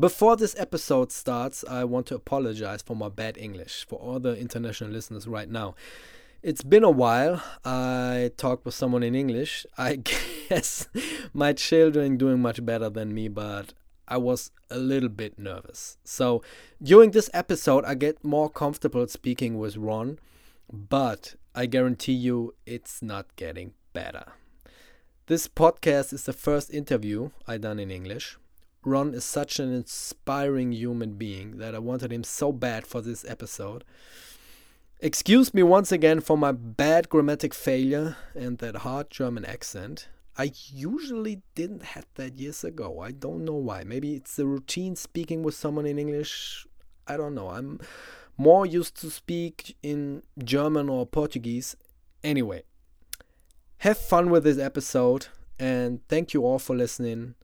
Before 0.00 0.34
this 0.34 0.56
episode 0.58 1.12
starts, 1.12 1.62
I 1.68 1.84
want 1.84 2.06
to 2.06 2.14
apologize 2.14 2.80
for 2.80 2.96
my 2.96 3.10
bad 3.10 3.36
English 3.36 3.84
for 3.86 3.98
all 3.98 4.18
the 4.18 4.34
international 4.34 4.88
listeners 4.88 5.28
right 5.28 5.50
now. 5.50 5.74
It's 6.42 6.62
been 6.62 6.84
a 6.84 6.90
while. 6.90 7.42
I 7.66 8.30
talked 8.38 8.64
with 8.64 8.74
someone 8.74 9.02
in 9.02 9.14
English. 9.14 9.66
I 9.76 9.96
guess 9.96 10.88
my 11.34 11.52
children 11.52 12.16
doing 12.16 12.40
much 12.40 12.64
better 12.64 12.88
than 12.88 13.12
me, 13.12 13.28
but 13.28 13.74
I 14.08 14.16
was 14.16 14.52
a 14.70 14.78
little 14.78 15.10
bit 15.10 15.38
nervous. 15.38 15.98
So 16.02 16.42
during 16.82 17.10
this 17.10 17.28
episode, 17.34 17.84
I 17.84 17.92
get 17.94 18.24
more 18.24 18.48
comfortable 18.48 19.06
speaking 19.06 19.58
with 19.58 19.76
Ron, 19.76 20.18
but 20.72 21.34
I 21.54 21.66
guarantee 21.66 22.14
you 22.14 22.54
it's 22.64 23.02
not 23.02 23.36
getting 23.36 23.74
better. 23.92 24.32
This 25.26 25.46
podcast 25.46 26.14
is 26.14 26.24
the 26.24 26.32
first 26.32 26.72
interview 26.72 27.32
I 27.46 27.58
done 27.58 27.78
in 27.78 27.90
English. 27.90 28.38
Ron 28.84 29.14
is 29.14 29.24
such 29.24 29.58
an 29.58 29.72
inspiring 29.72 30.72
human 30.72 31.14
being 31.14 31.58
that 31.58 31.74
I 31.74 31.78
wanted 31.78 32.12
him 32.12 32.24
so 32.24 32.50
bad 32.52 32.86
for 32.86 33.00
this 33.00 33.24
episode. 33.28 33.84
Excuse 35.00 35.52
me 35.52 35.62
once 35.62 35.92
again 35.92 36.20
for 36.20 36.36
my 36.36 36.52
bad 36.52 37.08
grammatic 37.08 37.54
failure 37.54 38.16
and 38.34 38.58
that 38.58 38.76
hard 38.76 39.10
German 39.10 39.44
accent. 39.44 40.08
I 40.36 40.52
usually 40.72 41.42
didn't 41.54 41.82
have 41.82 42.06
that 42.14 42.38
years 42.38 42.64
ago. 42.64 43.00
I 43.00 43.10
don't 43.10 43.44
know 43.44 43.54
why. 43.54 43.84
Maybe 43.84 44.14
it's 44.14 44.36
the 44.36 44.46
routine 44.46 44.96
speaking 44.96 45.42
with 45.42 45.54
someone 45.54 45.86
in 45.86 45.98
English. 45.98 46.66
I 47.06 47.16
don't 47.16 47.34
know. 47.34 47.50
I'm 47.50 47.80
more 48.38 48.64
used 48.64 48.98
to 49.02 49.10
speak 49.10 49.76
in 49.82 50.22
German 50.42 50.88
or 50.88 51.04
Portuguese. 51.04 51.76
Anyway, 52.24 52.62
have 53.78 53.98
fun 53.98 54.30
with 54.30 54.44
this 54.44 54.58
episode 54.58 55.26
and 55.58 56.06
thank 56.08 56.32
you 56.32 56.46
all 56.46 56.58
for 56.58 56.74
listening. 56.74 57.34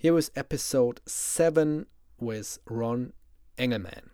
Here 0.00 0.16
is 0.16 0.30
episode 0.36 1.00
7 1.06 1.86
with 2.20 2.60
Ron 2.70 3.12
Engelman. 3.56 4.12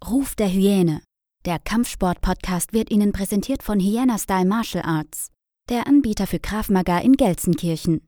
Ruf 0.00 0.36
der 0.36 0.46
Hyäne. 0.46 1.02
Der 1.44 1.58
Kampfsport-Podcast 1.58 2.72
wird 2.72 2.92
Ihnen 2.92 3.10
präsentiert 3.10 3.64
von 3.64 3.80
Hyena 3.80 4.16
Style 4.16 4.44
Martial 4.44 4.84
Arts, 4.84 5.32
der 5.68 5.88
Anbieter 5.88 6.28
für 6.28 6.38
Krav 6.38 6.68
Maga 6.68 6.98
in 7.00 7.16
Gelsenkirchen. 7.16 8.07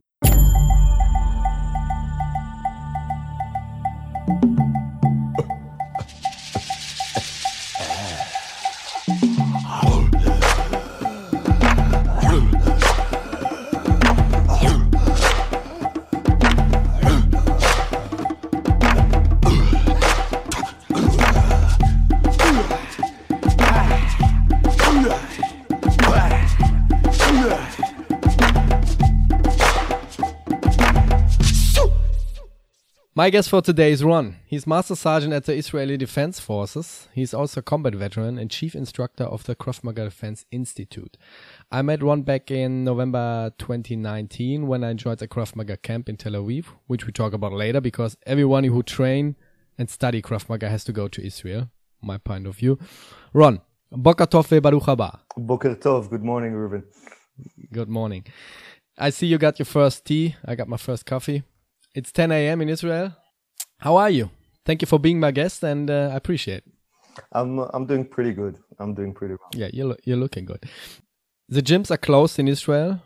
My 33.20 33.28
guest 33.28 33.50
for 33.50 33.60
today 33.60 33.92
is 33.92 34.02
Ron. 34.02 34.36
He's 34.46 34.66
Master 34.66 34.96
Sergeant 34.96 35.34
at 35.34 35.44
the 35.44 35.52
Israeli 35.52 35.98
Defense 35.98 36.40
Forces. 36.40 37.06
He's 37.12 37.34
also 37.34 37.60
a 37.60 37.62
combat 37.62 37.94
veteran 37.94 38.38
and 38.38 38.50
chief 38.50 38.74
instructor 38.74 39.24
of 39.24 39.44
the 39.44 39.54
Krav 39.54 39.84
Maga 39.84 40.04
Defense 40.04 40.46
Institute. 40.50 41.18
I 41.70 41.82
met 41.82 42.02
Ron 42.02 42.22
back 42.22 42.50
in 42.50 42.82
November 42.82 43.52
2019 43.58 44.66
when 44.66 44.82
I 44.82 44.94
joined 44.94 45.18
the 45.18 45.28
Krav 45.28 45.54
Maga 45.54 45.76
camp 45.76 46.08
in 46.08 46.16
Tel 46.16 46.32
Aviv, 46.32 46.64
which 46.86 47.04
we 47.04 47.12
talk 47.12 47.34
about 47.34 47.52
later 47.52 47.82
because 47.82 48.16
everyone 48.24 48.64
who 48.64 48.82
train 48.82 49.36
and 49.76 49.90
study 49.90 50.22
Krav 50.22 50.48
Maga 50.48 50.70
has 50.70 50.82
to 50.84 50.92
go 50.92 51.06
to 51.06 51.22
Israel, 51.22 51.68
my 52.00 52.16
point 52.16 52.46
of 52.46 52.56
view. 52.56 52.78
Ron, 53.34 53.60
Boker 53.92 54.24
Tov 54.24 54.62
Baruch 54.62 54.84
haba. 54.84 55.18
Boker 55.36 55.74
Tov. 55.74 56.08
Good 56.08 56.24
morning, 56.24 56.54
Ruben. 56.54 56.84
Good 57.70 57.90
morning. 57.90 58.24
I 58.96 59.10
see 59.10 59.26
you 59.26 59.36
got 59.36 59.58
your 59.58 59.66
first 59.66 60.06
tea. 60.06 60.36
I 60.42 60.54
got 60.54 60.68
my 60.68 60.78
first 60.78 61.04
coffee. 61.04 61.42
It's 61.92 62.12
10 62.12 62.30
a.m. 62.30 62.60
in 62.60 62.68
Israel. 62.68 63.16
How 63.78 63.96
are 63.96 64.10
you? 64.10 64.30
Thank 64.64 64.80
you 64.80 64.86
for 64.86 65.00
being 65.00 65.18
my 65.18 65.32
guest, 65.32 65.64
and 65.64 65.90
uh, 65.90 66.10
I 66.12 66.16
appreciate. 66.16 66.62
I'm 67.32 67.58
I'm 67.58 67.86
doing 67.86 68.04
pretty 68.04 68.32
good. 68.32 68.58
I'm 68.78 68.94
doing 68.94 69.12
pretty 69.12 69.34
well. 69.34 69.50
Yeah, 69.54 69.70
you're 69.72 69.96
you're 70.04 70.16
looking 70.16 70.44
good. 70.44 70.62
The 71.48 71.62
gyms 71.62 71.90
are 71.90 71.96
closed 71.96 72.38
in 72.38 72.46
Israel. 72.46 73.02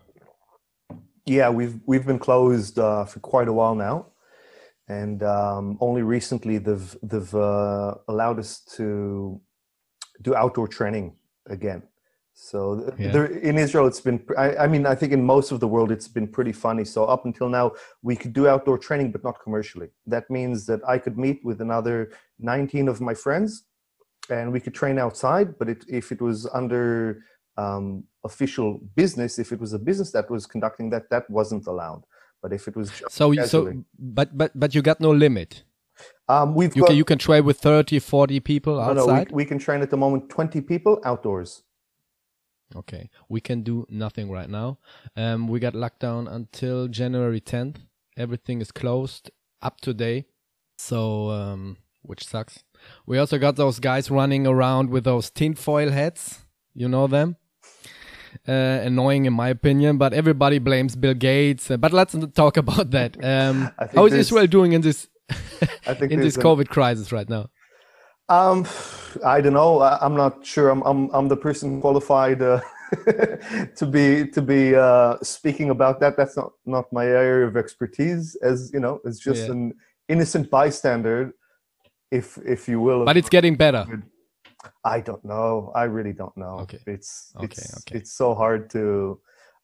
Yeah, 1.25 1.49
we've 1.49 1.81
we've 1.87 2.05
been 2.05 2.19
closed 2.19 2.79
uh, 2.79 3.07
for 3.07 3.21
quite 3.21 3.49
a 3.49 3.53
while 3.55 3.75
now, 3.75 4.09
and 4.87 5.23
um, 5.23 5.79
only 5.81 6.03
recently 6.03 6.59
they've 6.59 6.95
they've 7.03 7.35
uh, 7.35 7.95
allowed 8.09 8.39
us 8.39 8.61
to 8.77 9.41
do 10.21 10.35
outdoor 10.35 10.69
training 10.69 11.17
again. 11.49 11.83
So 12.37 12.93
yeah. 12.99 13.13
there, 13.13 13.27
in 13.27 13.57
Israel, 13.57 13.87
it's 13.87 14.01
been. 14.01 14.21
I, 14.37 14.57
I, 14.57 14.67
mean, 14.67 14.87
I 14.87 14.97
think 14.97 15.13
in 15.13 15.25
most 15.25 15.53
of 15.53 15.61
the 15.61 15.69
world, 15.69 15.93
it's 15.93 16.09
been 16.09 16.27
pretty 16.27 16.53
funny. 16.53 16.85
So 16.85 17.05
up 17.05 17.25
until 17.25 17.49
now, 17.49 17.73
we 18.03 18.17
could 18.17 18.33
do 18.33 18.49
outdoor 18.49 18.77
training, 18.77 19.13
but 19.13 19.23
not 19.23 19.41
commercially. 19.41 19.91
That 20.09 20.29
means 20.29 20.67
that 20.67 20.81
I 20.87 20.99
could 20.99 21.17
meet 21.17 21.45
with 21.45 21.61
another 21.61 22.11
19 22.41 22.89
of 22.89 23.01
my 23.01 23.15
friends, 23.15 23.65
and 24.31 24.53
we 24.53 24.59
could 24.59 24.75
train 24.75 24.99
outside. 24.99 25.57
But 25.59 25.69
it, 25.69 25.85
if 25.89 26.11
it 26.11 26.21
was 26.21 26.49
under 26.53 27.23
um, 27.57 28.03
official 28.25 28.81
business, 28.97 29.39
if 29.39 29.53
it 29.53 29.61
was 29.61 29.73
a 29.73 29.79
business 29.79 30.11
that 30.11 30.29
was 30.29 30.45
conducting 30.45 30.91
that, 30.91 31.09
that 31.11 31.31
wasn't 31.31 31.69
allowed. 31.69 32.03
But 32.43 32.53
if 32.53 32.67
it 32.67 32.77
was 32.77 32.91
so, 33.09 33.33
casually, 33.33 33.75
so, 33.75 33.85
but 33.97 34.37
but 34.37 34.51
but 34.59 34.75
you 34.75 34.83
got 34.83 35.01
no 35.01 35.13
limit. 35.13 35.63
Um, 36.29 36.57
we've 36.57 36.75
you 36.75 36.83
got, 36.83 36.89
can 36.89 36.97
you 36.97 37.05
can 37.05 37.19
train 37.19 37.45
with 37.45 37.61
30, 37.61 38.01
40 38.01 38.41
people 38.41 38.81
outside. 38.81 38.97
No, 38.97 39.07
no 39.07 39.25
we, 39.31 39.45
we 39.45 39.45
can 39.45 39.61
train 39.61 39.83
at 39.83 39.91
the 39.91 39.97
moment 39.97 40.29
20 40.31 40.61
people 40.63 41.01
outdoors. 41.05 41.63
Okay, 42.75 43.09
we 43.29 43.41
can 43.41 43.63
do 43.63 43.87
nothing 43.89 44.31
right 44.31 44.49
now. 44.49 44.79
Um, 45.17 45.49
we 45.49 45.61
got 45.61 45.75
locked 45.75 46.01
down 46.01 46.27
until 46.27 46.89
January 46.89 47.41
10th. 47.41 47.77
Everything 48.17 48.61
is 48.61 48.73
closed 48.73 49.31
up 49.63 49.81
to 49.83 49.95
date. 49.95 50.27
So, 50.79 51.31
um, 51.31 51.77
which 52.03 52.27
sucks. 52.27 52.65
We 53.07 53.19
also 53.19 53.39
got 53.39 53.57
those 53.57 53.79
guys 53.79 54.11
running 54.11 54.47
around 54.47 54.91
with 54.91 55.05
those 55.05 55.31
tinfoil 55.31 55.91
hats. 55.91 56.41
You 56.75 56.89
know 56.89 57.07
them? 57.07 57.37
Uh, 58.47 58.83
annoying 58.83 59.27
in 59.27 59.33
my 59.33 59.49
opinion, 59.49 59.97
but 59.97 60.13
everybody 60.13 60.59
blames 60.59 60.97
Bill 60.97 61.15
Gates. 61.15 61.71
Uh, 61.71 61.77
but 61.77 61.93
let's 61.93 62.15
not 62.15 62.35
talk 62.35 62.57
about 62.57 62.91
that. 62.91 63.17
Um, 63.25 63.71
how 63.95 64.07
is 64.07 64.13
Israel 64.13 64.47
doing 64.47 64.73
in 64.73 64.81
this 64.81 65.09
in 66.01 66.21
this 66.21 66.37
COVID 66.37 66.69
crisis 66.69 67.13
right 67.13 67.29
now? 67.29 67.49
Um, 68.29 68.67
I 69.25 69.41
don't 69.41 69.53
know. 69.53 69.81
I, 69.81 70.05
am 70.05 70.17
not 70.17 70.45
sure. 70.45 70.71
I'm, 70.71 70.83
I'm, 70.83 71.11
I'm 71.13 71.29
the 71.29 71.37
person 71.37 71.81
qualified 71.81 72.41
uh, 72.41 72.61
to 73.77 73.87
be 73.87 74.29
to 74.29 74.41
be 74.41 74.75
uh, 74.75 75.17
speaking 75.23 75.71
about 75.71 76.01
that. 76.01 76.17
That's 76.17 76.37
not 76.37 76.53
not 76.65 76.93
my 76.93 77.07
area 77.07 77.47
of 77.47 77.57
expertise. 77.57 78.35
As 78.37 78.71
you 78.73 78.81
know, 78.81 79.01
it's 79.05 79.19
just 79.19 79.47
yeah. 79.47 79.53
an 79.53 79.75
innocent 80.09 80.51
bystander, 80.51 81.35
if 82.11 82.39
if 82.47 82.67
you 82.69 82.81
will. 82.81 83.05
But 83.05 83.17
it's 83.17 83.29
getting 83.29 83.57
better. 83.57 83.85
I 84.85 85.01
don't 85.01 85.25
know. 85.25 85.73
I 85.75 85.85
really 85.85 86.15
don't 86.15 86.37
know. 86.37 86.61
Okay. 86.61 86.79
It's 86.87 87.33
okay, 87.37 87.45
it's 87.45 87.77
okay. 87.79 87.99
it's 87.99 88.13
so 88.13 88.35
hard 88.35 88.71
to 88.71 89.21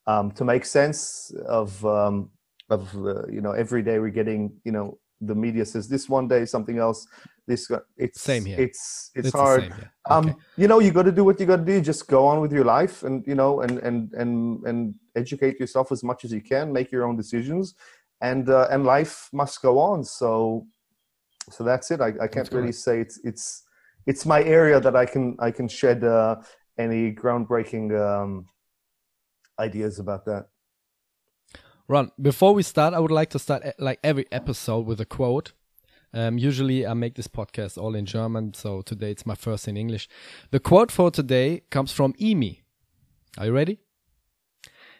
um, 0.06 0.32
to 0.32 0.44
make 0.44 0.66
sense 0.66 1.32
of 1.48 1.84
um, 1.86 2.30
of 2.68 2.94
uh, 2.94 3.26
you 3.26 3.40
know 3.40 3.52
every 3.52 3.82
day 3.82 3.98
we're 3.98 4.10
getting 4.10 4.52
you 4.64 4.72
know 4.72 4.98
the 5.20 5.34
media 5.34 5.64
says 5.64 5.88
this 5.88 6.08
one 6.08 6.28
day 6.28 6.44
something 6.44 6.78
else 6.78 7.06
this 7.46 7.70
it's 7.96 8.20
same 8.20 8.44
here. 8.44 8.58
it's 8.58 9.10
it's, 9.14 9.28
it's 9.28 9.36
hard. 9.36 9.64
okay. 9.64 9.88
um 10.08 10.36
you 10.56 10.68
know 10.68 10.78
you 10.78 10.90
got 10.90 11.02
to 11.04 11.12
do 11.12 11.24
what 11.24 11.38
you 11.40 11.46
got 11.46 11.56
to 11.56 11.64
do. 11.64 11.80
Just 11.80 12.08
go 12.08 12.26
on 12.26 12.40
with 12.40 12.52
your 12.52 12.64
life 12.64 13.02
and 13.02 13.26
you 13.26 13.34
know 13.34 13.60
and 13.60 13.78
and 13.78 14.12
and 14.14 14.64
and 14.66 14.94
educate 15.16 15.58
yourself 15.58 15.92
as 15.92 16.02
much 16.02 16.24
as 16.24 16.32
you 16.32 16.40
can 16.40 16.72
make 16.72 16.90
your 16.92 17.04
own 17.04 17.16
decisions 17.16 17.74
and 18.20 18.48
uh, 18.48 18.68
and 18.70 18.84
life 18.84 19.28
must 19.32 19.62
go 19.62 19.78
on. 19.78 20.04
So 20.04 20.66
so 21.50 21.64
that's 21.64 21.90
it. 21.90 22.00
I, 22.00 22.12
I 22.20 22.28
can't 22.28 22.50
really 22.52 22.72
say 22.72 23.00
it's 23.00 23.18
it's 23.24 23.64
it's 24.06 24.24
my 24.24 24.42
area 24.42 24.80
that 24.80 24.96
i 24.96 25.04
can 25.04 25.36
i 25.40 25.50
can 25.50 25.68
shed 25.68 26.02
uh, 26.04 26.36
any 26.78 27.12
groundbreaking 27.12 27.86
um 28.00 28.46
ideas 29.60 29.98
about 29.98 30.24
that. 30.24 30.46
Ron, 31.86 32.10
before 32.20 32.54
we 32.54 32.62
start, 32.62 32.94
I 32.94 32.98
would 32.98 33.10
like 33.10 33.30
to 33.30 33.38
start 33.38 33.62
like 33.78 33.98
every 34.02 34.26
episode 34.32 34.86
with 34.86 35.00
a 35.00 35.04
quote. 35.04 35.52
Um, 36.12 36.38
usually 36.38 36.86
I 36.86 36.94
make 36.94 37.14
this 37.14 37.28
podcast 37.28 37.78
all 37.78 37.94
in 37.94 38.04
German, 38.04 38.54
so 38.54 38.82
today 38.82 39.12
it's 39.12 39.26
my 39.26 39.36
first 39.36 39.68
in 39.68 39.76
English. 39.76 40.08
The 40.50 40.58
quote 40.58 40.90
for 40.90 41.10
today 41.10 41.62
comes 41.70 41.92
from 41.92 42.14
Imi. 42.14 42.62
Are 43.38 43.46
you 43.46 43.52
ready? 43.52 43.78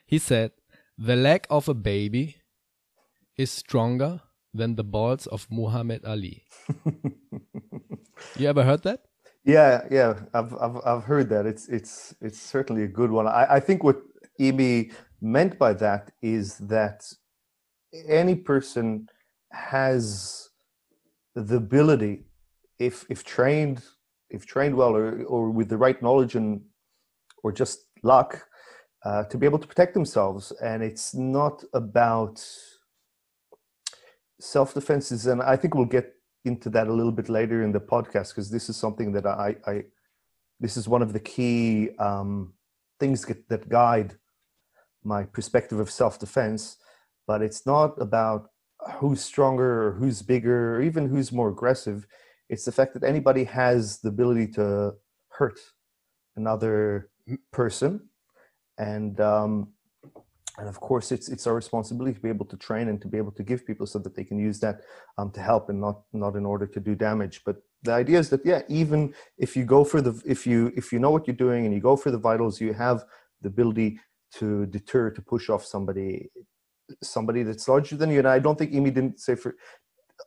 He 0.06 0.18
said, 0.18 0.52
The 0.96 1.16
leg 1.16 1.46
of 1.50 1.68
a 1.68 1.74
baby 1.74 2.36
is 3.36 3.50
stronger 3.50 4.20
than 4.54 4.76
the 4.76 4.84
balls 4.84 5.26
of 5.26 5.46
Muhammad 5.50 6.04
Ali. 6.04 6.44
you 8.36 8.48
ever 8.48 8.62
heard 8.62 8.82
that? 8.82 9.02
Yeah, 9.44 9.82
yeah, 9.90 10.20
I've, 10.34 10.54
I've, 10.54 10.76
I've 10.84 11.04
heard 11.04 11.28
that. 11.30 11.46
It's, 11.46 11.68
it's, 11.68 12.14
it's 12.20 12.40
certainly 12.40 12.84
a 12.84 12.88
good 12.88 13.10
one. 13.10 13.26
I, 13.26 13.46
I 13.54 13.60
think 13.60 13.82
what 13.82 14.00
Imi 14.38 14.92
meant 15.20 15.58
by 15.58 15.72
that 15.74 16.12
is 16.22 16.58
that 16.58 17.02
any 18.06 18.34
person 18.34 19.08
has 19.50 20.49
the 21.34 21.56
ability, 21.56 22.24
if 22.78 23.06
if 23.08 23.24
trained, 23.24 23.82
if 24.28 24.46
trained 24.46 24.76
well, 24.76 24.96
or 24.96 25.22
or 25.24 25.50
with 25.50 25.68
the 25.68 25.76
right 25.76 26.00
knowledge 26.02 26.34
and 26.34 26.62
or 27.42 27.52
just 27.52 27.86
luck, 28.02 28.46
uh, 29.04 29.24
to 29.24 29.38
be 29.38 29.46
able 29.46 29.58
to 29.58 29.66
protect 29.66 29.94
themselves. 29.94 30.52
And 30.62 30.82
it's 30.82 31.14
not 31.14 31.64
about 31.72 32.44
self 34.40 34.74
defenses, 34.74 35.26
and 35.26 35.42
I 35.42 35.56
think 35.56 35.74
we'll 35.74 35.84
get 35.86 36.14
into 36.44 36.70
that 36.70 36.88
a 36.88 36.92
little 36.92 37.12
bit 37.12 37.28
later 37.28 37.62
in 37.62 37.72
the 37.72 37.80
podcast 37.80 38.30
because 38.30 38.50
this 38.50 38.68
is 38.70 38.76
something 38.76 39.12
that 39.12 39.26
I, 39.26 39.56
I 39.66 39.84
this 40.58 40.76
is 40.76 40.88
one 40.88 41.02
of 41.02 41.12
the 41.12 41.20
key 41.20 41.90
um, 41.98 42.54
things 42.98 43.24
that, 43.26 43.48
that 43.48 43.68
guide 43.68 44.16
my 45.04 45.24
perspective 45.24 45.80
of 45.80 45.90
self 45.90 46.18
defense. 46.18 46.76
But 47.26 47.42
it's 47.42 47.64
not 47.66 48.00
about 48.00 48.50
who's 48.94 49.20
stronger 49.22 49.88
or 49.88 49.92
who's 49.92 50.22
bigger 50.22 50.76
or 50.76 50.82
even 50.82 51.08
who's 51.08 51.32
more 51.32 51.48
aggressive. 51.48 52.06
It's 52.48 52.64
the 52.64 52.72
fact 52.72 52.94
that 52.94 53.04
anybody 53.04 53.44
has 53.44 54.00
the 54.00 54.08
ability 54.08 54.48
to 54.52 54.94
hurt 55.28 55.58
another 56.36 57.10
person, 57.52 58.08
and 58.78 59.20
um, 59.20 59.68
and 60.58 60.68
of 60.68 60.80
course 60.80 61.12
it's 61.12 61.28
it's 61.28 61.46
our 61.46 61.54
responsibility 61.54 62.14
to 62.14 62.20
be 62.20 62.28
able 62.28 62.46
to 62.46 62.56
train 62.56 62.88
and 62.88 63.00
to 63.02 63.08
be 63.08 63.18
able 63.18 63.32
to 63.32 63.42
give 63.42 63.66
people 63.66 63.86
so 63.86 63.98
that 64.00 64.16
they 64.16 64.24
can 64.24 64.38
use 64.38 64.58
that 64.60 64.80
um, 65.16 65.30
to 65.30 65.40
help 65.40 65.68
and 65.68 65.80
not 65.80 66.02
not 66.12 66.34
in 66.34 66.44
order 66.44 66.66
to 66.66 66.80
do 66.80 66.94
damage. 66.94 67.42
But 67.44 67.56
the 67.82 67.92
idea 67.92 68.18
is 68.18 68.30
that 68.30 68.44
yeah, 68.44 68.62
even 68.68 69.14
if 69.38 69.56
you 69.56 69.64
go 69.64 69.84
for 69.84 70.00
the 70.00 70.20
if 70.26 70.46
you 70.46 70.72
if 70.76 70.92
you 70.92 70.98
know 70.98 71.10
what 71.10 71.26
you're 71.26 71.36
doing 71.36 71.66
and 71.66 71.74
you 71.74 71.80
go 71.80 71.96
for 71.96 72.10
the 72.10 72.18
vitals, 72.18 72.60
you 72.60 72.72
have 72.72 73.04
the 73.42 73.48
ability 73.48 74.00
to 74.32 74.66
deter 74.66 75.10
to 75.10 75.22
push 75.22 75.48
off 75.48 75.64
somebody 75.64 76.30
somebody 77.02 77.42
that's 77.42 77.68
larger 77.68 77.96
than 77.96 78.10
you. 78.10 78.18
And 78.18 78.28
I 78.28 78.38
don't 78.38 78.58
think 78.58 78.72
Imi 78.72 78.92
didn't 78.94 79.20
say 79.20 79.34
for 79.34 79.56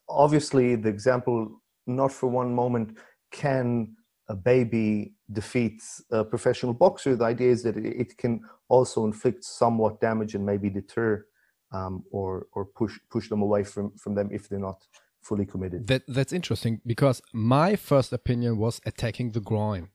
obviously 0.10 0.76
the 0.76 0.90
example 0.90 1.62
not 1.88 2.12
for 2.12 2.28
one 2.28 2.54
moment 2.54 2.98
can 3.32 3.96
a 4.30 4.36
baby 4.36 5.14
defeats 5.32 6.02
a 6.12 6.24
professional 6.24 6.74
boxer. 6.74 7.16
The 7.16 7.26
idea 7.26 7.52
is 7.52 7.64
that 7.64 7.76
it 7.78 8.18
can 8.18 8.42
also 8.70 9.06
inflict 9.06 9.44
somewhat 9.44 10.00
damage 10.00 10.36
and 10.36 10.46
maybe 10.46 10.70
deter 10.70 11.26
um, 11.74 12.04
or 12.12 12.48
or 12.54 12.66
push 12.66 12.98
push 13.10 13.30
them 13.30 13.42
away 13.42 13.64
from 13.64 13.92
from 13.98 14.16
them 14.16 14.30
if 14.32 14.48
they're 14.48 14.60
not 14.60 14.86
fully 15.22 15.46
committed. 15.46 15.88
That 15.88 16.04
that's 16.08 16.34
interesting 16.34 16.82
because 16.86 17.22
my 17.34 17.76
first 17.76 18.14
opinion 18.14 18.58
was 18.58 18.80
attacking 18.86 19.32
the 19.32 19.42
groin. 19.42 19.90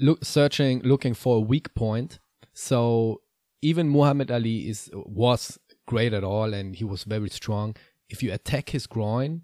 Look, 0.00 0.24
searching, 0.24 0.80
looking 0.82 1.14
for 1.14 1.36
a 1.36 1.40
weak 1.40 1.72
point. 1.74 2.18
So 2.52 3.20
even 3.64 3.88
Muhammad 3.88 4.30
Ali 4.30 4.68
is 4.68 4.90
was 4.92 5.58
great 5.86 6.12
at 6.12 6.22
all, 6.22 6.52
and 6.52 6.76
he 6.76 6.84
was 6.84 7.04
very 7.04 7.30
strong. 7.30 7.74
If 8.10 8.22
you 8.22 8.30
attack 8.32 8.70
his 8.70 8.86
groin, 8.86 9.42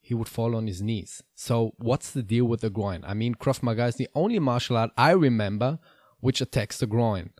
he 0.00 0.14
would 0.14 0.28
fall 0.28 0.54
on 0.54 0.68
his 0.68 0.80
knees. 0.80 1.22
So 1.34 1.74
what's 1.78 2.12
the 2.12 2.22
deal 2.22 2.44
with 2.44 2.60
the 2.60 2.70
groin? 2.70 3.02
I 3.04 3.14
mean, 3.14 3.34
Krav 3.34 3.62
Maga 3.62 3.86
is 3.86 3.96
the 3.96 4.08
only 4.14 4.38
martial 4.38 4.76
art 4.76 4.92
I 4.96 5.10
remember 5.10 5.80
which 6.20 6.40
attacks 6.40 6.78
the 6.78 6.86
groin. 6.86 7.30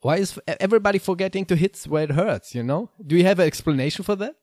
Why 0.00 0.16
is 0.18 0.38
everybody 0.46 0.98
forgetting 0.98 1.44
to 1.46 1.56
hit 1.56 1.84
where 1.88 2.04
it 2.04 2.12
hurts? 2.12 2.54
You 2.54 2.62
know? 2.62 2.90
Do 3.04 3.16
you 3.16 3.24
have 3.24 3.40
an 3.40 3.48
explanation 3.48 4.04
for 4.04 4.14
that? 4.16 4.36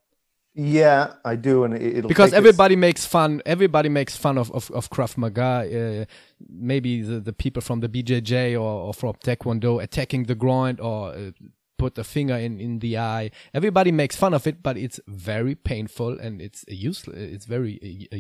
Yeah, 0.58 1.16
I 1.26 1.36
do, 1.36 1.66
and 1.66 1.76
it'll 1.76 2.08
because 2.08 2.32
everybody 2.32 2.76
its... 2.76 2.80
makes 2.80 3.06
fun. 3.06 3.42
Everybody 3.46 3.90
makes 3.90 4.16
fun 4.16 4.38
of 4.38 4.50
of, 4.52 4.72
of 4.72 4.90
Krav 4.90 5.18
Maga. 5.18 5.42
Uh, 5.44 6.06
maybe 6.50 7.02
the, 7.02 7.20
the 7.20 7.34
people 7.34 7.62
from 7.62 7.82
the 7.82 7.90
BJJ 7.90 8.54
or, 8.54 8.88
or 8.88 8.94
from 8.94 9.16
Taekwondo 9.16 9.84
attacking 9.84 10.24
the 10.24 10.36
groin 10.36 10.80
or 10.80 11.10
uh, 11.10 11.32
put 11.78 11.98
a 11.98 12.06
finger 12.06 12.36
in 12.36 12.62
in 12.62 12.80
the 12.80 12.98
eye. 12.98 13.32
Everybody 13.54 13.92
makes 13.92 14.16
fun 14.16 14.34
of 14.34 14.48
it, 14.48 14.64
but 14.64 14.78
it's 14.78 14.98
very 15.08 15.56
painful 15.56 16.18
and 16.20 16.42
it's 16.42 16.64
useless. 16.70 17.18
It's 17.18 17.46
very 17.46 18.08
uh, 18.14 18.18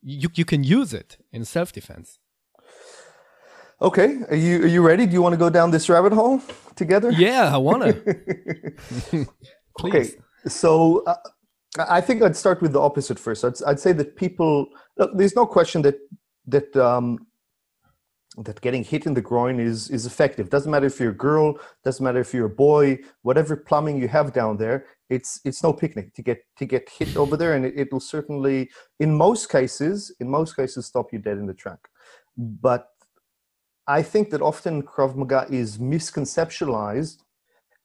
you 0.00 0.28
you 0.32 0.44
can 0.44 0.62
use 0.62 0.94
it 0.94 1.18
in 1.32 1.44
self 1.44 1.72
defense. 1.72 2.20
Okay, 3.82 4.18
are 4.30 4.36
you 4.36 4.62
are 4.62 4.68
you 4.68 4.80
ready? 4.86 5.06
Do 5.06 5.12
you 5.12 5.22
want 5.22 5.32
to 5.32 5.38
go 5.38 5.50
down 5.50 5.72
this 5.72 5.88
rabbit 5.88 6.12
hole 6.12 6.40
together? 6.76 7.10
Yeah, 7.10 7.52
I 7.52 7.56
want 7.56 7.82
to. 7.82 7.96
okay, 9.84 10.10
so. 10.46 11.02
Uh, 11.04 11.16
I 11.78 12.00
think 12.00 12.22
I'd 12.22 12.36
start 12.36 12.62
with 12.62 12.72
the 12.72 12.80
opposite 12.80 13.18
first. 13.18 13.44
I'd, 13.44 13.62
I'd 13.66 13.80
say 13.80 13.92
that 13.92 14.16
people, 14.16 14.68
look, 14.96 15.10
there's 15.14 15.34
no 15.34 15.46
question 15.46 15.82
that 15.82 15.98
that 16.46 16.76
um, 16.76 17.26
that 18.38 18.60
getting 18.60 18.84
hit 18.84 19.06
in 19.06 19.14
the 19.14 19.20
groin 19.20 19.58
is 19.58 19.90
is 19.90 20.06
effective. 20.06 20.50
Doesn't 20.50 20.70
matter 20.70 20.86
if 20.86 21.00
you're 21.00 21.10
a 21.10 21.16
girl, 21.16 21.58
doesn't 21.84 22.04
matter 22.04 22.20
if 22.20 22.32
you're 22.32 22.46
a 22.46 22.50
boy, 22.50 22.98
whatever 23.22 23.56
plumbing 23.56 24.00
you 24.00 24.08
have 24.08 24.32
down 24.32 24.56
there, 24.56 24.86
it's 25.10 25.40
it's 25.44 25.62
no 25.62 25.72
picnic 25.72 26.14
to 26.14 26.22
get 26.22 26.44
to 26.58 26.64
get 26.64 26.88
hit 26.88 27.16
over 27.16 27.36
there, 27.36 27.54
and 27.54 27.64
it, 27.64 27.74
it 27.76 27.92
will 27.92 28.00
certainly, 28.00 28.70
in 29.00 29.12
most 29.12 29.50
cases, 29.50 30.14
in 30.20 30.30
most 30.30 30.54
cases, 30.54 30.86
stop 30.86 31.12
you 31.12 31.18
dead 31.18 31.38
in 31.38 31.46
the 31.46 31.54
track. 31.54 31.88
But 32.36 32.88
I 33.86 34.02
think 34.02 34.30
that 34.30 34.42
often 34.42 34.82
Krav 34.82 35.16
Maga 35.16 35.46
is 35.50 35.78
misconceptualized 35.78 37.23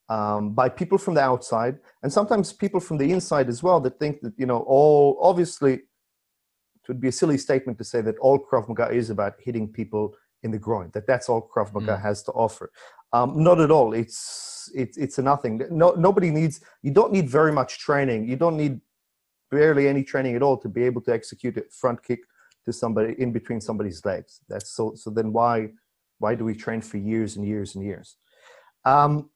um, 0.09 0.53
by 0.53 0.67
people 0.67 0.97
from 0.97 1.13
the 1.13 1.21
outside 1.21 1.77
and 2.03 2.11
sometimes 2.11 2.51
people 2.51 2.79
from 2.79 2.97
the 2.97 3.11
inside 3.11 3.47
as 3.47 3.61
well 3.61 3.79
that 3.79 3.99
think 3.99 4.21
that 4.21 4.33
you 4.37 4.45
know 4.45 4.59
all 4.67 5.17
obviously 5.21 5.73
it 5.73 6.87
would 6.87 6.99
be 6.99 7.09
a 7.09 7.11
silly 7.11 7.37
statement 7.37 7.77
to 7.77 7.83
say 7.83 8.01
that 8.01 8.17
all 8.17 8.39
Krav 8.39 8.67
Maga 8.67 8.89
is 8.89 9.09
about 9.09 9.35
hitting 9.39 9.67
people 9.67 10.15
in 10.41 10.51
the 10.51 10.57
groin 10.57 10.89
that 10.93 11.05
that's 11.05 11.29
all 11.29 11.49
Krav 11.53 11.73
Maga 11.73 11.97
mm. 11.97 12.01
has 12.01 12.23
to 12.23 12.31
offer. 12.31 12.71
Um, 13.11 13.43
not 13.43 13.59
at 13.59 13.71
all. 13.71 13.93
It's 13.93 14.69
it's 14.75 14.97
it's 14.97 15.17
a 15.17 15.21
nothing. 15.21 15.61
No, 15.71 15.91
nobody 15.91 16.29
needs 16.29 16.61
you 16.83 16.91
don't 16.91 17.11
need 17.11 17.29
very 17.29 17.51
much 17.51 17.79
training. 17.79 18.27
You 18.27 18.35
don't 18.35 18.57
need 18.57 18.81
barely 19.49 19.87
any 19.87 20.03
training 20.03 20.35
at 20.35 20.43
all 20.43 20.57
to 20.57 20.69
be 20.69 20.83
able 20.83 21.01
to 21.01 21.13
execute 21.13 21.57
a 21.57 21.63
front 21.71 22.03
kick 22.03 22.19
to 22.65 22.73
somebody 22.73 23.15
in 23.17 23.31
between 23.31 23.61
somebody's 23.61 24.05
legs. 24.05 24.41
That's 24.47 24.71
so 24.71 24.93
so 24.95 25.09
then 25.09 25.33
why 25.33 25.69
why 26.19 26.35
do 26.35 26.45
we 26.45 26.53
train 26.53 26.81
for 26.81 26.97
years 26.97 27.35
and 27.35 27.47
years 27.47 27.75
and 27.75 27.83
years? 27.83 28.17
Um, 28.85 29.29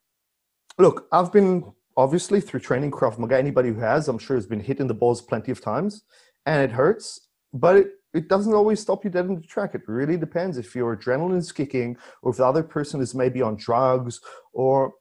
look, 0.77 1.07
I've 1.11 1.31
been 1.31 1.71
obviously 1.95 2.41
through 2.41 2.61
training 2.61 2.91
Krav 2.91 3.17
Maga. 3.17 3.37
Anybody 3.37 3.69
who 3.69 3.79
has, 3.79 4.07
I'm 4.07 4.17
sure, 4.17 4.35
has 4.35 4.47
been 4.47 4.59
hit 4.59 4.79
in 4.79 4.87
the 4.87 4.93
balls 4.93 5.21
plenty 5.21 5.51
of 5.51 5.61
times, 5.61 6.03
and 6.45 6.61
it 6.61 6.71
hurts. 6.71 7.27
But 7.53 7.75
it, 7.75 7.87
it 8.13 8.29
doesn't 8.29 8.53
always 8.53 8.79
stop 8.79 9.03
you 9.03 9.09
dead 9.09 9.25
in 9.25 9.35
the 9.35 9.41
track. 9.41 9.75
It 9.75 9.81
really 9.87 10.17
depends 10.17 10.57
if 10.57 10.75
your 10.75 10.95
adrenaline 10.95 11.37
is 11.37 11.51
kicking, 11.51 11.97
or 12.21 12.31
if 12.31 12.37
the 12.37 12.45
other 12.45 12.63
person 12.63 13.01
is 13.01 13.13
maybe 13.13 13.41
on 13.41 13.55
drugs, 13.55 14.19
or 14.53 14.93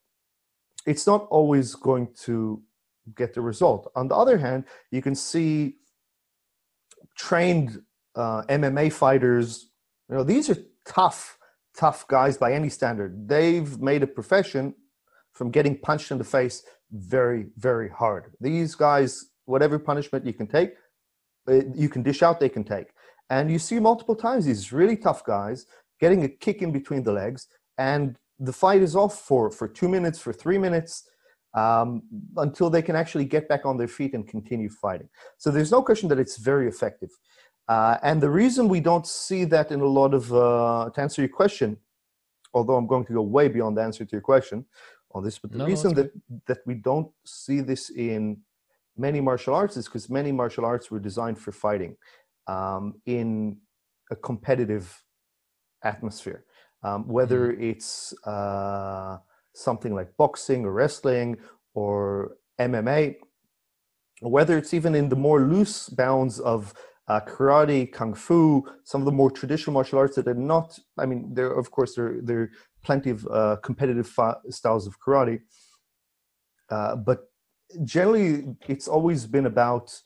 it's 0.87 1.07
not 1.07 1.27
always 1.31 1.75
going 1.75 2.09
to 2.25 2.63
get 3.17 3.35
the 3.35 3.41
result. 3.41 3.91
On 3.97 4.09
the 4.09 4.15
other 4.15 4.39
hand, 4.39 4.65
you 4.91 5.03
can 5.03 5.15
see 5.15 5.77
trained 7.17 7.83
uh, 8.15 8.43
MMA 8.43 8.93
fighters. 8.93 9.71
You 10.09 10.17
know, 10.17 10.25
these 10.25 10.51
are 10.51 10.57
tough, 10.87 11.39
tough 11.77 12.07
guys 12.09 12.37
by 12.37 12.53
any 12.53 12.69
standard. 12.69 13.29
They've 13.29 13.79
made 13.81 14.03
a 14.03 14.07
profession 14.07 14.75
from 15.33 15.51
getting 15.51 15.79
punched 15.79 16.11
in 16.11 16.19
the 16.19 16.25
face 16.25 16.65
very, 16.93 17.47
very 17.57 17.89
hard. 17.89 18.33
These 18.41 18.75
guys, 18.75 19.27
whatever 19.47 19.79
punishment 19.79 20.27
you 20.27 20.35
can 20.35 20.47
take, 20.47 20.71
uh, 21.49 21.63
you 21.75 21.89
can 21.89 22.03
dish 22.03 22.23
out, 22.23 22.39
they 22.39 22.49
can 22.49 22.65
take. 22.65 22.89
And 23.31 23.51
you 23.51 23.59
see 23.59 23.81
multiple 23.81 24.15
times 24.15 24.45
these 24.45 24.73
really 24.73 24.97
tough 24.97 25.25
guys 25.25 25.67
getting 26.01 26.25
a 26.25 26.29
kick 26.29 26.63
in 26.63 26.73
between 26.73 27.03
the 27.03 27.13
legs, 27.13 27.47
and 27.79 28.17
the 28.39 28.53
fight 28.53 28.83
is 28.83 28.97
off 28.97 29.21
for, 29.21 29.51
for 29.51 29.69
two 29.69 29.89
minutes, 29.89 30.19
for 30.19 30.33
three 30.33 30.59
minutes, 30.59 31.09
um, 31.55 32.03
until 32.37 32.69
they 32.71 32.83
can 32.83 32.97
actually 32.97 33.25
get 33.25 33.49
back 33.49 33.65
on 33.65 33.77
their 33.77 33.89
feet 33.89 34.15
and 34.15 34.27
continue 34.27 34.69
fighting. 34.69 35.09
So 35.39 35.51
there's 35.51 35.71
no 35.71 35.83
question 35.83 36.09
that 36.09 36.19
it's 36.19 36.39
very 36.39 36.67
effective. 36.67 37.11
Uh, 37.69 37.99
and 38.03 38.21
the 38.21 38.31
reason 38.31 38.69
we 38.69 38.81
don't 38.81 39.07
see 39.07 39.45
that 39.45 39.71
in 39.71 39.81
a 39.81 39.87
lot 39.87 40.13
of, 40.13 40.33
uh, 40.33 40.91
to 40.93 41.01
answer 41.01 41.23
your 41.23 41.29
question, 41.29 41.77
although 42.53 42.77
I'm 42.77 42.87
going 42.87 43.05
to 43.07 43.13
go 43.13 43.23
way 43.23 43.49
beyond 43.49 43.77
the 43.77 43.83
answer 43.83 44.05
to 44.05 44.13
your 44.13 44.21
question, 44.21 44.67
on 45.15 45.25
this. 45.25 45.39
But 45.39 45.53
the 45.53 45.59
no, 45.59 45.67
reason 45.67 45.95
that, 45.95 46.13
that 46.47 46.59
we 46.67 46.75
don't 46.75 47.11
see 47.25 47.61
this 47.61 47.91
in 47.91 48.39
many 48.97 49.21
martial 49.21 49.55
arts 49.55 49.77
is 49.77 49.87
because 49.87 50.11
many 50.11 50.33
martial 50.33 50.65
arts 50.65 50.91
were 50.91 51.01
designed 51.01 51.39
for 51.39 51.53
fighting 51.53 51.97
um, 52.47 52.95
in 53.07 53.57
a 54.11 54.17
competitive 54.17 55.03
atmosphere. 55.83 56.45
Um, 56.85 57.07
whether 57.07 57.53
mm. 57.53 57.63
it's 57.63 58.13
uh, 58.27 59.19
something 59.55 59.95
like 59.95 60.17
boxing 60.17 60.65
or 60.65 60.73
wrestling 60.73 61.37
or 61.75 62.37
MMA, 62.59 63.17
or 64.21 64.31
whether 64.31 64.59
it's 64.59 64.75
even 64.75 64.95
in 64.95 65.09
the 65.09 65.17
more 65.17 65.41
loose 65.41 65.89
bounds 65.89 66.41
of 66.41 66.75
uh, 67.09 67.21
karate, 67.21 67.91
kung 67.93 68.15
fu, 68.15 68.65
some 68.85 69.01
of 69.01 69.05
the 69.05 69.13
more 69.13 69.31
traditional 69.31 69.75
martial 69.75 69.99
arts 69.99 70.17
that 70.17 70.29
are 70.29 70.35
not. 70.35 70.79
I 70.99 71.07
mean, 71.07 71.35
there 71.35 71.53
of 71.53 71.71
course 71.71 71.95
there 71.95 72.17
there 72.23 72.51
plenty 72.83 73.11
of 73.11 73.27
uh, 73.31 73.57
competitive 73.63 74.09
fa- 74.09 74.41
styles 74.51 74.87
of 74.87 74.99
karate. 75.01 75.41
Uh, 76.71 76.97
but 76.97 77.31
generally, 77.85 78.57
it's 78.69 78.89
always 78.89 79.27
been 79.27 79.47
about 79.47 80.01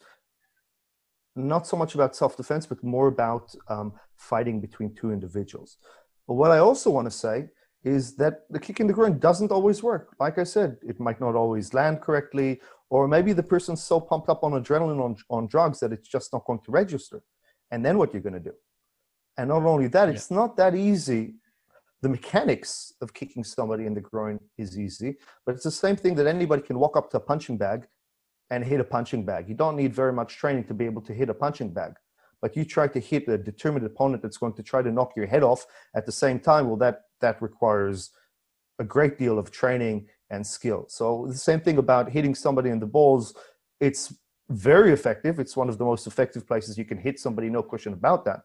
not 1.34 1.66
so 1.66 1.76
much 1.76 1.94
about 1.94 2.16
self 2.16 2.36
defense, 2.36 2.66
but 2.66 2.82
more 2.82 3.08
about 3.08 3.54
um, 3.68 3.92
fighting 4.16 4.60
between 4.60 4.94
two 4.94 5.10
individuals. 5.12 5.78
But 6.26 6.34
what 6.34 6.50
I 6.50 6.58
also 6.58 6.90
want 6.90 7.06
to 7.06 7.10
say 7.10 7.48
is 7.84 8.16
that 8.16 8.40
the 8.50 8.58
kick 8.58 8.80
in 8.80 8.88
the 8.88 8.92
groin 8.92 9.18
doesn't 9.18 9.52
always 9.52 9.82
work. 9.82 10.16
Like 10.18 10.38
I 10.38 10.44
said, 10.44 10.78
it 10.82 10.98
might 10.98 11.20
not 11.20 11.36
always 11.36 11.72
land 11.72 12.00
correctly, 12.00 12.60
or 12.90 13.06
maybe 13.06 13.32
the 13.32 13.42
person's 13.42 13.82
so 13.82 14.00
pumped 14.00 14.28
up 14.28 14.42
on 14.42 14.52
adrenaline 14.52 15.00
on, 15.00 15.16
on 15.30 15.46
drugs 15.46 15.78
that 15.80 15.92
it's 15.92 16.08
just 16.08 16.32
not 16.32 16.44
going 16.46 16.60
to 16.64 16.72
register 16.72 17.22
and 17.70 17.84
then 17.84 17.98
what 17.98 18.12
you're 18.12 18.22
going 18.22 18.32
to 18.32 18.40
do 18.40 18.54
and 19.36 19.48
not 19.48 19.62
only 19.64 19.88
that 19.88 20.08
it's 20.08 20.30
not 20.30 20.56
that 20.56 20.74
easy 20.74 21.34
the 22.06 22.12
mechanics 22.18 22.92
of 23.02 23.12
kicking 23.12 23.42
somebody 23.42 23.84
in 23.84 23.94
the 23.94 24.00
groin 24.00 24.38
is 24.56 24.78
easy 24.78 25.16
but 25.44 25.54
it's 25.56 25.64
the 25.64 25.78
same 25.84 25.96
thing 25.96 26.14
that 26.14 26.26
anybody 26.26 26.62
can 26.62 26.78
walk 26.78 26.96
up 26.96 27.10
to 27.10 27.16
a 27.16 27.24
punching 27.30 27.56
bag 27.56 27.80
and 28.50 28.64
hit 28.64 28.78
a 28.78 28.88
punching 28.96 29.24
bag 29.30 29.48
you 29.48 29.56
don't 29.62 29.76
need 29.76 29.92
very 29.92 30.12
much 30.20 30.36
training 30.36 30.64
to 30.70 30.74
be 30.80 30.84
able 30.90 31.02
to 31.02 31.12
hit 31.12 31.28
a 31.28 31.34
punching 31.34 31.72
bag 31.78 31.94
but 32.40 32.56
you 32.56 32.64
try 32.64 32.86
to 32.86 33.00
hit 33.00 33.26
a 33.28 33.38
determined 33.50 33.84
opponent 33.84 34.22
that's 34.22 34.36
going 34.36 34.52
to 34.52 34.62
try 34.62 34.80
to 34.82 34.92
knock 34.92 35.10
your 35.16 35.26
head 35.26 35.42
off 35.42 35.66
at 35.98 36.06
the 36.06 36.12
same 36.12 36.38
time 36.38 36.68
well 36.68 36.76
that 36.76 37.02
that 37.20 37.40
requires 37.42 38.10
a 38.78 38.84
great 38.84 39.18
deal 39.18 39.38
of 39.38 39.50
training 39.50 40.06
and 40.30 40.46
skill. 40.46 40.86
So 40.88 41.26
the 41.28 41.34
same 41.34 41.60
thing 41.60 41.78
about 41.78 42.10
hitting 42.10 42.34
somebody 42.34 42.70
in 42.70 42.80
the 42.80 42.86
balls. 42.86 43.34
It's 43.80 44.14
very 44.48 44.92
effective. 44.92 45.38
It's 45.38 45.56
one 45.56 45.68
of 45.68 45.78
the 45.78 45.84
most 45.84 46.06
effective 46.06 46.46
places 46.46 46.78
you 46.78 46.84
can 46.84 46.98
hit 46.98 47.18
somebody, 47.18 47.48
no 47.48 47.62
question 47.62 47.92
about 47.92 48.24
that. 48.26 48.40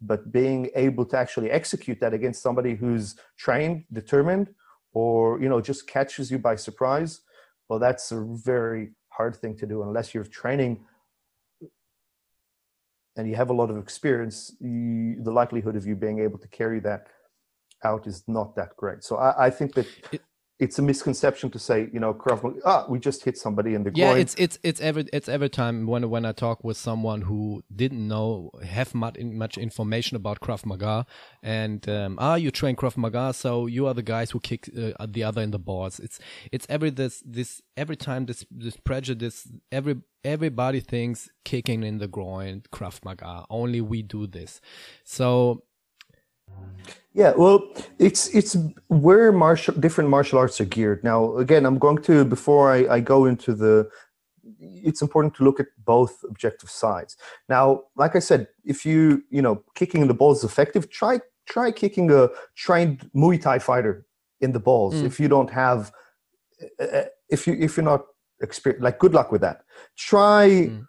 But 0.00 0.32
being 0.32 0.70
able 0.74 1.04
to 1.06 1.18
actually 1.18 1.50
execute 1.50 2.00
that 2.00 2.14
against 2.14 2.42
somebody 2.42 2.74
who's 2.74 3.16
trained, 3.36 3.84
determined, 3.92 4.48
or 4.92 5.40
you 5.40 5.48
know 5.48 5.60
just 5.60 5.86
catches 5.86 6.30
you 6.30 6.38
by 6.38 6.56
surprise, 6.56 7.20
well, 7.68 7.78
that's 7.78 8.10
a 8.12 8.24
very 8.44 8.92
hard 9.08 9.36
thing 9.36 9.56
to 9.58 9.66
do 9.66 9.82
unless 9.82 10.14
you're 10.14 10.24
training 10.24 10.84
and 13.16 13.28
you 13.28 13.36
have 13.36 13.50
a 13.50 13.52
lot 13.52 13.70
of 13.70 13.76
experience. 13.76 14.52
You, 14.60 15.22
the 15.22 15.30
likelihood 15.30 15.76
of 15.76 15.86
you 15.86 15.94
being 15.94 16.20
able 16.20 16.38
to 16.38 16.48
carry 16.48 16.80
that 16.80 17.08
out 17.84 18.06
is 18.06 18.24
not 18.26 18.56
that 18.56 18.76
great. 18.76 19.04
So 19.04 19.16
I, 19.16 19.46
I 19.46 19.50
think 19.50 19.74
that 19.74 19.86
it's 20.60 20.78
a 20.78 20.82
misconception 20.82 21.50
to 21.50 21.58
say, 21.58 21.88
you 21.90 21.98
know, 21.98 22.12
Krav 22.12 22.42
Maga, 22.42 22.60
ah, 22.66 22.84
we 22.86 22.98
just 22.98 23.24
hit 23.24 23.38
somebody 23.38 23.74
in 23.74 23.82
the 23.82 23.90
groin. 23.90 24.06
yeah, 24.06 24.14
it's 24.14 24.34
it's 24.34 24.58
it's 24.62 24.80
every 24.80 25.06
it's 25.10 25.28
every 25.28 25.48
time 25.48 25.86
when 25.86 26.08
when 26.10 26.26
I 26.26 26.32
talk 26.32 26.62
with 26.62 26.76
someone 26.76 27.22
who 27.22 27.64
didn't 27.74 28.06
know 28.06 28.50
have 28.62 28.94
much 28.94 29.18
much 29.18 29.56
information 29.56 30.16
about 30.16 30.40
Krav 30.40 30.66
Maga, 30.66 31.06
and 31.42 31.88
um, 31.88 32.16
ah, 32.20 32.34
you 32.34 32.50
train 32.50 32.76
Krav 32.76 32.98
Maga, 32.98 33.32
so 33.32 33.66
you 33.66 33.86
are 33.86 33.94
the 33.94 34.02
guys 34.02 34.32
who 34.32 34.38
kick 34.40 34.70
uh, 34.76 35.06
the 35.08 35.24
other 35.24 35.40
in 35.40 35.50
the 35.50 35.58
balls. 35.58 35.98
It's 35.98 36.20
it's 36.52 36.66
every 36.68 36.90
this 36.90 37.22
this 37.24 37.62
every 37.76 37.96
time 37.96 38.26
this 38.26 38.44
this 38.50 38.76
prejudice 38.76 39.48
every 39.72 39.96
everybody 40.22 40.80
thinks 40.80 41.30
kicking 41.44 41.82
in 41.82 41.98
the 41.98 42.06
groin 42.06 42.62
Krav 42.70 43.02
Maga. 43.02 43.46
Only 43.48 43.80
we 43.80 44.02
do 44.02 44.26
this, 44.26 44.60
so 45.04 45.62
yeah, 47.12 47.32
well, 47.36 47.68
it's 47.98 48.28
it's 48.28 48.56
where 48.88 49.32
martial 49.32 49.74
different 49.74 50.10
martial 50.10 50.38
arts 50.38 50.60
are 50.60 50.64
geared. 50.64 51.02
Now, 51.02 51.36
again, 51.36 51.66
I'm 51.66 51.78
going 51.78 51.98
to 52.02 52.24
before 52.24 52.72
I, 52.72 52.86
I 52.86 53.00
go 53.00 53.24
into 53.26 53.54
the. 53.54 53.90
It's 54.60 55.02
important 55.02 55.34
to 55.34 55.44
look 55.44 55.58
at 55.58 55.66
both 55.84 56.22
objective 56.28 56.70
sides. 56.70 57.16
Now, 57.48 57.82
like 57.96 58.14
I 58.14 58.20
said, 58.20 58.46
if 58.64 58.86
you 58.86 59.24
you 59.30 59.42
know 59.42 59.64
kicking 59.74 60.06
the 60.06 60.14
balls 60.14 60.38
is 60.38 60.44
effective, 60.44 60.88
try 60.88 61.20
try 61.46 61.72
kicking 61.72 62.12
a 62.12 62.28
trained 62.54 63.10
Muay 63.14 63.40
Thai 63.40 63.58
fighter 63.58 64.06
in 64.40 64.52
the 64.52 64.60
balls. 64.60 64.94
Mm. 64.94 65.04
If 65.04 65.18
you 65.18 65.26
don't 65.26 65.50
have, 65.50 65.92
uh, 66.80 66.84
uh, 66.84 67.04
if 67.28 67.44
you 67.46 67.54
if 67.54 67.76
you're 67.76 67.84
not 67.84 68.06
experienced, 68.40 68.84
like 68.84 69.00
good 69.00 69.14
luck 69.14 69.32
with 69.32 69.40
that. 69.40 69.62
Try. 69.96 70.68
Mm 70.70 70.86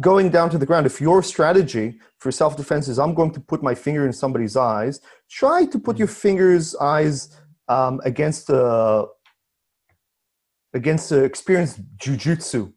going 0.00 0.30
down 0.30 0.50
to 0.50 0.58
the 0.58 0.66
ground, 0.66 0.86
if 0.86 1.00
your 1.00 1.22
strategy 1.22 1.98
for 2.18 2.30
self 2.32 2.56
defense 2.56 2.88
is 2.88 2.98
I'm 2.98 3.14
going 3.14 3.32
to 3.32 3.40
put 3.40 3.62
my 3.62 3.74
finger 3.74 4.04
in 4.06 4.12
somebody's 4.12 4.56
eyes, 4.56 5.00
try 5.30 5.64
to 5.66 5.78
put 5.78 5.98
your 5.98 6.08
fingers, 6.08 6.74
eyes 6.76 7.36
um, 7.68 8.00
against 8.04 8.50
a 8.50 9.06
against 10.72 11.12
an 11.12 11.24
experienced 11.24 11.80
jujitsu 11.96 12.72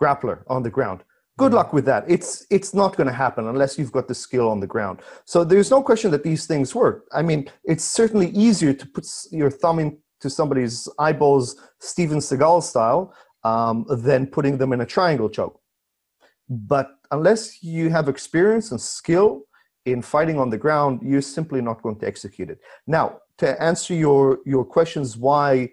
grappler 0.00 0.42
on 0.46 0.62
the 0.62 0.70
ground. 0.70 1.02
Good 1.38 1.54
luck 1.54 1.72
with 1.72 1.84
that. 1.86 2.04
It's 2.06 2.46
it's 2.50 2.72
not 2.74 2.96
going 2.96 3.08
to 3.08 3.12
happen 3.12 3.48
unless 3.48 3.78
you've 3.78 3.92
got 3.92 4.06
the 4.06 4.14
skill 4.14 4.48
on 4.48 4.60
the 4.60 4.66
ground. 4.66 5.00
So 5.24 5.44
there's 5.44 5.70
no 5.70 5.82
question 5.82 6.10
that 6.12 6.22
these 6.22 6.46
things 6.46 6.74
work. 6.74 7.06
I 7.12 7.22
mean, 7.22 7.50
it's 7.64 7.84
certainly 7.84 8.28
easier 8.30 8.72
to 8.72 8.86
put 8.86 9.06
your 9.30 9.50
thumb 9.50 9.78
into 9.78 10.28
somebody's 10.28 10.88
eyeballs, 10.98 11.56
Steven 11.80 12.18
Seagal 12.18 12.62
style, 12.62 13.14
um, 13.44 13.86
than 13.88 14.26
putting 14.26 14.58
them 14.58 14.72
in 14.72 14.82
a 14.82 14.86
triangle 14.86 15.28
choke 15.28 15.61
but 16.48 16.98
unless 17.10 17.62
you 17.62 17.90
have 17.90 18.08
experience 18.08 18.70
and 18.70 18.80
skill 18.80 19.42
in 19.86 20.02
fighting 20.02 20.38
on 20.38 20.50
the 20.50 20.58
ground, 20.58 21.00
you're 21.02 21.22
simply 21.22 21.60
not 21.60 21.82
going 21.82 21.98
to 21.98 22.06
execute 22.06 22.50
it. 22.50 22.58
Now, 22.86 23.18
to 23.38 23.60
answer 23.62 23.94
your, 23.94 24.38
your 24.44 24.64
questions, 24.64 25.16
why 25.16 25.70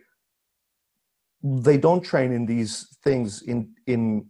they 1.43 1.77
don't 1.77 2.01
train 2.01 2.31
in 2.31 2.45
these 2.45 2.97
things 3.03 3.43
in, 3.43 3.73
in, 3.87 4.25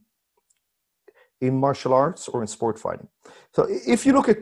in 1.41 1.57
martial 1.57 1.93
arts 1.93 2.27
or 2.27 2.41
in 2.41 2.47
sport 2.47 2.77
fighting. 2.77 3.07
So 3.53 3.67
if 3.69 4.05
you 4.05 4.13
look 4.13 4.29
at, 4.29 4.37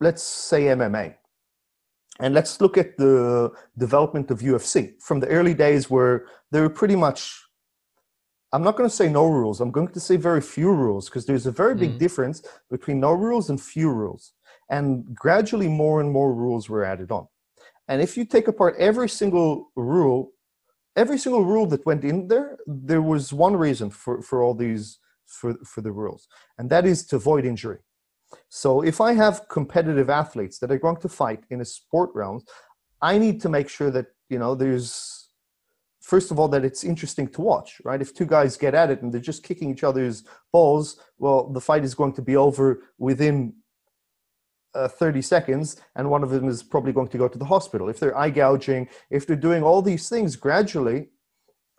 let's 0.00 0.22
say, 0.22 0.64
MMA, 0.64 1.14
and 2.18 2.34
let's 2.34 2.60
look 2.60 2.76
at 2.76 2.96
the 2.98 3.50
development 3.78 4.30
of 4.30 4.40
UFC 4.40 5.00
from 5.00 5.20
the 5.20 5.28
early 5.28 5.54
days 5.54 5.88
where 5.88 6.26
they 6.50 6.60
were 6.60 6.68
pretty 6.68 6.96
much 6.96 7.40
I'm 8.52 8.62
not 8.62 8.76
going 8.76 8.88
to 8.88 8.94
say 8.94 9.08
no 9.08 9.26
rules. 9.26 9.60
I'm 9.60 9.70
going 9.70 9.88
to 9.88 10.00
say 10.00 10.16
very 10.16 10.40
few 10.40 10.72
rules 10.72 11.08
because 11.08 11.24
there's 11.24 11.46
a 11.46 11.52
very 11.52 11.74
big 11.74 11.92
mm. 11.92 11.98
difference 11.98 12.42
between 12.70 12.98
no 13.00 13.12
rules 13.12 13.48
and 13.48 13.60
few 13.60 13.90
rules. 13.90 14.32
And 14.68 15.14
gradually, 15.14 15.68
more 15.68 16.00
and 16.00 16.10
more 16.10 16.32
rules 16.32 16.68
were 16.68 16.84
added 16.84 17.10
on. 17.12 17.28
And 17.88 18.00
if 18.00 18.16
you 18.16 18.24
take 18.24 18.48
apart 18.48 18.76
every 18.78 19.08
single 19.08 19.70
rule, 19.76 20.32
every 20.96 21.18
single 21.18 21.44
rule 21.44 21.66
that 21.66 21.86
went 21.86 22.04
in 22.04 22.28
there, 22.28 22.58
there 22.66 23.02
was 23.02 23.32
one 23.32 23.56
reason 23.56 23.90
for, 23.90 24.22
for 24.22 24.42
all 24.42 24.54
these 24.54 24.98
for, 25.26 25.54
for 25.64 25.80
the 25.80 25.92
rules, 25.92 26.26
and 26.58 26.68
that 26.70 26.84
is 26.84 27.06
to 27.06 27.16
avoid 27.16 27.44
injury. 27.44 27.78
So 28.48 28.82
if 28.82 29.00
I 29.00 29.12
have 29.14 29.48
competitive 29.48 30.10
athletes 30.10 30.58
that 30.58 30.70
are 30.70 30.78
going 30.78 30.98
to 30.98 31.08
fight 31.08 31.44
in 31.50 31.60
a 31.60 31.64
sport 31.64 32.10
round, 32.14 32.42
I 33.02 33.18
need 33.18 33.40
to 33.42 33.48
make 33.48 33.68
sure 33.68 33.90
that 33.90 34.06
you 34.28 34.38
know 34.38 34.54
there's 34.54 35.19
first 36.00 36.30
of 36.30 36.38
all 36.38 36.48
that 36.48 36.64
it's 36.64 36.84
interesting 36.84 37.28
to 37.28 37.40
watch 37.40 37.80
right? 37.84 38.00
If 38.00 38.14
two 38.14 38.26
guys 38.26 38.56
get 38.56 38.74
at 38.74 38.90
it 38.90 39.02
and 39.02 39.12
they're 39.12 39.20
just 39.20 39.42
kicking 39.42 39.70
each 39.70 39.84
other's 39.84 40.24
balls 40.52 41.00
well 41.18 41.48
the 41.48 41.60
fight 41.60 41.84
is 41.84 41.94
going 41.94 42.14
to 42.14 42.22
be 42.22 42.36
over 42.36 42.82
within 42.98 43.54
uh, 44.74 44.88
30 44.88 45.22
seconds 45.22 45.76
and 45.96 46.08
one 46.08 46.22
of 46.22 46.30
them 46.30 46.48
is 46.48 46.62
probably 46.62 46.92
going 46.92 47.08
to 47.08 47.18
go 47.18 47.28
to 47.28 47.38
the 47.38 47.44
hospital. 47.44 47.88
If 47.88 47.98
they're 48.00 48.16
eye 48.16 48.30
gouging 48.30 48.88
if 49.10 49.26
they're 49.26 49.36
doing 49.36 49.62
all 49.62 49.82
these 49.82 50.08
things 50.08 50.36
gradually 50.36 51.08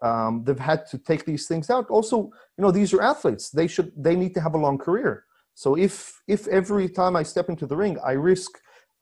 um, 0.02 0.44
they've 0.44 0.58
had 0.58 0.88
to 0.88 0.98
take 0.98 1.26
these 1.26 1.48
things 1.48 1.70
out. 1.70 1.90
Also 1.90 2.32
you 2.58 2.62
know 2.64 2.72
these 2.72 2.94
are 2.94 3.02
athletes. 3.02 3.50
They 3.50 3.68
should 3.68 3.92
they 3.96 4.16
need 4.16 4.34
to 4.36 4.42
have 4.42 4.54
a 4.54 4.58
long 4.58 4.78
career. 4.78 5.26
So 5.54 5.78
if 5.78 6.22
if 6.28 6.48
every 6.48 6.90
time 6.90 7.16
i 7.16 7.24
step 7.24 7.50
into 7.50 7.68
the 7.68 7.76
ring 7.76 7.98
i 8.04 8.14
risk 8.14 8.52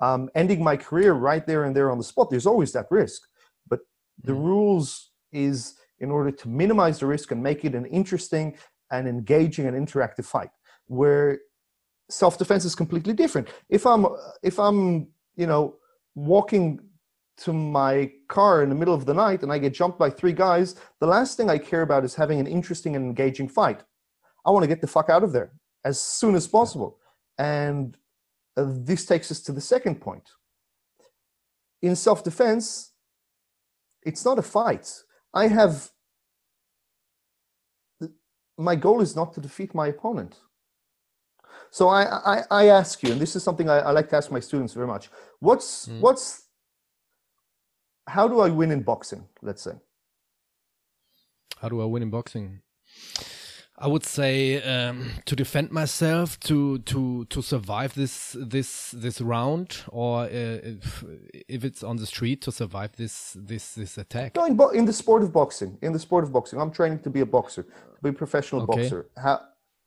um, 0.01 0.29
ending 0.35 0.63
my 0.63 0.77
career 0.77 1.13
right 1.13 1.45
there 1.45 1.65
and 1.65 1.75
there 1.75 1.91
on 1.91 1.97
the 1.97 2.03
spot 2.03 2.29
there's 2.29 2.45
always 2.45 2.71
that 2.73 2.87
risk. 2.89 3.21
But 3.67 3.81
the 4.23 4.33
mm. 4.33 4.43
rules 4.43 5.08
is 5.31 5.75
in 5.99 6.11
order 6.11 6.31
to 6.31 6.47
minimize 6.47 6.99
the 6.99 7.05
risk 7.05 7.31
and 7.31 7.41
make 7.41 7.65
it 7.65 7.75
an 7.75 7.85
interesting 7.85 8.57
and 8.91 9.07
engaging 9.07 9.67
and 9.67 9.75
interactive 9.87 10.25
fight 10.25 10.49
where 10.87 11.39
self-defense 12.09 12.65
is 12.65 12.75
completely 12.75 13.13
different. 13.13 13.47
If 13.69 13.85
i'm 13.85 14.07
if 14.41 14.59
i'm 14.59 15.07
you 15.35 15.47
know 15.47 15.75
walking 16.15 16.79
to 17.37 17.53
my 17.53 18.11
car 18.27 18.63
in 18.63 18.69
the 18.69 18.75
middle 18.75 18.93
of 18.93 19.05
the 19.05 19.13
night 19.13 19.43
and 19.43 19.51
i 19.51 19.57
get 19.57 19.73
jumped 19.73 19.97
by 19.97 20.09
three 20.09 20.33
guys 20.33 20.75
the 20.99 21.07
last 21.07 21.37
thing 21.37 21.49
i 21.49 21.57
care 21.57 21.83
about 21.83 22.03
is 22.03 22.13
having 22.13 22.37
an 22.39 22.47
interesting 22.47 22.95
and 22.95 23.05
engaging 23.05 23.47
fight. 23.47 23.83
I 24.45 24.51
want 24.51 24.63
to 24.63 24.67
get 24.67 24.81
the 24.81 24.87
fuck 24.87 25.09
out 25.09 25.23
of 25.23 25.31
there 25.31 25.51
as 25.85 26.01
soon 26.01 26.35
as 26.35 26.47
possible. 26.47 26.97
And 27.37 27.95
uh, 28.57 28.65
this 28.67 29.05
takes 29.05 29.31
us 29.31 29.39
to 29.41 29.51
the 29.51 29.61
second 29.61 30.01
point. 30.01 30.27
In 31.81 31.95
self-defense 31.95 32.93
it's 34.03 34.25
not 34.25 34.39
a 34.39 34.41
fight 34.41 35.03
I 35.33 35.47
have, 35.47 35.89
my 38.57 38.75
goal 38.75 39.01
is 39.01 39.15
not 39.15 39.33
to 39.33 39.41
defeat 39.41 39.73
my 39.75 39.87
opponent. 39.87 40.39
So 41.71 41.87
I, 41.87 42.03
I, 42.35 42.43
I 42.49 42.67
ask 42.67 43.03
you, 43.03 43.11
and 43.11 43.21
this 43.21 43.35
is 43.35 43.43
something 43.43 43.69
I, 43.69 43.79
I, 43.79 43.91
like 43.91 44.09
to 44.09 44.17
ask 44.17 44.31
my 44.31 44.39
students 44.39 44.73
very 44.73 44.87
much. 44.87 45.09
What's, 45.39 45.87
mm. 45.87 45.99
what's, 45.99 46.47
how 48.07 48.27
do 48.27 48.39
I 48.39 48.49
win 48.49 48.71
in 48.71 48.81
boxing, 48.81 49.25
let's 49.41 49.61
say? 49.61 49.73
How 51.61 51.69
do 51.69 51.81
I 51.81 51.85
win 51.85 52.01
in 52.01 52.09
boxing? 52.09 52.61
I 53.81 53.87
would 53.87 54.03
say 54.03 54.61
um, 54.61 55.11
to 55.25 55.35
defend 55.35 55.71
myself, 55.71 56.37
to 56.41 56.79
to 56.79 57.25
to 57.25 57.41
survive 57.41 57.93
this 57.93 58.35
this 58.37 58.91
this 58.91 59.21
round, 59.21 59.83
or 59.87 60.23
uh, 60.23 60.27
if, 60.29 61.05
if, 61.47 61.63
it's 61.63 61.81
on 61.81 61.95
the 61.95 62.05
street, 62.05 62.41
to 62.41 62.51
survive 62.51 62.97
this 62.97 63.37
this 63.39 63.75
this 63.75 63.97
attack. 63.97 64.35
No, 64.35 64.43
in, 64.43 64.55
bo- 64.57 64.69
in, 64.69 64.83
the 64.83 64.91
sport 64.91 65.23
of 65.23 65.31
boxing, 65.31 65.77
in 65.81 65.93
the 65.93 65.99
sport 65.99 66.25
of 66.25 66.33
boxing, 66.33 66.59
I'm 66.59 66.71
training 66.71 66.99
to 66.99 67.09
be 67.09 67.21
a 67.21 67.25
boxer, 67.25 67.63
to 67.63 68.01
be 68.03 68.09
a 68.09 68.13
professional 68.13 68.63
okay. 68.63 68.81
boxer. 68.81 69.09
How 69.17 69.39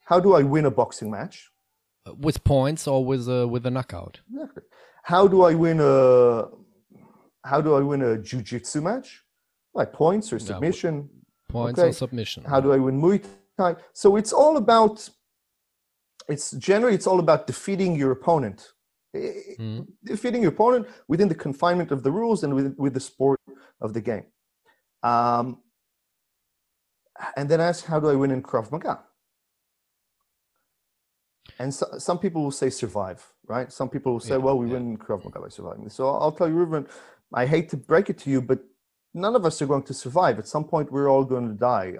how 0.04 0.18
do 0.18 0.34
I 0.34 0.42
win 0.42 0.64
a 0.64 0.70
boxing 0.70 1.10
match? 1.10 1.50
Uh, 2.06 2.14
with 2.14 2.42
points 2.44 2.88
or 2.88 3.04
with 3.04 3.28
a 3.28 3.46
with 3.46 3.66
a 3.66 3.70
knockout? 3.70 4.20
Exactly. 4.32 4.62
How 5.02 5.28
do 5.28 5.42
I 5.42 5.54
win 5.54 5.80
a 5.80 6.48
how 7.44 7.60
do 7.60 7.74
I 7.74 7.80
win 7.80 8.00
a 8.02 8.16
jiu-jitsu 8.16 8.80
match? 8.80 9.22
By 9.74 9.84
points 9.84 10.32
or 10.32 10.38
submission? 10.38 11.10
No, 11.50 11.60
points 11.60 11.78
okay. 11.78 11.88
or 11.88 11.92
submission. 11.92 12.44
How 12.44 12.60
do 12.60 12.72
I 12.72 12.78
win 12.78 13.00
Muay 13.00 13.22
Thai. 13.58 13.76
So 13.92 14.16
it's 14.16 14.32
all 14.32 14.56
about. 14.56 15.08
It's 16.28 16.52
generally 16.52 16.94
it's 16.94 17.06
all 17.06 17.18
about 17.18 17.46
defeating 17.46 17.96
your 17.96 18.12
opponent, 18.12 18.72
mm. 19.14 19.86
defeating 20.04 20.42
your 20.42 20.52
opponent 20.52 20.86
within 21.08 21.28
the 21.28 21.34
confinement 21.34 21.90
of 21.90 22.02
the 22.04 22.12
rules 22.12 22.44
and 22.44 22.54
with 22.54 22.76
with 22.78 22.94
the 22.94 23.00
sport 23.00 23.40
of 23.80 23.92
the 23.92 24.00
game. 24.00 24.24
Um, 25.02 25.58
and 27.36 27.48
then 27.48 27.60
ask, 27.60 27.84
how 27.84 28.00
do 28.00 28.08
I 28.08 28.14
win 28.14 28.30
in 28.30 28.42
Krav 28.42 28.70
Maga? 28.70 29.00
And 31.58 31.72
so, 31.74 31.86
some 31.98 32.18
people 32.18 32.42
will 32.42 32.50
say 32.50 32.70
survive, 32.70 33.26
right? 33.46 33.70
Some 33.70 33.88
people 33.88 34.12
will 34.12 34.20
say, 34.20 34.34
yeah, 34.34 34.38
well, 34.38 34.58
we 34.58 34.66
yeah. 34.66 34.74
win 34.74 34.92
in 34.92 34.96
Krav 34.96 35.24
Maga 35.24 35.40
by 35.40 35.48
surviving. 35.48 35.88
So 35.90 36.08
I'll 36.08 36.32
tell 36.32 36.48
you, 36.48 36.54
Ruben, 36.54 36.86
I 37.34 37.46
hate 37.46 37.68
to 37.70 37.76
break 37.76 38.10
it 38.10 38.18
to 38.18 38.30
you, 38.30 38.40
but 38.40 38.60
none 39.14 39.36
of 39.36 39.44
us 39.44 39.60
are 39.60 39.66
going 39.66 39.82
to 39.84 39.94
survive. 39.94 40.38
At 40.38 40.48
some 40.48 40.64
point, 40.64 40.90
we're 40.90 41.10
all 41.10 41.24
going 41.24 41.48
to 41.48 41.54
die. 41.54 41.94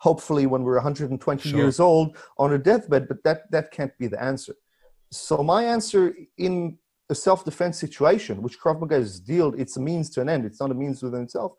Hopefully, 0.00 0.46
when 0.46 0.62
we're 0.62 0.74
120 0.74 1.48
sure. 1.48 1.58
years 1.58 1.78
old 1.78 2.16
on 2.38 2.52
a 2.52 2.58
deathbed, 2.58 3.06
but 3.06 3.22
that, 3.24 3.50
that 3.50 3.70
can't 3.70 3.96
be 3.98 4.06
the 4.06 4.22
answer. 4.22 4.54
So 5.12 5.42
my 5.42 5.64
answer 5.64 6.14
in 6.38 6.78
a 7.10 7.14
self-defense 7.14 7.78
situation, 7.78 8.40
which 8.42 8.58
Krav 8.58 8.80
Maga 8.80 8.96
is 8.96 9.20
dealt, 9.20 9.58
it's 9.58 9.76
a 9.76 9.80
means 9.80 10.08
to 10.10 10.20
an 10.20 10.28
end. 10.28 10.44
It's 10.46 10.60
not 10.60 10.70
a 10.70 10.74
means 10.74 11.02
within 11.02 11.22
itself. 11.22 11.52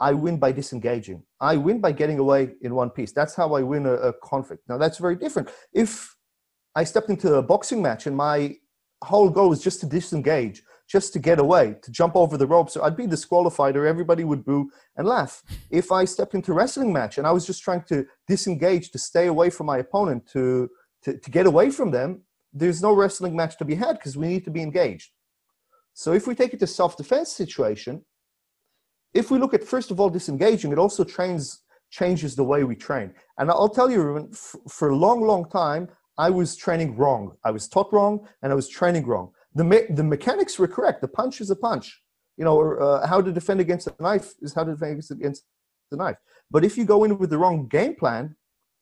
I 0.00 0.12
win 0.12 0.38
by 0.38 0.52
disengaging. 0.52 1.22
I 1.40 1.56
win 1.56 1.80
by 1.80 1.92
getting 1.92 2.18
away 2.18 2.52
in 2.62 2.74
one 2.74 2.90
piece. 2.90 3.12
That's 3.12 3.34
how 3.34 3.54
I 3.54 3.62
win 3.62 3.86
a, 3.86 3.92
a 3.92 4.12
conflict. 4.14 4.62
Now 4.68 4.78
that's 4.78 4.98
very 4.98 5.14
different. 5.14 5.50
If 5.72 6.16
I 6.74 6.84
stepped 6.84 7.10
into 7.10 7.34
a 7.34 7.42
boxing 7.42 7.82
match 7.82 8.06
and 8.06 8.16
my 8.16 8.56
whole 9.04 9.30
goal 9.30 9.50
was 9.50 9.62
just 9.62 9.80
to 9.80 9.86
disengage, 9.86 10.62
just 10.90 11.12
to 11.12 11.20
get 11.20 11.38
away, 11.38 11.76
to 11.82 11.90
jump 11.92 12.16
over 12.16 12.36
the 12.36 12.46
ropes, 12.46 12.74
So 12.74 12.82
I'd 12.82 12.96
be 12.96 13.06
disqualified 13.06 13.76
or 13.76 13.86
everybody 13.86 14.24
would 14.24 14.44
boo 14.44 14.70
and 14.96 15.06
laugh. 15.06 15.40
If 15.70 15.92
I 15.92 16.04
stepped 16.04 16.34
into 16.34 16.50
a 16.50 16.54
wrestling 16.56 16.92
match 16.92 17.16
and 17.16 17.26
I 17.28 17.30
was 17.30 17.46
just 17.46 17.62
trying 17.62 17.84
to 17.84 18.04
disengage, 18.26 18.90
to 18.90 18.98
stay 18.98 19.28
away 19.28 19.50
from 19.50 19.66
my 19.66 19.78
opponent, 19.78 20.28
to, 20.32 20.68
to, 21.04 21.16
to 21.16 21.30
get 21.30 21.46
away 21.46 21.70
from 21.70 21.92
them, 21.92 22.22
there's 22.52 22.82
no 22.82 22.92
wrestling 22.92 23.36
match 23.36 23.56
to 23.58 23.64
be 23.64 23.76
had 23.76 23.98
because 23.98 24.16
we 24.16 24.26
need 24.26 24.44
to 24.44 24.50
be 24.50 24.62
engaged. 24.62 25.12
So 25.94 26.12
if 26.12 26.26
we 26.26 26.34
take 26.34 26.54
it 26.54 26.60
to 26.60 26.66
self-defense 26.66 27.30
situation, 27.30 28.04
if 29.14 29.30
we 29.30 29.38
look 29.38 29.54
at 29.54 29.62
first 29.62 29.92
of 29.92 30.00
all 30.00 30.10
disengaging, 30.10 30.72
it 30.72 30.78
also 30.78 31.04
trains 31.04 31.62
changes 31.90 32.34
the 32.34 32.44
way 32.44 32.64
we 32.64 32.74
train. 32.74 33.12
And 33.38 33.50
I'll 33.50 33.68
tell 33.68 33.90
you, 33.90 34.30
for 34.68 34.90
a 34.90 34.96
long, 34.96 35.22
long 35.22 35.48
time, 35.48 35.88
I 36.18 36.30
was 36.30 36.54
training 36.54 36.96
wrong. 36.96 37.36
I 37.44 37.50
was 37.50 37.68
taught 37.68 37.92
wrong, 37.92 38.28
and 38.42 38.52
I 38.52 38.54
was 38.54 38.68
training 38.68 39.06
wrong. 39.06 39.32
The 39.54 39.64
me- 39.64 39.86
the 39.90 40.04
mechanics 40.04 40.58
were 40.58 40.68
correct. 40.68 41.00
The 41.00 41.08
punch 41.08 41.40
is 41.40 41.50
a 41.50 41.56
punch. 41.56 42.02
You 42.36 42.44
know, 42.44 42.74
uh, 42.74 43.06
how 43.06 43.20
to 43.20 43.32
defend 43.32 43.60
against 43.60 43.86
a 43.86 43.94
knife 44.00 44.34
is 44.40 44.54
how 44.54 44.64
to 44.64 44.72
defend 44.72 45.02
against 45.10 45.44
the 45.90 45.96
knife. 45.96 46.16
But 46.50 46.64
if 46.64 46.78
you 46.78 46.84
go 46.84 47.04
in 47.04 47.18
with 47.18 47.30
the 47.30 47.38
wrong 47.38 47.66
game 47.66 47.94
plan, 47.94 48.36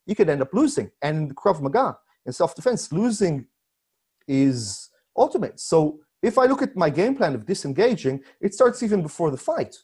you 0.07 0.15
could 0.15 0.29
end 0.29 0.43
up 0.43 0.53
losing. 0.53 0.91
And 1.03 1.35
Krav 1.37 1.61
Maga, 1.61 1.99
in 2.27 2.33
self-defense, 2.33 2.93
losing 2.93 3.47
is 4.27 4.91
ultimate. 5.17 5.59
So 5.59 6.01
if 6.23 6.39
I 6.39 6.45
look 6.47 6.63
at 6.63 6.77
my 6.77 6.91
game 6.91 7.17
plan 7.17 7.35
of 7.35 7.47
disengaging, 7.47 8.23
it 8.41 8.55
starts 8.55 8.83
even 8.83 9.03
before 9.03 9.31
the 9.31 9.37
fight 9.37 9.77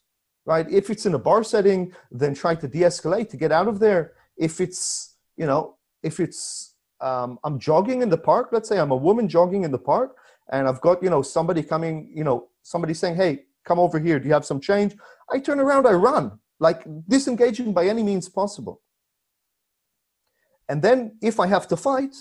right? 0.46 0.70
If 0.70 0.90
it's 0.90 1.06
in 1.06 1.14
a 1.14 1.18
bar 1.18 1.42
setting, 1.44 1.92
then 2.10 2.34
try 2.34 2.54
to 2.54 2.68
de-escalate 2.68 3.28
to 3.30 3.36
get 3.36 3.52
out 3.52 3.68
of 3.68 3.78
there. 3.78 4.12
If 4.36 4.60
it's, 4.60 5.16
you 5.36 5.46
know, 5.46 5.76
if 6.02 6.20
it's, 6.20 6.74
um, 7.00 7.38
I'm 7.44 7.58
jogging 7.58 8.02
in 8.02 8.08
the 8.08 8.18
park, 8.18 8.48
let's 8.52 8.68
say 8.68 8.78
I'm 8.78 8.90
a 8.90 8.96
woman 8.96 9.28
jogging 9.28 9.64
in 9.64 9.70
the 9.70 9.78
park 9.78 10.16
and 10.52 10.68
I've 10.68 10.80
got, 10.80 11.02
you 11.02 11.10
know, 11.10 11.22
somebody 11.22 11.62
coming, 11.62 12.12
you 12.14 12.24
know, 12.24 12.48
somebody 12.62 12.94
saying, 12.94 13.16
hey, 13.16 13.44
come 13.64 13.78
over 13.78 13.98
here. 13.98 14.18
Do 14.18 14.28
you 14.28 14.34
have 14.34 14.44
some 14.44 14.60
change? 14.60 14.94
I 15.32 15.38
turn 15.38 15.58
around, 15.60 15.86
I 15.86 15.92
run, 15.92 16.38
like 16.60 16.84
disengaging 17.08 17.72
by 17.72 17.86
any 17.86 18.02
means 18.02 18.28
possible. 18.28 18.82
And 20.68 20.82
then 20.82 21.18
if 21.22 21.40
I 21.40 21.46
have 21.46 21.68
to 21.68 21.76
fight, 21.76 22.14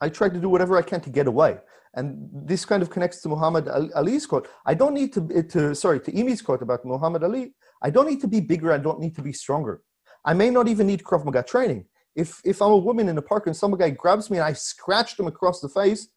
I 0.00 0.08
try 0.08 0.28
to 0.28 0.38
do 0.38 0.48
whatever 0.48 0.76
I 0.76 0.82
can 0.82 1.00
to 1.02 1.10
get 1.10 1.26
away. 1.26 1.58
And 1.94 2.28
this 2.32 2.64
kind 2.64 2.82
of 2.82 2.90
connects 2.90 3.20
to 3.22 3.28
Muhammad 3.28 3.68
Ali's 3.68 4.26
quote. 4.26 4.48
I 4.66 4.74
don't 4.74 4.94
need 4.94 5.12
to, 5.12 5.28
eh, 5.34 5.42
to 5.50 5.74
sorry, 5.74 6.00
to 6.00 6.12
Imi's 6.12 6.42
quote 6.42 6.62
about 6.62 6.84
Muhammad 6.84 7.22
Ali. 7.22 7.54
I 7.82 7.90
don't 7.90 8.08
need 8.08 8.20
to 8.22 8.28
be 8.28 8.40
bigger. 8.40 8.72
I 8.72 8.78
don't 8.78 8.98
need 8.98 9.14
to 9.16 9.22
be 9.22 9.32
stronger. 9.32 9.82
I 10.24 10.34
may 10.34 10.50
not 10.50 10.66
even 10.68 10.86
need 10.86 11.04
Krav 11.04 11.24
Maga 11.24 11.42
training. 11.42 11.86
If, 12.16 12.40
if 12.44 12.60
I'm 12.60 12.72
a 12.72 12.76
woman 12.76 13.08
in 13.08 13.18
a 13.18 13.22
park 13.22 13.46
and 13.46 13.56
some 13.56 13.76
guy 13.76 13.90
grabs 13.90 14.30
me 14.30 14.38
and 14.38 14.44
I 14.44 14.52
scratch 14.54 15.16
them 15.16 15.26
across 15.26 15.60
the 15.60 15.68
face, 15.68 16.08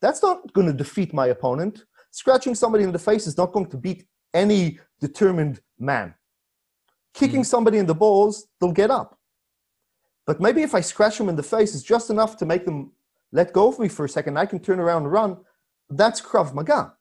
that's 0.00 0.22
not 0.22 0.52
going 0.52 0.66
to 0.66 0.72
defeat 0.72 1.12
my 1.12 1.26
opponent. 1.28 1.84
Scratching 2.10 2.54
somebody 2.54 2.84
in 2.84 2.92
the 2.92 2.98
face 2.98 3.26
is 3.26 3.36
not 3.36 3.52
going 3.52 3.66
to 3.66 3.76
beat 3.76 4.06
any 4.34 4.78
determined 5.00 5.60
man. 5.78 6.14
Kicking 7.14 7.42
mm. 7.42 7.46
somebody 7.46 7.78
in 7.78 7.86
the 7.86 7.94
balls, 7.94 8.46
they'll 8.60 8.72
get 8.72 8.90
up. 8.90 9.18
But 10.26 10.40
maybe 10.40 10.62
if 10.62 10.74
I 10.74 10.80
scratch 10.80 11.18
them 11.18 11.28
in 11.28 11.36
the 11.36 11.42
face, 11.42 11.74
it's 11.74 11.82
just 11.82 12.10
enough 12.10 12.36
to 12.38 12.46
make 12.46 12.64
them 12.64 12.92
let 13.32 13.52
go 13.52 13.68
of 13.68 13.78
me 13.78 13.88
for 13.88 14.04
a 14.04 14.08
second, 14.08 14.38
I 14.38 14.46
can 14.46 14.58
turn 14.58 14.80
around 14.80 15.04
and 15.04 15.12
run. 15.12 15.36
That's 15.88 16.20
Krav 16.20 16.54
Maga. 16.54 16.94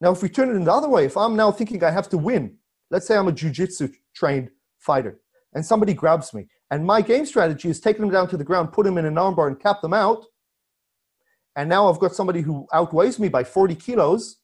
Now, 0.00 0.12
if 0.12 0.22
we 0.22 0.28
turn 0.28 0.50
it 0.50 0.54
in 0.54 0.64
the 0.64 0.72
other 0.72 0.88
way, 0.88 1.04
if 1.04 1.16
I'm 1.16 1.36
now 1.36 1.50
thinking 1.50 1.82
I 1.82 1.90
have 1.90 2.08
to 2.10 2.18
win, 2.18 2.56
let's 2.90 3.06
say 3.06 3.16
I'm 3.16 3.28
a 3.28 3.32
jujitsu 3.32 3.92
trained 4.14 4.50
fighter 4.78 5.20
and 5.54 5.64
somebody 5.64 5.94
grabs 5.94 6.34
me, 6.34 6.46
and 6.70 6.84
my 6.84 7.00
game 7.00 7.24
strategy 7.24 7.70
is 7.70 7.80
take 7.80 7.98
them 7.98 8.10
down 8.10 8.28
to 8.28 8.36
the 8.36 8.44
ground, 8.44 8.72
put 8.72 8.84
them 8.84 8.98
in 8.98 9.06
an 9.06 9.14
armbar, 9.14 9.46
and 9.46 9.58
cap 9.58 9.80
them 9.80 9.94
out. 9.94 10.26
And 11.56 11.68
now 11.68 11.88
I've 11.88 11.98
got 11.98 12.14
somebody 12.14 12.42
who 12.42 12.66
outweighs 12.72 13.18
me 13.18 13.28
by 13.28 13.42
40 13.42 13.74
kilos, 13.74 14.36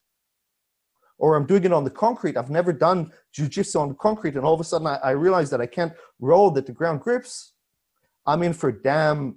or 1.18 1.37
I'm 1.37 1.46
doing 1.46 1.64
it 1.64 1.72
on 1.72 1.85
the 1.85 1.90
concrete. 1.90 2.37
I've 2.37 2.51
never 2.51 2.72
done 2.72 3.12
jujitsu 3.37 3.79
on 3.79 3.88
the 3.90 3.94
concrete, 3.94 4.35
and 4.35 4.44
all 4.44 4.55
of 4.55 4.61
a 4.61 4.64
sudden 4.64 4.87
I, 4.87 4.96
I 4.96 5.11
realize 5.11 5.51
that 5.51 5.61
I 5.61 5.66
can't 5.66 5.92
roll, 6.18 6.51
that 6.53 6.66
the 6.66 6.72
ground 6.72 7.03
grips. 7.03 7.53
I'm 8.27 8.42
in 8.42 8.55
for 8.55 8.72
damn 8.72 9.37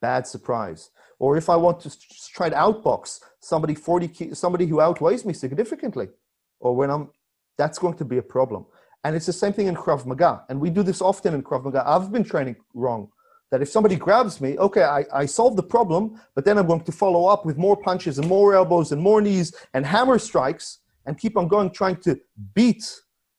bad 0.00 0.26
surprise. 0.26 0.90
Or 1.18 1.36
if 1.36 1.48
I 1.48 1.56
want 1.56 1.80
to 1.80 1.90
try 2.32 2.48
to 2.48 2.54
outbox 2.54 3.20
somebody 3.40 3.74
40, 3.74 4.34
somebody 4.34 4.66
who 4.66 4.80
outweighs 4.80 5.24
me 5.24 5.32
significantly, 5.32 6.08
or 6.60 6.76
when 6.76 6.90
I'm, 6.90 7.10
that's 7.56 7.78
going 7.78 7.96
to 7.96 8.04
be 8.04 8.18
a 8.18 8.22
problem. 8.22 8.66
And 9.04 9.16
it's 9.16 9.26
the 9.26 9.32
same 9.32 9.52
thing 9.52 9.68
in 9.68 9.74
Krav 9.74 10.06
Maga. 10.06 10.44
And 10.48 10.60
we 10.60 10.70
do 10.70 10.82
this 10.82 11.00
often 11.00 11.34
in 11.34 11.42
Krav 11.42 11.64
Maga. 11.64 11.82
I've 11.86 12.12
been 12.12 12.24
training 12.24 12.56
wrong. 12.74 13.10
That 13.50 13.62
if 13.62 13.68
somebody 13.70 13.96
grabs 13.96 14.40
me, 14.40 14.58
okay, 14.58 14.82
I, 14.82 15.04
I 15.12 15.26
solve 15.26 15.56
the 15.56 15.62
problem, 15.62 16.20
but 16.34 16.44
then 16.44 16.58
I'm 16.58 16.66
going 16.66 16.82
to 16.82 16.92
follow 16.92 17.26
up 17.26 17.46
with 17.46 17.56
more 17.56 17.76
punches 17.76 18.18
and 18.18 18.28
more 18.28 18.54
elbows 18.54 18.92
and 18.92 19.00
more 19.00 19.22
knees 19.22 19.54
and 19.72 19.86
hammer 19.86 20.18
strikes 20.18 20.80
and 21.06 21.18
keep 21.18 21.36
on 21.36 21.48
going 21.48 21.70
trying 21.70 21.96
to 22.02 22.20
beat 22.54 22.84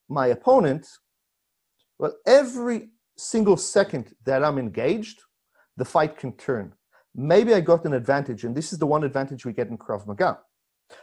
my 0.09 0.27
opponent. 0.27 0.87
Well, 1.99 2.15
every 2.25 2.89
single 3.17 3.57
second 3.57 4.15
that 4.25 4.43
I'm 4.43 4.57
engaged, 4.57 5.21
the 5.77 5.85
fight 5.85 6.17
can 6.17 6.31
turn. 6.33 6.73
Maybe 7.13 7.53
I 7.53 7.59
got 7.59 7.85
an 7.85 7.93
advantage, 7.93 8.43
and 8.43 8.55
this 8.55 8.73
is 8.73 8.79
the 8.79 8.87
one 8.87 9.03
advantage 9.03 9.45
we 9.45 9.53
get 9.53 9.67
in 9.67 9.77
Krav 9.77 10.07
Maga. 10.07 10.39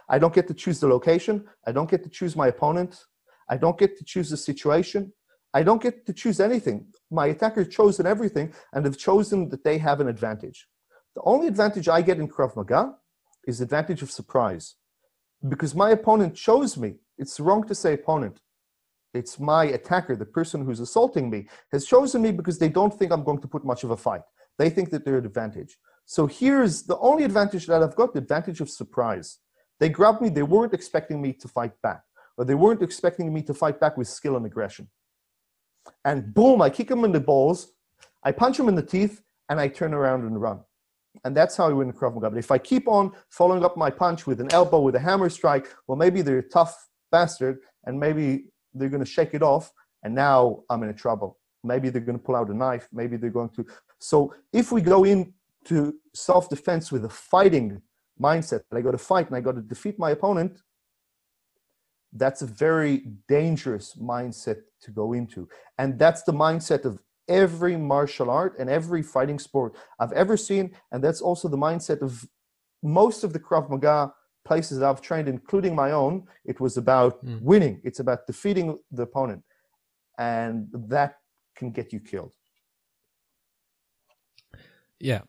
I 0.09 0.19
don't 0.19 0.33
get 0.33 0.47
to 0.49 0.53
choose 0.53 0.79
the 0.79 0.87
location. 0.87 1.45
I 1.65 1.71
don't 1.71 1.89
get 1.89 2.03
to 2.03 2.09
choose 2.09 2.35
my 2.35 2.47
opponent. 2.47 3.05
I 3.49 3.57
don't 3.57 3.77
get 3.77 3.97
to 3.97 4.03
choose 4.03 4.29
the 4.29 4.37
situation. 4.37 5.13
I 5.53 5.63
don't 5.63 5.81
get 5.81 6.05
to 6.05 6.13
choose 6.13 6.39
anything. 6.39 6.87
My 7.09 7.27
attacker 7.27 7.63
has 7.63 7.73
chosen 7.73 8.05
everything, 8.05 8.53
and 8.73 8.85
have 8.85 8.97
chosen 8.97 9.49
that 9.49 9.63
they 9.63 9.77
have 9.77 9.99
an 9.99 10.07
advantage. 10.07 10.67
The 11.15 11.21
only 11.23 11.47
advantage 11.47 11.87
I 11.87 12.01
get 12.01 12.19
in 12.19 12.27
Krav 12.27 12.55
Maga 12.55 12.95
is 13.47 13.61
advantage 13.61 14.01
of 14.01 14.11
surprise. 14.11 14.75
Because 15.47 15.73
my 15.73 15.91
opponent 15.91 16.35
chose 16.35 16.77
me. 16.77 16.95
It's 17.17 17.39
wrong 17.39 17.65
to 17.67 17.75
say 17.75 17.93
opponent. 17.93 18.39
It's 19.13 19.39
my 19.39 19.65
attacker, 19.65 20.15
the 20.15 20.25
person 20.25 20.65
who's 20.65 20.79
assaulting 20.79 21.29
me, 21.29 21.47
has 21.71 21.85
chosen 21.85 22.21
me 22.21 22.31
because 22.31 22.59
they 22.59 22.69
don't 22.69 22.93
think 22.93 23.11
I'm 23.11 23.23
going 23.23 23.41
to 23.41 23.47
put 23.47 23.65
much 23.65 23.83
of 23.83 23.91
a 23.91 23.97
fight. 23.97 24.21
They 24.59 24.69
think 24.69 24.89
that 24.91 25.05
they're 25.05 25.17
at 25.17 25.25
advantage. 25.25 25.77
So 26.05 26.27
here's 26.27 26.83
the 26.83 26.97
only 26.99 27.23
advantage 27.23 27.67
that 27.67 27.81
I've 27.81 27.95
got 27.95 28.13
the 28.13 28.19
advantage 28.19 28.61
of 28.61 28.69
surprise. 28.69 29.39
They 29.79 29.89
grabbed 29.89 30.21
me, 30.21 30.29
they 30.29 30.43
weren't 30.43 30.73
expecting 30.73 31.21
me 31.21 31.33
to 31.33 31.47
fight 31.47 31.73
back, 31.81 32.01
or 32.37 32.45
they 32.45 32.55
weren't 32.55 32.81
expecting 32.81 33.33
me 33.33 33.41
to 33.43 33.53
fight 33.53 33.79
back 33.79 33.97
with 33.97 34.07
skill 34.07 34.37
and 34.37 34.45
aggression. 34.45 34.89
And 36.05 36.33
boom, 36.33 36.61
I 36.61 36.69
kick 36.69 36.89
him 36.89 37.03
in 37.03 37.11
the 37.11 37.19
balls, 37.19 37.73
I 38.23 38.31
punch 38.31 38.59
him 38.59 38.67
in 38.67 38.75
the 38.75 38.83
teeth, 38.83 39.21
and 39.49 39.59
I 39.59 39.67
turn 39.67 39.93
around 39.93 40.23
and 40.23 40.41
run. 40.41 40.59
And 41.23 41.35
that's 41.35 41.55
how 41.57 41.69
I 41.69 41.73
win 41.73 41.87
the 41.87 41.93
Krav 41.93 42.13
Maga. 42.13 42.29
But 42.29 42.39
if 42.39 42.51
I 42.51 42.57
keep 42.57 42.87
on 42.87 43.11
following 43.29 43.63
up 43.63 43.77
my 43.77 43.89
punch 43.89 44.27
with 44.27 44.39
an 44.39 44.51
elbow, 44.51 44.81
with 44.81 44.95
a 44.95 44.99
hammer 44.99 45.29
strike, 45.29 45.67
well, 45.87 45.97
maybe 45.97 46.21
they're 46.21 46.39
a 46.39 46.49
tough 46.49 46.89
bastard, 47.11 47.59
and 47.85 47.99
maybe 47.99 48.51
they're 48.73 48.89
going 48.89 49.03
to 49.03 49.09
shake 49.09 49.33
it 49.33 49.41
off, 49.41 49.71
and 50.03 50.13
now 50.13 50.63
I'm 50.69 50.83
in 50.83 50.93
trouble. 50.93 51.39
Maybe 51.63 51.89
they're 51.89 52.01
going 52.01 52.17
to 52.17 52.23
pull 52.23 52.35
out 52.35 52.49
a 52.49 52.53
knife. 52.53 52.87
Maybe 52.91 53.17
they're 53.17 53.29
going 53.29 53.49
to. 53.49 53.65
So 53.99 54.33
if 54.53 54.71
we 54.71 54.81
go 54.81 55.03
into 55.03 55.95
self 56.13 56.49
defense 56.49 56.91
with 56.91 57.05
a 57.05 57.09
fighting 57.09 57.81
mindset, 58.21 58.61
I 58.71 58.81
got 58.81 58.91
to 58.91 58.97
fight 58.97 59.27
and 59.27 59.35
I 59.35 59.41
got 59.41 59.55
to 59.55 59.61
defeat 59.61 59.97
my 59.97 60.11
opponent, 60.11 60.61
that's 62.13 62.41
a 62.41 62.47
very 62.47 63.07
dangerous 63.27 63.95
mindset 63.95 64.61
to 64.81 64.91
go 64.91 65.13
into. 65.13 65.47
And 65.77 65.99
that's 65.99 66.23
the 66.23 66.31
mindset 66.31 66.85
of 66.85 66.99
every 67.27 67.75
martial 67.75 68.29
art 68.29 68.55
and 68.57 68.69
every 68.69 69.03
fighting 69.03 69.39
sport 69.39 69.75
I've 69.99 70.13
ever 70.13 70.37
seen. 70.37 70.75
And 70.91 71.03
that's 71.03 71.21
also 71.21 71.47
the 71.47 71.57
mindset 71.57 72.01
of 72.01 72.25
most 72.81 73.23
of 73.23 73.33
the 73.33 73.39
Krav 73.39 73.69
Maga 73.69 74.13
places 74.45 74.81
I've 74.81 75.01
trained, 75.01 75.27
including 75.27 75.75
my 75.75 75.91
own. 75.91 76.25
It 76.45 76.59
was 76.59 76.77
about 76.77 77.23
mm. 77.25 77.41
winning, 77.41 77.81
it's 77.83 77.99
about 77.99 78.25
defeating 78.27 78.79
the 78.91 79.03
opponent. 79.03 79.43
And 80.17 80.67
that 80.73 81.17
can 81.55 81.71
get 81.71 81.91
you 81.93 81.99
killed. 81.99 82.33
Yeah, 84.99 85.21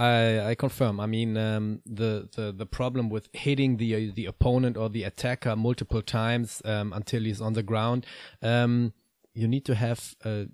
I, 0.00 0.50
I 0.50 0.54
confirm. 0.54 0.98
I 0.98 1.06
mean, 1.06 1.36
um, 1.36 1.82
the, 1.84 2.26
the 2.34 2.52
the 2.52 2.64
problem 2.64 3.10
with 3.10 3.28
hitting 3.32 3.76
the 3.76 3.94
uh, 3.94 4.12
the 4.14 4.24
opponent 4.24 4.76
or 4.78 4.88
the 4.88 5.04
attacker 5.04 5.54
multiple 5.56 6.00
times 6.00 6.62
um, 6.64 6.94
until 6.94 7.22
he's 7.22 7.40
on 7.40 7.52
the 7.52 7.62
ground, 7.62 8.06
um, 8.40 8.94
you 9.34 9.46
need 9.46 9.66
to 9.66 9.74
have 9.74 10.16
a, 10.24 10.46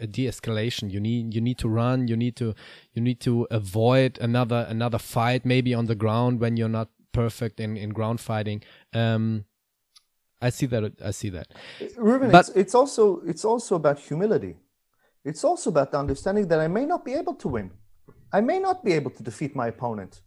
a 0.00 0.06
de-escalation. 0.08 0.90
You 0.90 0.98
need 0.98 1.34
you 1.34 1.40
need 1.40 1.58
to 1.58 1.68
run. 1.68 2.08
You 2.08 2.16
need 2.16 2.34
to 2.36 2.54
you 2.92 3.00
need 3.00 3.20
to 3.20 3.46
avoid 3.50 4.18
another 4.20 4.66
another 4.68 4.98
fight 4.98 5.44
maybe 5.44 5.72
on 5.72 5.86
the 5.86 5.94
ground 5.94 6.40
when 6.40 6.56
you're 6.56 6.76
not 6.80 6.88
perfect 7.12 7.60
in, 7.60 7.76
in 7.76 7.90
ground 7.90 8.20
fighting. 8.20 8.62
Um, 8.92 9.44
I 10.42 10.50
see 10.50 10.66
that. 10.66 10.94
I 11.04 11.12
see 11.12 11.30
that. 11.30 11.46
Ruben, 11.96 12.32
but, 12.32 12.48
it's, 12.48 12.56
it's 12.56 12.74
also 12.74 13.20
it's 13.24 13.44
also 13.44 13.76
about 13.76 14.00
humility. 14.00 14.56
It's 15.24 15.44
also 15.44 15.70
about 15.70 15.92
the 15.92 15.98
understanding 15.98 16.48
that 16.48 16.58
I 16.58 16.66
may 16.66 16.86
not 16.86 17.04
be 17.04 17.14
able 17.14 17.34
to 17.34 17.48
win. 17.48 17.70
I 18.32 18.40
may 18.40 18.58
not 18.58 18.84
be 18.84 18.92
able 18.92 19.10
to 19.12 19.22
defeat 19.22 19.56
my 19.56 19.68
opponent. 19.68 20.22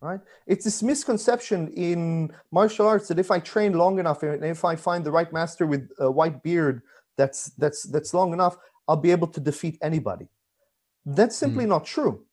Right? 0.00 0.20
It's 0.46 0.64
this 0.64 0.82
misconception 0.82 1.68
in 1.72 2.32
martial 2.52 2.86
arts 2.86 3.08
that 3.08 3.18
if 3.18 3.32
I 3.32 3.40
train 3.40 3.72
long 3.72 3.98
enough 3.98 4.22
and 4.22 4.44
if 4.44 4.64
I 4.64 4.76
find 4.76 5.04
the 5.04 5.10
right 5.10 5.32
master 5.32 5.66
with 5.66 5.90
a 5.98 6.08
white 6.08 6.40
beard 6.42 6.82
that's 7.16 7.46
that's 7.58 7.82
that's 7.82 8.14
long 8.14 8.32
enough, 8.32 8.56
I'll 8.86 8.96
be 8.96 9.10
able 9.10 9.26
to 9.26 9.40
defeat 9.40 9.76
anybody. 9.82 10.28
That's 11.04 11.34
simply 11.34 11.64
mm. 11.64 11.70
not 11.70 11.84
true. 11.84 12.24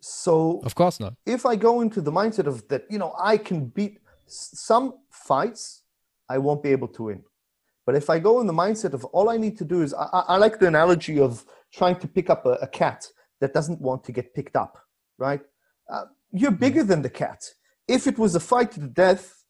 So 0.00 0.60
of 0.64 0.76
course 0.76 1.00
not. 1.00 1.14
If 1.26 1.46
I 1.46 1.56
go 1.56 1.80
into 1.80 2.00
the 2.00 2.12
mindset 2.12 2.46
of 2.46 2.66
that, 2.68 2.84
you 2.88 2.98
know, 2.98 3.12
I 3.18 3.38
can 3.38 3.66
beat 3.66 3.98
some 4.28 4.94
fights, 5.10 5.82
I 6.28 6.38
won't 6.38 6.62
be 6.62 6.70
able 6.70 6.88
to 6.88 7.02
win. 7.04 7.24
But 7.86 7.96
if 7.96 8.08
I 8.08 8.20
go 8.20 8.40
in 8.40 8.46
the 8.46 8.52
mindset 8.52 8.92
of 8.92 9.04
all 9.06 9.30
I 9.30 9.36
need 9.36 9.56
to 9.58 9.64
do 9.64 9.82
is, 9.82 9.94
I, 9.94 10.04
I 10.28 10.36
like 10.36 10.60
the 10.60 10.68
analogy 10.68 11.18
of 11.18 11.44
trying 11.72 11.96
to 11.96 12.06
pick 12.06 12.30
up 12.30 12.46
a, 12.46 12.52
a 12.62 12.68
cat 12.68 13.08
that 13.40 13.54
doesn't 13.54 13.80
want 13.80 14.04
to 14.04 14.12
get 14.12 14.34
picked 14.34 14.56
up, 14.56 14.78
right? 15.18 15.40
Uh, 15.90 16.04
you're 16.32 16.50
hmm. 16.50 16.56
bigger 16.56 16.84
than 16.84 17.02
the 17.02 17.10
cat. 17.10 17.44
If 17.86 18.06
it 18.06 18.18
was 18.18 18.34
a 18.34 18.40
fight 18.40 18.72
to 18.72 18.80
the 18.80 18.88
death, 18.88 19.44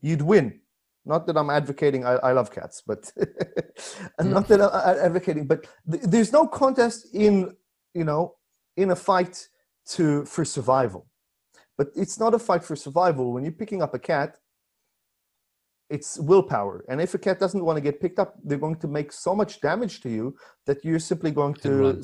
you'd 0.00 0.22
win. 0.22 0.60
Not 1.04 1.26
that 1.28 1.36
I'm 1.36 1.50
advocating, 1.50 2.04
I, 2.04 2.14
I 2.14 2.32
love 2.32 2.50
cats, 2.50 2.82
but 2.84 3.12
and 4.18 4.30
not 4.36 4.48
that 4.48 4.60
I'm 4.60 4.98
advocating, 4.98 5.46
but 5.46 5.66
th- 5.90 6.02
there's 6.02 6.32
no 6.32 6.48
contest 6.48 7.06
in, 7.14 7.54
you 7.94 8.02
know, 8.02 8.34
in 8.76 8.90
a 8.90 8.96
fight 8.96 9.48
to 9.90 10.24
for 10.24 10.44
survival. 10.44 11.06
But 11.78 11.88
it's 11.94 12.18
not 12.18 12.34
a 12.34 12.40
fight 12.40 12.64
for 12.64 12.74
survival. 12.74 13.32
When 13.32 13.44
you're 13.44 13.52
picking 13.52 13.82
up 13.82 13.94
a 13.94 14.00
cat, 14.00 14.36
it's 15.88 16.18
willpower. 16.18 16.84
And 16.88 17.00
if 17.00 17.14
a 17.14 17.18
cat 17.18 17.38
doesn't 17.38 17.64
want 17.64 17.76
to 17.76 17.80
get 17.80 18.00
picked 18.00 18.18
up, 18.18 18.34
they're 18.42 18.58
going 18.58 18.76
to 18.76 18.88
make 18.88 19.12
so 19.12 19.34
much 19.34 19.60
damage 19.60 20.00
to 20.00 20.08
you 20.08 20.36
that 20.66 20.84
you're 20.84 20.98
simply 20.98 21.30
going 21.30 21.54
to 21.54 22.02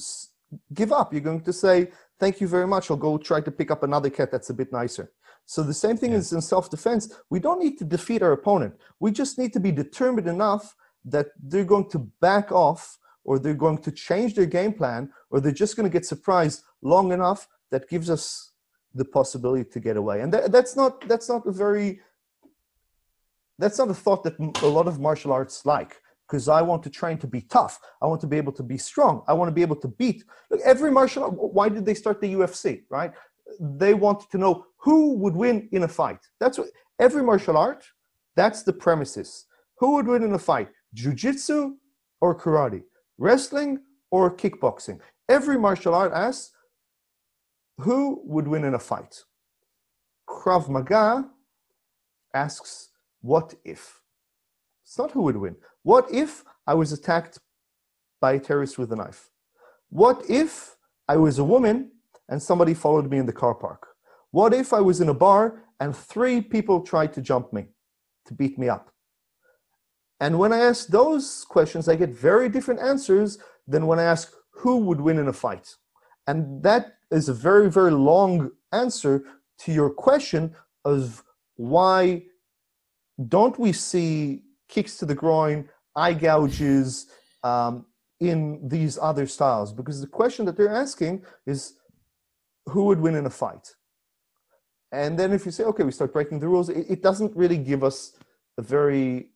give 0.75 0.93
up. 0.93 1.13
You're 1.13 1.23
going 1.23 1.43
to 1.43 1.53
say, 1.53 1.91
thank 2.19 2.41
you 2.41 2.49
very 2.49 2.67
much. 2.67 2.91
I'll 2.91 2.97
go 2.97 3.19
try 3.19 3.41
to 3.41 3.51
pick 3.51 3.71
up 3.71 3.83
another 3.83 4.11
cat 4.11 4.31
that's 4.31 4.51
a 4.51 4.55
bit 4.55 4.73
nicer. 4.73 5.13
So 5.45 5.63
the 5.63 5.75
same 5.75 5.97
thing 5.97 6.13
yeah. 6.13 6.19
is 6.19 6.33
in 6.33 6.41
self-defense. 6.41 7.15
We 7.31 7.41
don't 7.41 7.61
need 7.61 7.79
to 7.79 7.85
defeat 7.85 8.23
our 8.23 8.33
opponent. 8.33 8.75
We 9.01 9.11
just 9.11 9.39
need 9.39 9.53
to 9.55 9.61
be 9.61 9.73
determined 9.73 10.29
enough 10.29 10.77
that 11.05 11.29
they're 11.43 11.65
going 11.65 11.91
to 11.91 11.99
back 12.21 12.53
off 12.53 12.99
or 13.25 13.39
they're 13.39 13.55
going 13.55 13.79
to 13.79 13.93
change 13.93 14.35
their 14.35 14.47
game 14.47 14.73
plan 14.73 15.11
or 15.31 15.41
they're 15.41 15.53
just 15.53 15.77
going 15.77 15.89
to 15.89 15.93
get 15.93 16.07
surprised 16.07 16.63
long 16.81 17.13
enough 17.13 17.49
that 17.71 17.89
gives 17.89 18.11
us 18.11 18.53
the 18.95 19.05
possibility 19.05 19.65
to 19.65 19.81
get 19.81 19.97
away. 19.97 20.21
And 20.21 20.33
that, 20.33 20.53
that's 20.53 20.77
not 20.77 21.07
that's 21.09 21.29
not 21.29 21.47
a 21.47 21.53
very 21.53 22.01
that's 23.59 23.79
not 23.79 23.89
a 23.89 23.95
thought 23.95 24.25
that 24.25 24.39
a 24.63 24.67
lot 24.67 24.87
of 24.87 25.01
martial 25.01 25.33
arts 25.33 25.65
like 25.65 26.02
because 26.33 26.49
I 26.49 26.63
want 26.63 26.83
to 26.85 26.89
train 26.89 27.19
to 27.19 27.27
be 27.27 27.43
tough. 27.43 27.79
I 28.01 28.07
want 28.07 28.23
to 28.23 28.27
be 28.27 28.39
able 28.39 28.53
to 28.53 28.63
be 28.63 28.79
strong. 28.79 29.23
I 29.29 29.35
want 29.35 29.49
to 29.51 29.55
be 29.55 29.61
able 29.61 29.77
to 29.77 29.89
beat. 29.89 30.25
Look, 30.51 30.63
every 30.65 30.91
martial 30.91 31.25
art, 31.25 31.35
why 31.37 31.69
did 31.69 31.85
they 31.85 31.93
start 31.93 32.23
the 32.23 32.33
UFC, 32.33 32.85
right? 32.89 33.13
They 33.61 33.93
wanted 33.93 34.31
to 34.31 34.39
know 34.39 34.65
who 34.79 35.13
would 35.19 35.37
win 35.37 35.69
in 35.73 35.83
a 35.83 35.89
fight. 35.89 36.21
That's 36.41 36.57
what 36.57 36.69
every 36.99 37.23
martial 37.23 37.59
art, 37.59 37.85
that's 38.35 38.63
the 38.63 38.73
premises. 38.73 39.45
Who 39.81 39.97
would 39.97 40.07
win 40.07 40.23
in 40.23 40.33
a 40.33 40.39
fight? 40.39 40.71
Jiu-jitsu 40.95 41.77
or 42.23 42.41
karate? 42.41 42.83
Wrestling 43.19 43.81
or 44.11 44.35
kickboxing? 44.35 45.01
Every 45.29 45.59
martial 45.59 45.95
art 45.95 46.13
asks 46.15 46.51
who 47.77 48.23
would 48.25 48.49
win 48.49 48.65
in 48.65 48.73
a 48.73 48.79
fight? 48.79 49.23
Krav 50.27 50.71
Maga 50.71 51.29
asks 52.33 52.89
what 53.21 53.53
if? 53.67 54.02
It's 54.93 54.99
not 54.99 55.13
who 55.13 55.23
would 55.23 55.39
win. 55.39 55.57
What 55.85 56.07
if 56.13 56.45
I 56.67 56.75
was 56.75 56.93
attacked 56.93 57.39
by 58.21 58.35
a 58.35 58.39
terrorist 58.39 58.77
with 58.77 58.93
a 58.93 58.97
knife? 58.97 59.31
What 59.89 60.23
if 60.29 60.77
I 61.09 61.17
was 61.17 61.39
a 61.39 61.45
woman 61.45 61.93
and 62.29 62.43
somebody 62.43 62.75
followed 62.75 63.11
me 63.11 63.17
in 63.17 63.25
the 63.25 63.33
car 63.33 63.55
park? 63.55 63.87
What 64.33 64.53
if 64.53 64.75
I 64.75 64.83
was 64.83 65.01
in 65.01 65.09
a 65.09 65.15
bar 65.15 65.63
and 65.81 65.97
three 65.97 66.43
people 66.43 66.83
tried 66.83 67.15
to 67.15 67.23
jump 67.23 67.55
me, 67.55 67.69
to 68.27 68.35
beat 68.35 68.59
me 68.59 68.69
up? 68.69 68.93
And 70.21 70.39
when 70.39 70.53
I 70.53 70.59
ask 70.59 70.89
those 70.89 71.47
questions, 71.49 71.89
I 71.89 71.97
get 71.97 72.11
very 72.11 72.51
different 72.51 72.81
answers 72.81 73.39
than 73.67 73.87
when 73.87 73.99
I 73.99 74.03
ask 74.03 74.31
who 74.51 74.77
would 74.77 75.01
win 75.01 75.17
in 75.17 75.27
a 75.27 75.33
fight. 75.33 75.75
And 76.27 76.63
that 76.65 76.97
is 77.11 77.31
a 77.31 77.35
very, 77.35 77.71
very 77.71 77.93
long 77.93 78.51
answer 78.73 79.25
to 79.61 79.73
your 79.73 79.89
question 79.89 80.55
of 80.85 81.25
why 81.57 82.25
don't 83.27 83.59
we 83.59 83.73
see 83.73 84.43
kicks 84.75 84.97
to 84.99 85.07
the 85.07 85.15
groin, 85.23 85.69
eye 86.05 86.15
gouges 86.15 86.89
um, 87.51 87.75
in 88.21 88.37
these 88.75 88.95
other 89.11 89.27
styles? 89.37 89.69
Because 89.73 90.01
the 90.01 90.13
question 90.21 90.43
that 90.47 90.57
they're 90.57 90.77
asking 90.87 91.15
is 91.47 91.75
who 92.73 92.85
would 92.89 93.01
win 93.01 93.15
in 93.21 93.27
a 93.27 93.35
fight? 93.43 93.67
And 94.93 95.19
then 95.19 95.33
if 95.33 95.45
you 95.47 95.53
say, 95.53 95.65
okay, 95.65 95.85
we 95.85 95.93
start 95.93 96.13
breaking 96.13 96.39
the 96.41 96.49
rules, 96.49 96.69
it, 96.69 96.87
it 96.95 97.01
doesn't 97.03 97.35
really 97.43 97.61
give 97.71 97.83
us 97.83 97.99
a 98.59 98.63
very 98.63 99.31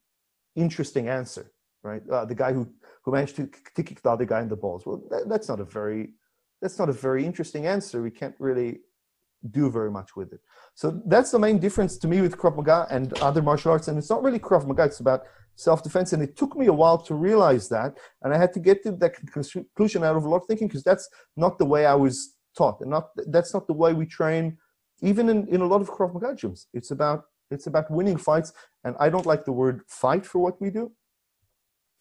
interesting 0.55 1.09
answer, 1.09 1.53
right? 1.83 2.03
Uh, 2.11 2.25
the 2.25 2.35
guy 2.35 2.53
who, 2.53 2.69
who 3.03 3.13
managed 3.13 3.37
to, 3.37 3.49
to 3.75 3.83
kick 3.83 4.03
the 4.03 4.11
other 4.11 4.27
guy 4.27 4.41
in 4.43 4.49
the 4.49 4.57
balls. 4.65 4.85
Well, 4.87 5.03
that, 5.11 5.29
that's 5.29 5.49
not 5.49 5.61
a 5.61 5.65
very 5.65 6.11
that's 6.63 6.79
not 6.79 6.89
a 6.89 6.93
very 6.93 7.23
interesting 7.25 7.67
answer. 7.67 8.03
We 8.03 8.11
can't 8.11 8.35
really 8.39 8.81
do 9.51 9.71
very 9.71 9.91
much 9.91 10.17
with 10.17 10.33
it. 10.33 10.41
So 10.75 11.03
that's 11.07 11.31
the 11.31 11.39
main 11.39 11.59
difference 11.59 11.97
to 11.99 12.09
me 12.09 12.21
with 12.21 12.37
Krav 12.37 12.57
Maga 12.57 12.87
and 12.91 13.13
other 13.19 13.43
martial 13.43 13.73
arts. 13.73 13.89
And 13.89 13.99
it's 13.99 14.11
not 14.11 14.23
really 14.23 14.39
Krav 14.39 14.67
Maga, 14.67 14.85
it's 14.85 15.01
about 15.01 15.23
self 15.55 15.83
defense. 15.83 16.13
And 16.13 16.23
it 16.23 16.37
took 16.37 16.57
me 16.57 16.67
a 16.67 16.73
while 16.73 16.99
to 16.99 17.15
realize 17.15 17.69
that. 17.71 17.97
And 18.23 18.35
I 18.35 18.39
had 18.39 18.53
to 18.55 18.61
get 18.61 18.83
to 18.85 18.93
that 18.93 19.15
conclusion 19.15 20.05
out 20.05 20.17
of 20.17 20.25
a 20.25 20.29
lot 20.29 20.39
of 20.39 20.47
thinking 20.47 20.69
because 20.69 20.85
that's 20.85 21.09
not 21.37 21.59
the 21.59 21.65
way 21.65 21.87
I 21.87 21.95
was 21.95 22.35
taught. 22.57 22.81
And 22.81 22.91
not 22.91 23.11
that's 23.29 23.55
not 23.55 23.67
the 23.67 23.73
way 23.73 23.93
we 23.93 24.07
train, 24.07 24.59
even 25.01 25.29
in, 25.29 25.47
in 25.49 25.61
a 25.61 25.67
lot 25.67 25.81
of 25.81 25.91
Krav 25.91 26.15
Maga 26.15 26.35
gyms. 26.35 26.67
It's 26.75 26.91
about 26.91 27.25
it's 27.51 27.67
about 27.67 27.91
winning 27.91 28.17
fights. 28.17 28.53
And 28.85 28.97
I 28.99 29.09
don't 29.09 29.27
like 29.27 29.45
the 29.45 29.53
word 29.53 29.83
fight 29.89 30.27
for 30.27 30.39
what 30.39 30.61
we 30.61 30.71
do. 30.71 30.93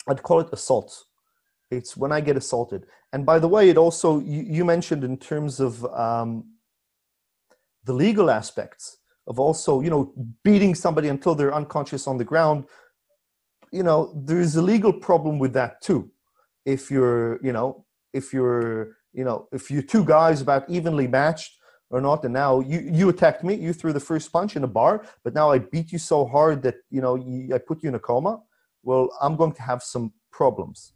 I'd 0.08 0.24
call 0.24 0.40
it 0.40 0.50
assault. 0.52 1.06
It's 1.72 1.98
when 1.98 2.12
I 2.12 2.22
get 2.22 2.38
assaulted. 2.38 2.86
And 3.12 3.26
by 3.26 3.40
the 3.40 3.48
way, 3.48 3.70
it 3.70 3.78
also, 3.78 4.20
you, 4.20 4.42
you 4.42 4.66
mentioned 4.66 5.04
in 5.04 5.18
terms 5.18 5.60
of 5.60 5.84
um, 5.86 6.46
the 7.86 7.94
legal 7.94 8.30
aspects 8.30 8.98
of 9.28 9.40
also, 9.40 9.82
you 9.82 9.90
know, 9.90 10.14
beating 10.44 10.76
somebody 10.76 11.08
until 11.08 11.36
they're 11.36 11.54
unconscious 11.54 12.08
on 12.08 12.18
the 12.18 12.24
ground. 12.24 12.66
You 13.72 13.84
know, 13.84 14.14
there's 14.16 14.56
a 14.56 14.62
legal 14.62 14.94
problem 14.94 15.40
with 15.40 15.54
that 15.54 15.82
too. 15.82 16.12
If 16.66 16.92
you're, 16.92 17.40
you 17.44 17.54
know, 17.54 17.86
if 18.14 18.34
you're, 18.34 18.98
you 19.14 19.24
know, 19.24 19.48
if 19.52 19.72
you're 19.72 19.82
two 19.82 20.06
guys 20.06 20.42
about 20.42 20.70
evenly 20.70 21.08
matched 21.08 21.54
or 21.90 22.02
not, 22.02 22.24
and 22.24 22.34
now 22.34 22.60
you, 22.60 22.80
you 22.92 23.10
attacked 23.10 23.44
me, 23.44 23.56
you 23.56 23.74
threw 23.74 23.94
the 23.94 24.00
first 24.00 24.32
punch 24.32 24.56
in 24.56 24.64
a 24.64 24.68
bar, 24.68 25.06
but 25.24 25.34
now 25.34 25.52
I 25.52 25.60
beat 25.60 25.92
you 25.92 26.00
so 26.00 26.26
hard 26.26 26.62
that, 26.64 26.76
you 26.90 27.02
know, 27.02 27.16
you, 27.16 27.54
I 27.54 27.58
put 27.58 27.84
you 27.84 27.90
in 27.90 27.96
a 27.96 28.00
coma. 28.00 28.42
Well, 28.84 29.10
I'm 29.22 29.36
going 29.36 29.54
to 29.54 29.62
have 29.62 29.82
some 29.82 30.14
problems 30.32 30.94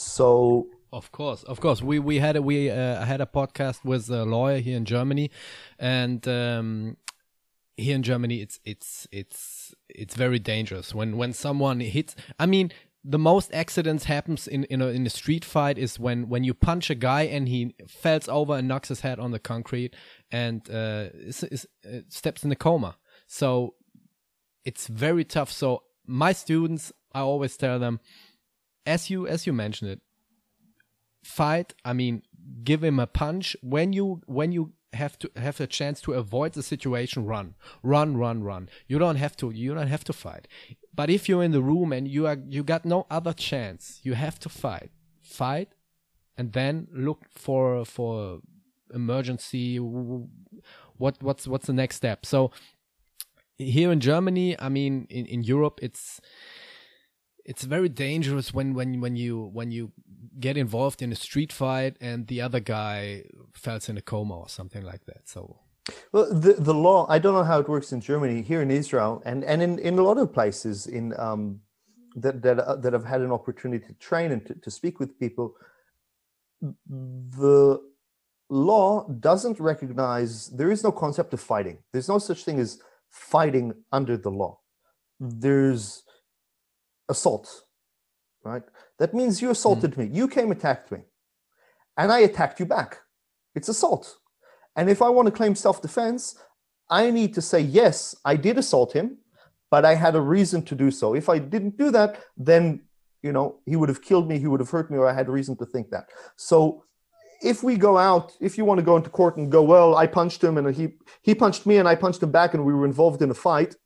so 0.00 0.66
of 0.92 1.12
course, 1.12 1.42
of 1.44 1.60
course. 1.60 1.82
We 1.82 1.98
we 1.98 2.18
had 2.18 2.36
a, 2.36 2.42
we 2.42 2.70
uh, 2.70 3.04
had 3.04 3.20
a 3.20 3.26
podcast 3.26 3.84
with 3.84 4.10
a 4.10 4.24
lawyer 4.24 4.58
here 4.58 4.76
in 4.76 4.84
Germany, 4.84 5.30
and 5.78 6.26
um, 6.26 6.96
here 7.76 7.94
in 7.94 8.02
Germany, 8.02 8.40
it's 8.40 8.60
it's 8.64 9.06
it's 9.12 9.74
it's 9.88 10.14
very 10.14 10.38
dangerous 10.38 10.94
when 10.94 11.16
when 11.16 11.32
someone 11.32 11.80
hits. 11.80 12.16
I 12.38 12.46
mean, 12.46 12.72
the 13.04 13.18
most 13.18 13.52
accidents 13.52 14.04
happens 14.04 14.46
in 14.46 14.64
in 14.64 14.82
a, 14.82 14.88
in 14.88 15.06
a 15.06 15.10
street 15.10 15.44
fight 15.44 15.78
is 15.78 15.98
when 15.98 16.28
when 16.28 16.44
you 16.44 16.54
punch 16.54 16.90
a 16.90 16.94
guy 16.94 17.22
and 17.22 17.48
he 17.48 17.74
falls 17.88 18.28
over 18.28 18.56
and 18.56 18.68
knocks 18.68 18.88
his 18.88 19.00
head 19.00 19.18
on 19.18 19.30
the 19.30 19.38
concrete 19.38 19.94
and 20.30 20.68
uh, 20.70 21.08
is, 21.14 21.42
is, 21.44 21.66
uh, 21.86 22.00
steps 22.08 22.44
in 22.44 22.52
a 22.52 22.56
coma. 22.56 22.96
So 23.26 23.74
it's 24.64 24.86
very 24.86 25.24
tough. 25.24 25.50
So 25.50 25.84
my 26.06 26.32
students, 26.32 26.92
I 27.14 27.20
always 27.20 27.56
tell 27.56 27.78
them 27.78 28.00
as 28.86 29.08
you 29.08 29.26
as 29.26 29.46
you 29.46 29.52
mentioned 29.52 29.90
it, 29.90 30.00
fight. 31.22 31.74
I 31.84 31.92
mean, 31.92 32.22
give 32.64 32.82
him 32.82 32.98
a 32.98 33.06
punch 33.06 33.56
when 33.62 33.92
you 33.92 34.22
when 34.26 34.52
you 34.52 34.72
have 34.92 35.18
to 35.20 35.30
have 35.36 35.60
a 35.60 35.66
chance 35.66 36.00
to 36.02 36.12
avoid 36.12 36.52
the 36.52 36.62
situation. 36.62 37.24
Run, 37.24 37.54
run, 37.82 38.16
run, 38.16 38.42
run. 38.42 38.68
You 38.88 38.98
don't 38.98 39.16
have 39.16 39.36
to. 39.38 39.50
You 39.50 39.74
don't 39.74 39.86
have 39.86 40.04
to 40.04 40.12
fight. 40.12 40.48
But 40.94 41.10
if 41.10 41.28
you're 41.28 41.44
in 41.44 41.52
the 41.52 41.62
room 41.62 41.92
and 41.92 42.08
you 42.08 42.26
are 42.26 42.38
you 42.48 42.62
got 42.62 42.84
no 42.84 43.06
other 43.10 43.32
chance, 43.32 44.00
you 44.02 44.14
have 44.14 44.38
to 44.40 44.48
fight. 44.48 44.90
Fight, 45.22 45.68
and 46.36 46.52
then 46.52 46.88
look 46.92 47.26
for 47.30 47.84
for 47.84 48.40
emergency? 48.94 49.76
What 49.76 51.22
what's 51.22 51.46
what's 51.46 51.66
the 51.66 51.72
next 51.72 51.96
step? 51.96 52.26
So 52.26 52.50
here 53.56 53.92
in 53.92 54.00
Germany, 54.00 54.58
I 54.58 54.68
mean, 54.68 55.06
in, 55.10 55.26
in 55.26 55.42
Europe, 55.42 55.80
it's 55.82 56.20
it's 57.44 57.64
very 57.64 57.88
dangerous 57.88 58.52
when 58.52 58.74
when 58.74 59.00
when 59.00 59.16
you 59.16 59.50
when 59.52 59.70
you 59.70 59.92
get 60.38 60.56
involved 60.56 61.02
in 61.02 61.12
a 61.12 61.16
street 61.16 61.52
fight 61.52 61.96
and 62.00 62.26
the 62.26 62.40
other 62.40 62.60
guy 62.60 63.24
falls 63.52 63.88
in 63.88 63.96
a 63.96 64.02
coma 64.02 64.38
or 64.38 64.48
something 64.48 64.84
like 64.84 65.04
that. 65.06 65.28
So. 65.28 65.58
Well, 66.12 66.32
the, 66.32 66.52
the 66.54 66.74
law, 66.74 67.06
I 67.08 67.18
don't 67.18 67.34
know 67.34 67.44
how 67.44 67.58
it 67.58 67.68
works 67.68 67.92
in 67.92 68.00
Germany, 68.00 68.42
here 68.42 68.62
in 68.62 68.70
Israel, 68.70 69.22
and, 69.24 69.44
and 69.44 69.62
in, 69.62 69.78
in 69.78 69.98
a 69.98 70.02
lot 70.02 70.18
of 70.18 70.32
places 70.32 70.86
in 70.86 71.18
um, 71.18 71.60
that, 72.16 72.42
that, 72.42 72.58
uh, 72.60 72.76
that 72.76 72.94
I've 72.94 73.04
had 73.04 73.22
an 73.22 73.32
opportunity 73.32 73.84
to 73.86 73.94
train 73.94 74.30
and 74.32 74.44
to, 74.46 74.54
to 74.54 74.70
speak 74.70 75.00
with 75.00 75.18
people, 75.18 75.54
the 76.60 77.80
law 78.50 79.08
doesn't 79.08 79.58
recognize, 79.58 80.48
there 80.48 80.70
is 80.70 80.84
no 80.84 80.92
concept 80.92 81.32
of 81.32 81.40
fighting. 81.40 81.78
There's 81.92 82.08
no 82.08 82.18
such 82.18 82.44
thing 82.44 82.60
as 82.60 82.80
fighting 83.08 83.72
under 83.90 84.16
the 84.16 84.30
law. 84.30 84.60
There's 85.18 86.02
assault, 87.08 87.64
right? 88.44 88.62
That 88.98 89.14
means 89.14 89.42
you 89.42 89.50
assaulted 89.50 89.92
mm-hmm. 89.92 90.12
me. 90.12 90.16
You 90.16 90.28
came 90.28 90.50
attacked 90.50 90.90
me, 90.90 91.00
and 91.96 92.12
I 92.12 92.20
attacked 92.20 92.60
you 92.60 92.66
back. 92.66 93.00
It's 93.54 93.68
assault. 93.68 94.16
And 94.76 94.88
if 94.88 95.02
I 95.02 95.08
want 95.08 95.26
to 95.26 95.32
claim 95.32 95.54
self 95.54 95.82
defense, 95.82 96.36
I 96.88 97.10
need 97.10 97.34
to 97.34 97.42
say, 97.42 97.60
yes, 97.60 98.16
I 98.24 98.36
did 98.36 98.58
assault 98.58 98.92
him, 98.92 99.18
but 99.70 99.84
I 99.84 99.94
had 99.94 100.14
a 100.16 100.20
reason 100.20 100.62
to 100.62 100.74
do 100.74 100.90
so. 100.90 101.14
If 101.14 101.28
I 101.28 101.38
didn't 101.38 101.76
do 101.76 101.90
that, 101.90 102.20
then 102.36 102.82
you 103.22 103.32
know 103.32 103.58
he 103.66 103.76
would 103.76 103.88
have 103.88 104.02
killed 104.02 104.28
me, 104.28 104.38
he 104.38 104.46
would 104.46 104.60
have 104.60 104.70
hurt 104.70 104.90
me, 104.90 104.98
or 104.98 105.06
I 105.06 105.12
had 105.12 105.28
reason 105.28 105.56
to 105.58 105.66
think 105.66 105.90
that. 105.90 106.06
So 106.36 106.84
if 107.42 107.62
we 107.62 107.76
go 107.76 107.96
out, 107.96 108.32
if 108.40 108.58
you 108.58 108.64
want 108.64 108.78
to 108.78 108.84
go 108.84 108.96
into 108.96 109.10
court 109.10 109.36
and 109.36 109.50
go, 109.50 109.62
well, 109.62 109.96
I 109.96 110.06
punched 110.06 110.42
him 110.42 110.58
and 110.58 110.74
he 110.74 110.94
he 111.22 111.34
punched 111.34 111.66
me 111.66 111.78
and 111.78 111.88
I 111.88 111.94
punched 111.94 112.22
him 112.22 112.30
back 112.30 112.54
and 112.54 112.64
we 112.64 112.74
were 112.74 112.84
involved 112.84 113.22
in 113.22 113.30
a 113.30 113.34
fight, 113.34 113.76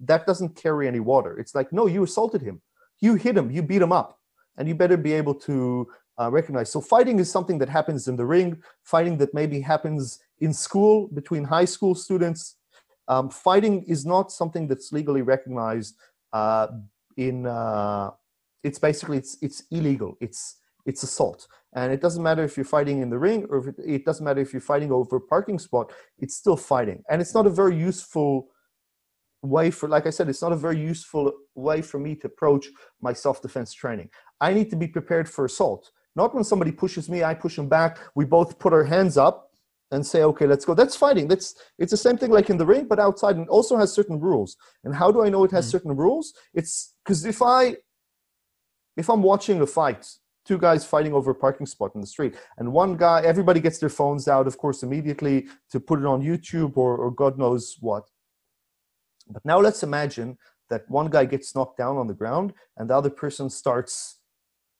that 0.00 0.26
doesn't 0.26 0.56
carry 0.56 0.86
any 0.86 1.00
water. 1.00 1.38
It's 1.38 1.54
like, 1.54 1.72
no, 1.72 1.86
you 1.86 2.02
assaulted 2.04 2.42
him, 2.42 2.60
you 3.02 3.16
hit 3.16 3.36
him, 3.36 3.50
you 3.50 3.62
beat 3.62 3.82
him 3.82 3.92
up, 3.92 4.18
and 4.56 4.66
you 4.66 4.74
better 4.74 4.96
be 4.96 5.12
able 5.12 5.34
to 5.34 5.88
uh, 6.18 6.30
recognize. 6.30 6.70
So 6.70 6.80
fighting 6.80 7.18
is 7.18 7.30
something 7.30 7.58
that 7.58 7.68
happens 7.68 8.08
in 8.08 8.16
the 8.16 8.24
ring. 8.24 8.62
Fighting 8.84 9.18
that 9.18 9.34
maybe 9.34 9.60
happens 9.60 10.20
in 10.40 10.54
school 10.54 11.08
between 11.08 11.44
high 11.44 11.66
school 11.66 11.94
students. 11.94 12.56
Um, 13.08 13.28
fighting 13.28 13.82
is 13.84 14.06
not 14.06 14.32
something 14.32 14.68
that's 14.68 14.92
legally 14.92 15.22
recognized. 15.22 15.96
Uh, 16.32 16.68
in 17.16 17.46
uh, 17.46 18.10
it's 18.62 18.78
basically 18.78 19.18
it's 19.18 19.36
it's 19.42 19.64
illegal. 19.70 20.16
It's 20.20 20.56
it's 20.86 21.02
assault. 21.02 21.46
And 21.74 21.92
it 21.92 22.00
doesn't 22.00 22.22
matter 22.22 22.44
if 22.44 22.56
you're 22.56 22.64
fighting 22.64 23.00
in 23.00 23.08
the 23.08 23.18
ring 23.18 23.46
or 23.48 23.58
if 23.58 23.66
it, 23.68 23.74
it, 23.84 24.04
doesn't 24.04 24.24
matter 24.24 24.40
if 24.40 24.52
you're 24.52 24.60
fighting 24.60 24.92
over 24.92 25.16
a 25.16 25.20
parking 25.20 25.58
spot, 25.58 25.90
it's 26.18 26.34
still 26.34 26.56
fighting. 26.56 27.02
And 27.08 27.22
it's 27.22 27.34
not 27.34 27.46
a 27.46 27.50
very 27.50 27.76
useful 27.76 28.48
way 29.42 29.70
for, 29.70 29.88
like 29.88 30.06
I 30.06 30.10
said, 30.10 30.28
it's 30.28 30.42
not 30.42 30.52
a 30.52 30.56
very 30.56 30.80
useful 30.80 31.32
way 31.54 31.82
for 31.82 31.98
me 31.98 32.14
to 32.16 32.26
approach 32.26 32.66
my 33.00 33.12
self 33.12 33.42
defense 33.42 33.72
training. 33.72 34.08
I 34.40 34.54
need 34.54 34.70
to 34.70 34.76
be 34.76 34.88
prepared 34.88 35.28
for 35.28 35.44
assault. 35.44 35.90
Not 36.14 36.34
when 36.34 36.44
somebody 36.44 36.72
pushes 36.72 37.08
me, 37.08 37.24
I 37.24 37.34
push 37.34 37.58
him 37.58 37.68
back. 37.68 37.98
We 38.14 38.24
both 38.24 38.58
put 38.58 38.72
our 38.72 38.84
hands 38.84 39.16
up 39.16 39.50
and 39.90 40.06
say, 40.06 40.22
okay, 40.22 40.46
let's 40.46 40.64
go. 40.64 40.74
That's 40.74 40.96
fighting. 40.96 41.28
That's 41.28 41.54
it's 41.78 41.90
the 41.90 41.96
same 41.96 42.16
thing 42.16 42.30
like 42.30 42.50
in 42.50 42.56
the 42.56 42.66
ring, 42.66 42.86
but 42.86 42.98
outside 42.98 43.36
and 43.36 43.48
also 43.48 43.76
has 43.76 43.92
certain 43.92 44.18
rules. 44.18 44.56
And 44.84 44.94
how 44.94 45.10
do 45.10 45.22
I 45.22 45.28
know 45.28 45.44
it 45.44 45.50
has 45.50 45.66
mm-hmm. 45.66 45.72
certain 45.72 45.96
rules? 45.96 46.32
It's 46.54 46.94
because 47.04 47.24
if 47.24 47.42
I 47.42 47.76
if 48.96 49.08
I'm 49.08 49.22
watching 49.22 49.60
a 49.60 49.66
fight 49.66 50.06
two 50.44 50.58
guys 50.58 50.84
fighting 50.84 51.12
over 51.12 51.30
a 51.30 51.34
parking 51.34 51.66
spot 51.66 51.92
in 51.94 52.00
the 52.00 52.06
street 52.06 52.34
and 52.58 52.72
one 52.72 52.96
guy 52.96 53.22
everybody 53.22 53.60
gets 53.60 53.78
their 53.78 53.88
phones 53.88 54.26
out 54.28 54.46
of 54.46 54.58
course 54.58 54.82
immediately 54.82 55.46
to 55.70 55.78
put 55.78 56.00
it 56.00 56.06
on 56.06 56.20
youtube 56.20 56.76
or, 56.76 56.96
or 56.96 57.10
god 57.10 57.38
knows 57.38 57.76
what 57.80 58.04
but 59.28 59.44
now 59.44 59.58
let's 59.58 59.82
imagine 59.82 60.36
that 60.70 60.88
one 60.88 61.10
guy 61.10 61.24
gets 61.24 61.54
knocked 61.54 61.78
down 61.78 61.96
on 61.96 62.06
the 62.06 62.14
ground 62.14 62.52
and 62.76 62.88
the 62.88 62.96
other 62.96 63.10
person 63.10 63.50
starts 63.50 64.20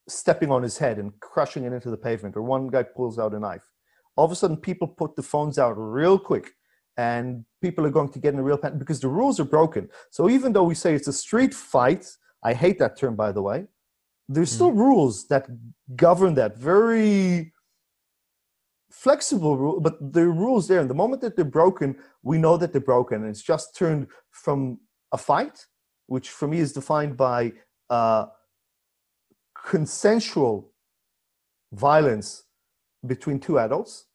stepping 0.07 0.51
on 0.51 0.63
his 0.63 0.77
head 0.77 0.97
and 0.97 1.17
crushing 1.19 1.63
it 1.63 1.73
into 1.73 1.89
the 1.89 1.97
pavement 1.97 2.35
or 2.35 2.41
one 2.41 2.67
guy 2.67 2.83
pulls 2.83 3.17
out 3.17 3.33
a 3.33 3.39
knife 3.39 3.69
all 4.15 4.25
of 4.25 4.31
a 4.31 4.35
sudden 4.35 4.57
people 4.57 4.87
put 4.87 5.15
the 5.15 5.23
phones 5.23 5.57
out 5.57 5.73
real 5.73 6.19
quick 6.19 6.51
and 6.97 7.45
people 7.61 7.85
are 7.85 7.89
going 7.89 8.09
to 8.09 8.19
get 8.19 8.33
in 8.33 8.39
a 8.39 8.43
real 8.43 8.57
panic 8.57 8.79
because 8.79 8.99
the 8.99 9.07
rules 9.07 9.39
are 9.39 9.45
broken 9.45 9.87
so 10.11 10.29
even 10.29 10.51
though 10.51 10.63
we 10.63 10.75
say 10.75 10.93
it's 10.93 11.07
a 11.07 11.13
street 11.13 11.53
fight 11.53 12.05
i 12.43 12.53
hate 12.53 12.77
that 12.79 12.97
term 12.97 13.15
by 13.15 13.31
the 13.31 13.41
way 13.41 13.65
there's 14.27 14.51
hmm. 14.51 14.55
still 14.55 14.71
mm. 14.71 14.77
rules 14.77 15.27
that 15.27 15.47
govern 15.95 16.33
that 16.33 16.57
very 16.57 17.52
flexible 18.93 19.57
rule 19.57 19.79
but 19.81 19.95
the 20.13 20.25
rules 20.25 20.67
there 20.67 20.79
and 20.79 20.89
the 20.89 20.93
moment 20.93 21.21
that 21.21 21.35
they're 21.35 21.43
broken 21.43 21.95
we 22.21 22.37
know 22.37 22.55
that 22.57 22.71
they're 22.71 22.79
broken 22.79 23.21
and 23.21 23.29
it's 23.29 23.41
just 23.41 23.75
turned 23.75 24.05
from 24.31 24.77
a 25.11 25.17
fight 25.17 25.65
which 26.07 26.29
for 26.29 26.47
me 26.47 26.59
is 26.59 26.73
defined 26.73 27.17
by 27.17 27.51
uh, 27.89 28.25
consensual 29.65 30.71
violence 31.71 32.43
between 33.05 33.39
two 33.39 33.59
adults. 33.59 34.05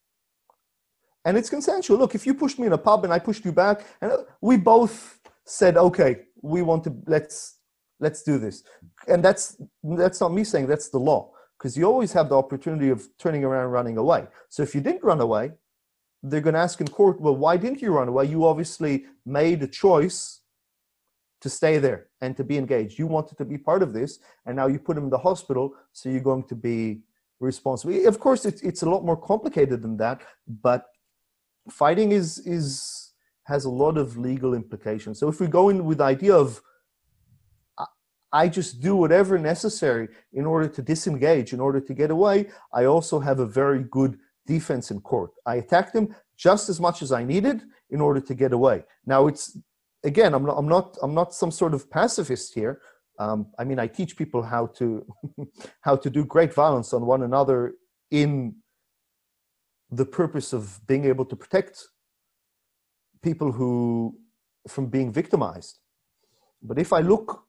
And 1.25 1.37
it's 1.37 1.51
consensual. 1.51 1.99
Look 1.99 2.15
if 2.15 2.27
you 2.27 2.35
pushed 2.35 2.59
me 2.59 2.67
in 2.67 2.73
a 2.73 2.79
pub 2.79 3.05
and 3.05 3.13
i 3.13 3.19
pushed 3.19 3.45
you 3.45 3.53
back 3.53 3.85
and 4.01 4.13
we 4.41 4.57
both 4.57 5.21
said 5.45 5.77
okay 5.77 6.21
we 6.43 6.63
want 6.63 6.85
to 6.85 6.95
let's 7.07 7.59
let's 8.01 8.23
do 8.23 8.39
this. 8.39 8.63
And 9.09 9.25
that's 9.25 9.61
that's 9.83 10.21
not 10.21 10.33
me 10.33 10.45
saying 10.45 10.67
that's 10.67 10.89
the 10.89 10.99
law 10.99 11.33
because 11.59 11.77
you 11.77 11.85
always 11.85 12.13
have 12.13 12.29
the 12.29 12.37
opportunity 12.37 12.89
of 12.89 13.09
turning 13.19 13.45
around 13.45 13.65
and 13.65 13.73
running 13.73 13.97
away. 13.97 14.27
So 14.49 14.63
if 14.63 14.75
you 14.75 14.81
didn't 14.81 15.03
run 15.03 15.21
away 15.21 15.53
they're 16.23 16.41
going 16.41 16.55
to 16.55 16.61
ask 16.61 16.81
in 16.81 16.89
court 16.89 17.21
well 17.21 17.37
why 17.37 17.57
didn't 17.57 17.83
you 17.83 17.93
run 17.93 18.09
away? 18.09 18.27
You 18.27 18.47
obviously 18.47 19.07
made 19.25 19.63
a 19.63 19.69
choice 19.69 20.41
to 21.41 21.49
stay 21.49 21.79
there 21.79 22.09
and 22.21 22.37
to 22.37 22.43
be 22.43 22.59
engaged. 22.59 22.99
You 22.99 23.07
wanted 23.07 23.39
to 23.39 23.45
be 23.45 23.59
part 23.59 23.83
of 23.83 23.93
this 23.93 24.19
and 24.45 24.57
now 24.57 24.67
you 24.67 24.79
put 24.79 24.97
him 24.97 25.05
in 25.05 25.11
the 25.11 25.19
hospital 25.19 25.75
so 25.93 26.09
you're 26.09 26.21
going 26.21 26.45
to 26.45 26.57
be 26.57 27.03
responsible. 27.39 28.07
Of 28.07 28.19
course 28.19 28.45
it's, 28.45 28.63
it's 28.63 28.83
a 28.83 28.91
lot 28.91 29.05
more 29.05 29.17
complicated 29.17 29.83
than 29.83 29.97
that 29.99 30.23
but 30.47 30.87
fighting 31.71 32.13
is 32.13 32.39
is 32.39 33.13
has 33.45 33.65
a 33.65 33.71
lot 33.71 33.97
of 33.97 34.19
legal 34.19 34.53
implications. 34.55 35.19
So 35.19 35.29
if 35.29 35.41
we 35.41 35.47
go 35.47 35.71
in 35.71 35.85
with 35.85 35.99
the 35.99 36.05
idea 36.05 36.35
of 36.35 36.61
I 38.33 38.49
just 38.49 38.81
do 38.81 38.95
whatever 38.95 39.39
necessary 39.39 40.09
in 40.33 40.45
order 40.45 40.69
to 40.69 40.83
disengage, 40.83 41.53
in 41.53 41.61
order 41.61 41.81
to 41.81 41.95
get 41.95 42.11
away. 42.11 42.47
I 42.73 42.85
also 42.85 43.21
have 43.21 43.41
a 43.41 43.47
very 43.47 43.85
good 43.91 44.19
defense 44.47 44.91
in 44.91 45.01
court. 45.01 45.31
I 45.47 45.57
attacked 45.57 45.95
him 45.95 46.15
just 46.37 46.69
as 46.69 46.81
much 46.81 47.03
as 47.03 47.11
I 47.13 47.25
needed 47.25 47.63
in 47.91 48.01
order 48.01 48.21
to 48.21 48.35
get 48.35 48.53
away. 48.53 48.85
Now 49.07 49.27
it's 49.27 49.57
again, 50.05 50.35
I'm 50.35 50.45
not, 50.45 50.55
I'm 50.59 50.69
not, 50.69 50.97
I'm 51.03 51.15
not 51.15 51.35
some 51.35 51.51
sort 51.51 51.75
of 51.75 51.91
pacifist 51.91 52.55
here. 52.55 52.81
Um, 53.19 53.49
I 53.59 53.65
mean, 53.65 53.79
I 53.79 53.87
teach 53.89 54.17
people 54.17 54.43
how 54.43 54.67
to 54.79 55.05
how 55.81 55.97
to 55.97 56.11
do 56.11 56.25
great 56.25 56.55
violence 56.55 56.93
on 56.93 57.05
one 57.07 57.23
another 57.23 57.75
in 58.11 58.57
the 59.91 60.05
purpose 60.05 60.53
of 60.53 60.87
being 60.87 61.05
able 61.05 61.25
to 61.25 61.37
protect 61.37 61.83
people 63.23 63.53
who 63.53 64.17
from 64.69 64.87
being 64.87 65.13
victimized. 65.13 65.79
But 66.63 66.79
if 66.79 66.93
I 66.93 67.01
look 67.01 67.48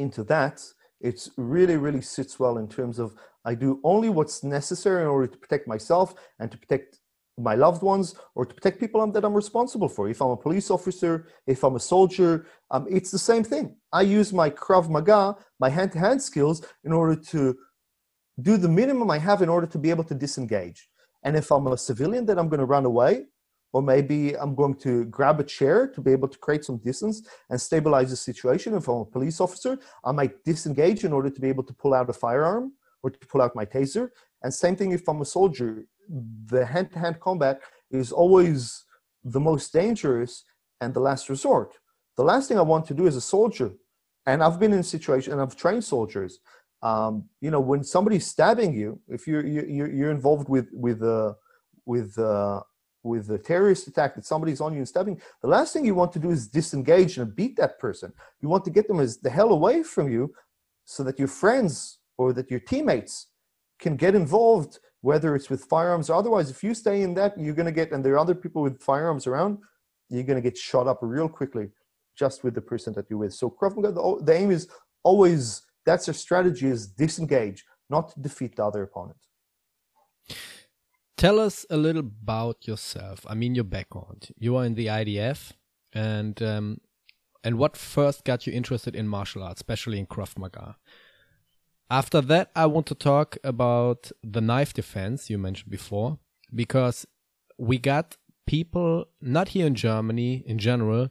into 0.00 0.24
that, 0.24 0.62
it 1.00 1.28
really, 1.36 1.76
really 1.76 2.02
sits 2.02 2.38
well 2.38 2.58
in 2.58 2.68
terms 2.68 2.98
of 2.98 3.14
I 3.44 3.54
do 3.54 3.80
only 3.84 4.10
what's 4.10 4.44
necessary 4.44 5.02
in 5.02 5.08
order 5.08 5.26
to 5.26 5.38
protect 5.38 5.66
myself 5.66 6.14
and 6.38 6.50
to 6.50 6.58
protect 6.58 7.00
my 7.38 7.54
loved 7.54 7.82
ones 7.82 8.14
or 8.34 8.44
to 8.44 8.54
protect 8.54 8.78
people 8.80 9.06
that 9.06 9.24
I'm 9.24 9.32
responsible 9.32 9.88
for. 9.88 10.08
If 10.08 10.20
I'm 10.20 10.30
a 10.30 10.36
police 10.36 10.70
officer, 10.70 11.26
if 11.46 11.64
I'm 11.64 11.76
a 11.76 11.80
soldier, 11.80 12.46
um, 12.70 12.86
it's 12.90 13.10
the 13.10 13.18
same 13.18 13.44
thing. 13.44 13.76
I 13.92 14.02
use 14.02 14.32
my 14.32 14.50
Krav 14.50 14.90
Maga, 14.90 15.36
my 15.58 15.70
hand 15.70 15.92
to 15.92 15.98
hand 15.98 16.20
skills, 16.20 16.62
in 16.84 16.92
order 16.92 17.16
to 17.32 17.56
do 18.42 18.56
the 18.56 18.68
minimum 18.68 19.10
I 19.10 19.18
have 19.18 19.42
in 19.42 19.48
order 19.48 19.66
to 19.66 19.78
be 19.78 19.90
able 19.90 20.04
to 20.04 20.14
disengage. 20.14 20.88
And 21.22 21.36
if 21.36 21.50
I'm 21.50 21.66
a 21.66 21.76
civilian, 21.76 22.26
then 22.26 22.38
I'm 22.38 22.48
going 22.48 22.60
to 22.60 22.66
run 22.66 22.84
away 22.84 23.26
or 23.72 23.82
maybe 23.82 24.36
I'm 24.36 24.54
going 24.54 24.74
to 24.76 25.04
grab 25.06 25.40
a 25.40 25.44
chair 25.44 25.86
to 25.88 26.00
be 26.00 26.12
able 26.12 26.28
to 26.28 26.38
create 26.38 26.64
some 26.64 26.78
distance 26.78 27.22
and 27.48 27.60
stabilize 27.60 28.10
the 28.10 28.16
situation. 28.16 28.74
If 28.74 28.88
I'm 28.88 28.96
a 28.96 29.04
police 29.04 29.40
officer, 29.40 29.78
I 30.04 30.12
might 30.12 30.44
disengage 30.44 31.04
in 31.04 31.12
order 31.12 31.30
to 31.30 31.40
be 31.40 31.48
able 31.48 31.64
to 31.64 31.74
pull 31.74 31.94
out 31.94 32.10
a 32.10 32.12
firearm 32.12 32.72
or 33.02 33.10
to 33.10 33.26
pull 33.26 33.42
out 33.42 33.54
my 33.54 33.64
taser. 33.64 34.10
And 34.42 34.52
same 34.52 34.76
thing 34.76 34.92
if 34.92 35.08
I'm 35.08 35.20
a 35.20 35.24
soldier, 35.24 35.84
the 36.46 36.66
hand 36.66 36.90
to 36.92 36.98
hand 36.98 37.20
combat 37.20 37.60
is 37.90 38.10
always 38.12 38.84
the 39.22 39.40
most 39.40 39.72
dangerous 39.72 40.44
and 40.80 40.92
the 40.92 41.00
last 41.00 41.28
resort. 41.28 41.74
The 42.16 42.24
last 42.24 42.48
thing 42.48 42.58
I 42.58 42.62
want 42.62 42.86
to 42.86 42.94
do 42.94 43.06
as 43.06 43.16
a 43.16 43.20
soldier, 43.20 43.70
and 44.26 44.42
I've 44.42 44.58
been 44.58 44.72
in 44.72 44.82
situations 44.82 45.32
and 45.32 45.40
I've 45.40 45.56
trained 45.56 45.84
soldiers. 45.84 46.40
Um, 46.82 47.28
you 47.40 47.50
know, 47.50 47.60
when 47.60 47.84
somebody's 47.84 48.26
stabbing 48.26 48.74
you, 48.74 49.00
if 49.08 49.26
you're 49.26 49.46
you're, 49.46 49.90
you're 49.90 50.10
involved 50.10 50.48
with 50.48 50.68
with 50.72 51.02
uh, 51.02 51.34
with 51.84 52.18
uh, 52.18 52.60
with 53.02 53.30
a 53.30 53.38
terrorist 53.38 53.88
attack 53.88 54.14
that 54.14 54.26
somebody's 54.26 54.60
on 54.60 54.72
you 54.72 54.78
and 54.78 54.88
stabbing, 54.88 55.20
the 55.42 55.48
last 55.48 55.72
thing 55.72 55.84
you 55.84 55.94
want 55.94 56.12
to 56.12 56.18
do 56.18 56.30
is 56.30 56.48
disengage 56.48 57.18
and 57.18 57.34
beat 57.34 57.56
that 57.56 57.78
person. 57.78 58.12
You 58.40 58.48
want 58.48 58.64
to 58.66 58.70
get 58.70 58.88
them 58.88 59.00
as 59.00 59.18
the 59.18 59.30
hell 59.30 59.50
away 59.50 59.82
from 59.82 60.10
you 60.10 60.34
so 60.84 61.02
that 61.04 61.18
your 61.18 61.28
friends 61.28 61.98
or 62.18 62.32
that 62.32 62.50
your 62.50 62.60
teammates 62.60 63.28
can 63.78 63.96
get 63.96 64.14
involved, 64.14 64.78
whether 65.00 65.34
it's 65.34 65.48
with 65.48 65.64
firearms 65.64 66.10
or 66.10 66.16
otherwise. 66.16 66.50
If 66.50 66.62
you 66.62 66.74
stay 66.74 67.02
in 67.02 67.14
that, 67.14 67.38
you're 67.38 67.54
going 67.54 67.66
to 67.66 67.72
get, 67.72 67.92
and 67.92 68.04
there 68.04 68.14
are 68.14 68.18
other 68.18 68.34
people 68.34 68.62
with 68.62 68.82
firearms 68.82 69.26
around, 69.26 69.58
you're 70.10 70.24
going 70.24 70.42
to 70.42 70.42
get 70.42 70.58
shot 70.58 70.86
up 70.86 70.98
real 71.00 71.28
quickly 71.28 71.70
just 72.18 72.44
with 72.44 72.54
the 72.54 72.60
person 72.60 72.92
that 72.94 73.06
you're 73.08 73.18
with. 73.18 73.32
So 73.32 73.48
Krav 73.48 73.76
Maga, 73.76 73.92
the, 73.92 74.20
the 74.22 74.34
aim 74.34 74.50
is 74.50 74.68
always, 75.02 75.62
that's 75.86 76.08
a 76.08 76.12
strategy 76.12 76.66
is 76.66 76.88
disengage, 76.88 77.64
not 77.88 78.12
defeat 78.20 78.56
the 78.56 78.64
other 78.64 78.82
opponent. 78.82 79.16
Tell 81.20 81.38
us 81.38 81.66
a 81.68 81.76
little 81.76 82.00
about 82.00 82.66
yourself. 82.66 83.26
I 83.28 83.34
mean, 83.34 83.54
your 83.54 83.64
background. 83.64 84.28
You 84.38 84.56
are 84.56 84.64
in 84.64 84.74
the 84.74 84.86
IDF, 84.86 85.52
and 85.92 86.42
um, 86.42 86.80
and 87.44 87.58
what 87.58 87.76
first 87.76 88.24
got 88.24 88.46
you 88.46 88.54
interested 88.54 88.96
in 88.96 89.06
martial 89.06 89.42
arts, 89.42 89.60
especially 89.60 89.98
in 89.98 90.06
Krav 90.06 90.38
Maga? 90.38 90.78
After 91.90 92.22
that, 92.22 92.50
I 92.56 92.64
want 92.64 92.86
to 92.86 92.94
talk 92.94 93.36
about 93.44 94.10
the 94.22 94.40
knife 94.40 94.72
defense 94.72 95.28
you 95.28 95.36
mentioned 95.36 95.70
before, 95.70 96.18
because 96.54 97.06
we 97.58 97.76
got 97.76 98.16
people, 98.46 99.04
not 99.20 99.48
here 99.48 99.66
in 99.66 99.74
Germany 99.74 100.42
in 100.46 100.56
general, 100.56 101.10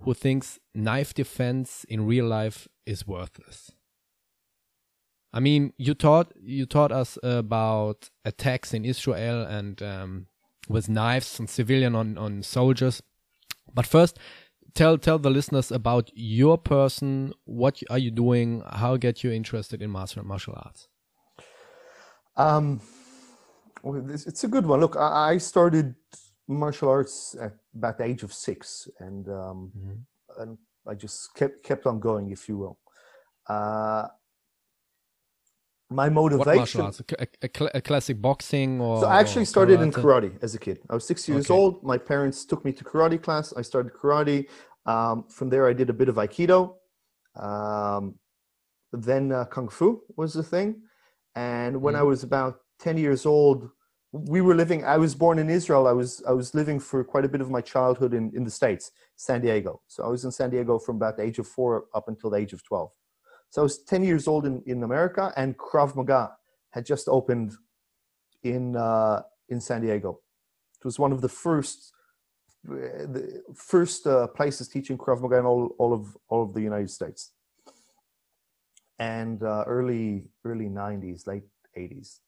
who 0.00 0.14
thinks 0.14 0.60
knife 0.74 1.12
defense 1.12 1.84
in 1.90 2.06
real 2.06 2.24
life 2.24 2.68
is 2.86 3.06
worthless. 3.06 3.70
I 5.32 5.40
mean, 5.40 5.72
you 5.78 5.94
taught 5.94 6.32
you 6.42 6.66
taught 6.66 6.92
us 6.92 7.18
about 7.22 8.10
attacks 8.24 8.74
in 8.74 8.84
Israel 8.84 9.42
and 9.42 9.82
um, 9.82 10.26
with 10.68 10.88
knives 10.88 11.38
and 11.38 11.48
civilian 11.48 11.94
on 11.94 12.18
on 12.18 12.42
soldiers, 12.42 13.02
but 13.74 13.86
first, 13.86 14.18
tell 14.74 14.98
tell 14.98 15.18
the 15.18 15.30
listeners 15.30 15.72
about 15.72 16.10
your 16.14 16.58
person. 16.58 17.32
What 17.44 17.82
are 17.88 17.98
you 17.98 18.10
doing? 18.10 18.62
How 18.70 18.96
get 18.96 19.24
you 19.24 19.30
interested 19.32 19.80
in 19.82 19.90
martial 19.90 20.24
martial 20.24 20.54
arts? 20.56 20.88
Um, 22.36 22.80
well, 23.82 24.04
it's 24.10 24.44
a 24.44 24.48
good 24.48 24.66
one. 24.66 24.80
Look, 24.80 24.96
I 24.96 25.38
started 25.38 25.94
martial 26.48 26.88
arts 26.88 27.36
at 27.40 27.54
about 27.74 27.98
the 27.98 28.04
age 28.04 28.22
of 28.22 28.32
six, 28.32 28.88
and 28.98 29.28
um, 29.28 29.72
mm-hmm. 29.76 30.42
and 30.42 30.58
I 30.86 30.94
just 30.94 31.34
kept 31.34 31.62
kept 31.62 31.86
on 31.86 32.00
going, 32.00 32.30
if 32.30 32.48
you 32.48 32.58
will. 32.58 32.78
Uh, 33.48 34.08
my 35.92 36.08
motivation. 36.08 36.80
A, 36.80 37.26
a, 37.42 37.48
a, 37.74 37.80
classic 37.80 38.20
boxing 38.20 38.80
or. 38.80 39.00
So 39.00 39.06
I 39.06 39.20
actually 39.20 39.44
started 39.44 39.80
karate? 39.80 39.82
in 39.82 39.92
karate 39.92 40.42
as 40.42 40.54
a 40.54 40.58
kid. 40.58 40.80
I 40.90 40.94
was 40.94 41.06
six 41.06 41.28
years 41.28 41.50
okay. 41.50 41.58
old. 41.58 41.82
My 41.82 41.98
parents 41.98 42.44
took 42.44 42.64
me 42.64 42.72
to 42.72 42.84
karate 42.84 43.22
class. 43.22 43.52
I 43.56 43.62
started 43.62 43.92
karate. 43.92 44.48
Um, 44.86 45.24
from 45.28 45.48
there, 45.48 45.68
I 45.68 45.72
did 45.72 45.90
a 45.90 45.92
bit 45.92 46.08
of 46.08 46.16
aikido. 46.16 46.74
Um, 47.36 48.16
then 48.92 49.32
uh, 49.32 49.44
kung 49.46 49.68
fu 49.68 50.02
was 50.16 50.34
the 50.34 50.42
thing. 50.42 50.82
And 51.34 51.80
when 51.80 51.94
mm. 51.94 51.98
I 51.98 52.02
was 52.02 52.22
about 52.24 52.60
ten 52.78 52.96
years 52.98 53.24
old, 53.24 53.70
we 54.12 54.40
were 54.40 54.54
living. 54.54 54.84
I 54.84 54.98
was 54.98 55.14
born 55.14 55.38
in 55.38 55.48
Israel. 55.48 55.86
I 55.86 55.92
was 55.92 56.22
I 56.28 56.32
was 56.32 56.54
living 56.54 56.78
for 56.78 57.02
quite 57.02 57.24
a 57.24 57.28
bit 57.28 57.40
of 57.40 57.50
my 57.50 57.60
childhood 57.60 58.12
in 58.12 58.32
in 58.34 58.44
the 58.44 58.50
states, 58.50 58.90
San 59.16 59.40
Diego. 59.40 59.80
So 59.86 60.04
I 60.04 60.08
was 60.08 60.24
in 60.24 60.32
San 60.32 60.50
Diego 60.50 60.78
from 60.78 60.96
about 60.96 61.16
the 61.16 61.22
age 61.22 61.38
of 61.38 61.46
four 61.46 61.86
up 61.94 62.08
until 62.08 62.30
the 62.30 62.38
age 62.38 62.52
of 62.52 62.62
twelve. 62.62 62.90
So 63.52 63.60
I 63.60 63.64
was 63.64 63.82
10 63.84 64.02
years 64.02 64.26
old 64.26 64.46
in, 64.46 64.62
in 64.64 64.82
America, 64.82 65.30
and 65.36 65.58
Krav 65.58 65.94
Maga 65.94 66.30
had 66.70 66.86
just 66.86 67.06
opened 67.06 67.52
in 68.42 68.76
uh, 68.76 69.20
in 69.50 69.60
San 69.60 69.82
Diego. 69.82 70.20
It 70.80 70.86
was 70.86 70.98
one 70.98 71.12
of 71.12 71.20
the 71.20 71.28
first 71.28 71.92
the 72.64 73.42
first 73.54 74.06
uh, 74.06 74.26
places 74.28 74.68
teaching 74.68 74.96
Krav 74.96 75.20
Maga 75.20 75.36
in 75.36 75.44
all, 75.44 75.74
all 75.78 75.92
of 75.92 76.16
all 76.30 76.42
of 76.42 76.54
the 76.54 76.62
United 76.62 76.88
States, 76.88 77.32
and 78.98 79.42
uh, 79.42 79.64
early 79.66 80.30
early 80.46 80.70
90s, 80.70 81.26
late 81.26 81.44
80s. 81.76 82.20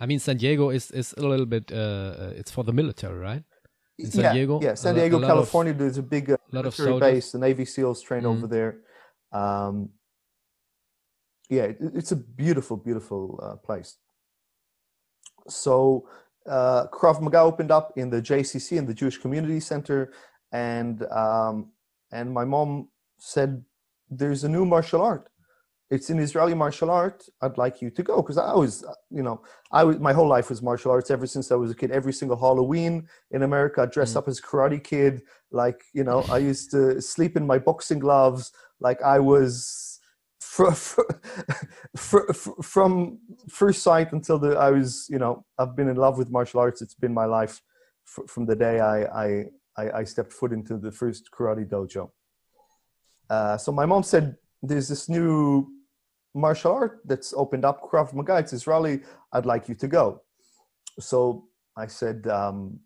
I 0.00 0.06
mean, 0.06 0.18
San 0.18 0.38
Diego 0.38 0.70
is 0.70 0.90
is 0.92 1.12
a 1.18 1.26
little 1.32 1.46
bit. 1.54 1.70
Uh, 1.70 1.76
uh 1.76 2.32
it's 2.40 2.50
for 2.50 2.64
the 2.64 2.72
military, 2.72 3.18
right? 3.18 3.44
In 3.98 4.10
San 4.10 4.24
yeah, 4.24 4.32
Diego, 4.32 4.60
yeah, 4.62 4.74
San 4.76 4.94
Diego, 4.94 5.20
California. 5.20 5.72
Of, 5.72 5.78
there's 5.78 5.98
a 5.98 6.02
big 6.16 6.30
uh, 6.30 6.38
military 6.50 6.98
base. 6.98 7.32
The 7.32 7.38
Navy 7.38 7.66
SEALs 7.66 8.00
train 8.00 8.22
mm 8.22 8.28
-hmm. 8.28 8.36
over 8.36 8.48
there. 8.56 8.72
Um, 9.40 9.92
yeah, 11.52 11.64
it, 11.64 11.76
it's 11.94 12.12
a 12.12 12.16
beautiful, 12.16 12.78
beautiful 12.78 13.38
uh, 13.42 13.56
place. 13.56 13.98
So 15.48 16.08
uh, 16.48 16.86
Krav 16.86 17.20
Maga 17.20 17.40
opened 17.40 17.70
up 17.70 17.92
in 17.96 18.08
the 18.08 18.22
JCC 18.22 18.78
in 18.78 18.86
the 18.86 18.94
Jewish 18.94 19.18
Community 19.18 19.60
Center, 19.60 20.14
and 20.50 21.04
um, 21.12 21.72
and 22.10 22.32
my 22.32 22.46
mom 22.46 22.88
said, 23.18 23.62
"There's 24.08 24.44
a 24.44 24.48
new 24.48 24.64
martial 24.64 25.02
art. 25.02 25.28
It's 25.90 26.08
an 26.08 26.18
Israeli 26.20 26.54
martial 26.54 26.90
art. 26.90 27.22
I'd 27.42 27.58
like 27.58 27.82
you 27.82 27.90
to 27.90 28.02
go." 28.02 28.22
Because 28.22 28.38
I 28.38 28.54
was, 28.54 28.82
you 29.10 29.22
know, 29.22 29.42
I 29.70 29.84
was 29.84 29.98
my 29.98 30.14
whole 30.14 30.28
life 30.28 30.48
was 30.48 30.62
martial 30.62 30.90
arts 30.90 31.10
ever 31.10 31.26
since 31.26 31.52
I 31.52 31.56
was 31.56 31.70
a 31.70 31.74
kid. 31.74 31.90
Every 31.90 32.14
single 32.14 32.38
Halloween 32.38 33.08
in 33.30 33.42
America, 33.42 33.82
I'd 33.82 33.90
dress 33.90 34.14
mm. 34.14 34.18
up 34.18 34.26
as 34.26 34.40
Karate 34.40 34.82
Kid. 34.82 35.20
Like 35.50 35.82
you 35.92 36.04
know, 36.04 36.24
I 36.30 36.38
used 36.38 36.70
to 36.70 37.02
sleep 37.02 37.36
in 37.36 37.46
my 37.46 37.58
boxing 37.58 37.98
gloves. 37.98 38.52
Like 38.80 39.02
I 39.02 39.18
was 39.18 39.91
from 42.62 43.18
first 43.48 43.82
sight 43.82 44.12
until 44.12 44.38
the, 44.38 44.50
I 44.58 44.70
was, 44.70 45.06
you 45.08 45.18
know, 45.18 45.46
I've 45.58 45.74
been 45.74 45.88
in 45.88 45.96
love 45.96 46.18
with 46.18 46.30
martial 46.30 46.60
arts. 46.60 46.82
It's 46.82 46.94
been 46.94 47.14
my 47.14 47.24
life 47.24 47.62
from 48.04 48.44
the 48.44 48.54
day 48.54 48.78
I, 48.80 49.46
I, 49.78 49.90
I 50.00 50.04
stepped 50.04 50.30
foot 50.32 50.52
into 50.52 50.76
the 50.76 50.92
first 50.92 51.30
karate 51.32 51.66
dojo. 51.66 52.10
Uh, 53.30 53.56
so 53.56 53.72
my 53.72 53.86
mom 53.86 54.02
said, 54.02 54.36
"There's 54.62 54.88
this 54.88 55.08
new 55.08 55.72
martial 56.34 56.72
art 56.72 57.00
that's 57.06 57.32
opened 57.32 57.64
up, 57.64 57.80
Krav 57.90 58.12
Maga. 58.12 58.36
It's 58.36 58.52
Israeli. 58.52 59.00
I'd 59.32 59.46
like 59.46 59.70
you 59.70 59.74
to 59.76 59.88
go." 59.88 60.20
So 61.00 61.48
I 61.74 61.86
said, 61.86 62.26
um, 62.26 62.80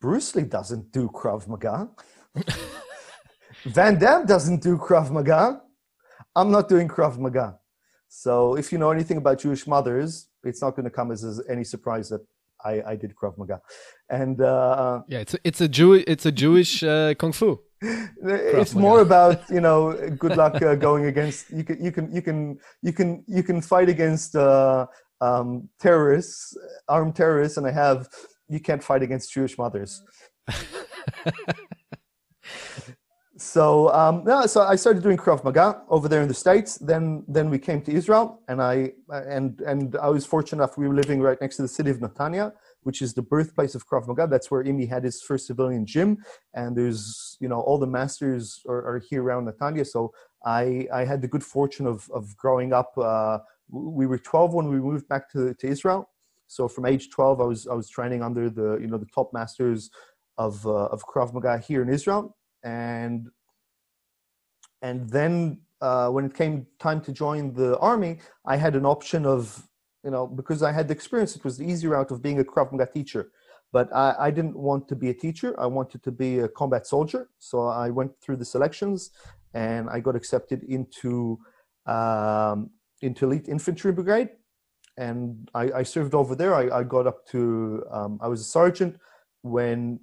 "Bruce 0.00 0.34
Lee 0.34 0.42
doesn't 0.42 0.90
do 0.90 1.08
Krav 1.08 1.46
Maga. 1.46 1.88
Van 3.64 3.96
Damme 3.96 4.26
doesn't 4.26 4.60
do 4.60 4.76
Krav 4.76 5.12
Maga. 5.12 5.62
I'm 6.36 6.50
not 6.50 6.68
doing 6.68 6.88
Krav 6.88 7.18
Maga. 7.18 7.58
So 8.08 8.56
if 8.56 8.72
you 8.72 8.78
know 8.78 8.90
anything 8.90 9.18
about 9.18 9.40
Jewish 9.40 9.66
mothers, 9.66 10.28
it's 10.42 10.62
not 10.62 10.70
going 10.76 10.84
to 10.84 10.90
come 10.90 11.12
as, 11.12 11.40
any 11.48 11.64
surprise 11.64 12.08
that 12.08 12.20
I, 12.64 12.82
I 12.86 12.96
did 12.96 13.14
Krav 13.14 13.38
Maga. 13.38 13.60
And 14.08 14.40
uh, 14.40 15.02
yeah, 15.08 15.20
it's 15.20 15.34
a, 15.34 15.38
it's 15.44 15.60
a 15.60 15.68
Jew 15.68 15.94
it's 15.94 16.26
a 16.26 16.32
Jewish 16.32 16.82
uh, 16.82 17.14
kung 17.14 17.32
fu. 17.32 17.60
it's 17.82 18.74
more 18.74 19.00
about 19.00 19.48
you 19.48 19.60
know 19.60 19.96
good 20.18 20.36
luck 20.36 20.60
uh, 20.60 20.74
going 20.74 21.06
against 21.06 21.50
you 21.50 21.64
can 21.64 21.82
you 21.82 21.90
can 21.90 22.12
you 22.12 22.20
can 22.20 22.58
you 22.82 22.92
can 22.92 23.24
you 23.26 23.42
can 23.42 23.62
fight 23.62 23.88
against 23.88 24.36
uh, 24.36 24.86
um, 25.22 25.66
terrorists 25.78 26.54
armed 26.88 27.16
terrorists 27.16 27.56
and 27.56 27.66
I 27.66 27.70
have 27.70 28.08
you 28.48 28.60
can't 28.60 28.82
fight 28.82 29.02
against 29.02 29.32
Jewish 29.32 29.56
mothers. 29.56 30.02
so 33.40 33.90
um, 33.94 34.26
so 34.46 34.60
I 34.60 34.76
started 34.76 35.02
doing 35.02 35.16
Krav 35.16 35.44
Maga 35.44 35.80
over 35.88 36.08
there 36.08 36.20
in 36.20 36.28
the 36.28 36.34
states. 36.34 36.76
Then 36.76 37.24
then 37.26 37.48
we 37.48 37.58
came 37.58 37.80
to 37.82 37.90
Israel, 37.90 38.42
and 38.48 38.60
I 38.60 38.92
and 39.08 39.62
and 39.62 39.96
I 39.96 40.10
was 40.10 40.26
fortunate 40.26 40.62
enough. 40.62 40.76
We 40.76 40.86
were 40.86 40.94
living 40.94 41.22
right 41.22 41.40
next 41.40 41.56
to 41.56 41.62
the 41.62 41.68
city 41.68 41.88
of 41.88 42.00
Netanya, 42.00 42.52
which 42.82 43.00
is 43.00 43.14
the 43.14 43.22
birthplace 43.22 43.74
of 43.74 43.88
Krav 43.88 44.06
Maga. 44.06 44.26
That's 44.26 44.50
where 44.50 44.62
Imi 44.62 44.86
had 44.86 45.04
his 45.04 45.22
first 45.22 45.46
civilian 45.46 45.86
gym, 45.86 46.18
and 46.52 46.76
there's 46.76 47.38
you 47.40 47.48
know 47.48 47.60
all 47.60 47.78
the 47.78 47.86
masters 47.86 48.60
are, 48.68 48.84
are 48.86 48.98
here 49.08 49.22
around 49.22 49.48
Netanya. 49.48 49.86
So 49.86 50.12
I 50.44 50.86
I 50.92 51.06
had 51.06 51.22
the 51.22 51.28
good 51.28 51.42
fortune 51.42 51.86
of 51.86 52.10
of 52.12 52.36
growing 52.36 52.74
up. 52.74 52.92
Uh, 52.98 53.38
we 53.70 54.06
were 54.06 54.18
12 54.18 54.52
when 54.52 54.68
we 54.68 54.80
moved 54.80 55.08
back 55.08 55.30
to 55.32 55.54
to 55.54 55.66
Israel. 55.66 56.10
So 56.46 56.68
from 56.68 56.84
age 56.84 57.08
12, 57.08 57.40
I 57.40 57.44
was 57.44 57.66
I 57.66 57.72
was 57.72 57.88
training 57.88 58.22
under 58.22 58.50
the 58.50 58.76
you 58.82 58.86
know 58.86 58.98
the 58.98 59.12
top 59.14 59.32
masters 59.32 59.88
of 60.36 60.66
uh, 60.66 60.94
of 60.94 61.06
Krav 61.06 61.32
Maga 61.32 61.56
here 61.56 61.80
in 61.80 61.88
Israel 61.88 62.36
and 62.62 63.28
and 64.82 65.08
then 65.10 65.60
uh, 65.80 66.08
when 66.08 66.24
it 66.24 66.34
came 66.34 66.66
time 66.78 67.00
to 67.02 67.12
join 67.12 67.52
the 67.52 67.78
army, 67.78 68.18
I 68.46 68.56
had 68.56 68.76
an 68.76 68.86
option 68.86 69.26
of 69.26 69.68
you 70.04 70.10
know 70.10 70.26
because 70.26 70.62
I 70.62 70.72
had 70.72 70.88
the 70.88 70.94
experience, 70.94 71.36
it 71.36 71.44
was 71.44 71.58
the 71.58 71.66
easy 71.66 71.86
route 71.86 72.10
of 72.10 72.22
being 72.22 72.40
a 72.40 72.44
Krav 72.44 72.72
Maga 72.72 72.86
teacher. 72.86 73.30
But 73.72 73.94
I, 73.94 74.16
I 74.18 74.30
didn't 74.32 74.56
want 74.56 74.88
to 74.88 74.96
be 74.96 75.10
a 75.10 75.14
teacher. 75.14 75.54
I 75.60 75.66
wanted 75.66 76.02
to 76.02 76.10
be 76.10 76.40
a 76.40 76.48
combat 76.48 76.88
soldier. 76.88 77.28
So 77.38 77.68
I 77.68 77.88
went 77.90 78.10
through 78.20 78.38
the 78.38 78.44
selections, 78.44 79.10
and 79.54 79.88
I 79.88 80.00
got 80.00 80.16
accepted 80.16 80.64
into 80.64 81.38
um, 81.86 82.70
into 83.00 83.26
elite 83.26 83.48
infantry 83.48 83.92
brigade 83.92 84.30
and 85.00 85.50
I, 85.54 85.72
I, 85.72 85.82
served 85.82 86.14
over 86.14 86.34
there. 86.34 86.54
I, 86.54 86.80
I 86.80 86.82
got 86.84 87.06
up 87.06 87.26
to, 87.28 87.84
um, 87.90 88.18
I 88.20 88.28
was 88.28 88.42
a 88.42 88.44
sergeant 88.44 88.98
when 89.42 89.98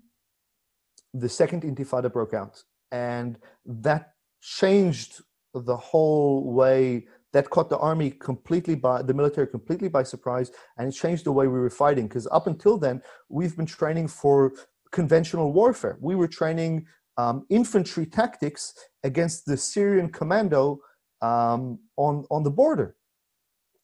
the 1.20 1.30
second 1.30 1.64
intifada 1.64 2.12
broke 2.12 2.34
out. 2.34 2.64
And 2.92 3.38
that 3.66 4.14
changed 4.42 5.22
the 5.54 5.78
whole 5.78 6.54
way 6.54 7.08
that 7.34 7.50
caught 7.50 7.70
the 7.70 7.78
army 7.78 8.12
completely 8.12 8.76
by 8.76 9.02
the 9.02 9.14
military 9.14 9.48
completely 9.48 9.90
by 9.90 10.04
surprise. 10.04 10.52
And 10.78 10.88
it 10.88 10.94
changed 10.94 11.26
the 11.26 11.32
way 11.32 11.48
we 11.48 11.60
were 11.60 11.70
fighting 11.70 12.08
because 12.08 12.28
up 12.32 12.48
until 12.48 12.78
then 12.78 13.02
we've 13.30 13.56
been 13.56 13.66
training 13.66 14.08
for 14.08 14.54
conventional 14.92 15.52
warfare. 15.52 15.98
We 16.02 16.16
were 16.16 16.28
training 16.28 16.86
um, 17.18 17.46
infantry 17.50 18.06
tactics 18.06 18.74
against 19.04 19.46
the 19.46 19.58
syrian 19.58 20.10
commando 20.10 20.80
um, 21.22 21.80
on 21.98 22.26
on 22.30 22.44
the 22.44 22.52
border 22.52 22.96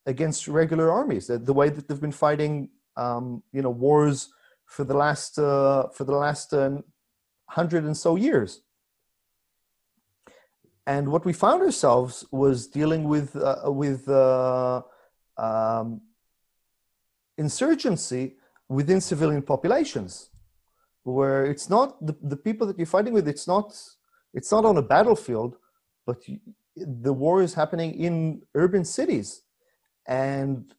against 0.06 0.48
regular 0.48 0.92
armies. 0.92 1.28
The, 1.28 1.38
the 1.38 1.54
way 1.54 1.70
that 1.70 1.88
they've 1.88 2.00
been 2.00 2.12
fighting, 2.12 2.70
um, 2.96 3.44
you 3.52 3.62
know, 3.62 3.72
wars 3.72 4.30
for 4.66 4.84
the 4.84 4.94
last 4.94 5.40
uh, 5.40 5.90
for 5.90 6.04
the 6.04 6.16
last 6.16 6.54
uh, 6.54 6.82
hundred 7.58 7.84
and 7.86 7.98
so 8.06 8.12
years. 8.28 8.52
And 10.86 11.04
what 11.14 11.24
we 11.28 11.34
found 11.34 11.62
ourselves 11.62 12.26
was 12.32 12.68
dealing 12.68 13.04
with 13.14 13.30
uh, 13.36 13.72
with 13.84 14.02
uh, 14.10 14.82
um, 15.38 16.02
insurgency 17.38 18.24
within 18.78 19.00
civilian 19.00 19.44
populations, 19.54 20.30
where 21.04 21.46
it's 21.52 21.70
not 21.76 21.88
the, 22.08 22.16
the 22.22 22.40
people 22.48 22.66
that 22.68 22.78
you're 22.78 22.96
fighting 22.98 23.14
with. 23.14 23.28
It's 23.34 23.48
not 23.48 23.68
it's 24.34 24.52
not 24.52 24.66
on 24.66 24.76
a 24.78 24.86
battlefield, 24.96 25.52
but 26.08 26.18
you, 26.28 26.40
the 26.76 27.14
war 27.24 27.42
is 27.42 27.54
happening 27.54 27.92
in 28.08 28.42
urban 28.64 28.84
cities, 28.84 29.44
and 30.06 30.74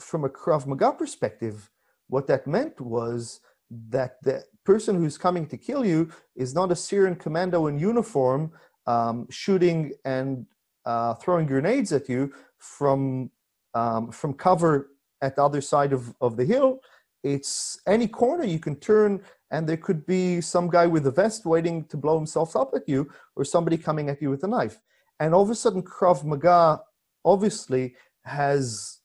from 0.00 0.24
a 0.24 0.30
Krav 0.30 0.66
Maga 0.66 0.92
perspective, 0.92 1.70
what 2.08 2.26
that 2.28 2.46
meant 2.46 2.80
was 2.80 3.40
that 3.70 4.12
the 4.22 4.44
person 4.64 4.96
who's 4.96 5.18
coming 5.18 5.46
to 5.46 5.56
kill 5.56 5.84
you 5.84 6.10
is 6.36 6.54
not 6.54 6.72
a 6.72 6.76
Syrian 6.76 7.16
commando 7.16 7.66
in 7.66 7.78
uniform 7.78 8.52
um, 8.86 9.26
shooting 9.30 9.92
and 10.04 10.46
uh, 10.84 11.14
throwing 11.14 11.46
grenades 11.46 11.92
at 11.92 12.08
you 12.08 12.32
from 12.58 13.30
um, 13.74 14.10
from 14.10 14.34
cover 14.34 14.90
at 15.22 15.36
the 15.36 15.44
other 15.44 15.60
side 15.60 15.92
of, 15.92 16.14
of 16.20 16.36
the 16.36 16.44
hill. 16.44 16.80
It's 17.22 17.78
any 17.86 18.08
corner 18.08 18.44
you 18.44 18.58
can 18.58 18.76
turn, 18.76 19.22
and 19.50 19.68
there 19.68 19.76
could 19.76 20.06
be 20.06 20.40
some 20.40 20.68
guy 20.68 20.86
with 20.86 21.06
a 21.06 21.10
vest 21.10 21.44
waiting 21.44 21.84
to 21.84 21.96
blow 21.96 22.16
himself 22.16 22.56
up 22.56 22.72
at 22.74 22.88
you, 22.88 23.10
or 23.36 23.44
somebody 23.44 23.76
coming 23.76 24.08
at 24.08 24.22
you 24.22 24.30
with 24.30 24.42
a 24.44 24.48
knife. 24.48 24.80
And 25.20 25.34
all 25.34 25.42
of 25.42 25.50
a 25.50 25.54
sudden, 25.54 25.82
Krav 25.82 26.24
Maga 26.24 26.80
obviously 27.24 27.94
has 28.24 29.00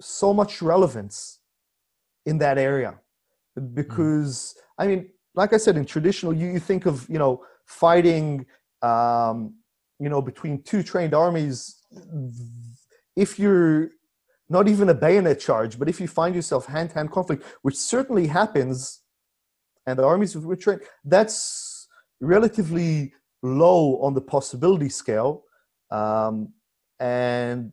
so 0.00 0.32
much 0.32 0.62
relevance 0.62 1.40
in 2.24 2.38
that 2.38 2.56
area 2.58 2.98
because 3.58 4.54
mm. 4.56 4.82
I 4.82 4.86
mean, 4.86 5.08
like 5.34 5.52
I 5.52 5.56
said, 5.56 5.76
in 5.76 5.84
traditional, 5.84 6.32
you, 6.34 6.48
you 6.48 6.60
think 6.60 6.86
of 6.86 7.08
you 7.08 7.18
know 7.18 7.42
fighting, 7.66 8.46
um, 8.82 9.54
you 9.98 10.08
know, 10.08 10.22
between 10.22 10.62
two 10.62 10.82
trained 10.82 11.14
armies. 11.14 11.76
If 13.16 13.38
you're 13.38 13.90
not 14.48 14.68
even 14.68 14.88
a 14.88 14.94
bayonet 14.94 15.40
charge, 15.40 15.78
but 15.78 15.88
if 15.88 16.00
you 16.00 16.08
find 16.08 16.34
yourself 16.34 16.66
hand-to-hand 16.66 17.10
conflict, 17.10 17.44
which 17.62 17.76
certainly 17.76 18.26
happens, 18.26 19.00
and 19.86 19.98
the 19.98 20.04
armies 20.04 20.36
were 20.36 20.56
trained, 20.56 20.82
that's 21.04 21.86
relatively 22.20 23.12
low 23.42 24.00
on 24.00 24.14
the 24.14 24.20
possibility 24.20 24.88
scale, 24.88 25.44
um, 25.90 26.52
and 27.00 27.72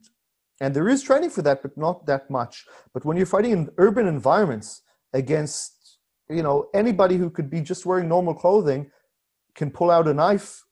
and 0.61 0.73
there 0.73 0.88
is 0.88 1.03
training 1.03 1.29
for 1.29 1.41
that, 1.41 1.61
but 1.61 1.77
not 1.77 2.05
that 2.05 2.29
much. 2.29 2.65
But 2.93 3.03
when 3.03 3.17
you're 3.17 3.25
fighting 3.25 3.51
in 3.51 3.69
urban 3.77 4.07
environments 4.07 4.81
against, 5.13 5.74
you 6.30 6.43
know, 6.43 6.69
anybody 6.73 7.17
who 7.17 7.30
could 7.30 7.49
be 7.49 7.61
just 7.61 7.86
wearing 7.86 8.07
normal 8.07 8.34
clothing 8.34 8.91
can 9.55 9.71
pull 9.71 9.91
out 9.91 10.07
a 10.07 10.13
knife, 10.13 10.63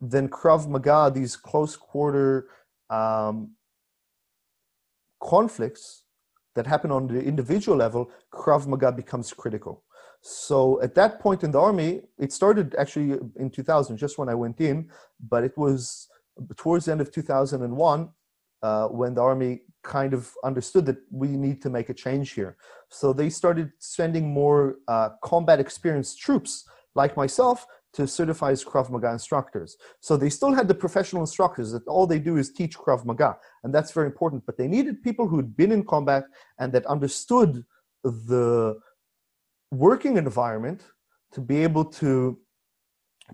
then 0.00 0.28
Krav 0.28 0.68
Maga, 0.68 1.10
these 1.14 1.36
close 1.36 1.76
quarter 1.76 2.48
um, 2.90 3.52
conflicts 5.22 6.04
that 6.54 6.66
happen 6.66 6.90
on 6.90 7.06
the 7.06 7.22
individual 7.22 7.76
level, 7.76 8.10
Krav 8.32 8.66
Maga 8.66 8.92
becomes 8.92 9.32
critical. 9.32 9.84
So 10.20 10.80
at 10.82 10.94
that 10.94 11.20
point 11.20 11.42
in 11.42 11.50
the 11.50 11.60
army, 11.60 12.02
it 12.18 12.32
started 12.32 12.74
actually 12.78 13.18
in 13.36 13.50
2000, 13.50 13.96
just 13.96 14.18
when 14.18 14.28
I 14.28 14.34
went 14.34 14.60
in, 14.60 14.88
but 15.20 15.42
it 15.42 15.56
was 15.56 16.08
towards 16.56 16.84
the 16.84 16.92
end 16.92 17.00
of 17.00 17.12
2001 17.12 18.08
uh, 18.62 18.86
when 18.88 19.14
the 19.14 19.20
army 19.20 19.62
kind 19.82 20.14
of 20.14 20.32
understood 20.44 20.86
that 20.86 20.98
we 21.10 21.28
need 21.28 21.60
to 21.62 21.70
make 21.70 21.88
a 21.88 21.94
change 21.94 22.32
here. 22.32 22.56
So 22.88 23.12
they 23.12 23.30
started 23.30 23.72
sending 23.78 24.32
more 24.32 24.76
uh, 24.88 25.10
combat 25.22 25.60
experienced 25.60 26.20
troops 26.20 26.64
like 26.94 27.16
myself 27.16 27.66
to 27.94 28.06
certify 28.06 28.50
as 28.52 28.64
Krav 28.64 28.90
Maga 28.90 29.10
instructors. 29.10 29.76
So 30.00 30.16
they 30.16 30.30
still 30.30 30.54
had 30.54 30.66
the 30.66 30.74
professional 30.74 31.22
instructors 31.22 31.72
that 31.72 31.86
all 31.86 32.06
they 32.06 32.18
do 32.18 32.36
is 32.38 32.50
teach 32.50 32.78
Krav 32.78 33.04
Maga, 33.04 33.36
and 33.64 33.74
that's 33.74 33.92
very 33.92 34.06
important. 34.06 34.46
But 34.46 34.56
they 34.56 34.68
needed 34.68 35.02
people 35.02 35.28
who'd 35.28 35.56
been 35.56 35.72
in 35.72 35.84
combat 35.84 36.24
and 36.58 36.72
that 36.72 36.86
understood 36.86 37.64
the 38.02 38.78
working 39.70 40.16
environment 40.16 40.82
to 41.32 41.40
be 41.40 41.62
able 41.62 41.84
to 41.84 42.38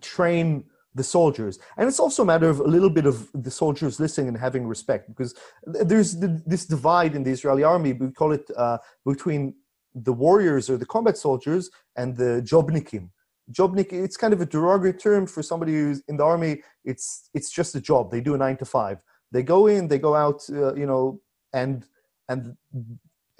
train 0.01 0.64
the 0.99 1.05
soldiers. 1.05 1.59
And 1.76 1.88
it's 1.88 2.01
also 2.01 2.22
a 2.22 2.26
matter 2.26 2.49
of 2.51 2.61
a 2.61 2.70
little 2.76 2.90
bit 2.90 3.07
of 3.07 3.16
the 3.32 3.51
soldiers 3.51 3.99
listening 3.99 4.28
and 4.28 4.36
having 4.36 4.66
respect 4.66 5.09
because 5.09 5.34
there's 5.64 6.11
this 6.53 6.66
divide 6.66 7.14
in 7.14 7.22
the 7.22 7.30
Israeli 7.30 7.64
army. 7.64 7.92
We 7.94 8.11
call 8.11 8.32
it 8.32 8.46
uh, 8.64 8.78
between 9.07 9.55
the 9.94 10.12
warriors 10.12 10.68
or 10.70 10.76
the 10.76 10.86
combat 10.94 11.16
soldiers 11.16 11.70
and 11.96 12.16
the 12.16 12.42
jobnikim. 12.51 13.11
Jobnik 13.59 13.92
it's 13.92 14.18
kind 14.18 14.34
of 14.34 14.40
a 14.42 14.46
derogatory 14.46 14.92
term 14.92 15.26
for 15.26 15.42
somebody 15.42 15.72
who's 15.72 16.03
in 16.09 16.16
the 16.18 16.24
army. 16.24 16.62
It's 16.84 17.30
it's 17.32 17.51
just 17.51 17.74
a 17.74 17.80
job. 17.80 18.11
They 18.11 18.20
do 18.20 18.34
a 18.34 18.38
nine 18.38 18.59
to 18.59 18.66
five. 18.66 18.99
They 19.32 19.42
go 19.42 19.61
in 19.74 19.88
they 19.88 19.99
go 19.99 20.14
out 20.14 20.40
uh, 20.51 20.74
you 20.74 20.86
know 20.86 21.20
and 21.53 21.86
and 22.28 22.57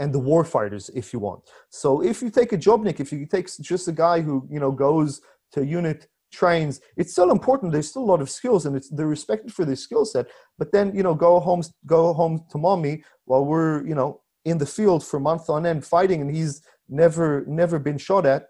and 0.01 0.15
the 0.17 0.19
war 0.31 0.45
fighters 0.45 0.85
if 1.01 1.13
you 1.13 1.19
want. 1.19 1.43
So 1.69 2.03
if 2.03 2.23
you 2.23 2.31
take 2.31 2.53
a 2.53 2.61
jobnik 2.67 3.01
if 3.01 3.13
you 3.13 3.27
take 3.27 3.49
just 3.73 3.87
a 3.89 3.97
guy 4.07 4.21
who 4.27 4.35
you 4.55 4.61
know 4.61 4.73
goes 4.87 5.21
to 5.53 5.61
a 5.61 5.65
unit 5.81 6.09
trains. 6.31 6.81
It's 6.97 7.13
still 7.13 7.31
important. 7.31 7.73
There's 7.73 7.89
still 7.89 8.03
a 8.03 8.13
lot 8.13 8.21
of 8.21 8.31
skills 8.31 8.67
and 8.67 8.77
it's 8.77 8.89
they're 8.91 9.07
respected 9.07 9.53
for 9.53 9.65
their 9.65 9.77
skill 9.77 10.05
set. 10.05 10.27
But 10.59 10.73
then 10.73 10.95
you 10.95 11.03
know 11.03 11.15
go 11.15 11.41
home 11.41 11.63
go 11.87 12.13
home 12.13 12.45
to 12.51 12.59
mommy 12.59 13.05
while 13.25 13.45
we're 13.45 13.87
you 13.87 13.95
know 13.95 14.21
in 14.45 14.59
the 14.59 14.67
field 14.67 15.05
for 15.05 15.21
months 15.21 15.49
on 15.49 15.67
end 15.67 15.85
fighting 15.85 16.21
and 16.21 16.35
he's 16.35 16.63
never 16.89 17.45
never 17.47 17.79
been 17.79 17.99
shot 17.99 18.27
at. 18.27 18.47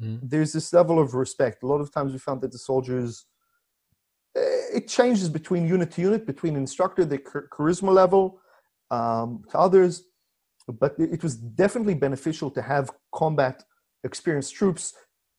Mm. 0.00 0.20
there's 0.22 0.52
this 0.52 0.72
level 0.72 0.98
of 0.98 1.14
respect. 1.14 1.62
A 1.62 1.66
lot 1.66 1.80
of 1.80 1.92
times 1.92 2.12
we 2.12 2.18
found 2.18 2.40
that 2.40 2.50
the 2.50 2.58
soldiers, 2.58 3.26
eh, 4.36 4.78
it 4.78 4.88
changes 4.88 5.28
between 5.28 5.68
unit 5.68 5.90
to 5.92 6.00
unit, 6.00 6.26
between 6.26 6.56
instructor, 6.56 7.04
the 7.04 7.18
charisma 7.18 7.92
level 7.92 8.40
um, 8.90 9.44
to 9.50 9.58
others, 9.58 10.04
but 10.66 10.94
it 10.98 11.22
was 11.22 11.36
definitely 11.36 11.94
beneficial 11.94 12.50
to 12.50 12.62
have 12.62 12.90
combat 13.14 13.62
experienced 14.02 14.54
troops 14.54 14.94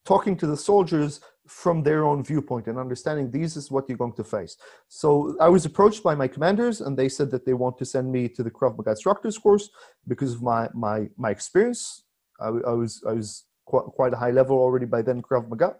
talking 0.06 0.36
to 0.38 0.48
the 0.48 0.58
soldiers 0.58 1.20
from 1.48 1.84
their 1.84 2.06
own 2.06 2.24
viewpoint 2.24 2.68
and 2.68 2.78
understanding 2.78 3.30
this 3.30 3.58
is 3.58 3.70
what 3.70 3.86
you're 3.88 3.98
going 3.98 4.14
to 4.14 4.24
face. 4.24 4.56
So 4.88 5.36
I 5.42 5.50
was 5.50 5.66
approached 5.66 6.02
by 6.02 6.16
my 6.16 6.28
commanders 6.28 6.82
and 6.82 6.98
they 6.98 7.10
said 7.10 7.32
that 7.32 7.46
they 7.46 7.54
want 7.54 7.78
to 7.80 7.86
send 7.86 8.12
me 8.12 8.30
to 8.30 8.44
the 8.44 8.52
Krav 8.52 8.78
Maga 8.78 8.92
instructors 8.92 9.38
course 9.38 9.70
because 10.08 10.34
of 10.34 10.42
my 10.42 10.70
my 10.74 11.10
my 11.18 11.32
experience. 11.32 12.04
I, 12.40 12.48
I 12.48 12.74
was 12.74 13.04
I 13.08 13.14
was 13.14 13.46
quite, 13.66 13.86
quite 13.86 14.14
a 14.14 14.18
high 14.18 14.32
level 14.32 14.58
already 14.58 14.86
by 14.86 15.02
then 15.02 15.22
Krav 15.22 15.50
Maga. 15.50 15.76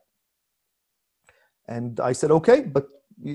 And 1.68 2.00
I 2.00 2.12
said, 2.12 2.32
okay, 2.32 2.62
but 2.62 2.88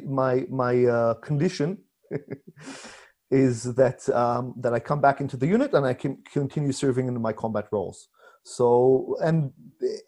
my 0.05 0.45
my 0.51 0.85
uh, 0.85 1.15
condition 1.15 1.79
is 3.31 3.75
that 3.75 4.09
um, 4.11 4.55
that 4.59 4.75
I 4.75 4.81
come 4.81 5.01
back 5.01 5.21
into 5.21 5.37
the 5.37 5.47
unit 5.47 5.73
and 5.73 5.87
I 5.87 5.95
can 5.95 6.19
continue 6.33 6.73
serving 6.73 7.09
in 7.09 7.21
my 7.21 7.33
combat 7.33 7.69
roles. 7.73 8.09
So 8.57 9.17
and 9.23 9.53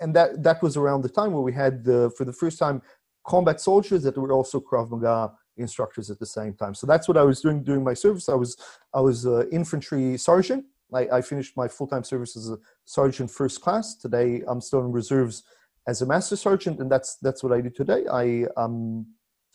and 0.00 0.14
that 0.16 0.42
that 0.42 0.62
was 0.62 0.76
around 0.76 1.02
the 1.02 1.08
time 1.08 1.32
where 1.32 1.42
we 1.42 1.52
had 1.52 1.84
the, 1.84 2.10
for 2.16 2.24
the 2.24 2.32
first 2.32 2.58
time 2.58 2.82
combat 3.26 3.60
soldiers 3.60 4.02
that 4.04 4.16
were 4.16 4.32
also 4.32 4.60
Krav 4.60 4.90
Maga 4.90 5.32
instructors 5.56 6.10
at 6.10 6.18
the 6.18 6.26
same 6.26 6.54
time. 6.54 6.74
So 6.74 6.86
that's 6.86 7.06
what 7.06 7.18
I 7.18 7.22
was 7.22 7.40
doing 7.40 7.62
during 7.62 7.84
my 7.84 7.94
service. 7.94 8.28
I 8.28 8.34
was 8.34 8.56
I 8.94 9.00
was 9.00 9.26
uh, 9.26 9.46
infantry 9.50 10.16
sergeant 10.16 10.64
I, 10.94 11.08
I 11.12 11.20
finished 11.20 11.56
my 11.56 11.68
full-time 11.68 12.04
service 12.04 12.36
as 12.36 12.50
a 12.50 12.58
sergeant 12.84 13.30
first 13.30 13.60
class. 13.60 13.94
Today, 13.94 14.42
I'm 14.46 14.60
still 14.60 14.80
in 14.80 14.92
reserves 14.92 15.42
as 15.86 16.02
a 16.02 16.06
master 16.06 16.36
sergeant, 16.36 16.80
and 16.80 16.90
that's 16.90 17.16
that's 17.16 17.42
what 17.42 17.52
I 17.52 17.60
do 17.60 17.70
today. 17.70 18.04
I 18.10 18.46
um, 18.56 19.06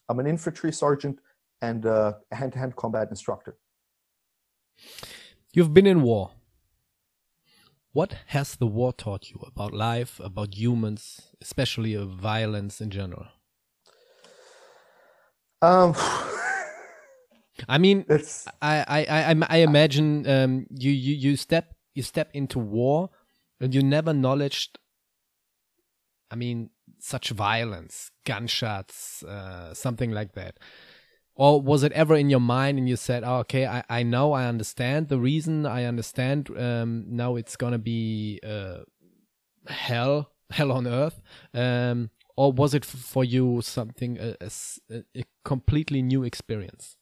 I'm 0.09 0.19
an 0.19 0.27
infantry 0.27 0.71
sergeant 0.71 1.19
and 1.61 1.85
a 1.85 2.17
hand-to-hand 2.31 2.75
combat 2.75 3.07
instructor. 3.09 3.57
You've 5.53 5.73
been 5.73 5.87
in 5.87 6.01
war. 6.01 6.31
What 7.95 8.17
has 8.27 8.57
the 8.57 8.67
war 8.67 8.91
taught 8.91 9.31
you 9.31 9.39
about 9.47 9.73
life, 9.73 10.19
about 10.19 10.53
humans, 10.53 11.31
especially 11.39 11.93
of 11.93 12.09
violence 12.09 12.81
in 12.81 12.89
general? 12.89 13.27
Um, 15.61 15.95
I 17.69 17.77
mean, 17.77 18.03
it's, 18.09 18.49
I, 18.61 18.83
I, 18.85 19.31
I, 19.31 19.35
I 19.47 19.57
imagine 19.59 20.29
um, 20.29 20.67
you, 20.69 20.91
you, 20.91 21.15
you 21.15 21.37
step 21.37 21.73
you 21.93 22.03
step 22.03 22.31
into 22.33 22.59
war 22.59 23.11
and 23.61 23.73
you 23.73 23.81
never 23.81 24.13
knowledged. 24.13 24.77
I 26.29 26.35
mean, 26.35 26.71
such 26.99 27.29
violence, 27.29 28.11
gunshots, 28.25 29.23
uh, 29.23 29.73
something 29.73 30.11
like 30.11 30.33
that. 30.33 30.57
Or 31.35 31.61
was 31.61 31.83
it 31.83 31.91
ever 31.91 32.15
in 32.15 32.29
your 32.29 32.39
mind 32.39 32.77
and 32.77 32.87
you 32.87 32.95
said, 32.95 33.23
oh, 33.25 33.39
okay, 33.39 33.67
I, 33.67 33.83
I 33.89 34.03
know, 34.03 34.31
I 34.31 34.45
understand 34.45 35.09
the 35.09 35.19
reason, 35.19 35.65
I 35.65 35.83
understand. 35.83 36.49
Um, 36.57 37.05
now 37.09 37.35
it's 37.35 37.57
gonna 37.57 37.77
be 37.77 38.39
uh, 38.41 38.79
hell, 39.67 40.31
hell 40.49 40.71
on 40.71 40.87
earth. 40.87 41.21
Um, 41.53 42.09
or 42.37 42.51
was 42.51 42.73
it 42.73 42.85
for 42.85 43.23
you 43.23 43.61
something 43.61 44.17
a, 44.19 44.35
a, 44.41 45.03
a 45.17 45.23
completely 45.43 46.01
new 46.01 46.23
experience? 46.23 46.97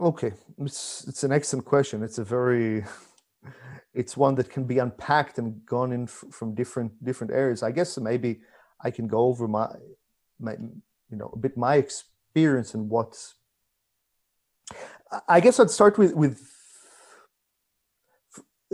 Okay, 0.00 0.32
it's 0.58 1.04
it's 1.08 1.24
an 1.24 1.32
excellent 1.32 1.64
question. 1.64 2.02
It's 2.02 2.18
a 2.18 2.24
very 2.24 2.84
it's 3.94 4.16
one 4.16 4.34
that 4.36 4.50
can 4.50 4.64
be 4.64 4.78
unpacked 4.78 5.38
and 5.38 5.64
gone 5.66 5.92
in 5.92 6.06
from 6.06 6.54
different 6.54 7.04
different 7.04 7.32
areas. 7.32 7.62
I 7.62 7.72
guess 7.72 7.98
maybe 7.98 8.40
I 8.82 8.90
can 8.90 9.08
go 9.08 9.20
over 9.20 9.48
my 9.48 9.68
my 10.38 10.56
you 11.10 11.16
know 11.16 11.30
a 11.32 11.38
bit 11.38 11.56
my 11.56 11.76
experience 11.76 12.74
and 12.74 12.88
what 12.88 13.16
I 15.28 15.40
guess 15.40 15.58
I'd 15.58 15.70
start 15.70 15.98
with 15.98 16.14
with 16.14 16.40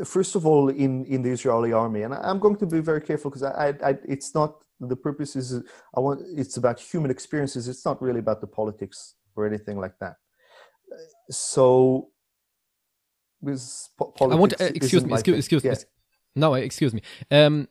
first 0.04 0.34
of 0.36 0.46
all 0.46 0.68
in 0.68 1.04
in 1.06 1.22
the 1.22 1.30
Israeli 1.30 1.72
army, 1.72 2.02
and 2.02 2.14
I'm 2.14 2.38
going 2.38 2.56
to 2.56 2.66
be 2.66 2.80
very 2.80 3.00
careful 3.00 3.30
because 3.30 3.42
I, 3.42 3.74
I, 3.82 3.96
it's 4.04 4.34
not 4.34 4.62
the 4.80 4.96
purpose 4.96 5.36
is 5.36 5.62
I 5.96 6.00
want 6.00 6.20
it's 6.36 6.56
about 6.56 6.78
human 6.80 7.10
experiences. 7.10 7.68
It's 7.68 7.84
not 7.84 8.02
really 8.02 8.20
about 8.20 8.40
the 8.40 8.46
politics 8.46 9.14
or 9.34 9.46
anything 9.46 9.78
like 9.78 9.98
that. 10.00 10.16
So, 11.30 12.08
with 13.40 13.60
politics, 13.98 14.32
I 14.32 14.34
want 14.34 14.52
to, 14.52 14.64
uh, 14.64 14.72
excuse 14.74 15.04
me, 15.04 15.12
excuse, 15.14 15.38
excuse 15.38 15.64
yeah. 15.64 15.72
me. 15.72 15.76
No, 16.36 16.54
excuse 16.54 16.92
me. 16.92 17.00
Um, 17.30 17.68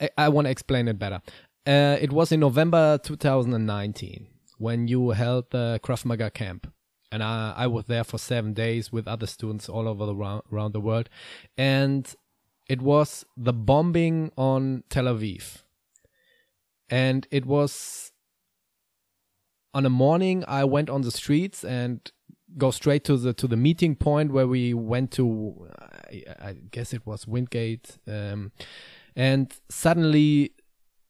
I, 0.00 0.10
I 0.16 0.28
want 0.28 0.46
to 0.46 0.50
explain 0.50 0.88
it 0.88 0.98
better. 0.98 1.20
Uh, 1.66 1.96
it 2.00 2.12
was 2.12 2.32
in 2.32 2.40
November 2.40 2.98
2019 3.02 4.26
when 4.58 4.88
you 4.88 5.10
held 5.10 5.50
the 5.50 5.80
Krav 5.82 6.04
Maga 6.04 6.30
camp. 6.30 6.72
And 7.12 7.22
I, 7.22 7.54
I 7.56 7.66
was 7.66 7.86
there 7.86 8.04
for 8.04 8.18
seven 8.18 8.52
days 8.52 8.92
with 8.92 9.08
other 9.08 9.26
students 9.26 9.68
all 9.68 9.88
over 9.88 10.06
the 10.06 10.14
round, 10.14 10.42
around 10.52 10.72
the 10.72 10.80
world. 10.80 11.08
And 11.58 12.14
it 12.68 12.80
was 12.80 13.24
the 13.36 13.52
bombing 13.52 14.30
on 14.36 14.84
Tel 14.88 15.04
Aviv. 15.04 15.62
And 16.88 17.26
it 17.30 17.46
was 17.46 18.12
on 19.74 19.86
a 19.86 19.90
morning 19.90 20.44
I 20.46 20.64
went 20.64 20.90
on 20.90 21.02
the 21.02 21.10
streets 21.10 21.64
and 21.64 22.00
go 22.58 22.70
straight 22.70 23.04
to 23.04 23.16
the 23.16 23.32
to 23.32 23.46
the 23.46 23.56
meeting 23.56 23.94
point 23.94 24.32
where 24.32 24.46
we 24.46 24.74
went 24.74 25.12
to 25.12 25.68
I, 26.10 26.24
I 26.40 26.52
guess 26.70 26.92
it 26.92 27.06
was 27.06 27.26
Wingate 27.28 27.98
um, 28.08 28.50
and 29.14 29.54
suddenly 29.68 30.52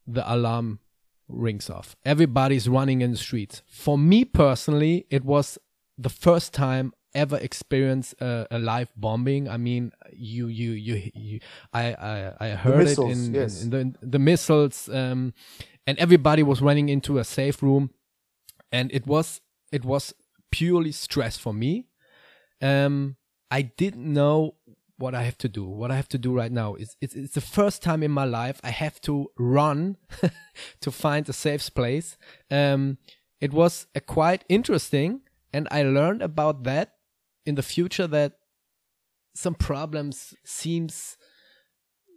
the 0.06 0.32
alarm 0.32 0.80
rings 1.28 1.70
off. 1.70 1.96
Everybody's 2.04 2.68
running 2.68 3.00
in 3.00 3.12
the 3.12 3.16
streets. 3.16 3.62
For 3.66 3.96
me 3.96 4.24
personally, 4.24 5.06
it 5.10 5.24
was 5.24 5.58
the 5.96 6.08
first 6.08 6.52
time 6.52 6.92
ever 7.14 7.36
experienced 7.38 8.14
a, 8.20 8.46
a, 8.50 8.58
live 8.58 8.92
bombing. 8.96 9.48
I 9.48 9.56
mean, 9.56 9.92
you, 10.12 10.46
you, 10.46 10.72
you, 10.72 11.10
you 11.14 11.40
I, 11.72 11.92
I, 11.94 12.32
I 12.40 12.48
heard 12.50 12.84
missiles, 12.84 13.10
it 13.10 13.12
in, 13.12 13.34
yes. 13.34 13.62
in, 13.62 13.74
in, 13.74 13.96
the, 14.00 14.06
the 14.06 14.18
missiles, 14.18 14.88
um, 14.88 15.34
and 15.86 15.98
everybody 15.98 16.42
was 16.42 16.62
running 16.62 16.88
into 16.88 17.18
a 17.18 17.24
safe 17.24 17.62
room, 17.62 17.90
and 18.70 18.92
it 18.92 19.06
was, 19.06 19.40
it 19.72 19.84
was 19.84 20.14
purely 20.50 20.92
stress 20.92 21.36
for 21.36 21.52
me. 21.52 21.86
Um, 22.62 23.16
I 23.50 23.62
didn't 23.62 24.12
know 24.12 24.54
what 25.00 25.14
I 25.14 25.22
have 25.22 25.38
to 25.38 25.48
do. 25.48 25.64
What 25.64 25.90
I 25.90 25.96
have 25.96 26.08
to 26.10 26.18
do 26.18 26.32
right 26.34 26.52
now 26.52 26.74
is 26.74 26.96
it's, 27.00 27.14
it's 27.14 27.34
the 27.34 27.40
first 27.40 27.82
time 27.82 28.02
in 28.02 28.10
my 28.10 28.24
life 28.24 28.60
I 28.62 28.70
have 28.70 29.00
to 29.02 29.30
run 29.38 29.96
to 30.80 30.90
find 30.90 31.28
a 31.28 31.32
safe 31.32 31.74
place. 31.74 32.16
Um, 32.50 32.98
it 33.40 33.52
was 33.52 33.86
a 33.94 34.00
quite 34.00 34.44
interesting, 34.48 35.22
and 35.52 35.66
I 35.70 35.82
learned 35.82 36.22
about 36.22 36.64
that 36.64 36.94
in 37.46 37.54
the 37.54 37.62
future 37.62 38.06
that 38.06 38.32
some 39.34 39.54
problems 39.54 40.34
seems 40.44 41.16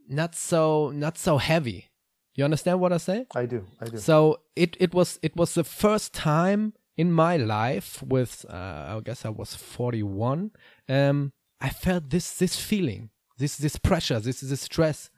not 0.09 0.35
so 0.35 0.91
not 0.93 1.17
so 1.17 1.37
heavy. 1.37 1.89
You 2.35 2.43
understand 2.43 2.79
what 2.79 2.91
I 2.91 2.97
say? 2.97 3.27
I 3.33 3.45
do. 3.45 3.65
I 3.79 3.85
do. 3.85 3.97
So 3.97 4.41
it 4.55 4.75
it 4.79 4.93
was 4.93 5.19
it 5.21 5.35
was 5.35 5.53
the 5.53 5.63
first 5.63 6.13
time 6.13 6.73
in 6.97 7.11
my 7.11 7.37
life 7.37 8.03
with 8.03 8.45
uh, 8.49 8.97
I 8.97 9.01
guess 9.03 9.25
I 9.25 9.29
was 9.29 9.55
41 9.55 10.51
um 10.89 11.31
I 11.63 11.69
felt 11.69 12.09
this 12.09 12.37
this 12.37 12.59
feeling, 12.59 13.09
this 13.37 13.55
this 13.55 13.77
pressure, 13.77 14.19
this 14.19 14.43
is 14.43 14.49
this 14.49 14.61
stress. 14.61 15.09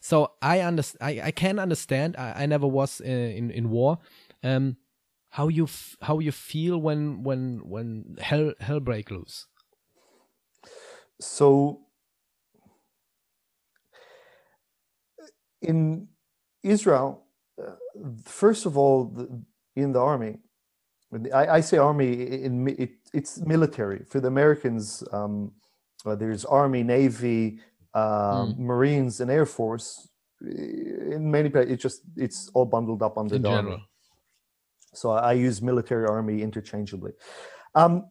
So 0.00 0.32
I 0.42 0.60
understand. 0.60 0.98
I, 1.00 1.28
I 1.28 1.30
can 1.30 1.58
understand. 1.58 2.16
I, 2.16 2.42
I 2.42 2.46
never 2.46 2.66
was 2.66 3.00
in 3.00 3.10
uh, 3.10 3.36
in, 3.38 3.50
in 3.50 3.70
war. 3.70 3.98
Um, 4.42 4.76
how 5.30 5.48
you 5.48 5.66
how 6.02 6.18
you 6.18 6.30
feel 6.30 6.78
when 6.78 7.22
when 7.22 7.62
when 7.64 8.16
hell 8.20 8.52
hell 8.60 8.80
break 8.80 9.10
loose. 9.10 9.46
So 11.20 11.80
in 15.62 16.08
Israel, 16.62 17.24
uh, 17.58 17.72
first 18.24 18.66
of 18.66 18.76
all, 18.76 19.06
the, 19.06 19.42
in 19.74 19.92
the 19.92 20.00
army, 20.00 20.38
I, 21.32 21.46
I 21.46 21.60
say 21.60 21.78
army 21.78 22.12
in 22.44 22.68
it, 22.68 22.90
it's 23.14 23.40
military 23.40 24.04
for 24.04 24.20
the 24.20 24.28
Americans. 24.28 25.02
Um, 25.10 25.52
uh, 26.04 26.14
there's 26.14 26.44
Army, 26.44 26.82
Navy, 26.82 27.60
um, 27.94 28.02
mm. 28.02 28.58
Marines, 28.58 29.20
and 29.20 29.30
Air 29.30 29.46
Force. 29.46 30.08
In 30.40 31.30
many 31.30 31.48
places, 31.48 31.72
it's 31.72 31.82
just 31.82 32.02
it's 32.16 32.50
all 32.54 32.66
bundled 32.66 33.02
up 33.02 33.16
under 33.16 33.36
In 33.36 33.42
the 33.42 33.48
general. 33.48 33.72
Army. 33.74 33.88
So 34.92 35.10
I 35.10 35.32
use 35.32 35.60
military 35.60 36.06
army 36.06 36.42
interchangeably. 36.42 37.12
Um, 37.74 38.06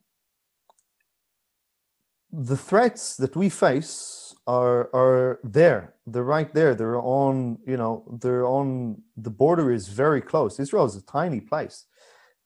the 2.31 2.57
threats 2.57 3.15
that 3.17 3.35
we 3.35 3.49
face 3.49 4.35
are 4.47 4.89
are 4.93 5.39
there. 5.43 5.93
They're 6.07 6.23
right 6.23 6.53
there. 6.53 6.75
They're 6.75 6.99
on. 6.99 7.59
You 7.65 7.77
know, 7.77 8.17
they're 8.21 8.47
on. 8.47 9.01
The 9.17 9.29
border 9.29 9.71
is 9.71 9.87
very 9.87 10.21
close. 10.21 10.59
Israel 10.59 10.85
is 10.85 10.95
a 10.95 11.05
tiny 11.05 11.39
place. 11.39 11.85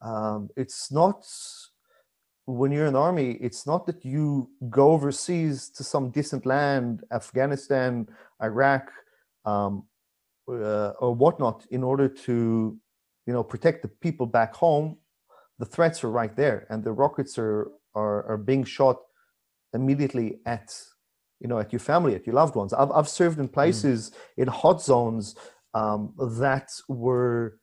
Um, 0.02 0.50
it's 0.56 0.92
not 0.92 1.26
when 2.48 2.72
you're 2.72 2.86
in 2.86 2.94
the 2.94 3.02
army, 3.02 3.32
it's 3.42 3.68
not 3.68 3.86
that 3.88 4.06
you 4.06 4.50
go 4.70 4.92
overseas 4.92 5.70
to 5.72 5.84
some 5.84 6.10
distant 6.12 6.46
land, 6.46 7.04
Afghanistan, 7.12 8.08
Iraq, 8.42 8.90
um, 9.44 9.84
uh, 10.50 10.92
or 11.02 11.14
whatnot, 11.14 11.66
in 11.72 11.84
order 11.84 12.08
to, 12.08 12.78
you 13.26 13.34
know, 13.34 13.44
protect 13.44 13.82
the 13.82 13.90
people 13.90 14.26
back 14.26 14.56
home. 14.56 14.98
The 15.60 15.66
threats 15.66 16.06
are 16.06 16.10
right 16.10 16.34
there, 16.38 16.66
and 16.70 16.84
the 16.84 16.94
rockets 16.94 17.38
are 17.38 17.70
are, 17.94 18.26
are 18.32 18.38
being 18.38 18.64
shot 18.64 18.98
immediately 19.74 20.40
at, 20.46 20.74
you 21.42 21.50
know, 21.50 21.60
at 21.60 21.74
your 21.74 21.82
family, 21.82 22.16
at 22.16 22.26
your 22.26 22.36
loved 22.36 22.56
ones. 22.56 22.72
I've 22.72 22.92
I've 22.92 23.10
served 23.10 23.40
in 23.40 23.50
mm. 23.50 23.54
places 23.54 24.12
mm. 24.12 24.44
in 24.44 24.48
hot 24.48 24.82
zones 24.82 25.36
um, 25.74 26.14
that 26.18 26.70
were, 26.88 27.60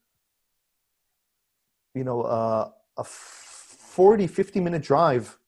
you 1.94 2.04
know, 2.04 2.20
uh, 2.20 2.68
a 2.98 3.04
40, 3.94 4.26
50 4.26 4.60
minute 4.60 4.82
drive 4.82 5.38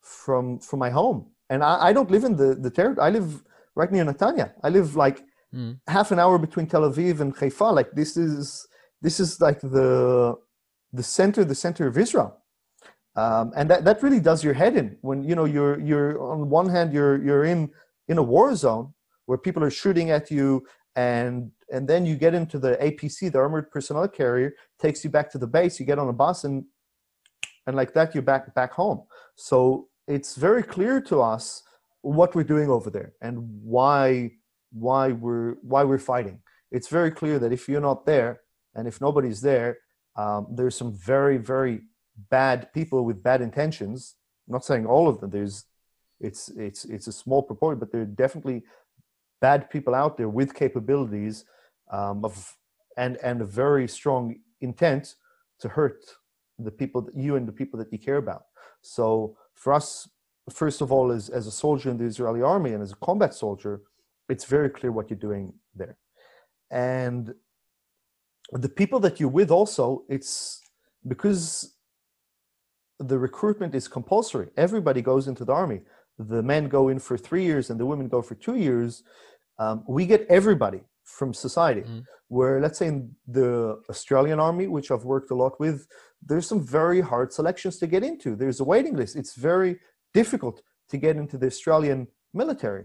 from 0.00 0.58
from 0.58 0.78
my 0.80 0.90
home. 0.90 1.30
And 1.48 1.62
I, 1.62 1.74
I 1.88 1.92
don't 1.92 2.10
live 2.10 2.24
in 2.24 2.34
the, 2.36 2.54
the 2.54 2.70
territory. 2.70 3.06
I 3.06 3.10
live 3.10 3.44
right 3.76 3.90
near 3.92 4.04
Netanya. 4.04 4.52
I 4.64 4.68
live 4.68 4.96
like 4.96 5.22
mm. 5.54 5.78
half 5.86 6.10
an 6.10 6.18
hour 6.18 6.36
between 6.38 6.66
Tel 6.66 6.82
Aviv 6.90 7.20
and 7.20 7.32
Haifa. 7.36 7.68
Like 7.80 7.92
this 7.92 8.16
is 8.16 8.66
this 9.00 9.20
is 9.20 9.40
like 9.40 9.60
the 9.60 10.34
the 10.92 11.02
center, 11.02 11.44
the 11.44 11.54
center 11.54 11.86
of 11.86 11.96
Israel. 11.96 12.30
Um, 13.16 13.52
and 13.56 13.70
that, 13.70 13.84
that 13.84 14.02
really 14.02 14.18
does 14.18 14.42
your 14.42 14.54
head 14.54 14.76
in 14.76 14.96
when 15.02 15.22
you 15.22 15.36
know 15.38 15.44
you're 15.44 15.78
you're 15.78 16.20
on 16.20 16.50
one 16.50 16.68
hand 16.68 16.92
you're 16.92 17.16
you're 17.26 17.44
in 17.44 17.70
in 18.08 18.18
a 18.18 18.26
war 18.34 18.56
zone 18.56 18.92
where 19.26 19.38
people 19.38 19.62
are 19.62 19.70
shooting 19.82 20.10
at 20.10 20.32
you 20.32 20.66
and 20.96 21.52
and 21.72 21.86
then 21.86 22.04
you 22.06 22.16
get 22.16 22.34
into 22.34 22.58
the 22.58 22.72
APC 22.88 23.30
the 23.30 23.38
armored 23.38 23.70
personnel 23.70 24.08
carrier 24.08 24.50
takes 24.80 25.04
you 25.04 25.10
back 25.10 25.30
to 25.30 25.38
the 25.38 25.46
base 25.46 25.78
you 25.78 25.86
get 25.86 26.00
on 26.00 26.08
a 26.08 26.18
bus 26.24 26.42
and 26.42 26.64
and 27.66 27.76
like 27.76 27.94
that 27.94 28.14
you're 28.14 28.22
back 28.22 28.54
back 28.54 28.72
home. 28.72 29.02
So 29.36 29.88
it's 30.06 30.36
very 30.36 30.62
clear 30.62 31.00
to 31.02 31.20
us 31.20 31.62
what 32.02 32.34
we're 32.34 32.44
doing 32.44 32.68
over 32.68 32.90
there 32.90 33.12
and 33.22 33.38
why 33.62 34.32
why 34.72 35.12
we're 35.12 35.54
why 35.62 35.84
we're 35.84 35.98
fighting. 35.98 36.40
It's 36.70 36.88
very 36.88 37.10
clear 37.10 37.38
that 37.38 37.52
if 37.52 37.68
you're 37.68 37.80
not 37.80 38.04
there 38.06 38.40
and 38.74 38.86
if 38.86 39.00
nobody's 39.00 39.40
there 39.40 39.78
um, 40.16 40.46
there's 40.50 40.76
some 40.76 40.92
very 40.92 41.38
very 41.38 41.80
bad 42.30 42.72
people 42.72 43.04
with 43.04 43.22
bad 43.22 43.40
intentions. 43.40 44.16
I'm 44.46 44.52
not 44.52 44.64
saying 44.64 44.86
all 44.86 45.08
of 45.08 45.20
them. 45.20 45.30
There's 45.30 45.64
it's 46.20 46.48
it's 46.50 46.84
it's 46.84 47.06
a 47.06 47.12
small 47.12 47.42
proportion 47.42 47.78
but 47.78 47.90
there 47.90 48.02
are 48.02 48.06
definitely 48.06 48.62
bad 49.40 49.68
people 49.70 49.94
out 49.94 50.16
there 50.16 50.28
with 50.28 50.54
capabilities 50.54 51.44
um, 51.90 52.24
of 52.24 52.56
and 52.96 53.16
and 53.18 53.40
a 53.40 53.44
very 53.44 53.88
strong 53.88 54.36
intent 54.60 55.16
to 55.60 55.68
hurt 55.68 56.02
the 56.58 56.70
people 56.70 57.00
that 57.02 57.16
you 57.16 57.36
and 57.36 57.46
the 57.46 57.52
people 57.52 57.78
that 57.78 57.92
you 57.92 57.98
care 57.98 58.16
about. 58.16 58.44
So 58.82 59.36
for 59.54 59.72
us, 59.72 60.08
first 60.50 60.80
of 60.80 60.92
all, 60.92 61.10
as, 61.10 61.28
as 61.30 61.46
a 61.46 61.50
soldier 61.50 61.90
in 61.90 61.98
the 61.98 62.04
Israeli 62.04 62.42
army 62.42 62.72
and 62.72 62.82
as 62.82 62.92
a 62.92 62.96
combat 62.96 63.34
soldier, 63.34 63.82
it's 64.28 64.44
very 64.44 64.70
clear 64.70 64.92
what 64.92 65.10
you're 65.10 65.18
doing 65.18 65.52
there. 65.74 65.96
And 66.70 67.34
the 68.52 68.68
people 68.68 69.00
that 69.00 69.20
you're 69.20 69.28
with 69.28 69.50
also, 69.50 70.04
it's 70.08 70.60
because 71.06 71.74
the 72.98 73.18
recruitment 73.18 73.74
is 73.74 73.88
compulsory. 73.88 74.48
Everybody 74.56 75.02
goes 75.02 75.28
into 75.28 75.44
the 75.44 75.52
army. 75.52 75.80
The 76.18 76.42
men 76.42 76.68
go 76.68 76.88
in 76.88 76.98
for 76.98 77.16
three 77.16 77.44
years 77.44 77.70
and 77.70 77.80
the 77.80 77.86
women 77.86 78.08
go 78.08 78.22
for 78.22 78.34
two 78.34 78.56
years. 78.56 79.02
Um, 79.58 79.84
we 79.88 80.06
get 80.06 80.26
everybody 80.28 80.82
from 81.04 81.34
society. 81.34 81.82
Mm. 81.82 82.04
Where, 82.28 82.60
let's 82.60 82.78
say, 82.78 82.86
in 82.86 83.14
the 83.28 83.80
Australian 83.90 84.40
army, 84.40 84.66
which 84.66 84.90
I've 84.90 85.04
worked 85.04 85.30
a 85.30 85.34
lot 85.34 85.60
with, 85.60 85.86
there's 86.26 86.46
some 86.46 86.64
very 86.64 87.00
hard 87.00 87.32
selections 87.32 87.78
to 87.78 87.86
get 87.86 88.02
into. 88.02 88.36
There's 88.36 88.60
a 88.60 88.64
waiting 88.64 88.96
list. 88.96 89.16
It's 89.16 89.34
very 89.34 89.78
difficult 90.12 90.62
to 90.90 90.96
get 90.96 91.16
into 91.16 91.38
the 91.38 91.46
Australian 91.46 92.08
military, 92.32 92.84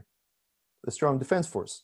the 0.84 0.88
Australian 0.88 1.20
Defense 1.20 1.48
Force. 1.48 1.84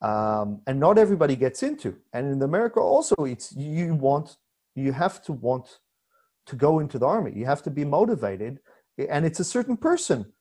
Um, 0.00 0.60
and 0.66 0.78
not 0.78 0.98
everybody 0.98 1.36
gets 1.36 1.62
into. 1.62 1.96
And 2.12 2.32
in 2.32 2.42
America 2.42 2.80
also, 2.80 3.24
it's 3.24 3.52
you 3.56 3.94
want 3.94 4.36
you 4.74 4.92
have 4.92 5.22
to 5.22 5.32
want 5.32 5.78
to 6.46 6.56
go 6.56 6.80
into 6.80 6.98
the 6.98 7.06
army. 7.06 7.32
You 7.34 7.46
have 7.46 7.62
to 7.62 7.70
be 7.70 7.84
motivated, 7.84 8.58
and 8.98 9.24
it's 9.24 9.40
a 9.40 9.44
certain 9.44 9.76
person 9.76 10.32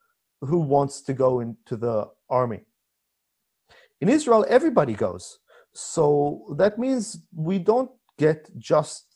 who 0.42 0.60
wants 0.60 1.02
to 1.04 1.14
go 1.14 1.40
into 1.40 1.78
the 1.78 2.10
army. 2.30 2.62
In 4.02 4.10
Israel, 4.10 4.46
everybody 4.50 4.94
goes. 4.94 5.40
So 5.74 6.56
that 6.58 6.78
means 6.78 7.20
we 7.34 7.58
don't 7.60 7.92
get 8.18 8.50
just 8.58 9.16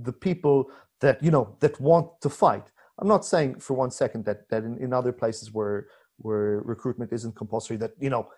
the 0.00 0.12
people 0.12 0.70
that 1.00 1.22
you 1.22 1.30
know 1.30 1.56
that 1.60 1.80
want 1.80 2.20
to 2.20 2.30
fight. 2.30 2.64
I'm 2.98 3.08
not 3.08 3.24
saying 3.24 3.60
for 3.60 3.74
one 3.74 3.90
second 3.90 4.24
that 4.26 4.48
that 4.50 4.64
in, 4.64 4.78
in 4.78 4.92
other 4.92 5.12
places 5.12 5.52
where 5.52 5.88
where 6.18 6.60
recruitment 6.60 7.12
isn't 7.12 7.36
compulsory 7.36 7.76
that 7.78 7.92
you 7.98 8.10
know 8.10 8.28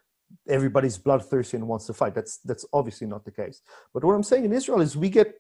everybody's 0.48 0.98
bloodthirsty 0.98 1.57
and 1.57 1.68
wants 1.68 1.86
to 1.86 1.94
fight. 1.94 2.14
That's 2.14 2.38
that's 2.38 2.64
obviously 2.72 3.07
not 3.07 3.24
the 3.24 3.30
case. 3.30 3.62
But 3.92 4.04
what 4.04 4.14
I'm 4.14 4.22
saying 4.22 4.44
in 4.44 4.52
Israel 4.52 4.80
is 4.80 4.96
we 4.96 5.11
get 5.11 5.34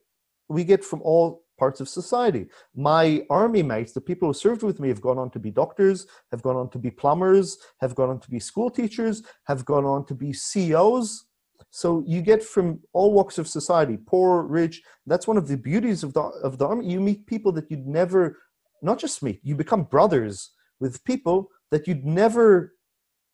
we 0.48 0.64
get 0.64 0.84
from 0.84 1.02
all 1.02 1.44
parts 1.58 1.80
of 1.80 1.88
society. 1.88 2.46
My 2.74 3.24
army 3.30 3.62
mates, 3.62 3.92
the 3.92 4.00
people 4.00 4.28
who 4.28 4.34
served 4.34 4.62
with 4.62 4.78
me, 4.78 4.88
have 4.88 5.00
gone 5.00 5.18
on 5.18 5.30
to 5.30 5.38
be 5.38 5.50
doctors, 5.50 6.06
have 6.30 6.42
gone 6.42 6.56
on 6.56 6.70
to 6.70 6.78
be 6.78 6.90
plumbers, 6.90 7.58
have 7.80 7.94
gone 7.94 8.10
on 8.10 8.20
to 8.20 8.30
be 8.30 8.38
school 8.38 8.70
teachers, 8.70 9.22
have 9.44 9.64
gone 9.64 9.84
on 9.84 10.04
to 10.06 10.14
be 10.14 10.32
CEOs. 10.32 11.25
So 11.76 12.02
you 12.06 12.22
get 12.22 12.42
from 12.42 12.80
all 12.94 13.12
walks 13.12 13.36
of 13.36 13.46
society, 13.46 13.98
poor, 13.98 14.44
rich. 14.44 14.80
That's 15.04 15.26
one 15.26 15.36
of 15.36 15.46
the 15.46 15.58
beauties 15.58 16.02
of 16.02 16.14
the 16.14 16.22
of 16.48 16.56
the 16.56 16.66
army. 16.66 16.86
You 16.86 17.00
meet 17.02 17.26
people 17.26 17.52
that 17.52 17.70
you'd 17.70 17.86
never, 17.86 18.38
not 18.80 18.98
just 18.98 19.22
meet. 19.22 19.40
You 19.42 19.54
become 19.56 19.82
brothers 19.82 20.52
with 20.80 21.04
people 21.04 21.50
that 21.70 21.86
you'd 21.86 22.06
never 22.06 22.72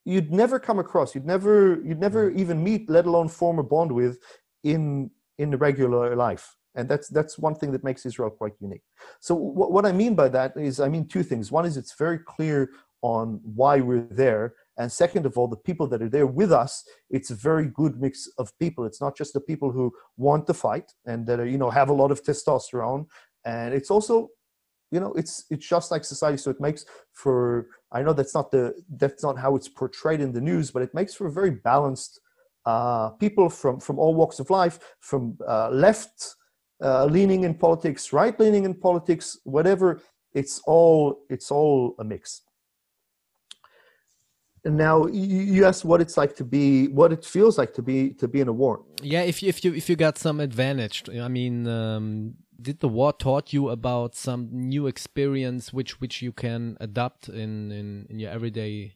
you'd 0.04 0.32
never 0.32 0.58
come 0.58 0.80
across 0.80 1.14
you'd 1.14 1.24
never 1.34 1.80
you'd 1.86 2.00
never 2.00 2.32
mm. 2.32 2.36
even 2.36 2.64
meet 2.64 2.90
let 2.90 3.06
alone 3.06 3.28
form 3.28 3.60
a 3.60 3.62
bond 3.62 3.92
with 3.92 4.18
in 4.64 5.08
in 5.38 5.50
the 5.52 5.56
regular 5.56 6.16
life 6.16 6.56
and 6.74 6.88
that's 6.88 7.08
that's 7.08 7.38
one 7.38 7.54
thing 7.54 7.70
that 7.70 7.84
makes 7.84 8.04
israel 8.04 8.28
quite 8.28 8.54
unique 8.58 8.82
so 9.20 9.32
what, 9.36 9.70
what 9.70 9.86
i 9.86 9.92
mean 9.92 10.16
by 10.16 10.28
that 10.28 10.50
is 10.56 10.80
i 10.80 10.88
mean 10.88 11.06
two 11.06 11.22
things 11.22 11.52
one 11.52 11.64
is 11.64 11.76
it's 11.76 11.94
very 11.96 12.18
clear 12.18 12.70
on 13.02 13.40
why 13.44 13.78
we're 13.78 14.08
there 14.10 14.54
and 14.78 14.90
second 14.90 15.26
of 15.26 15.36
all 15.36 15.48
the 15.48 15.56
people 15.56 15.86
that 15.86 16.02
are 16.02 16.08
there 16.08 16.26
with 16.26 16.52
us 16.52 16.84
it's 17.10 17.30
a 17.30 17.34
very 17.34 17.66
good 17.66 18.00
mix 18.00 18.28
of 18.38 18.56
people. 18.58 18.84
It's 18.86 19.00
not 19.00 19.16
just 19.16 19.34
the 19.34 19.40
people 19.40 19.70
who 19.70 19.92
want 20.16 20.46
to 20.46 20.54
fight 20.54 20.92
and 21.06 21.26
that 21.26 21.38
are, 21.40 21.46
you 21.46 21.58
know 21.58 21.70
have 21.70 21.90
a 21.90 21.92
lot 21.92 22.10
of 22.10 22.22
testosterone. 22.22 23.06
And 23.44 23.74
it's 23.74 23.90
also 23.90 24.28
you 24.90 25.00
know 25.00 25.12
it's 25.12 25.44
it's 25.50 25.66
just 25.66 25.90
like 25.90 26.04
society. 26.04 26.38
So 26.38 26.50
it 26.50 26.60
makes 26.60 26.84
for 27.12 27.66
i 27.92 28.02
know 28.02 28.12
that's 28.12 28.34
not 28.34 28.50
the 28.50 28.74
that's 28.96 29.22
not 29.22 29.38
how 29.38 29.54
it's 29.56 29.68
portrayed 29.68 30.20
in 30.20 30.32
the 30.32 30.40
news 30.40 30.70
but 30.70 30.82
it 30.82 30.92
makes 30.94 31.14
for 31.14 31.26
a 31.26 31.32
very 31.32 31.50
balanced 31.50 32.20
uh, 32.64 33.10
people 33.10 33.50
from 33.50 33.80
from 33.80 33.98
all 33.98 34.14
walks 34.14 34.38
of 34.38 34.48
life 34.50 34.78
from 35.00 35.36
uh, 35.48 35.68
left 35.70 36.36
uh, 36.82 37.04
leaning 37.04 37.44
in 37.44 37.54
politics 37.54 38.12
right 38.12 38.38
leaning 38.40 38.64
in 38.64 38.74
politics 38.74 39.38
whatever 39.44 40.00
it's 40.32 40.60
all 40.66 41.24
it's 41.28 41.50
all 41.50 41.94
a 41.98 42.04
mix 42.04 42.42
now 44.64 45.06
you 45.06 45.64
asked 45.64 45.84
what 45.84 46.00
it's 46.00 46.16
like 46.16 46.36
to 46.36 46.44
be 46.44 46.86
what 46.88 47.12
it 47.12 47.24
feels 47.24 47.58
like 47.58 47.74
to 47.74 47.82
be 47.82 48.10
to 48.10 48.28
be 48.28 48.40
in 48.40 48.48
a 48.48 48.52
war. 48.52 48.84
Yeah 49.02 49.22
if 49.22 49.42
you 49.42 49.48
if 49.48 49.64
you 49.64 49.74
if 49.74 49.88
you 49.88 49.96
got 49.96 50.18
some 50.18 50.38
advantage 50.40 51.04
i 51.20 51.28
mean 51.28 51.66
um, 51.66 52.34
did 52.62 52.80
the 52.80 52.88
war 52.88 53.12
taught 53.12 53.52
you 53.52 53.68
about 53.68 54.14
some 54.14 54.48
new 54.52 54.86
experience 54.86 55.72
which 55.72 56.00
which 56.00 56.22
you 56.22 56.32
can 56.32 56.76
adapt 56.80 57.28
in 57.28 57.72
in, 57.72 58.06
in 58.08 58.18
your 58.18 58.30
everyday 58.30 58.94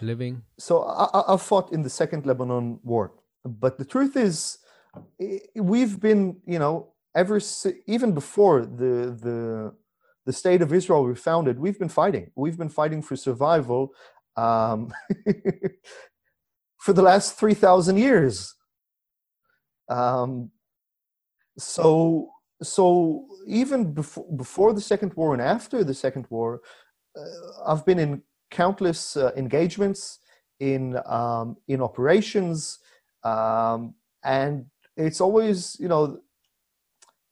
living? 0.00 0.42
So 0.58 0.82
I, 0.82 1.34
I 1.34 1.36
fought 1.36 1.72
in 1.72 1.82
the 1.82 1.90
second 1.90 2.26
lebanon 2.26 2.80
war. 2.82 3.12
But 3.44 3.78
the 3.78 3.84
truth 3.84 4.16
is 4.16 4.58
we've 5.54 6.00
been 6.00 6.36
you 6.46 6.58
know 6.58 6.92
ever 7.14 7.40
even 7.86 8.12
before 8.12 8.64
the 8.64 9.16
the 9.26 9.74
the 10.26 10.32
state 10.32 10.62
of 10.62 10.72
israel 10.72 11.04
we 11.04 11.14
founded 11.14 11.58
we've 11.58 11.78
been 11.78 11.88
fighting. 11.88 12.30
We've 12.34 12.58
been 12.58 12.68
fighting 12.68 13.02
for 13.02 13.16
survival 13.16 13.92
um, 14.40 14.92
for 16.78 16.92
the 16.92 17.02
last 17.02 17.38
3000 17.38 17.96
years. 17.96 18.54
Um, 19.88 20.50
so 21.58 22.30
so 22.62 23.26
even 23.46 23.92
before 23.92 24.26
before 24.36 24.72
the 24.72 24.80
second 24.80 25.12
war 25.14 25.32
and 25.32 25.42
after 25.42 25.82
the 25.82 25.94
second 25.94 26.26
war 26.30 26.60
uh, 27.18 27.70
i've 27.70 27.84
been 27.86 27.98
in 27.98 28.22
countless 28.50 29.16
uh, 29.16 29.30
engagements 29.36 30.18
in 30.60 30.98
um, 31.06 31.56
in 31.68 31.80
operations 31.80 32.78
um, 33.24 33.94
and 34.24 34.66
it's 34.96 35.20
always 35.20 35.76
you 35.80 35.88
know 35.88 36.20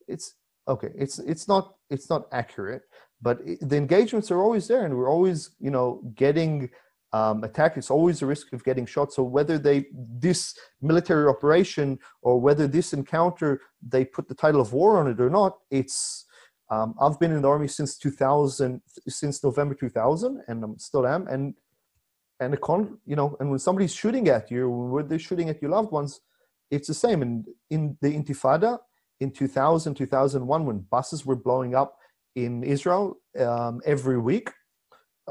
it's 0.06 0.34
okay 0.66 0.92
it's 0.96 1.18
it's 1.18 1.46
not 1.46 1.74
it's 1.90 2.08
not 2.08 2.26
accurate 2.32 2.82
but 3.20 3.38
the 3.60 3.76
engagements 3.76 4.30
are 4.30 4.42
always 4.42 4.66
there 4.68 4.84
and 4.84 4.96
we're 4.96 5.10
always 5.10 5.50
you 5.60 5.70
know 5.70 6.00
getting 6.14 6.70
um, 7.12 7.42
attack, 7.44 7.76
it's 7.76 7.90
always 7.90 8.20
a 8.22 8.26
risk 8.26 8.52
of 8.52 8.64
getting 8.64 8.86
shot. 8.86 9.12
So 9.12 9.22
whether 9.22 9.58
they 9.58 9.86
this 9.92 10.54
military 10.82 11.28
operation 11.28 11.98
or 12.22 12.40
whether 12.40 12.66
this 12.66 12.92
encounter 12.92 13.62
they 13.86 14.04
put 14.04 14.28
the 14.28 14.34
title 14.34 14.60
of 14.60 14.72
war 14.72 14.98
on 14.98 15.08
it 15.08 15.20
or 15.20 15.30
not, 15.30 15.56
it's 15.70 16.26
um, 16.70 16.94
I've 17.00 17.18
been 17.18 17.32
in 17.32 17.42
the 17.42 17.48
army 17.48 17.68
since 17.68 17.96
2000, 17.96 18.82
since 19.08 19.42
November 19.42 19.74
2000, 19.74 20.42
and 20.48 20.62
I'm 20.62 20.78
still 20.78 21.06
am. 21.06 21.26
And 21.28 21.54
and 22.40 22.52
the 22.52 22.56
con, 22.56 22.98
you 23.04 23.16
know, 23.16 23.36
and 23.40 23.50
when 23.50 23.58
somebody's 23.58 23.94
shooting 23.94 24.28
at 24.28 24.50
you, 24.50 24.68
when 24.68 25.08
they're 25.08 25.18
shooting 25.18 25.48
at 25.48 25.60
your 25.60 25.72
loved 25.72 25.90
ones, 25.90 26.20
it's 26.70 26.86
the 26.86 26.94
same. 26.94 27.22
And 27.22 27.46
in 27.70 27.96
the 28.00 28.08
Intifada 28.08 28.78
in 29.18 29.32
2000, 29.32 29.94
2001, 29.94 30.64
when 30.64 30.78
buses 30.90 31.26
were 31.26 31.34
blowing 31.34 31.74
up 31.74 31.96
in 32.36 32.62
Israel 32.62 33.16
um, 33.40 33.80
every 33.84 34.18
week, 34.18 34.50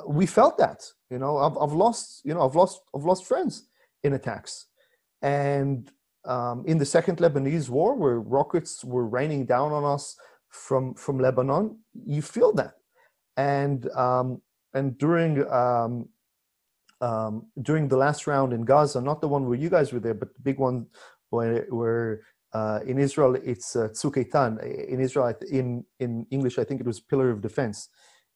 we 0.08 0.26
felt 0.26 0.58
that 0.58 0.84
you 1.10 1.18
know 1.18 1.38
I've, 1.38 1.58
I've 1.58 1.74
lost 1.74 2.22
you 2.26 2.34
know 2.34 2.48
i've 2.48 2.56
lost 2.56 2.82
i've 2.96 3.06
lost 3.06 3.26
friends 3.26 3.68
in 4.04 4.14
attacks. 4.14 4.68
And 5.22 5.92
um, 6.26 6.64
in 6.68 6.78
the 6.78 6.86
second 6.86 7.18
lebanese 7.18 7.70
war 7.70 7.96
where 7.96 8.20
rockets 8.20 8.84
were 8.84 9.08
raining 9.08 9.46
down 9.46 9.72
on 9.72 9.84
us 9.84 10.16
from 10.50 10.94
from 10.94 11.20
lebanon 11.20 11.80
you 12.06 12.22
feel 12.22 12.54
that. 12.54 12.74
And 13.38 13.90
um, 13.92 14.42
and 14.74 14.98
during 14.98 15.50
um, 15.52 16.10
um, 17.02 17.48
during 17.62 17.88
the 17.88 17.98
last 17.98 18.28
round 18.28 18.54
in 18.54 18.62
gaza 18.66 19.02
not 19.02 19.22
the 19.22 19.28
one 19.28 19.48
where 19.48 19.58
you 19.58 19.70
guys 19.70 19.94
were 19.94 20.00
there 20.00 20.16
but 20.16 20.34
the 20.34 20.42
big 20.42 20.60
one 20.60 20.88
where, 21.30 21.66
where 21.70 22.22
uh, 22.54 22.80
in 22.86 22.98
Israel, 22.98 23.36
it's 23.36 23.76
uh, 23.76 23.90
In 24.90 25.00
Israel, 25.00 25.34
in 25.52 25.84
in 26.00 26.26
English, 26.32 26.58
I 26.58 26.64
think 26.64 26.80
it 26.80 26.88
was 26.88 27.00
Pillar 27.00 27.30
of 27.30 27.42
Defense. 27.42 27.90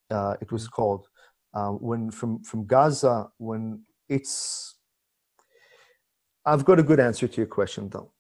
Uh, 0.10 0.36
it 0.42 0.52
was 0.52 0.68
called, 0.68 1.08
uh, 1.54 1.70
when 1.70 2.12
from 2.12 2.44
from 2.44 2.66
Gaza, 2.66 3.30
when 3.38 3.84
it's, 4.10 4.76
I've 6.46 6.66
got 6.66 6.80
a 6.80 6.84
good 6.84 7.00
answer 7.00 7.28
to 7.28 7.38
your 7.38 7.48
question 7.48 7.90
though. 7.90 8.12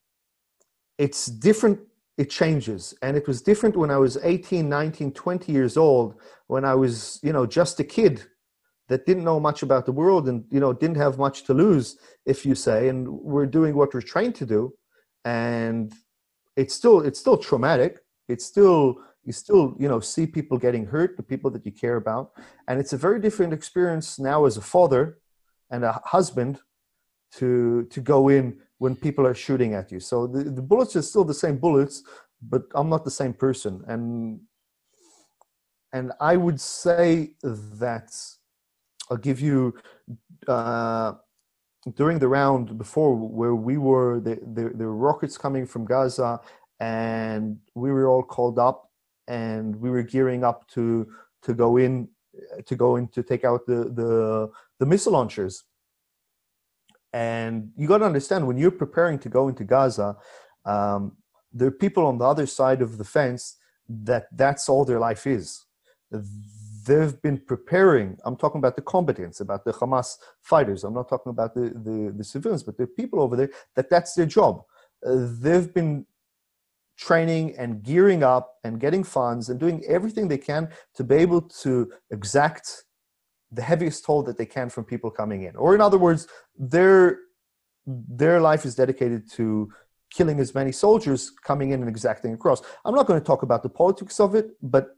It's 0.97 1.25
different. 1.25 1.79
It 2.17 2.29
changes, 2.29 2.93
and 3.01 3.17
it 3.17 3.27
was 3.27 3.41
different 3.41 3.75
when 3.77 3.89
I 3.89 3.97
was 3.97 4.17
18, 4.17 4.67
19, 4.67 5.13
20 5.13 5.51
years 5.51 5.77
old, 5.77 6.15
when 6.47 6.65
I 6.65 6.75
was, 6.75 7.19
you 7.23 7.33
know, 7.33 7.45
just 7.45 7.79
a 7.79 7.83
kid 7.83 8.25
that 8.89 9.05
didn't 9.05 9.23
know 9.23 9.39
much 9.39 9.63
about 9.63 9.85
the 9.85 9.91
world 9.93 10.27
and 10.27 10.43
you 10.51 10.59
know 10.59 10.73
didn't 10.73 10.97
have 10.97 11.17
much 11.17 11.43
to 11.45 11.53
lose, 11.53 11.97
if 12.25 12.45
you 12.45 12.53
say, 12.53 12.89
and 12.89 13.07
we're 13.07 13.45
doing 13.45 13.75
what 13.75 13.93
we're 13.93 14.01
trained 14.01 14.35
to 14.35 14.45
do, 14.45 14.73
and 15.25 15.93
it's 16.57 16.73
still 16.73 16.99
it's 16.99 17.19
still 17.19 17.37
traumatic. 17.37 17.99
It's 18.27 18.45
still 18.45 18.97
you 19.23 19.31
still 19.31 19.75
you 19.79 19.87
know 19.87 19.99
see 19.99 20.25
people 20.25 20.57
getting 20.57 20.85
hurt 20.85 21.17
the 21.17 21.23
people 21.23 21.51
that 21.51 21.65
you 21.65 21.71
care 21.71 21.97
about. 21.97 22.31
And 22.67 22.79
it's 22.79 22.93
a 22.93 22.97
very 22.97 23.19
different 23.19 23.53
experience 23.53 24.19
now 24.19 24.45
as 24.45 24.57
a 24.57 24.61
father 24.61 25.19
and 25.69 25.83
a 25.83 26.01
husband 26.05 26.59
to 27.33 27.87
to 27.91 28.01
go 28.01 28.29
in 28.29 28.59
when 28.77 28.95
people 28.95 29.27
are 29.27 29.35
shooting 29.35 29.75
at 29.75 29.91
you. 29.91 29.99
So 29.99 30.25
the, 30.25 30.43
the 30.43 30.61
bullets 30.61 30.95
are 30.95 31.03
still 31.03 31.23
the 31.23 31.33
same 31.33 31.57
bullets 31.57 32.03
but 32.41 32.63
i'm 32.73 32.89
not 32.89 33.05
the 33.05 33.11
same 33.11 33.33
person. 33.33 33.83
And 33.87 34.41
and 35.93 36.11
i 36.19 36.37
would 36.37 36.59
say 36.59 37.33
that 37.43 38.09
i'll 39.09 39.17
give 39.17 39.41
you 39.41 39.73
uh, 40.47 41.13
during 41.95 42.19
the 42.19 42.27
round 42.27 42.77
before 42.77 43.13
where 43.15 43.55
we 43.55 43.77
were 43.77 44.19
the, 44.19 44.35
the, 44.53 44.69
the 44.75 44.87
rockets 44.87 45.37
coming 45.37 45.65
from 45.65 45.85
gaza 45.85 46.39
and 46.79 47.57
we 47.75 47.91
were 47.91 48.07
all 48.07 48.23
called 48.23 48.57
up 48.57 48.90
and 49.27 49.75
we 49.75 49.89
were 49.89 50.03
gearing 50.03 50.43
up 50.43 50.67
to 50.69 51.07
to 51.43 51.53
go 51.53 51.77
in 51.77 52.07
to 52.65 52.75
go 52.75 52.95
in 52.95 53.07
to 53.09 53.23
take 53.23 53.43
out 53.43 53.65
the 53.65 53.91
the, 53.99 54.49
the 54.79 54.85
missile 54.85 55.13
launchers 55.13 55.63
and 57.13 57.71
you 57.75 57.87
got 57.87 57.97
to 57.97 58.05
understand 58.05 58.47
when 58.47 58.57
you're 58.57 58.71
preparing 58.71 59.19
to 59.19 59.29
go 59.29 59.47
into 59.47 59.63
gaza 59.63 60.15
um, 60.65 61.17
there 61.53 61.67
are 61.67 61.71
people 61.71 62.05
on 62.05 62.17
the 62.17 62.25
other 62.25 62.45
side 62.45 62.81
of 62.81 62.97
the 62.97 63.03
fence 63.03 63.57
that 63.89 64.27
that's 64.31 64.69
all 64.69 64.85
their 64.85 64.99
life 64.99 65.27
is. 65.27 65.65
They've 66.11 67.21
been 67.21 67.37
preparing. 67.37 68.17
I'm 68.25 68.35
talking 68.35 68.59
about 68.59 68.75
the 68.75 68.81
combatants, 68.81 69.39
about 69.39 69.65
the 69.65 69.73
Hamas 69.73 70.17
fighters. 70.41 70.83
I'm 70.83 70.93
not 70.93 71.09
talking 71.09 71.29
about 71.29 71.53
the, 71.53 71.69
the, 71.69 72.13
the 72.15 72.23
civilians, 72.23 72.63
but 72.63 72.77
the 72.77 72.87
people 72.87 73.21
over 73.21 73.35
there, 73.35 73.49
that 73.75 73.89
that's 73.89 74.13
their 74.13 74.25
job. 74.25 74.63
Uh, 75.05 75.27
they've 75.39 75.73
been 75.73 76.05
training 77.01 77.55
and 77.57 77.81
gearing 77.81 78.21
up 78.23 78.57
and 78.63 78.79
getting 78.79 79.03
funds 79.03 79.49
and 79.49 79.59
doing 79.59 79.83
everything 79.87 80.27
they 80.27 80.37
can 80.37 80.69
to 80.93 81.03
be 81.03 81.15
able 81.15 81.41
to 81.41 81.91
exact 82.11 82.83
the 83.51 83.61
heaviest 83.61 84.05
toll 84.05 84.21
that 84.21 84.37
they 84.37 84.45
can 84.45 84.69
from 84.69 84.85
people 84.85 85.09
coming 85.09 85.41
in. 85.43 85.55
Or 85.55 85.73
in 85.73 85.81
other 85.81 85.97
words, 85.97 86.27
their 86.57 87.17
their 87.87 88.39
life 88.39 88.63
is 88.63 88.75
dedicated 88.75 89.29
to 89.31 89.73
killing 90.11 90.39
as 90.39 90.53
many 90.53 90.71
soldiers 90.71 91.31
coming 91.31 91.71
in 91.71 91.79
and 91.81 91.89
exacting 91.89 92.33
across. 92.33 92.61
I'm 92.85 92.93
not 92.93 93.07
going 93.07 93.19
to 93.19 93.25
talk 93.25 93.41
about 93.41 93.63
the 93.63 93.69
politics 93.69 94.19
of 94.19 94.35
it, 94.35 94.51
but 94.61 94.95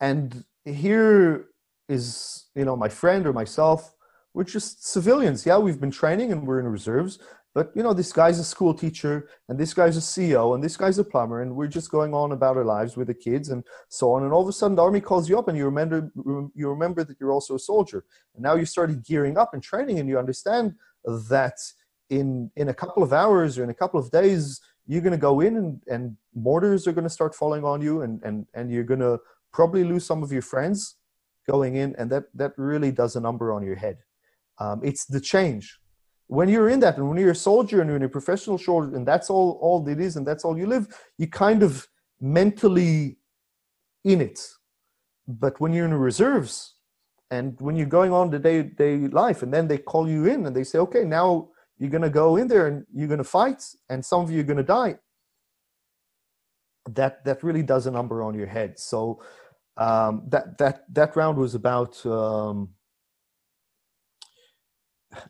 and 0.00 0.44
here 0.64 1.48
is 1.90 2.46
you 2.54 2.64
know 2.64 2.76
my 2.76 2.88
friend 2.88 3.26
or 3.26 3.34
myself 3.34 3.94
we're 4.38 4.44
just 4.44 4.86
civilians. 4.86 5.44
Yeah 5.44 5.58
we've 5.58 5.80
been 5.80 5.90
training 5.90 6.30
and 6.30 6.46
we're 6.46 6.60
in 6.60 6.68
reserves 6.68 7.18
but 7.56 7.72
you 7.74 7.82
know 7.82 7.92
this 7.92 8.12
guy's 8.12 8.38
a 8.38 8.44
school 8.44 8.72
teacher 8.72 9.28
and 9.48 9.58
this 9.58 9.74
guy's 9.74 9.96
a 9.96 10.00
ceo 10.00 10.54
and 10.54 10.62
this 10.62 10.76
guy's 10.76 10.98
a 10.98 11.02
plumber 11.02 11.42
and 11.42 11.56
we're 11.56 11.66
just 11.66 11.90
going 11.90 12.14
on 12.14 12.30
about 12.30 12.56
our 12.56 12.64
lives 12.64 12.96
with 12.96 13.08
the 13.08 13.14
kids 13.14 13.48
and 13.48 13.64
so 13.88 14.12
on. 14.12 14.22
And 14.22 14.32
all 14.32 14.42
of 14.42 14.48
a 14.48 14.52
sudden 14.52 14.76
the 14.76 14.82
army 14.82 15.00
calls 15.00 15.28
you 15.28 15.36
up 15.40 15.48
and 15.48 15.58
you 15.58 15.64
remember 15.64 16.12
you 16.54 16.68
remember 16.68 17.02
that 17.02 17.16
you're 17.18 17.32
also 17.32 17.56
a 17.56 17.58
soldier. 17.58 18.04
And 18.36 18.44
now 18.44 18.54
you 18.54 18.64
started 18.64 19.04
gearing 19.04 19.36
up 19.36 19.54
and 19.54 19.62
training 19.62 19.98
and 19.98 20.08
you 20.08 20.20
understand 20.20 20.74
that 21.04 21.58
in 22.10 22.48
in 22.54 22.68
a 22.68 22.74
couple 22.82 23.02
of 23.02 23.12
hours 23.12 23.58
or 23.58 23.64
in 23.64 23.70
a 23.70 23.80
couple 23.82 23.98
of 23.98 24.08
days 24.12 24.60
you're 24.86 25.02
going 25.02 25.18
to 25.20 25.26
go 25.30 25.40
in 25.40 25.56
and, 25.56 25.82
and 25.88 26.16
mortars 26.34 26.86
are 26.86 26.92
going 26.92 27.10
to 27.10 27.16
start 27.18 27.34
falling 27.34 27.64
on 27.64 27.82
you 27.82 28.02
and 28.02 28.22
and 28.22 28.46
and 28.54 28.70
you're 28.70 28.90
going 28.92 29.06
to 29.08 29.18
probably 29.52 29.82
lose 29.82 30.06
some 30.06 30.22
of 30.22 30.30
your 30.30 30.46
friends 30.52 30.94
going 31.52 31.74
in 31.74 31.96
and 31.98 32.08
that 32.12 32.24
that 32.34 32.52
really 32.56 32.92
does 32.92 33.16
a 33.16 33.20
number 33.20 33.52
on 33.52 33.64
your 33.64 33.74
head 33.74 33.98
um, 34.60 34.80
it's 34.82 35.04
the 35.06 35.20
change. 35.20 35.78
When 36.26 36.48
you're 36.48 36.68
in 36.68 36.80
that 36.80 36.96
and 36.98 37.08
when 37.08 37.18
you're 37.18 37.30
a 37.30 37.34
soldier 37.34 37.80
and 37.80 37.88
you're 37.88 37.96
in 37.96 38.02
a 38.02 38.08
professional 38.08 38.58
soldier 38.58 38.94
and 38.94 39.06
that's 39.06 39.30
all 39.30 39.58
all 39.62 39.86
it 39.88 40.00
is 40.00 40.16
and 40.16 40.26
that's 40.26 40.44
all 40.44 40.58
you 40.58 40.66
live 40.66 40.86
you 41.16 41.26
kind 41.26 41.62
of 41.62 41.86
mentally 42.20 43.18
in 44.04 44.20
it. 44.20 44.40
But 45.26 45.58
when 45.60 45.72
you're 45.72 45.86
in 45.86 45.92
the 45.92 45.96
reserves 45.96 46.74
and 47.30 47.58
when 47.60 47.76
you're 47.76 47.86
going 47.86 48.12
on 48.12 48.30
the 48.30 48.38
day-to-day 48.38 49.08
life 49.08 49.42
and 49.42 49.52
then 49.52 49.68
they 49.68 49.78
call 49.78 50.08
you 50.08 50.26
in 50.26 50.46
and 50.46 50.54
they 50.54 50.64
say 50.64 50.78
okay 50.78 51.04
now 51.04 51.48
you're 51.78 51.90
going 51.90 52.02
to 52.02 52.10
go 52.10 52.36
in 52.36 52.48
there 52.48 52.66
and 52.66 52.86
you're 52.92 53.08
going 53.08 53.18
to 53.18 53.24
fight 53.24 53.62
and 53.88 54.04
some 54.04 54.20
of 54.20 54.30
you 54.30 54.40
are 54.40 54.50
going 54.50 54.56
to 54.58 54.62
die 54.62 54.98
that 56.94 57.24
that 57.24 57.42
really 57.42 57.62
does 57.62 57.86
a 57.86 57.90
number 57.90 58.22
on 58.22 58.34
your 58.34 58.46
head. 58.46 58.78
So 58.78 59.22
um, 59.76 60.22
that 60.28 60.58
that 60.58 60.84
that 60.94 61.16
round 61.16 61.38
was 61.38 61.54
about 61.54 62.04
um, 62.06 62.70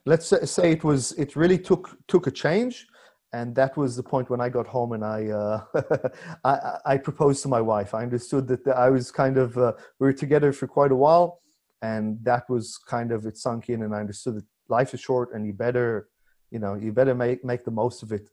let's 0.04 0.32
say 0.50 0.72
it 0.72 0.84
was 0.84 1.12
it 1.12 1.36
really 1.36 1.58
took 1.58 1.96
took 2.08 2.26
a 2.26 2.30
change 2.30 2.86
and 3.32 3.54
that 3.54 3.76
was 3.76 3.96
the 3.96 4.02
point 4.02 4.30
when 4.30 4.40
I 4.40 4.48
got 4.48 4.66
home 4.66 4.92
and 4.92 5.04
I, 5.04 5.26
uh, 5.26 6.08
I, 6.44 6.78
I 6.86 6.96
proposed 6.96 7.42
to 7.42 7.48
my 7.48 7.60
wife. 7.60 7.94
I 7.94 8.02
understood 8.02 8.48
that 8.48 8.66
I 8.68 8.88
was 8.88 9.10
kind 9.10 9.36
of 9.36 9.56
uh, 9.58 9.72
we 9.98 10.06
were 10.06 10.12
together 10.12 10.52
for 10.52 10.66
quite 10.66 10.92
a 10.92 10.96
while, 10.96 11.40
and 11.82 12.18
that 12.22 12.48
was 12.48 12.78
kind 12.78 13.12
of 13.12 13.26
it 13.26 13.36
sunk 13.36 13.68
in, 13.68 13.82
and 13.82 13.94
I 13.94 14.00
understood 14.00 14.36
that 14.36 14.44
life 14.68 14.94
is 14.94 15.00
short, 15.00 15.34
and 15.34 15.46
you 15.46 15.52
better, 15.52 16.08
you 16.50 16.58
know, 16.58 16.74
you 16.74 16.92
better 16.92 17.14
make 17.14 17.44
make 17.44 17.64
the 17.64 17.70
most 17.70 18.02
of 18.02 18.12
it 18.12 18.30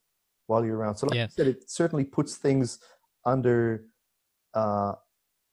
while 0.47 0.63
you're 0.63 0.77
around. 0.77 0.95
So, 0.95 1.07
like 1.07 1.17
yeah. 1.17 1.25
I 1.25 1.27
said, 1.27 1.47
it 1.47 1.69
certainly 1.69 2.05
puts 2.05 2.35
things 2.37 2.79
under 3.25 3.83
uh, 4.53 4.93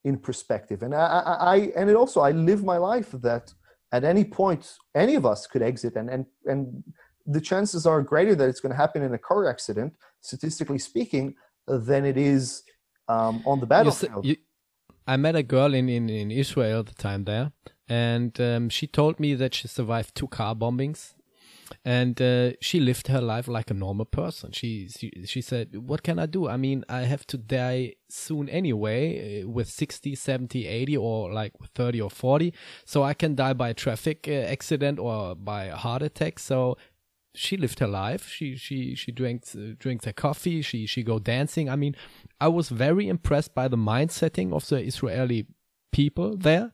in 0.05 0.17
perspective, 0.17 0.83
and 0.83 0.95
I, 0.95 1.05
I, 1.05 1.33
I 1.33 1.57
and 1.75 1.89
it 1.89 1.97
also 1.97 2.21
I 2.21 2.31
live 2.31 2.63
my 2.63 2.77
life 2.77 3.11
that 3.11 3.53
at 3.93 4.03
any 4.03 4.25
point 4.25 4.63
any 4.95 5.15
of 5.15 5.25
us 5.25 5.47
could 5.47 5.61
exit 5.61 5.95
and 5.95 6.09
and 6.09 6.25
and 6.45 6.83
the 7.25 7.39
chances 7.39 7.85
are 7.85 8.01
greater 8.01 8.35
that 8.35 8.49
it's 8.49 8.59
going 8.59 8.71
to 8.71 8.81
happen 8.85 9.01
in 9.01 9.13
a 9.13 9.17
car 9.17 9.47
accident 9.47 9.93
statistically 10.19 10.79
speaking 10.79 11.35
than 11.67 12.03
it 12.03 12.17
is 12.17 12.63
um, 13.07 13.41
on 13.45 13.61
the 13.61 13.65
battlefield. 13.65 14.25
you, 14.25 14.35
i 15.07 15.15
met 15.15 15.35
a 15.35 15.43
girl 15.43 15.73
in, 15.73 15.87
in, 15.87 16.09
in 16.09 16.31
israel 16.31 16.79
at 16.79 16.87
the 16.87 16.95
time 16.95 17.23
there 17.23 17.51
and 17.87 18.41
um, 18.41 18.67
she 18.69 18.87
told 18.87 19.19
me 19.19 19.35
that 19.35 19.53
she 19.53 19.67
survived 19.67 20.13
two 20.15 20.27
car 20.27 20.53
bombings 20.55 21.13
and 21.83 22.21
uh, 22.21 22.51
she 22.61 22.79
lived 22.79 23.07
her 23.07 23.21
life 23.21 23.47
like 23.47 23.69
a 23.71 23.73
normal 23.73 24.05
person. 24.05 24.51
She, 24.51 24.89
she 24.89 25.11
she 25.25 25.41
said, 25.41 25.75
"What 25.75 26.03
can 26.03 26.19
I 26.19 26.25
do? 26.25 26.47
I 26.47 26.57
mean, 26.57 26.83
I 26.89 27.01
have 27.01 27.25
to 27.27 27.37
die 27.37 27.95
soon 28.09 28.49
anyway, 28.49 29.43
uh, 29.43 29.49
with 29.49 29.69
60, 29.69 30.15
70, 30.15 30.67
80, 30.67 30.97
or 30.97 31.31
like 31.31 31.53
30 31.75 32.01
or 32.01 32.09
40. 32.09 32.53
So 32.85 33.03
I 33.03 33.13
can 33.13 33.35
die 33.35 33.53
by 33.53 33.69
a 33.69 33.73
traffic 33.73 34.27
uh, 34.27 34.31
accident 34.31 34.99
or 34.99 35.35
by 35.35 35.65
a 35.65 35.75
heart 35.75 36.01
attack. 36.01 36.39
So 36.39 36.77
she 37.35 37.57
lived 37.57 37.79
her 37.79 37.87
life. 37.87 38.27
She 38.29 38.55
she 38.55 38.95
she 38.95 39.11
drinks 39.11 39.55
uh, 39.55 39.73
drinks 39.79 40.05
her 40.05 40.13
coffee. 40.13 40.61
She 40.61 40.85
she 40.85 41.03
go 41.03 41.19
dancing. 41.19 41.69
I 41.69 41.75
mean, 41.75 41.95
I 42.39 42.47
was 42.47 42.69
very 42.69 43.07
impressed 43.07 43.55
by 43.55 43.67
the 43.67 43.77
mind 43.77 44.11
setting 44.11 44.53
of 44.53 44.67
the 44.67 44.79
Israeli 44.81 45.47
people 45.91 46.37
there, 46.37 46.73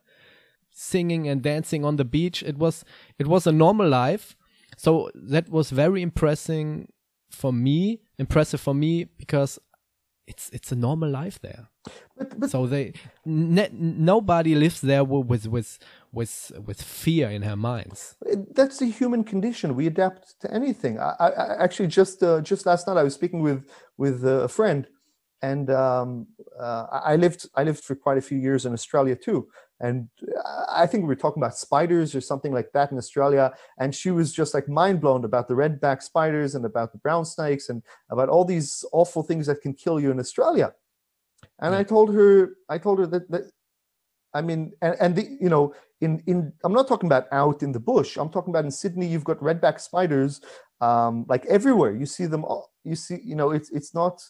singing 0.72 1.28
and 1.28 1.42
dancing 1.42 1.86
on 1.86 1.96
the 1.96 2.06
beach. 2.06 2.44
It 2.44 2.58
was 2.58 2.84
it 3.18 3.28
was 3.28 3.48
a 3.48 3.52
normal 3.52 3.88
life, 3.88 4.36
so 4.80 5.12
that 5.14 5.50
was 5.50 5.70
very 5.70 6.02
impressing 6.02 6.88
for 7.30 7.54
me 7.54 8.02
impressive 8.18 8.60
for 8.60 8.74
me 8.74 9.04
because 9.04 9.60
it's 10.30 10.50
it's 10.54 10.72
a 10.72 10.76
normal 10.76 11.10
life 11.10 11.40
there. 11.42 11.68
But, 12.16 12.40
but 12.40 12.50
so 12.52 12.68
they 12.68 12.94
nobody 13.26 14.54
lives 14.56 14.80
there 14.82 15.04
with 15.04 15.48
with 15.48 15.80
with 16.14 16.52
with 16.66 16.82
fear 16.82 17.30
in 17.30 17.42
her 17.42 17.56
minds. 17.56 18.16
That's 18.54 18.78
the 18.78 18.86
human 18.86 19.24
condition. 19.24 19.76
We 19.76 19.88
adapt 19.88 20.40
to 20.42 20.54
anything. 20.54 21.00
I, 21.00 21.14
I 21.20 21.64
actually 21.64 21.88
just 21.88 22.22
uh, 22.22 22.42
just 22.42 22.66
last 22.66 22.88
night 22.88 22.98
i 22.98 23.04
was 23.04 23.16
speaking 23.16 23.42
with 23.42 23.66
with 23.98 24.24
a 24.24 24.48
friend 24.48 24.88
and 25.42 25.70
um, 25.70 26.28
uh, 26.60 26.86
i 26.92 27.16
lived 27.16 27.48
i 27.56 27.64
lived 27.64 27.84
for 27.84 27.96
quite 27.96 28.18
a 28.18 28.22
few 28.30 28.38
years 28.38 28.66
in 28.66 28.74
australia 28.74 29.16
too 29.16 29.48
and 29.82 30.10
I 30.70 30.86
think 30.88 31.04
we 31.04 31.08
were 31.08 31.16
talking 31.16 31.42
about 31.42 31.58
spiders 31.58 32.14
or 32.14 32.22
something 32.22 32.52
like 32.52 32.72
that 32.74 32.92
in 32.92 32.98
Australia. 32.98 33.54
And 33.78 33.96
she 33.96 34.12
was 34.12 34.34
just 34.34 34.54
like 34.54 34.68
mind 34.68 35.00
blown 35.00 35.24
about 35.24 35.48
the 35.48 35.54
redback 35.54 36.04
spiders 36.04 36.56
and 36.56 36.66
about 36.66 36.92
the 36.92 36.98
brown 36.98 37.24
snakes 37.24 37.70
and 37.70 37.82
about 38.10 38.30
all 38.30 38.44
these 38.44 38.84
awful 38.92 39.24
things 39.24 39.48
that 39.48 39.62
can 39.62 39.74
kill 39.74 40.00
you 40.00 40.12
in 40.12 40.20
Australia. 40.20 40.74
And 41.60 41.74
I 41.74 41.84
told 41.84 42.14
her, 42.14 42.58
I 42.68 42.78
told 42.78 43.00
her 43.00 43.08
that, 43.08 43.32
that 43.32 43.52
I 44.34 44.42
mean, 44.42 44.74
and, 44.82 44.96
and 45.00 45.16
the, 45.16 45.38
you 45.40 45.50
know, 45.50 45.74
in, 46.02 46.22
in, 46.28 46.52
I'm 46.64 46.74
not 46.74 46.88
talking 46.88 47.08
about 47.08 47.28
out 47.32 47.64
in 47.64 47.72
the 47.72 47.80
bush. 47.80 48.18
I'm 48.18 48.30
talking 48.30 48.52
about 48.52 48.66
in 48.66 48.72
Sydney, 48.72 49.08
you've 49.08 49.24
got 49.24 49.40
redback 49.40 49.80
spiders, 49.80 50.42
um, 50.82 51.26
like 51.30 51.46
everywhere. 51.46 51.96
You 51.96 52.06
see 52.06 52.26
them 52.26 52.44
all, 52.44 52.72
you 52.84 52.96
see, 52.96 53.20
you 53.24 53.36
know, 53.36 53.52
it's, 53.52 53.70
it's 53.72 53.94
not, 53.94 54.22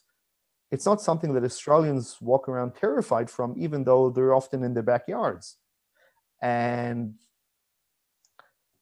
it's 0.72 0.86
not 0.86 1.01
something 1.01 1.34
that 1.34 1.43
Australians 1.43 2.17
walk 2.22 2.47
around 2.47 2.76
terrified 2.76 3.30
from, 3.30 3.55
even 3.57 3.84
though 3.84 4.09
they're 4.09 4.34
often 4.34 4.63
in 4.63 4.74
their 4.74 4.84
backyards. 4.84 5.57
And 6.41 7.15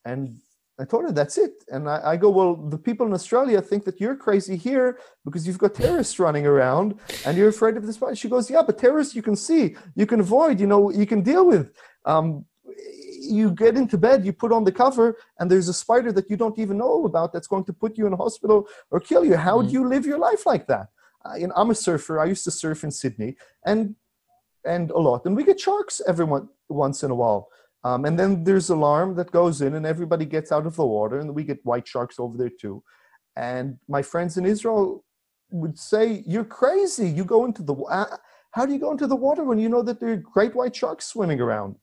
and 0.05 0.39
I 0.79 0.85
told 0.85 1.05
her 1.05 1.11
that's 1.11 1.37
it. 1.37 1.63
And 1.69 1.89
I, 1.89 2.11
I, 2.11 2.17
go, 2.17 2.29
well, 2.29 2.55
the 2.55 2.77
people 2.77 3.05
in 3.07 3.13
Australia 3.13 3.61
think 3.61 3.83
that 3.85 3.99
you're 3.99 4.15
crazy 4.15 4.55
here 4.55 4.99
because 5.25 5.47
you've 5.47 5.57
got 5.57 5.73
terrorists 5.73 6.19
running 6.19 6.45
around 6.45 6.99
and 7.25 7.35
you're 7.35 7.49
afraid 7.49 7.77
of 7.77 7.85
this. 7.85 7.95
Spider. 7.95 8.15
She 8.15 8.29
goes, 8.29 8.49
yeah, 8.49 8.61
but 8.61 8.77
terrorists 8.77 9.15
you 9.15 9.23
can 9.23 9.35
see, 9.35 9.75
you 9.95 10.05
can 10.05 10.19
avoid, 10.19 10.59
you 10.59 10.67
know, 10.67 10.91
you 10.91 11.07
can 11.07 11.21
deal 11.21 11.47
with. 11.47 11.73
Um, 12.05 12.45
you 13.19 13.51
get 13.51 13.75
into 13.75 13.97
bed, 13.97 14.23
you 14.23 14.31
put 14.31 14.51
on 14.51 14.63
the 14.63 14.71
cover, 14.71 15.17
and 15.39 15.49
there's 15.49 15.67
a 15.67 15.73
spider 15.73 16.11
that 16.13 16.29
you 16.29 16.37
don't 16.37 16.57
even 16.59 16.77
know 16.77 17.05
about 17.05 17.33
that's 17.33 17.47
going 17.47 17.65
to 17.65 17.73
put 17.73 17.97
you 17.97 18.05
in 18.05 18.13
a 18.13 18.17
hospital 18.17 18.67
or 18.91 18.99
kill 18.99 19.25
you. 19.25 19.35
How 19.35 19.57
mm-hmm. 19.57 19.67
do 19.67 19.73
you 19.73 19.87
live 19.87 20.05
your 20.05 20.19
life 20.19 20.45
like 20.45 20.67
that? 20.67 20.87
You 21.35 21.47
know, 21.47 21.53
I'm 21.55 21.69
a 21.69 21.75
surfer. 21.75 22.19
I 22.19 22.25
used 22.25 22.43
to 22.45 22.51
surf 22.51 22.83
in 22.83 22.91
Sydney 22.91 23.35
and 23.65 23.95
and 24.65 24.91
a 24.91 24.97
lot, 24.97 25.25
and 25.25 25.35
we 25.35 25.43
get 25.43 25.59
sharks 25.59 26.01
every 26.07 26.27
once 26.69 27.03
in 27.03 27.11
a 27.11 27.15
while. 27.15 27.47
Um, 27.83 28.05
and 28.05 28.19
then 28.19 28.43
there's 28.43 28.69
alarm 28.69 29.15
that 29.15 29.31
goes 29.31 29.61
in, 29.61 29.75
and 29.75 29.85
everybody 29.85 30.25
gets 30.25 30.51
out 30.51 30.65
of 30.65 30.75
the 30.75 30.85
water, 30.85 31.19
and 31.19 31.33
we 31.33 31.43
get 31.43 31.63
white 31.63 31.87
sharks 31.87 32.19
over 32.19 32.37
there 32.37 32.49
too. 32.49 32.83
And 33.35 33.77
my 33.87 34.01
friends 34.01 34.37
in 34.37 34.45
Israel 34.45 35.05
would 35.51 35.77
say, 35.77 36.23
"You're 36.25 36.51
crazy! 36.61 37.07
You 37.09 37.23
go 37.23 37.45
into 37.45 37.63
the 37.63 37.75
how 38.51 38.65
do 38.65 38.73
you 38.73 38.79
go 38.79 38.91
into 38.91 39.07
the 39.07 39.15
water 39.15 39.43
when 39.43 39.59
you 39.59 39.69
know 39.69 39.83
that 39.83 39.99
there 39.99 40.11
are 40.11 40.17
great 40.17 40.55
white 40.55 40.75
sharks 40.75 41.05
swimming 41.05 41.39
around?" 41.39 41.75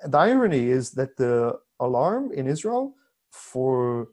And 0.00 0.12
the 0.12 0.18
irony 0.18 0.70
is 0.70 0.92
that 0.92 1.16
the 1.16 1.58
alarm 1.80 2.32
in 2.32 2.46
Israel 2.46 2.94
for 3.32 4.08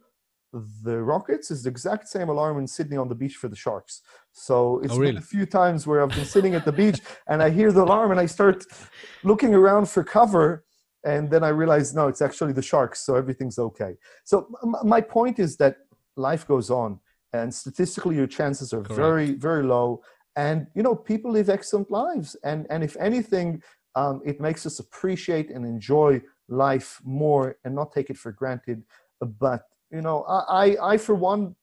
the 0.83 1.01
Rockets 1.01 1.51
is 1.51 1.63
the 1.63 1.69
exact 1.69 2.07
same 2.07 2.29
alarm 2.29 2.57
in 2.59 2.67
Sydney 2.67 2.97
on 2.97 3.09
the 3.09 3.15
beach 3.15 3.35
for 3.35 3.47
the 3.47 3.55
Sharks. 3.55 4.01
So 4.31 4.79
it's 4.83 4.93
oh, 4.93 4.97
really? 4.97 5.13
been 5.13 5.21
a 5.21 5.25
few 5.25 5.45
times 5.45 5.87
where 5.87 6.01
I've 6.01 6.09
been 6.09 6.25
sitting 6.25 6.55
at 6.55 6.65
the 6.65 6.71
beach 6.71 6.99
and 7.27 7.41
I 7.41 7.49
hear 7.49 7.71
the 7.71 7.83
alarm 7.83 8.11
and 8.11 8.19
I 8.19 8.25
start 8.25 8.63
looking 9.23 9.53
around 9.53 9.89
for 9.89 10.03
cover 10.03 10.63
and 11.05 11.29
then 11.29 11.43
I 11.43 11.49
realize 11.49 11.93
no, 11.93 12.07
it's 12.07 12.21
actually 12.21 12.53
the 12.53 12.61
Sharks, 12.61 12.99
so 13.05 13.15
everything's 13.15 13.59
okay. 13.59 13.95
So 14.25 14.47
m- 14.63 14.75
my 14.83 15.01
point 15.01 15.39
is 15.39 15.57
that 15.57 15.77
life 16.15 16.47
goes 16.47 16.69
on 16.69 16.99
and 17.33 17.53
statistically 17.53 18.15
your 18.15 18.27
chances 18.27 18.73
are 18.73 18.81
Correct. 18.81 18.95
very 18.95 19.31
very 19.33 19.63
low 19.63 20.01
and 20.35 20.67
you 20.75 20.83
know 20.83 20.95
people 20.95 21.31
live 21.31 21.49
excellent 21.49 21.89
lives 21.91 22.35
and 22.43 22.65
and 22.69 22.83
if 22.83 22.95
anything 22.97 23.61
um, 23.95 24.21
it 24.25 24.39
makes 24.39 24.65
us 24.65 24.79
appreciate 24.79 25.49
and 25.49 25.65
enjoy 25.65 26.21
life 26.47 26.99
more 27.03 27.57
and 27.65 27.75
not 27.75 27.91
take 27.91 28.09
it 28.09 28.17
for 28.17 28.31
granted 28.31 28.83
but 29.39 29.63
you 29.91 30.01
know 30.01 30.23
i 30.23 30.65
i, 30.65 30.93
I 30.93 30.97
for 30.97 31.15
one 31.15 31.55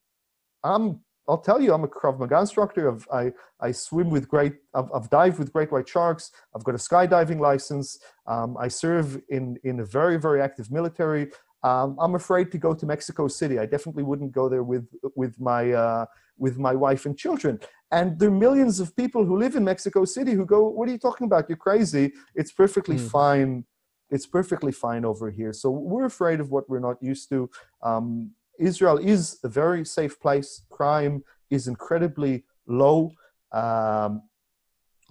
i'm 0.63 0.99
I'll 1.27 1.39
tell 1.39 1.61
you, 1.61 1.73
I'm 1.73 1.83
a 1.83 1.87
Krav 1.87 2.19
Maga 2.19 2.39
instructor. 2.39 2.91
I've, 2.91 3.07
I, 3.11 3.31
I 3.59 3.71
swim 3.71 4.09
with 4.09 4.27
great, 4.27 4.53
I've, 4.73 4.89
I've 4.93 5.09
dived 5.09 5.39
with 5.39 5.51
great 5.51 5.71
white 5.71 5.89
sharks. 5.89 6.31
I've 6.55 6.63
got 6.63 6.75
a 6.75 6.77
skydiving 6.77 7.39
license. 7.39 7.99
Um, 8.27 8.55
I 8.59 8.67
serve 8.67 9.21
in, 9.29 9.57
in 9.63 9.79
a 9.79 9.85
very, 9.85 10.17
very 10.17 10.41
active 10.41 10.71
military. 10.71 11.31
Um, 11.63 11.97
I'm 11.99 12.13
afraid 12.13 12.51
to 12.51 12.59
go 12.59 12.75
to 12.75 12.85
Mexico 12.85 13.27
City. 13.27 13.57
I 13.57 13.65
definitely 13.65 14.03
wouldn't 14.03 14.33
go 14.33 14.49
there 14.49 14.61
with, 14.61 14.87
with, 15.15 15.39
my, 15.39 15.71
uh, 15.71 16.05
with 16.37 16.59
my 16.59 16.75
wife 16.75 17.07
and 17.07 17.17
children. 17.17 17.59
And 17.91 18.19
there 18.19 18.29
are 18.29 18.31
millions 18.31 18.79
of 18.79 18.95
people 18.95 19.25
who 19.25 19.39
live 19.39 19.55
in 19.55 19.63
Mexico 19.63 20.05
City 20.05 20.33
who 20.33 20.45
go, 20.45 20.67
What 20.67 20.87
are 20.89 20.91
you 20.91 20.99
talking 20.99 21.25
about? 21.25 21.49
You're 21.49 21.57
crazy. 21.57 22.13
It's 22.35 22.51
perfectly 22.51 22.97
mm. 22.97 23.09
fine. 23.09 23.65
It's 24.09 24.27
perfectly 24.27 24.71
fine 24.71 25.05
over 25.05 25.29
here. 25.29 25.53
So 25.53 25.69
we're 25.69 26.05
afraid 26.05 26.39
of 26.39 26.51
what 26.51 26.69
we're 26.69 26.79
not 26.79 27.01
used 27.01 27.29
to. 27.29 27.49
Um, 27.81 28.31
Israel 28.59 28.97
is 28.97 29.39
a 29.43 29.49
very 29.49 29.83
safe 29.85 30.19
place. 30.19 30.61
Crime 30.69 31.23
is 31.49 31.67
incredibly 31.67 32.43
low. 32.67 33.11
Um, 33.51 34.23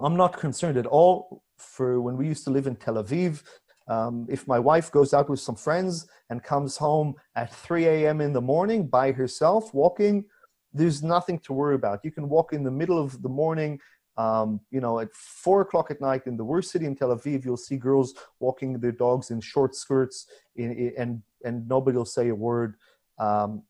I'm 0.01 0.16
not 0.16 0.38
concerned 0.38 0.76
at 0.76 0.86
all 0.86 1.42
for 1.57 2.01
when 2.01 2.16
we 2.16 2.26
used 2.26 2.45
to 2.45 2.51
live 2.51 2.66
in 2.66 2.76
Tel 2.76 2.95
Aviv. 2.95 3.42
Um, 3.86 4.26
if 4.30 4.49
my 4.49 4.59
wife 4.59 4.90
goes 4.90 5.12
out 5.12 5.28
with 5.28 5.40
some 5.40 5.57
friends 5.57 6.07
and 6.30 6.42
comes 6.42 6.76
home 6.76 7.14
at 7.36 7.55
3 7.55 7.86
a.m. 7.86 8.20
in 8.20 8.32
the 8.32 8.40
morning 8.40 8.86
by 8.86 9.12
herself 9.12 9.74
walking, 9.74 10.24
there's 10.72 11.03
nothing 11.03 11.38
to 11.40 11.53
worry 11.53 11.74
about. 11.74 12.01
You 12.03 12.11
can 12.11 12.28
walk 12.28 12.53
in 12.53 12.64
the 12.64 12.70
middle 12.70 12.99
of 12.99 13.22
the 13.22 13.28
morning, 13.28 13.78
um, 14.16 14.60
you 14.70 14.80
know, 14.80 15.00
at 15.00 15.12
four 15.14 15.60
o'clock 15.62 15.90
at 15.90 16.00
night 16.00 16.26
in 16.26 16.36
the 16.36 16.44
worst 16.44 16.70
city 16.70 16.86
in 16.86 16.94
Tel 16.94 17.08
Aviv, 17.08 17.44
you'll 17.44 17.56
see 17.56 17.76
girls 17.76 18.14
walking 18.40 18.78
their 18.78 18.92
dogs 18.92 19.30
in 19.30 19.40
short 19.40 19.74
skirts, 19.74 20.26
in, 20.56 20.72
in, 20.72 20.92
and 20.96 21.22
and 21.44 21.68
nobody 21.68 21.96
will 21.96 22.04
say 22.04 22.28
a 22.28 22.34
word 22.34 22.76
um, 23.18 23.62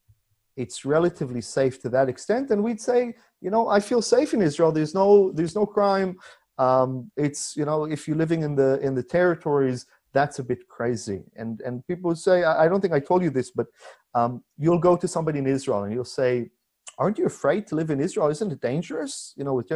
it's 0.56 0.84
relatively 0.84 1.40
safe 1.40 1.80
to 1.82 1.88
that 1.90 2.08
extent. 2.08 2.50
And 2.50 2.62
we'd 2.62 2.80
say, 2.80 3.14
you 3.40 3.50
know, 3.50 3.68
I 3.68 3.80
feel 3.80 4.00
safe 4.00 4.34
in 4.34 4.42
Israel. 4.42 4.72
There's 4.72 4.94
no 4.94 5.32
there's 5.32 5.54
no 5.54 5.66
crime. 5.66 6.16
Um, 6.58 7.10
it's 7.16 7.56
you 7.56 7.64
know, 7.64 7.84
if 7.84 8.06
you're 8.06 8.16
living 8.16 8.42
in 8.42 8.54
the 8.54 8.78
in 8.80 8.94
the 8.94 9.02
territories, 9.02 9.86
that's 10.12 10.38
a 10.38 10.44
bit 10.44 10.68
crazy. 10.68 11.24
And 11.36 11.60
and 11.62 11.86
people 11.86 12.14
say, 12.14 12.44
I, 12.44 12.64
I 12.64 12.68
don't 12.68 12.80
think 12.80 12.94
I 12.94 13.00
told 13.00 13.22
you 13.22 13.30
this, 13.30 13.50
but 13.50 13.66
um, 14.14 14.44
you'll 14.56 14.78
go 14.78 14.96
to 14.96 15.08
somebody 15.08 15.40
in 15.40 15.46
Israel 15.46 15.82
and 15.82 15.92
you'll 15.92 16.04
say, 16.04 16.50
aren't 16.98 17.18
you 17.18 17.26
afraid 17.26 17.66
to 17.68 17.74
live 17.74 17.90
in 17.90 18.00
Israel? 18.00 18.28
Isn't 18.28 18.52
it 18.52 18.60
dangerous? 18.60 19.34
You 19.36 19.44
know, 19.44 19.54
with? 19.54 19.70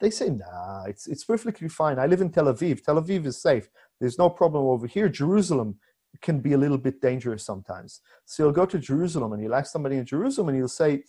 They 0.00 0.10
say, 0.10 0.30
nah, 0.30 0.84
it's 0.84 1.06
it's 1.06 1.24
perfectly 1.24 1.68
fine. 1.68 1.98
I 1.98 2.06
live 2.06 2.20
in 2.20 2.30
Tel 2.30 2.46
Aviv. 2.46 2.82
Tel 2.82 3.00
Aviv 3.02 3.26
is 3.26 3.40
safe. 3.40 3.68
There's 4.00 4.18
no 4.18 4.30
problem 4.30 4.64
over 4.64 4.86
here. 4.86 5.08
Jerusalem 5.08 5.78
can 6.22 6.40
be 6.40 6.52
a 6.54 6.58
little 6.58 6.78
bit 6.78 7.00
dangerous 7.00 7.44
sometimes. 7.44 8.00
So 8.24 8.42
you'll 8.42 8.52
go 8.52 8.66
to 8.66 8.78
Jerusalem 8.78 9.32
and 9.32 9.42
you'll 9.42 9.54
ask 9.54 9.72
somebody 9.72 9.96
in 9.96 10.04
Jerusalem 10.04 10.48
and 10.48 10.58
you'll 10.58 10.68
say, 10.68 11.04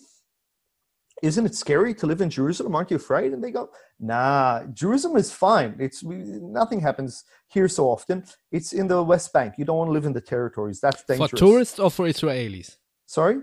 isn't 1.22 1.46
it 1.46 1.56
scary 1.56 1.94
to 1.96 2.08
live 2.08 2.22
in 2.22 2.30
Jerusalem? 2.30 2.76
Aren't 2.76 2.92
you 2.92 2.98
afraid? 2.98 3.34
And 3.34 3.44
they 3.44 3.52
go, 3.52 3.70
nah, 4.00 4.64
Jerusalem 4.74 5.18
is 5.18 5.32
fine. 5.32 5.76
It's 5.80 6.04
we, 6.04 6.16
nothing 6.16 6.80
happens 6.80 7.24
here 7.48 7.68
so 7.68 7.90
often. 7.90 8.24
It's 8.52 8.74
in 8.74 8.88
the 8.88 9.04
West 9.04 9.32
Bank. 9.32 9.56
You 9.58 9.66
don't 9.66 9.78
want 9.78 9.90
to 9.90 9.94
live 9.94 10.06
in 10.06 10.14
the 10.14 10.22
territories. 10.22 10.80
That's 10.80 11.04
dangerous. 11.04 11.32
For 11.32 11.38
tourists 11.38 11.80
or 11.80 11.92
for 11.92 12.08
Israelis? 12.08 12.78
Sorry? 13.06 13.38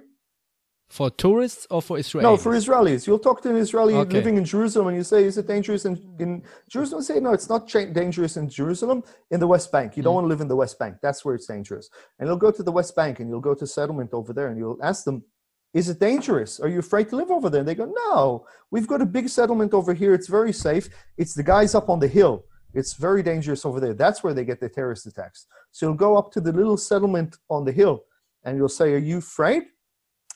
For 0.89 1.11
tourists 1.11 1.67
or 1.71 1.83
for 1.83 1.99
Israelis? 1.99 2.23
No, 2.23 2.37
for 2.39 2.53
Israelis. 2.53 3.07
You'll 3.07 3.19
talk 3.19 3.43
to 3.43 3.51
an 3.51 3.57
Israeli 3.57 3.95
okay. 3.95 4.11
living 4.11 4.39
in 4.39 4.45
Jerusalem 4.45 4.89
and 4.89 4.97
you 4.97 5.03
say, 5.03 5.25
is 5.25 5.37
it 5.37 5.47
dangerous 5.47 5.85
in, 5.85 6.01
in 6.19 6.43
Jerusalem? 6.71 7.03
Say, 7.03 7.21
no, 7.21 7.35
it's 7.35 7.51
not 7.51 7.69
dangerous 7.69 8.39
in 8.39 8.49
Jerusalem, 8.49 9.05
in 9.31 9.39
the 9.39 9.47
West 9.47 9.71
Bank. 9.71 9.99
You 9.99 10.03
don't 10.03 10.13
mm. 10.13 10.15
want 10.17 10.25
to 10.25 10.29
live 10.29 10.41
in 10.41 10.49
the 10.49 10.57
West 10.57 10.79
Bank. 10.79 10.97
That's 11.03 11.25
where 11.25 11.35
it's 11.35 11.47
dangerous. 11.47 11.91
And 12.19 12.27
you'll 12.27 12.39
go 12.39 12.51
to 12.51 12.63
the 12.63 12.73
West 12.73 12.97
Bank 12.97 13.21
and 13.21 13.29
you'll 13.29 13.41
go 13.41 13.55
to 13.55 13.67
settlement 13.67 14.15
over 14.15 14.33
there 14.33 14.49
and 14.49 14.57
you'll 14.57 14.79
ask 14.83 15.05
them, 15.05 15.25
is 15.75 15.91
it 15.91 16.01
dangerous? 16.01 16.59
Are 16.59 16.69
you 16.69 16.79
afraid 16.79 17.11
to 17.11 17.17
live 17.17 17.31
over 17.31 17.51
there? 17.51 17.61
And 17.61 17.69
they 17.69 17.75
go, 17.75 17.93
no, 18.07 18.47
we've 18.71 18.87
got 18.87 19.03
a 19.03 19.07
big 19.07 19.29
settlement 19.29 19.75
over 19.75 19.93
here. 19.93 20.15
It's 20.15 20.27
very 20.29 20.55
safe. 20.55 20.89
It's 21.19 21.35
the 21.35 21.43
guys 21.43 21.75
up 21.75 21.91
on 21.91 21.99
the 22.01 22.09
hill. 22.09 22.45
It's 22.73 22.95
very 22.95 23.23
dangerous 23.23 23.67
over 23.67 23.79
there. 23.79 23.93
That's 23.93 24.25
where 24.25 24.33
they 24.33 24.45
get 24.45 24.61
the 24.61 24.71
terrorist 24.71 25.07
attacks. 25.07 25.47
So 25.71 25.87
you'll 25.87 25.97
go 25.97 26.17
up 26.17 26.33
to 26.33 26.41
the 26.41 26.53
little 26.53 26.79
settlement 26.79 27.37
on 27.51 27.67
the 27.67 27.73
hill 27.73 28.05
and 28.45 28.57
you'll 28.57 28.71
say, 28.71 28.95
are 28.95 28.99
you 28.99 29.19
afraid? 29.19 29.65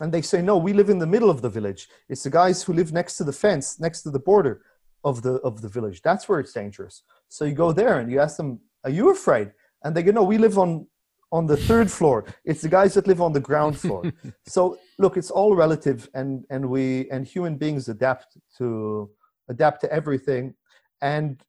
And 0.02 0.12
they 0.12 0.20
say, 0.20 0.42
no, 0.42 0.56
we 0.56 0.72
live 0.72 0.90
in 0.90 0.98
the 0.98 1.06
middle 1.06 1.30
of 1.30 1.42
the 1.42 1.48
village. 1.48 1.88
It's 2.08 2.24
the 2.24 2.30
guys 2.30 2.64
who 2.64 2.72
live 2.72 2.92
next 2.92 3.16
to 3.18 3.24
the 3.24 3.32
fence, 3.32 3.78
next 3.78 4.02
to 4.02 4.10
the 4.10 4.18
border 4.18 4.62
of 5.04 5.22
the 5.22 5.34
of 5.48 5.62
the 5.62 5.68
village. 5.68 6.02
That's 6.02 6.28
where 6.28 6.40
it's 6.40 6.52
dangerous. 6.52 7.04
So 7.28 7.44
you 7.44 7.54
go 7.54 7.70
there 7.70 8.00
and 8.00 8.10
you 8.10 8.18
ask 8.18 8.36
them, 8.36 8.58
are 8.82 8.90
you 8.90 9.12
afraid? 9.12 9.52
And 9.84 9.96
they 9.96 10.02
go, 10.02 10.10
no, 10.10 10.24
we 10.24 10.38
live 10.38 10.58
on 10.58 10.88
on 11.30 11.46
the 11.46 11.56
third 11.56 11.88
floor. 11.88 12.24
It's 12.44 12.62
the 12.62 12.68
guys 12.68 12.94
that 12.94 13.06
live 13.06 13.22
on 13.22 13.32
the 13.32 13.44
ground 13.48 13.78
floor. 13.78 14.02
so 14.46 14.76
look, 14.98 15.16
it's 15.16 15.30
all 15.30 15.54
relative, 15.54 16.10
and 16.14 16.44
and 16.50 16.68
we 16.68 17.08
and 17.10 17.24
human 17.24 17.56
beings 17.56 17.88
adapt 17.88 18.36
to 18.58 19.08
adapt 19.48 19.82
to 19.82 19.92
everything, 19.92 20.54
and 21.00 21.40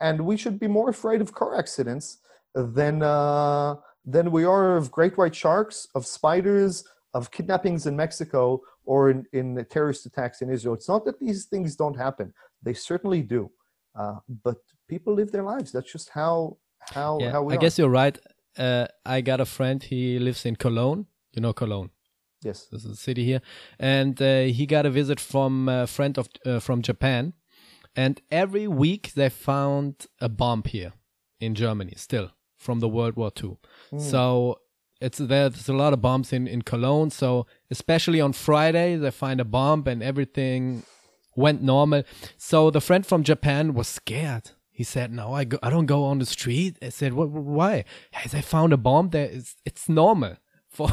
and 0.00 0.20
we 0.20 0.36
should 0.36 0.58
be 0.58 0.66
more 0.66 0.90
afraid 0.90 1.20
of 1.20 1.32
car 1.32 1.56
accidents 1.56 2.18
than 2.56 3.00
uh, 3.00 3.76
than 4.04 4.32
we 4.32 4.44
are 4.44 4.76
of 4.76 4.90
great 4.90 5.16
white 5.16 5.36
sharks, 5.36 5.86
of 5.94 6.04
spiders, 6.04 6.84
of 7.14 7.30
kidnappings 7.30 7.86
in 7.86 7.94
Mexico 7.96 8.60
or 8.84 9.10
in, 9.10 9.24
in 9.32 9.64
terrorist 9.70 10.06
attacks 10.06 10.42
in 10.42 10.50
Israel. 10.50 10.74
It's 10.74 10.88
not 10.88 11.04
that 11.04 11.18
these 11.20 11.44
things 11.46 11.76
don't 11.76 11.96
happen; 11.96 12.32
they 12.62 12.74
certainly 12.74 13.22
do. 13.22 13.50
Uh, 13.94 14.16
but 14.42 14.58
people 14.88 15.14
live 15.14 15.30
their 15.32 15.42
lives. 15.42 15.72
That's 15.72 15.92
just 15.92 16.10
how 16.10 16.56
how 16.80 17.18
yeah, 17.20 17.32
how 17.32 17.42
we. 17.42 17.54
I 17.54 17.56
are. 17.56 17.60
guess 17.60 17.78
you're 17.78 17.88
right. 17.88 18.18
Uh, 18.56 18.86
I 19.04 19.20
got 19.20 19.40
a 19.40 19.46
friend. 19.46 19.82
He 19.82 20.18
lives 20.18 20.44
in 20.46 20.56
Cologne. 20.56 21.06
You 21.32 21.42
know 21.42 21.52
Cologne. 21.52 21.90
Yes, 22.42 22.66
this 22.72 22.84
is 22.84 22.92
a 22.92 22.96
city 22.96 23.24
here, 23.24 23.40
and 23.78 24.20
uh, 24.20 24.42
he 24.42 24.66
got 24.66 24.84
a 24.84 24.90
visit 24.90 25.20
from 25.20 25.68
a 25.68 25.86
friend 25.86 26.18
of 26.18 26.28
uh, 26.44 26.58
from 26.60 26.82
Japan, 26.82 27.34
and 27.94 28.20
every 28.30 28.66
week 28.66 29.12
they 29.14 29.28
found 29.28 30.06
a 30.20 30.28
bomb 30.28 30.62
here 30.66 30.92
in 31.40 31.54
Germany 31.54 31.94
still 31.96 32.30
from 32.56 32.80
the 32.80 32.88
World 32.88 33.16
War 33.16 33.30
II. 33.42 33.58
Mm. 33.92 34.00
So 34.00 34.58
it's 35.02 35.18
there's 35.18 35.68
a 35.68 35.72
lot 35.72 35.92
of 35.92 36.00
bombs 36.00 36.32
in 36.32 36.46
in 36.46 36.62
Cologne. 36.62 37.10
So 37.10 37.46
especially 37.70 38.20
on 38.20 38.32
Friday, 38.32 38.96
they 38.96 39.10
find 39.10 39.40
a 39.40 39.44
bomb 39.44 39.84
and 39.86 40.02
everything 40.02 40.84
went 41.36 41.62
normal. 41.62 42.02
So 42.36 42.70
the 42.70 42.80
friend 42.80 43.04
from 43.04 43.22
Japan 43.22 43.74
was 43.74 43.88
scared. 43.88 44.50
He 44.70 44.84
said, 44.84 45.12
"No, 45.12 45.34
I 45.34 45.44
go, 45.44 45.58
I 45.62 45.70
don't 45.70 45.86
go 45.86 46.04
on 46.04 46.18
the 46.18 46.26
street." 46.26 46.78
I 46.82 46.88
said, 46.88 47.12
"What? 47.12 47.30
Why? 47.30 47.84
Hey, 48.10 48.28
they 48.28 48.42
found 48.42 48.72
a 48.72 48.76
bomb. 48.76 49.10
There 49.10 49.26
is 49.26 49.56
it's 49.64 49.88
normal 49.88 50.36
for 50.68 50.88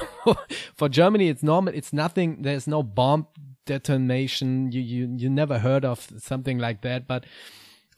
for 0.76 0.90
Germany. 0.90 1.30
It's 1.30 1.44
normal. 1.44 1.74
It's 1.74 1.94
nothing. 1.94 2.42
There's 2.42 2.68
no 2.68 2.84
bomb 2.84 3.28
detonation. 3.66 4.72
You 4.72 4.82
you 4.82 5.16
you 5.18 5.30
never 5.30 5.60
heard 5.60 5.86
of 5.86 6.08
something 6.18 6.58
like 6.58 6.82
that, 6.82 7.08
but." 7.08 7.26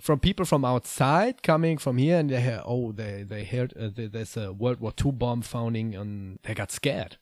From 0.02 0.20
people 0.20 0.46
from 0.46 0.66
outside 0.66 1.44
coming 1.44 1.78
from 1.78 1.98
here 1.98 2.18
and 2.18 2.30
they 2.30 2.42
hear, 2.42 2.62
oh, 2.66 2.92
they, 2.92 3.24
they 3.24 3.44
heard 3.44 3.74
uh, 3.80 3.90
there's 3.94 4.36
a 4.36 4.52
World 4.52 4.80
War 4.80 4.94
II 5.04 5.12
bomb 5.12 5.42
founding 5.42 5.96
and 5.96 6.40
they 6.44 6.54
got 6.54 6.72
scared. 6.72 7.18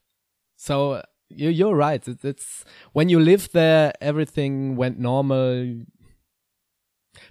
So 0.56 0.94
uh, 0.94 1.02
you, 1.28 1.50
you're 1.50 1.76
right. 1.76 2.06
It, 2.08 2.24
it's 2.24 2.64
when 2.94 3.10
you 3.10 3.20
live 3.20 3.52
there, 3.52 3.94
everything 4.00 4.78
went 4.78 4.98
normal. 4.98 5.82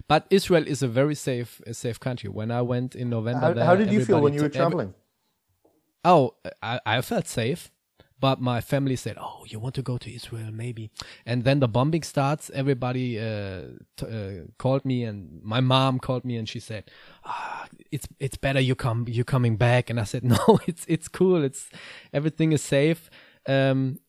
But 0.07 0.27
Israel 0.29 0.65
is 0.67 0.83
a 0.83 0.87
very 0.87 1.15
safe, 1.15 1.61
a 1.65 1.73
safe 1.73 1.99
country. 1.99 2.29
When 2.29 2.51
I 2.51 2.61
went 2.61 2.95
in 2.95 3.09
November, 3.09 3.39
how, 3.39 3.53
there, 3.53 3.65
how 3.65 3.75
did 3.75 3.91
you 3.91 4.05
feel 4.05 4.21
when 4.21 4.33
you 4.33 4.43
were 4.43 4.49
traveling? 4.49 4.93
Oh, 6.05 6.35
I, 6.61 6.79
I 6.85 7.01
felt 7.01 7.27
safe 7.27 7.71
but 8.19 8.41
my 8.41 8.61
family 8.61 8.95
said, 8.95 9.17
"Oh, 9.19 9.45
you 9.47 9.59
want 9.59 9.75
to 9.75 9.81
go 9.81 9.97
to 9.97 10.13
Israel, 10.13 10.51
maybe?" 10.51 10.89
And 11.25 11.43
then 11.43 11.59
the 11.59 11.67
bombing 11.67 12.03
starts. 12.03 12.49
Everybody 12.53 13.19
uh, 13.19 13.61
uh, 14.01 14.45
called 14.57 14.85
me, 14.85 15.03
and 15.03 15.41
my 15.43 15.61
mom 15.61 15.99
called 15.99 16.25
me, 16.25 16.35
and 16.35 16.47
she 16.47 16.59
said, 16.59 16.91
ah, 17.25 17.67
"It's 17.91 18.07
it's 18.19 18.37
better 18.37 18.59
you 18.59 18.75
come 18.75 19.05
you 19.07 19.23
coming 19.23 19.55
back." 19.55 19.89
And 19.89 19.99
I 19.99 20.03
said, 20.03 20.23
"No, 20.35 20.59
it's 20.67 20.85
it's 20.87 21.07
cool. 21.07 21.43
It's 21.43 21.69
everything 22.13 22.51
is 22.51 22.61
safe." 22.61 23.09
Um, 23.47 23.99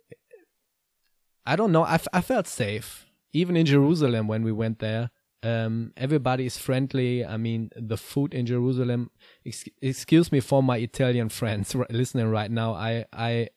I 1.46 1.56
don't 1.56 1.72
know. 1.72 1.84
I, 1.84 1.98
I 2.12 2.20
felt 2.20 2.46
safe 2.46 3.06
even 3.32 3.56
in 3.56 3.66
Jerusalem 3.66 4.28
when 4.28 4.42
we 4.42 4.52
went 4.52 4.78
there. 4.78 5.10
Um, 5.42 5.92
everybody 5.96 6.44
is 6.44 6.58
friendly. 6.58 7.24
I 7.24 7.36
mean, 7.38 7.70
the 7.74 7.96
food 7.96 8.34
in 8.34 8.44
Jerusalem. 8.44 9.10
Ex- 9.46 9.64
excuse 9.80 10.30
me 10.30 10.40
for 10.40 10.62
my 10.62 10.76
Italian 10.76 11.28
friends 11.30 11.74
listening 11.90 12.28
right 12.28 12.50
now. 12.50 12.74
I 12.74 13.06
I 13.12 13.48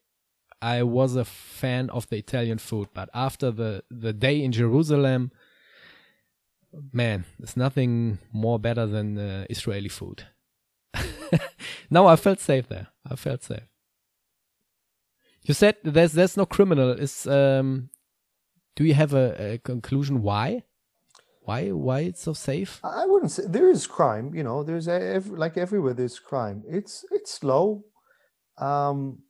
I 0.63 0.81
was 0.83 1.17
a 1.17 1.25
fan 1.25 1.89
of 1.89 2.07
the 2.07 2.17
Italian 2.17 2.57
food, 2.57 2.87
but 2.93 3.09
after 3.13 3.51
the 3.51 3.83
the 3.91 4.13
day 4.13 4.41
in 4.41 4.53
Jerusalem, 4.53 5.31
man, 6.93 7.25
there's 7.37 7.57
nothing 7.57 8.19
more 8.31 8.59
better 8.59 8.85
than 8.87 9.17
uh, 9.17 9.45
Israeli 9.49 9.89
food. 9.89 10.23
no, 11.89 12.07
I 12.07 12.15
felt 12.15 12.39
safe 12.39 12.69
there. 12.69 12.87
I 13.05 13.15
felt 13.17 13.43
safe. 13.43 13.67
You 15.41 15.53
said 15.53 15.75
there's 15.83 16.13
there's 16.13 16.37
no 16.37 16.45
criminal. 16.45 16.91
Is 16.91 17.27
um, 17.27 17.89
do 18.77 18.85
you 18.85 18.93
have 18.93 19.13
a, 19.13 19.55
a 19.55 19.57
conclusion 19.57 20.21
why? 20.21 20.63
Why 21.41 21.71
why 21.71 21.99
it's 22.09 22.21
so 22.21 22.31
safe? 22.31 22.79
I 22.83 23.05
wouldn't 23.05 23.31
say 23.31 23.43
there 23.45 23.69
is 23.69 23.85
crime. 23.85 24.33
You 24.33 24.43
know, 24.43 24.63
there's 24.63 24.87
a, 24.87 25.21
like 25.27 25.57
everywhere 25.57 25.93
there's 25.93 26.19
crime. 26.19 26.63
It's 26.69 27.03
it's 27.11 27.33
slow. 27.33 27.83
Um, 28.57 29.23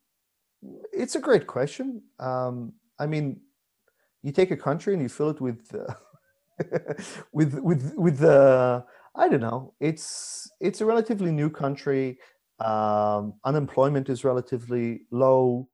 it's 0.91 1.15
a 1.15 1.19
great 1.19 1.47
question. 1.47 2.01
Um, 2.19 2.73
I 2.99 3.07
mean, 3.07 3.41
you 4.21 4.31
take 4.31 4.51
a 4.51 4.57
country 4.57 4.93
and 4.93 5.01
you 5.01 5.09
fill 5.09 5.29
it 5.29 5.41
with 5.41 5.73
uh, 5.73 5.93
with 7.33 7.59
with 7.59 7.93
with 7.95 8.17
the 8.19 8.39
uh, 8.39 8.81
I 9.15 9.27
don't 9.29 9.41
know. 9.41 9.73
It's 9.79 10.49
it's 10.59 10.81
a 10.81 10.85
relatively 10.85 11.31
new 11.31 11.49
country. 11.49 12.19
Um, 12.59 13.33
unemployment 13.43 14.09
is 14.09 14.23
relatively 14.23 15.01
low. 15.11 15.67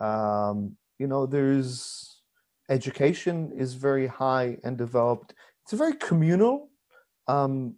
Um, 0.00 0.76
you 0.98 1.06
know, 1.06 1.26
there's 1.26 2.22
education 2.70 3.52
is 3.56 3.74
very 3.74 4.06
high 4.06 4.56
and 4.64 4.78
developed. 4.78 5.34
It's 5.64 5.72
a 5.72 5.76
very 5.76 5.94
communal 5.94 6.70
um, 7.28 7.74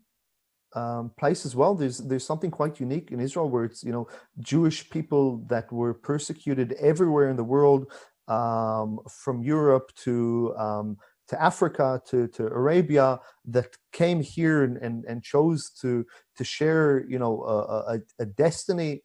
um, 0.74 1.12
place 1.18 1.46
as 1.46 1.54
well. 1.54 1.74
There's 1.74 1.98
there's 1.98 2.26
something 2.26 2.50
quite 2.50 2.80
unique 2.80 3.12
in 3.12 3.20
Israel 3.20 3.48
where 3.48 3.64
it's 3.64 3.82
you 3.84 3.92
know 3.92 4.08
Jewish 4.38 4.90
people 4.90 5.44
that 5.48 5.72
were 5.72 5.94
persecuted 5.94 6.72
everywhere 6.74 7.28
in 7.30 7.36
the 7.36 7.44
world, 7.44 7.92
um, 8.28 9.00
from 9.08 9.42
Europe 9.42 9.92
to 10.04 10.54
um, 10.56 10.96
to 11.28 11.42
Africa 11.42 12.02
to, 12.06 12.28
to 12.28 12.46
Arabia 12.46 13.18
that 13.46 13.76
came 13.92 14.22
here 14.22 14.62
and, 14.62 14.76
and, 14.76 15.04
and 15.04 15.22
chose 15.22 15.70
to 15.80 16.06
to 16.36 16.44
share 16.44 17.04
you 17.08 17.18
know 17.18 17.42
a, 17.42 17.94
a, 17.94 18.00
a 18.20 18.26
destiny. 18.26 19.02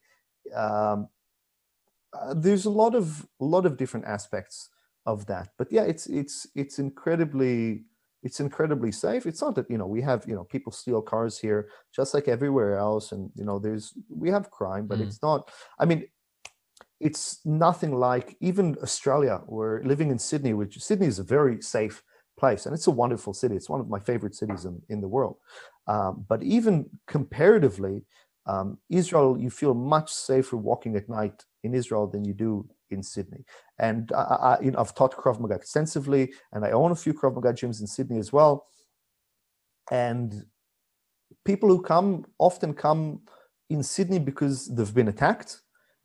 Um, 0.55 1.09
uh, 2.13 2.33
there's 2.35 2.65
a 2.65 2.69
lot 2.69 2.95
of 2.95 3.27
a 3.39 3.45
lot 3.45 3.65
of 3.65 3.77
different 3.77 4.05
aspects 4.05 4.69
of 5.05 5.25
that, 5.27 5.49
but 5.57 5.71
yeah, 5.71 5.83
it's 5.83 6.07
it's 6.07 6.47
it's 6.55 6.79
incredibly 6.79 7.85
it's 8.23 8.39
incredibly 8.39 8.91
safe. 8.91 9.25
It's 9.25 9.41
not 9.41 9.55
that 9.55 9.69
you 9.69 9.77
know 9.77 9.87
we 9.87 10.01
have 10.01 10.25
you 10.27 10.35
know 10.35 10.43
people 10.43 10.71
steal 10.71 11.01
cars 11.01 11.39
here 11.39 11.69
just 11.95 12.13
like 12.13 12.27
everywhere 12.27 12.77
else, 12.77 13.11
and 13.11 13.31
you 13.35 13.45
know 13.45 13.59
there's 13.59 13.93
we 14.09 14.29
have 14.29 14.51
crime, 14.51 14.87
but 14.87 14.99
mm. 14.99 15.03
it's 15.03 15.21
not. 15.21 15.49
I 15.79 15.85
mean, 15.85 16.05
it's 16.99 17.39
nothing 17.45 17.95
like 17.95 18.35
even 18.41 18.77
Australia. 18.81 19.41
We're 19.47 19.83
living 19.83 20.11
in 20.11 20.19
Sydney, 20.19 20.53
which 20.53 20.77
Sydney 20.79 21.07
is 21.07 21.19
a 21.19 21.23
very 21.23 21.61
safe 21.61 22.03
place, 22.37 22.65
and 22.65 22.75
it's 22.75 22.87
a 22.87 22.91
wonderful 22.91 23.33
city. 23.33 23.55
It's 23.55 23.69
one 23.69 23.81
of 23.81 23.89
my 23.89 23.99
favorite 23.99 24.35
cities 24.35 24.65
in, 24.65 24.81
in 24.89 25.01
the 25.01 25.07
world. 25.07 25.37
Um, 25.87 26.25
but 26.27 26.43
even 26.43 26.89
comparatively, 27.07 28.05
um, 28.45 28.77
Israel, 28.89 29.37
you 29.39 29.49
feel 29.49 29.73
much 29.73 30.11
safer 30.11 30.57
walking 30.57 30.95
at 30.95 31.09
night 31.09 31.45
in 31.63 31.73
Israel 31.73 32.07
than 32.07 32.25
you 32.25 32.33
do 32.33 32.67
in 32.91 33.03
Sydney. 33.03 33.43
And 33.77 34.11
I, 34.13 34.21
I, 34.21 34.59
you 34.61 34.71
know, 34.71 34.79
I've 34.79 34.95
taught 34.95 35.15
Krav 35.15 35.39
Maga 35.39 35.55
extensively, 35.55 36.33
and 36.51 36.65
I 36.65 36.71
own 36.71 36.91
a 36.91 36.95
few 36.95 37.13
Krav 37.13 37.35
Maga 37.35 37.53
gyms 37.53 37.81
in 37.81 37.87
Sydney 37.87 38.19
as 38.19 38.31
well. 38.33 38.67
And 39.91 40.45
people 41.45 41.69
who 41.69 41.81
come 41.81 42.25
often 42.37 42.73
come 42.73 43.21
in 43.69 43.83
Sydney 43.83 44.19
because 44.19 44.67
they've 44.67 44.93
been 44.93 45.07
attacked, 45.07 45.61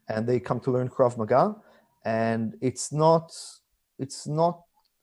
and 0.09 0.26
they 0.26 0.39
come 0.39 0.61
to 0.61 0.70
learn 0.70 0.89
Krav 0.89 1.16
Maga. 1.16 1.57
And 2.05 2.55
it's 2.61 2.93
not 2.93 3.32
it's 3.99 4.26
not 4.26 4.61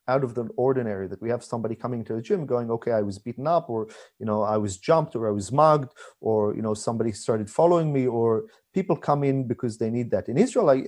out 0.08 0.24
of 0.24 0.34
the 0.34 0.46
ordinary 0.58 1.08
that 1.08 1.22
we 1.22 1.30
have 1.30 1.44
somebody 1.44 1.76
coming 1.76 2.04
to 2.04 2.14
the 2.14 2.22
gym 2.22 2.46
going 2.46 2.72
okay 2.72 2.92
i 2.92 3.02
was 3.02 3.20
beaten 3.20 3.48
up 3.48 3.70
or 3.70 3.88
you 4.20 4.26
know 4.26 4.42
i 4.42 4.58
was 4.58 4.78
jumped 4.78 5.16
or 5.16 5.28
i 5.28 5.32
was 5.32 5.52
mugged 5.52 5.92
or 6.20 6.56
you 6.56 6.62
know 6.62 6.74
somebody 6.74 7.12
started 7.12 7.50
following 7.50 7.94
me 7.94 8.08
or 8.08 8.46
people 8.74 8.96
come 8.96 9.24
in 9.24 9.48
because 9.48 9.78
they 9.78 9.90
need 9.90 10.10
that. 10.12 10.30
In 10.30 10.38
israel 10.38 10.70
i 10.70 10.84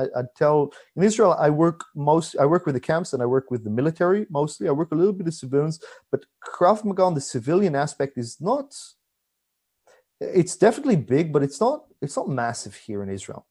i, 0.00 0.02
I 0.16 0.22
tell 0.36 0.72
in 0.96 1.02
israel 1.02 1.34
i 1.38 1.50
work 1.50 1.84
most 1.94 2.36
i 2.40 2.46
work 2.46 2.66
with 2.66 2.74
the 2.74 2.80
camps 2.80 3.12
and 3.12 3.22
i 3.22 3.26
work 3.26 3.50
with 3.50 3.64
the 3.64 3.70
military 3.70 4.26
mostly. 4.30 4.68
I 4.68 4.72
work 4.72 4.92
a 4.92 4.96
little 4.96 5.12
bit 5.12 5.28
of 5.28 5.34
civilians 5.34 5.80
but 6.10 6.24
krav 6.44 6.84
maga 6.84 7.02
on 7.02 7.14
the 7.14 7.20
civilian 7.20 7.74
aspect 7.74 8.18
is 8.18 8.40
not 8.40 8.74
it's 10.20 10.56
definitely 10.56 10.96
big 10.96 11.32
but 11.32 11.42
it's 11.42 11.60
not 11.60 11.84
it's 12.02 12.16
not 12.16 12.28
massive 12.28 12.74
here 12.74 13.02
in 13.02 13.08
israel 13.08 13.46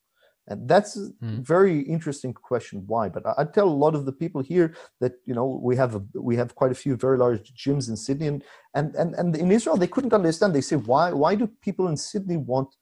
and 0.47 0.67
that's 0.67 0.95
a 0.95 1.09
mm. 1.23 1.39
very 1.41 1.81
interesting 1.81 2.33
question 2.33 2.83
why 2.87 3.09
but 3.09 3.25
I, 3.25 3.33
I, 3.39 3.43
tell 3.43 3.67
a 3.67 3.81
lot 3.85 3.95
of 3.95 4.05
the 4.05 4.11
people 4.11 4.41
here 4.41 4.73
that 5.01 5.13
you 5.25 5.33
know 5.33 5.59
we 5.61 5.75
have 5.75 5.95
a, 5.95 6.03
we 6.13 6.35
have 6.37 6.55
quite 6.55 6.71
a 6.71 6.75
few 6.75 6.95
very 6.95 7.17
large 7.17 7.53
gyms 7.53 7.89
in 7.89 7.95
sydney 7.95 8.27
and, 8.27 8.43
and 8.73 8.95
and 8.95 9.13
and 9.15 9.35
in 9.35 9.51
israel 9.51 9.77
they 9.77 9.87
couldn't 9.87 10.13
understand. 10.13 10.53
They 10.53 10.61
say 10.61 10.77
why 10.77 11.11
why 11.11 11.35
do 11.35 11.47
people 11.61 11.87
in 11.87 11.97
sydney 11.97 12.37
want 12.37 12.75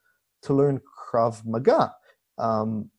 to 0.44 0.54
learn 0.54 0.82
krav 0.98 1.46
maga? 1.46 1.94
Um, 2.38 2.90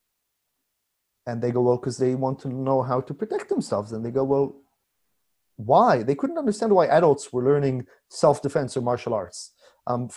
and 1.25 1.41
they 1.41 1.51
go 1.51 1.61
well 1.61 1.77
because 1.77 1.97
they 1.97 2.15
want 2.15 2.39
to 2.39 2.47
know 2.47 2.81
how 2.81 3.01
to 3.01 3.13
protect 3.13 3.49
themselves 3.49 3.91
and 3.91 4.05
they 4.05 4.11
go 4.11 4.23
well 4.23 4.55
why? 5.57 6.03
They 6.03 6.13
couldn't 6.13 6.37
understand 6.37 6.71
why 6.71 6.85
adults 6.85 7.33
were 7.33 7.43
learning 7.43 7.87
self-defense 8.09 8.77
or 8.77 8.81
martial 8.81 9.15
arts. 9.15 9.53
Um, 9.87 10.07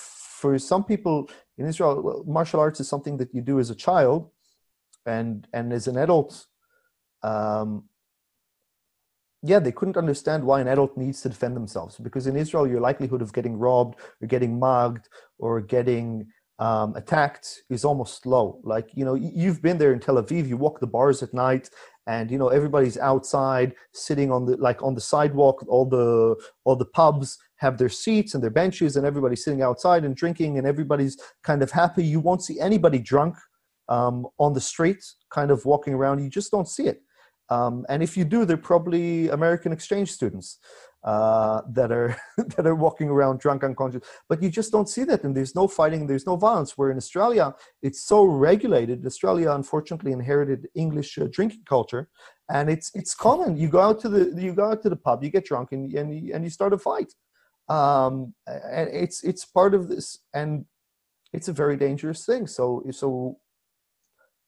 for 0.40 0.58
some 0.58 0.84
people 0.84 1.30
in 1.58 1.66
israel 1.66 2.24
martial 2.26 2.60
arts 2.60 2.80
is 2.80 2.88
something 2.88 3.16
that 3.18 3.32
you 3.34 3.42
do 3.42 3.60
as 3.60 3.70
a 3.70 3.74
child 3.74 4.30
and 5.06 5.46
and 5.52 5.72
as 5.72 5.86
an 5.86 5.96
adult 5.96 6.46
um, 7.22 7.84
yeah 9.42 9.58
they 9.58 9.72
couldn't 9.72 9.96
understand 9.96 10.44
why 10.44 10.60
an 10.60 10.68
adult 10.68 10.96
needs 10.96 11.22
to 11.22 11.28
defend 11.28 11.56
themselves 11.56 11.96
because 11.98 12.26
in 12.26 12.36
israel 12.36 12.66
your 12.66 12.80
likelihood 12.80 13.22
of 13.22 13.32
getting 13.32 13.56
robbed 13.58 13.98
or 14.20 14.26
getting 14.26 14.58
mugged 14.58 15.08
or 15.38 15.60
getting 15.60 16.26
um, 16.60 16.94
attacked 16.94 17.62
is 17.70 17.84
almost 17.84 18.26
low. 18.26 18.60
Like 18.62 18.90
you 18.94 19.04
know 19.04 19.14
you've 19.14 19.62
been 19.62 19.78
there 19.78 19.92
in 19.92 19.98
tel 19.98 20.16
aviv 20.16 20.46
you 20.46 20.56
walk 20.56 20.78
the 20.78 20.86
bars 20.86 21.22
at 21.22 21.32
night 21.32 21.70
and 22.06 22.30
you 22.30 22.38
know 22.38 22.48
everybody's 22.48 22.98
outside 22.98 23.74
sitting 23.94 24.30
on 24.30 24.44
the 24.44 24.56
like 24.58 24.82
on 24.82 24.94
the 24.94 25.00
sidewalk. 25.00 25.64
All 25.68 25.86
the 25.86 26.36
all 26.64 26.76
the 26.76 26.84
pubs 26.84 27.38
have 27.56 27.78
their 27.78 27.88
seats 27.88 28.34
and 28.34 28.42
their 28.42 28.50
benches 28.50 28.96
and 28.96 29.06
everybody's 29.06 29.42
sitting 29.42 29.62
outside 29.62 30.04
and 30.04 30.14
drinking 30.14 30.58
and 30.58 30.66
everybody's 30.66 31.18
kind 31.42 31.62
of 31.62 31.70
happy. 31.70 32.04
You 32.04 32.20
won't 32.20 32.44
see 32.44 32.60
anybody 32.60 32.98
drunk 32.98 33.36
um, 33.90 34.26
on 34.38 34.54
the 34.54 34.60
street, 34.60 35.04
kind 35.30 35.50
of 35.50 35.64
walking 35.66 35.92
around. 35.92 36.22
You 36.22 36.30
just 36.30 36.50
don't 36.50 36.68
see 36.68 36.86
it. 36.86 37.02
Um, 37.50 37.84
and 37.88 38.02
if 38.02 38.16
you 38.16 38.24
do, 38.24 38.44
they're 38.44 38.56
probably 38.56 39.28
American 39.28 39.72
exchange 39.72 40.12
students 40.12 40.58
uh, 41.02 41.62
that 41.72 41.90
are 41.90 42.16
that 42.56 42.66
are 42.66 42.76
walking 42.76 43.08
around 43.08 43.40
drunk, 43.40 43.64
unconscious. 43.64 44.02
But 44.28 44.42
you 44.42 44.50
just 44.50 44.70
don't 44.70 44.88
see 44.88 45.04
that, 45.04 45.24
and 45.24 45.36
there's 45.36 45.54
no 45.54 45.66
fighting, 45.66 46.06
there's 46.06 46.26
no 46.26 46.36
violence. 46.36 46.78
Where 46.78 46.90
in 46.90 46.96
Australia, 46.96 47.54
it's 47.82 48.02
so 48.02 48.24
regulated. 48.24 49.04
Australia, 49.04 49.50
unfortunately, 49.52 50.12
inherited 50.12 50.68
English 50.74 51.18
uh, 51.18 51.26
drinking 51.30 51.64
culture, 51.68 52.08
and 52.48 52.70
it's 52.70 52.90
it's 52.94 53.14
common. 53.14 53.56
You 53.56 53.68
go 53.68 53.80
out 53.80 54.00
to 54.00 54.08
the 54.08 54.40
you 54.40 54.54
go 54.54 54.70
out 54.70 54.82
to 54.82 54.88
the 54.88 54.96
pub, 54.96 55.24
you 55.24 55.30
get 55.30 55.46
drunk, 55.46 55.72
and 55.72 55.92
and 55.92 56.30
and 56.30 56.44
you 56.44 56.50
start 56.50 56.72
a 56.72 56.78
fight. 56.78 57.12
Um, 57.68 58.34
and 58.46 58.88
it's 58.92 59.24
it's 59.24 59.44
part 59.44 59.74
of 59.74 59.88
this, 59.88 60.18
and 60.34 60.66
it's 61.32 61.48
a 61.48 61.52
very 61.52 61.76
dangerous 61.76 62.24
thing. 62.24 62.46
So 62.46 62.84
so 62.90 63.38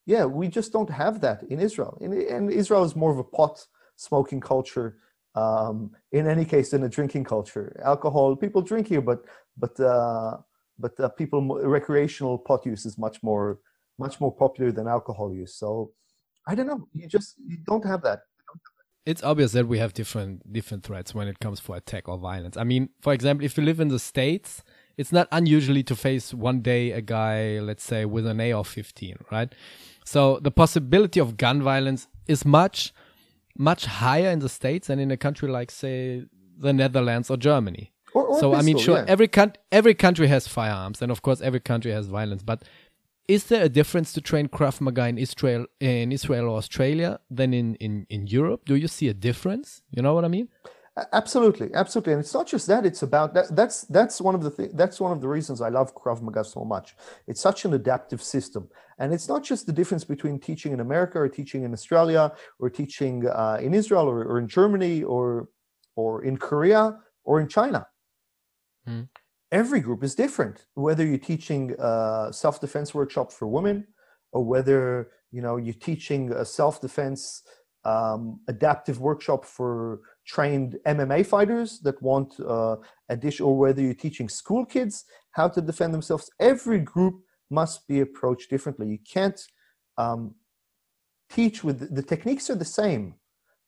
yeah, 0.06 0.24
we 0.24 0.48
just 0.48 0.72
don't 0.72 0.90
have 0.90 1.20
that 1.20 1.42
in 1.44 1.60
Israel. 1.60 1.98
In, 2.00 2.12
and 2.12 2.50
Israel 2.50 2.84
is 2.84 2.96
more 2.96 3.12
of 3.12 3.18
a 3.18 3.24
pot 3.24 3.66
smoking 3.96 4.40
culture. 4.40 4.98
Um, 5.34 5.92
in 6.10 6.28
any 6.28 6.44
case, 6.44 6.72
than 6.72 6.82
a 6.84 6.90
drinking 6.90 7.24
culture. 7.24 7.80
Alcohol, 7.82 8.36
people 8.36 8.60
drink 8.60 8.88
here, 8.88 9.00
but 9.00 9.24
but 9.56 9.78
uh, 9.80 10.36
but 10.78 10.98
uh, 11.00 11.08
people 11.08 11.40
recreational 11.64 12.36
pot 12.38 12.66
use 12.66 12.84
is 12.84 12.98
much 12.98 13.22
more 13.22 13.58
much 13.98 14.20
more 14.20 14.34
popular 14.34 14.72
than 14.72 14.86
alcohol 14.86 15.32
use. 15.32 15.54
So 15.54 15.92
I 16.46 16.54
don't 16.54 16.66
know. 16.66 16.86
You 16.92 17.06
just 17.06 17.36
you 17.46 17.58
don't 17.66 17.84
have 17.86 18.02
that. 18.02 18.20
It's 19.04 19.22
obvious 19.22 19.52
that 19.52 19.66
we 19.66 19.78
have 19.78 19.94
different 19.94 20.52
different 20.52 20.84
threats 20.84 21.14
when 21.14 21.28
it 21.28 21.38
comes 21.40 21.60
for 21.60 21.76
attack 21.76 22.08
or 22.08 22.18
violence. 22.18 22.56
I 22.56 22.64
mean, 22.64 22.90
for 23.00 23.12
example, 23.12 23.44
if 23.44 23.56
you 23.56 23.64
live 23.64 23.80
in 23.80 23.88
the 23.88 23.98
states, 23.98 24.62
it's 24.96 25.12
not 25.12 25.28
unusually 25.32 25.82
to 25.84 25.96
face 25.96 26.34
one 26.34 26.60
day 26.60 26.92
a 26.92 27.00
guy, 27.00 27.58
let's 27.60 27.82
say, 27.82 28.04
with 28.04 28.26
an 28.26 28.40
AR-15, 28.40 29.16
right? 29.30 29.52
So 30.04 30.38
the 30.42 30.50
possibility 30.50 31.20
of 31.20 31.36
gun 31.36 31.62
violence 31.62 32.08
is 32.26 32.44
much, 32.44 32.92
much 33.56 33.86
higher 33.86 34.30
in 34.30 34.40
the 34.40 34.48
states 34.48 34.88
than 34.88 34.98
in 34.98 35.10
a 35.10 35.16
country 35.16 35.48
like, 35.48 35.70
say, 35.70 36.24
the 36.58 36.72
Netherlands 36.72 37.30
or 37.30 37.36
Germany. 37.36 37.92
Or, 38.14 38.24
or 38.24 38.40
so 38.40 38.50
pistol, 38.50 38.54
I 38.56 38.62
mean, 38.62 38.78
sure, 38.78 38.98
yeah. 38.98 39.04
every 39.08 39.28
country 39.28 39.60
every 39.72 39.94
country 39.94 40.26
has 40.26 40.46
firearms, 40.46 41.00
and 41.00 41.10
of 41.10 41.22
course, 41.22 41.40
every 41.40 41.60
country 41.60 41.92
has 41.92 42.08
violence. 42.08 42.42
But 42.42 42.62
is 43.26 43.44
there 43.44 43.64
a 43.64 43.68
difference 43.68 44.12
to 44.14 44.20
train 44.20 44.48
Krav 44.48 44.80
Maga 44.80 45.06
in 45.06 45.16
Israel, 45.16 45.66
in 45.80 46.12
Israel 46.12 46.50
or 46.50 46.58
Australia 46.58 47.20
than 47.30 47.54
in, 47.54 47.76
in, 47.76 48.06
in 48.10 48.26
Europe? 48.26 48.66
Do 48.66 48.74
you 48.74 48.88
see 48.88 49.08
a 49.08 49.14
difference? 49.14 49.82
You 49.90 50.02
know 50.02 50.12
what 50.12 50.24
I 50.24 50.28
mean? 50.28 50.48
Absolutely, 51.12 51.70
absolutely, 51.72 52.12
and 52.12 52.20
it's 52.20 52.34
not 52.34 52.46
just 52.46 52.66
that. 52.66 52.84
It's 52.84 53.02
about 53.02 53.32
that. 53.32 53.56
That's 53.56 53.82
that's 53.84 54.20
one 54.20 54.34
of 54.34 54.42
the 54.42 54.50
th- 54.50 54.72
that's 54.74 55.00
one 55.00 55.10
of 55.10 55.22
the 55.22 55.28
reasons 55.28 55.62
I 55.62 55.70
love 55.70 55.94
Krav 55.94 56.20
Maga 56.20 56.44
so 56.44 56.64
much. 56.64 56.94
It's 57.26 57.40
such 57.40 57.64
an 57.64 57.72
adaptive 57.72 58.22
system, 58.22 58.68
and 58.98 59.14
it's 59.14 59.26
not 59.26 59.42
just 59.42 59.64
the 59.64 59.72
difference 59.72 60.04
between 60.04 60.38
teaching 60.38 60.70
in 60.70 60.80
America 60.80 61.18
or 61.18 61.30
teaching 61.30 61.62
in 61.62 61.72
Australia 61.72 62.30
or 62.58 62.68
teaching 62.68 63.26
uh, 63.26 63.56
in 63.62 63.72
Israel 63.72 64.06
or, 64.06 64.22
or, 64.22 64.38
in 64.38 64.48
Germany 64.48 65.02
or 65.02 65.48
or 65.96 66.24
in 66.24 66.36
Korea 66.36 66.98
or 67.24 67.40
in 67.40 67.48
China. 67.48 67.86
Mm. 68.86 69.08
Every 69.50 69.80
group 69.80 70.04
is 70.04 70.14
different. 70.14 70.66
Whether 70.74 71.06
you're 71.06 71.16
teaching 71.16 71.74
a 71.78 72.28
self-defense 72.32 72.92
workshop 72.92 73.32
for 73.32 73.48
women, 73.48 73.86
or 74.32 74.44
whether 74.44 75.10
you 75.30 75.40
know 75.40 75.56
you're 75.56 75.72
teaching 75.72 76.32
a 76.32 76.44
self-defense 76.44 77.44
um, 77.84 78.40
adaptive 78.46 79.00
workshop 79.00 79.46
for 79.46 80.00
trained 80.26 80.78
MMA 80.86 81.26
fighters 81.26 81.80
that 81.80 82.00
want 82.02 82.38
uh, 82.40 82.76
dish, 83.18 83.40
or 83.40 83.56
whether 83.56 83.82
you're 83.82 83.94
teaching 83.94 84.28
school 84.28 84.64
kids 84.64 85.04
how 85.32 85.48
to 85.48 85.60
defend 85.60 85.92
themselves. 85.92 86.30
Every 86.40 86.78
group 86.78 87.22
must 87.50 87.86
be 87.86 88.00
approached 88.00 88.50
differently. 88.50 88.88
You 88.88 88.98
can't 88.98 89.40
um, 89.98 90.34
teach 91.30 91.64
with 91.64 91.94
the 91.94 92.02
techniques 92.02 92.50
are 92.50 92.54
the 92.54 92.64
same. 92.64 93.14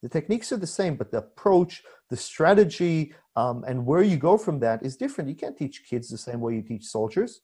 The 0.03 0.09
techniques 0.09 0.53
are 0.53 0.59
the 0.59 0.67
same, 0.67 0.97
but 0.97 1.11
the 1.11 1.19
approach, 1.19 1.83
the 2.11 2.17
strategy, 2.17 3.15
um, 3.37 3.65
and 3.67 3.87
where 3.87 4.03
you 4.03 4.17
go 4.17 4.37
from 4.37 4.61
that 4.61 4.83
is 4.83 4.97
different. 4.97 5.31
You 5.31 5.37
can't 5.37 5.57
teach 5.57 5.85
kids 5.89 6.09
the 6.09 6.19
same 6.19 6.41
way 6.41 6.55
you 6.55 6.63
teach 6.63 6.85
soldiers. 6.85 7.41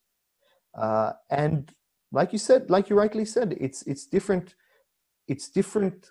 Uh, 0.79 1.13
and 1.31 1.73
like 2.13 2.33
you 2.33 2.39
said, 2.39 2.71
like 2.71 2.91
you 2.91 2.97
rightly 2.97 3.25
said, 3.25 3.57
it's 3.61 3.83
it's 3.83 4.07
different. 4.07 4.55
It's 5.27 5.49
different. 5.49 6.11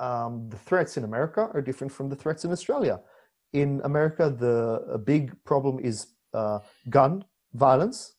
Um, 0.00 0.48
the 0.48 0.56
threats 0.56 0.96
in 0.96 1.04
America 1.04 1.50
are 1.52 1.62
different 1.62 1.92
from 1.92 2.08
the 2.08 2.16
threats 2.16 2.44
in 2.44 2.52
Australia. 2.52 3.00
In 3.52 3.80
America, 3.84 4.30
the 4.30 4.84
a 4.92 4.98
big 4.98 5.32
problem 5.44 5.78
is 5.80 6.08
uh, 6.34 6.60
gun 6.88 7.24
violence. 7.54 8.14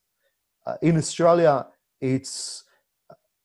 Uh, 0.65 0.75
in 0.81 0.97
Australia, 0.97 1.67
it's 2.01 2.63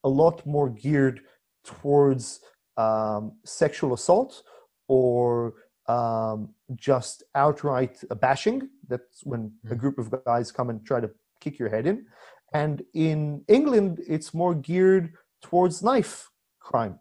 a 0.03 0.09
lot 0.09 0.45
more 0.47 0.69
geared 0.69 1.21
towards 1.65 2.41
um, 2.77 3.33
sexual 3.45 3.95
assault 3.95 4.43
or 4.89 5.55
um, 5.87 6.55
just 6.75 7.23
outright 7.35 8.03
bashing. 8.21 8.69
That's 8.89 9.25
when 9.25 9.53
a 9.65 9.69
hmm. 9.69 9.77
group 9.77 9.99
of 9.99 10.11
guys 10.25 10.53
come 10.53 10.71
and 10.71 10.85
try 10.85 11.01
to 11.01 11.11
kick 11.41 11.59
your 11.59 11.69
head 11.69 11.87
in. 11.87 12.07
And 12.53 12.83
in 12.95 13.45
England, 13.49 14.01
it's 14.07 14.33
more 14.33 14.55
geared 14.55 15.15
towards 15.43 15.83
knife 15.83 16.31
crime. 16.61 16.99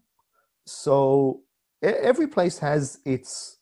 So 0.66 1.42
every 1.82 2.28
place 2.28 2.60
has 2.60 3.00
its 3.06 3.58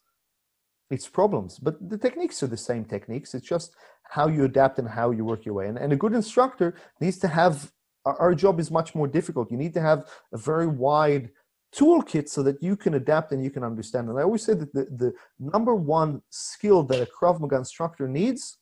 its 0.90 1.08
problems, 1.08 1.58
but 1.58 1.90
the 1.90 1.98
techniques 1.98 2.44
are 2.44 2.48
the 2.48 2.58
same 2.58 2.84
techniques. 2.84 3.34
It's 3.34 3.48
just 3.48 3.74
how 4.04 4.28
you 4.28 4.44
adapt 4.44 4.78
and 4.78 4.90
how 4.90 5.12
you 5.12 5.24
work 5.24 5.46
your 5.46 5.56
way. 5.56 5.68
And, 5.68 5.78
and 5.78 5.94
a 5.94 5.96
good 5.96 6.14
instructor 6.14 6.76
needs 7.00 7.18
to 7.20 7.30
have 7.30 7.72
our 8.06 8.34
job 8.34 8.60
is 8.60 8.72
much 8.72 8.96
more 8.96 9.08
difficult. 9.08 9.52
You 9.52 9.58
need 9.58 9.74
to 9.76 9.82
have 9.82 10.08
a 10.34 10.38
very 10.38 10.68
wide 10.68 11.30
toolkit 11.74 12.28
so 12.28 12.44
that 12.44 12.62
you 12.62 12.76
can 12.76 12.96
adapt 12.96 13.32
and 13.32 13.44
you 13.44 13.52
can 13.52 13.64
understand. 13.64 14.10
And 14.10 14.20
I 14.20 14.24
always 14.24 14.44
say 14.44 14.54
that 14.54 14.74
the, 14.74 14.86
the 14.86 15.14
number 15.40 15.76
one 15.76 16.22
skill 16.30 16.84
that 16.84 17.02
a 17.02 17.06
Krav 17.06 17.40
Maga 17.40 17.58
instructor 17.58 18.08
needs 18.08 18.58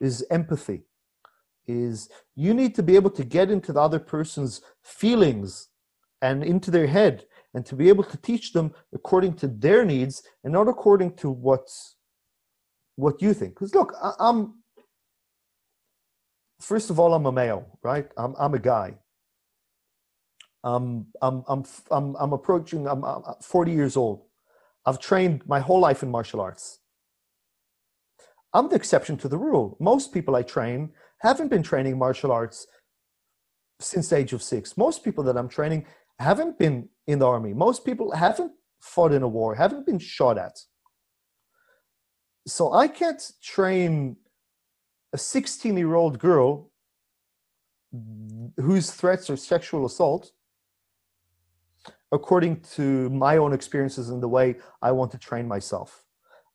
is 0.00 0.24
empathy. 0.30 0.84
Is 1.66 2.08
you 2.34 2.54
need 2.54 2.74
to 2.76 2.82
be 2.82 2.94
able 2.94 3.10
to 3.10 3.24
get 3.24 3.50
into 3.50 3.72
the 3.72 3.80
other 3.80 3.98
person's 3.98 4.62
feelings 4.82 5.68
and 6.22 6.42
into 6.42 6.70
their 6.70 6.86
head 6.86 7.26
and 7.54 7.64
to 7.66 7.74
be 7.74 7.88
able 7.88 8.04
to 8.04 8.16
teach 8.18 8.52
them 8.52 8.74
according 8.92 9.34
to 9.34 9.48
their 9.48 9.84
needs 9.84 10.22
and 10.44 10.52
not 10.52 10.68
according 10.68 11.14
to 11.16 11.30
what's 11.30 11.96
what 12.96 13.22
you 13.22 13.32
think. 13.32 13.54
Because 13.54 13.74
look, 13.74 13.94
I, 14.02 14.12
I'm 14.18 14.54
first 16.60 16.90
of 16.90 16.98
all, 16.98 17.14
I'm 17.14 17.26
a 17.26 17.32
male, 17.32 17.78
right? 17.82 18.08
I'm, 18.16 18.34
I'm 18.38 18.54
a 18.54 18.58
guy. 18.58 18.94
I'm, 20.64 21.06
I'm, 21.22 21.44
I'm, 21.48 21.64
I'm, 21.90 22.16
I'm 22.16 22.32
approaching, 22.32 22.88
I'm, 22.88 23.04
I'm 23.04 23.22
40 23.42 23.72
years 23.72 23.96
old. 23.96 24.24
I've 24.84 24.98
trained 24.98 25.42
my 25.46 25.60
whole 25.60 25.80
life 25.80 26.02
in 26.02 26.10
martial 26.10 26.40
arts. 26.40 26.80
I'm 28.52 28.68
the 28.68 28.76
exception 28.76 29.16
to 29.18 29.28
the 29.28 29.38
rule. 29.38 29.76
Most 29.78 30.12
people 30.12 30.34
I 30.34 30.42
train 30.42 30.90
haven't 31.20 31.48
been 31.48 31.62
training 31.62 31.98
martial 31.98 32.32
arts 32.32 32.66
since 33.80 34.08
the 34.08 34.16
age 34.16 34.32
of 34.32 34.42
six. 34.42 34.76
Most 34.76 35.04
people 35.04 35.22
that 35.24 35.36
I'm 35.36 35.48
training 35.48 35.86
haven't 36.18 36.58
been 36.58 36.88
in 37.08 37.18
the 37.18 37.26
army. 37.26 37.54
Most 37.54 37.84
people 37.84 38.12
haven't 38.12 38.52
fought 38.80 39.12
in 39.12 39.22
a 39.22 39.28
war, 39.28 39.54
haven't 39.56 39.86
been 39.86 39.98
shot 39.98 40.38
at. 40.38 40.56
So 42.46 42.72
I 42.72 42.86
can't 42.86 43.22
train 43.42 44.16
a 45.12 45.18
16 45.18 45.76
year 45.76 45.94
old 45.94 46.18
girl 46.18 46.70
whose 48.56 48.90
threats 48.90 49.30
are 49.30 49.36
sexual 49.36 49.86
assault 49.86 50.30
according 52.12 52.60
to 52.60 53.08
my 53.10 53.38
own 53.38 53.52
experiences 53.52 54.10
and 54.10 54.22
the 54.22 54.28
way 54.28 54.56
I 54.82 54.92
want 54.92 55.10
to 55.12 55.18
train 55.18 55.48
myself. 55.48 56.04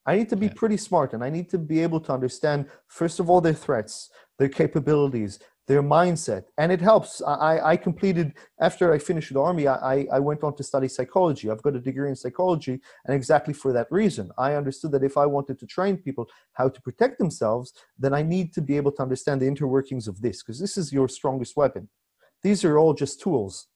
I 0.05 0.15
need 0.17 0.29
to 0.29 0.35
be 0.35 0.47
yeah. 0.47 0.53
pretty 0.55 0.77
smart 0.77 1.13
and 1.13 1.23
I 1.23 1.29
need 1.29 1.49
to 1.49 1.57
be 1.57 1.79
able 1.81 1.99
to 2.01 2.11
understand, 2.11 2.67
first 2.87 3.19
of 3.19 3.29
all, 3.29 3.41
their 3.41 3.53
threats, 3.53 4.09
their 4.37 4.49
capabilities, 4.49 5.39
their 5.67 5.81
mindset. 5.81 6.43
And 6.57 6.71
it 6.71 6.81
helps. 6.81 7.21
I, 7.21 7.59
I 7.63 7.77
completed 7.77 8.33
after 8.59 8.93
i 8.93 8.97
finished 8.97 9.33
the 9.33 9.39
army 9.39 9.67
I, 9.67 10.05
I 10.11 10.19
went 10.19 10.43
on 10.43 10.55
to 10.55 10.63
study 10.63 10.87
psychology. 10.87 11.49
I've 11.49 11.61
got 11.61 11.75
a 11.75 11.79
degree 11.79 12.09
in 12.09 12.15
psychology 12.15 12.81
and 13.05 13.15
exactly 13.15 13.53
for 13.53 13.71
that 13.73 13.87
reason 13.89 14.31
i 14.37 14.53
understood 14.53 14.91
that 14.91 15.03
if 15.03 15.17
i 15.17 15.25
wanted 15.25 15.59
to 15.59 15.65
train 15.65 15.97
people 15.97 16.27
how 16.53 16.69
to 16.69 16.81
protect 16.81 17.17
themselves 17.17 17.73
then 17.97 18.13
i 18.13 18.21
need 18.21 18.53
to 18.53 18.61
be 18.61 18.77
able 18.77 18.91
to 18.93 19.01
understand 19.01 19.41
the 19.41 19.49
interworkings 19.49 20.07
of 20.07 20.21
this 20.21 20.41
because 20.41 20.59
this 20.59 20.77
is 20.77 20.91
your 20.91 21.07
strongest 21.07 21.55
weapon. 21.55 21.89
These 22.41 22.65
are 22.65 22.77
all 22.77 22.93
just 22.93 23.21
tools 23.21 23.67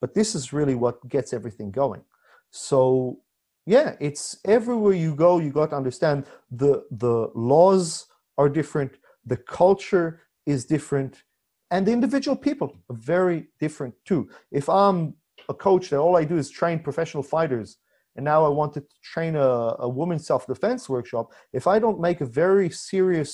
but 0.00 0.14
this 0.14 0.34
is 0.34 0.52
really 0.52 0.74
what 0.74 1.08
gets 1.08 1.32
everything 1.32 1.70
going. 1.70 2.02
So 2.50 3.20
yeah 3.66 3.96
it's 4.00 4.38
everywhere 4.46 4.94
you 4.94 5.14
go 5.14 5.38
you 5.38 5.50
got 5.50 5.70
to 5.70 5.76
understand 5.76 6.24
the 6.50 6.84
the 6.90 7.30
laws 7.34 8.06
are 8.38 8.48
different 8.48 8.92
the 9.26 9.36
culture 9.36 10.22
is 10.52 10.64
different. 10.64 11.22
And 11.70 11.86
the 11.86 11.92
individual 11.92 12.36
people 12.36 12.68
are 12.90 12.96
very 12.96 13.48
different 13.60 13.94
too. 14.04 14.28
If 14.50 14.68
i'm 14.68 15.14
a 15.48 15.54
coach 15.54 15.84
that 15.90 15.98
all 15.98 16.16
i 16.16 16.24
do 16.24 16.36
is 16.36 16.50
train 16.50 16.78
professional 16.88 17.22
fighters 17.22 17.68
and 18.16 18.24
now 18.24 18.44
i 18.44 18.48
wanted 18.60 18.82
to 18.90 18.96
train 19.12 19.34
a, 19.36 19.50
a 19.86 19.88
women's 19.88 20.26
self-defense 20.26 20.88
workshop 20.88 21.32
if 21.52 21.64
i 21.68 21.78
don't 21.78 22.00
make 22.00 22.20
a 22.20 22.26
very 22.26 22.68
serious 22.68 23.30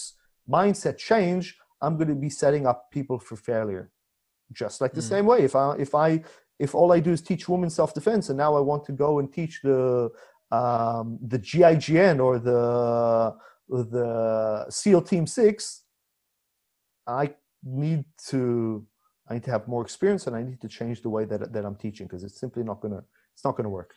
mindset 0.56 0.96
change 0.98 1.46
i'm 1.84 1.96
going 1.96 2.08
to 2.08 2.14
be 2.14 2.30
setting 2.30 2.66
up 2.66 2.90
people 2.90 3.18
for 3.18 3.36
failure. 3.36 3.90
Just 4.52 4.80
like 4.80 4.92
the 4.92 5.00
mm. 5.00 5.08
same 5.08 5.26
way. 5.26 5.40
If 5.40 5.54
i 5.56 5.74
if 5.76 5.94
i 5.94 6.22
if 6.58 6.74
all 6.74 6.92
i 6.92 7.00
do 7.00 7.12
is 7.12 7.22
teach 7.22 7.48
women 7.48 7.70
self-defense 7.70 8.28
and 8.28 8.38
now 8.38 8.54
i 8.56 8.60
want 8.60 8.84
to 8.86 8.92
go 8.92 9.18
and 9.18 9.32
teach 9.32 9.60
the 9.62 10.10
um, 10.50 11.18
the 11.32 11.38
gign 11.38 12.20
or 12.20 12.38
the 12.38 13.34
the 13.68 14.66
seal 14.70 15.02
team 15.02 15.26
6 15.26 15.82
I 17.06 17.34
need 17.62 18.04
to 18.28 18.86
I 19.28 19.34
need 19.34 19.44
to 19.44 19.50
have 19.50 19.66
more 19.68 19.82
experience 19.82 20.26
and 20.26 20.36
I 20.36 20.42
need 20.42 20.60
to 20.60 20.68
change 20.68 21.02
the 21.02 21.10
way 21.10 21.24
that 21.24 21.52
that 21.52 21.64
I'm 21.64 21.76
teaching 21.76 22.06
because 22.06 22.24
it's 22.24 22.38
simply 22.38 22.62
not 22.62 22.80
gonna 22.80 23.02
it's 23.34 23.44
not 23.44 23.56
gonna 23.56 23.70
work. 23.70 23.94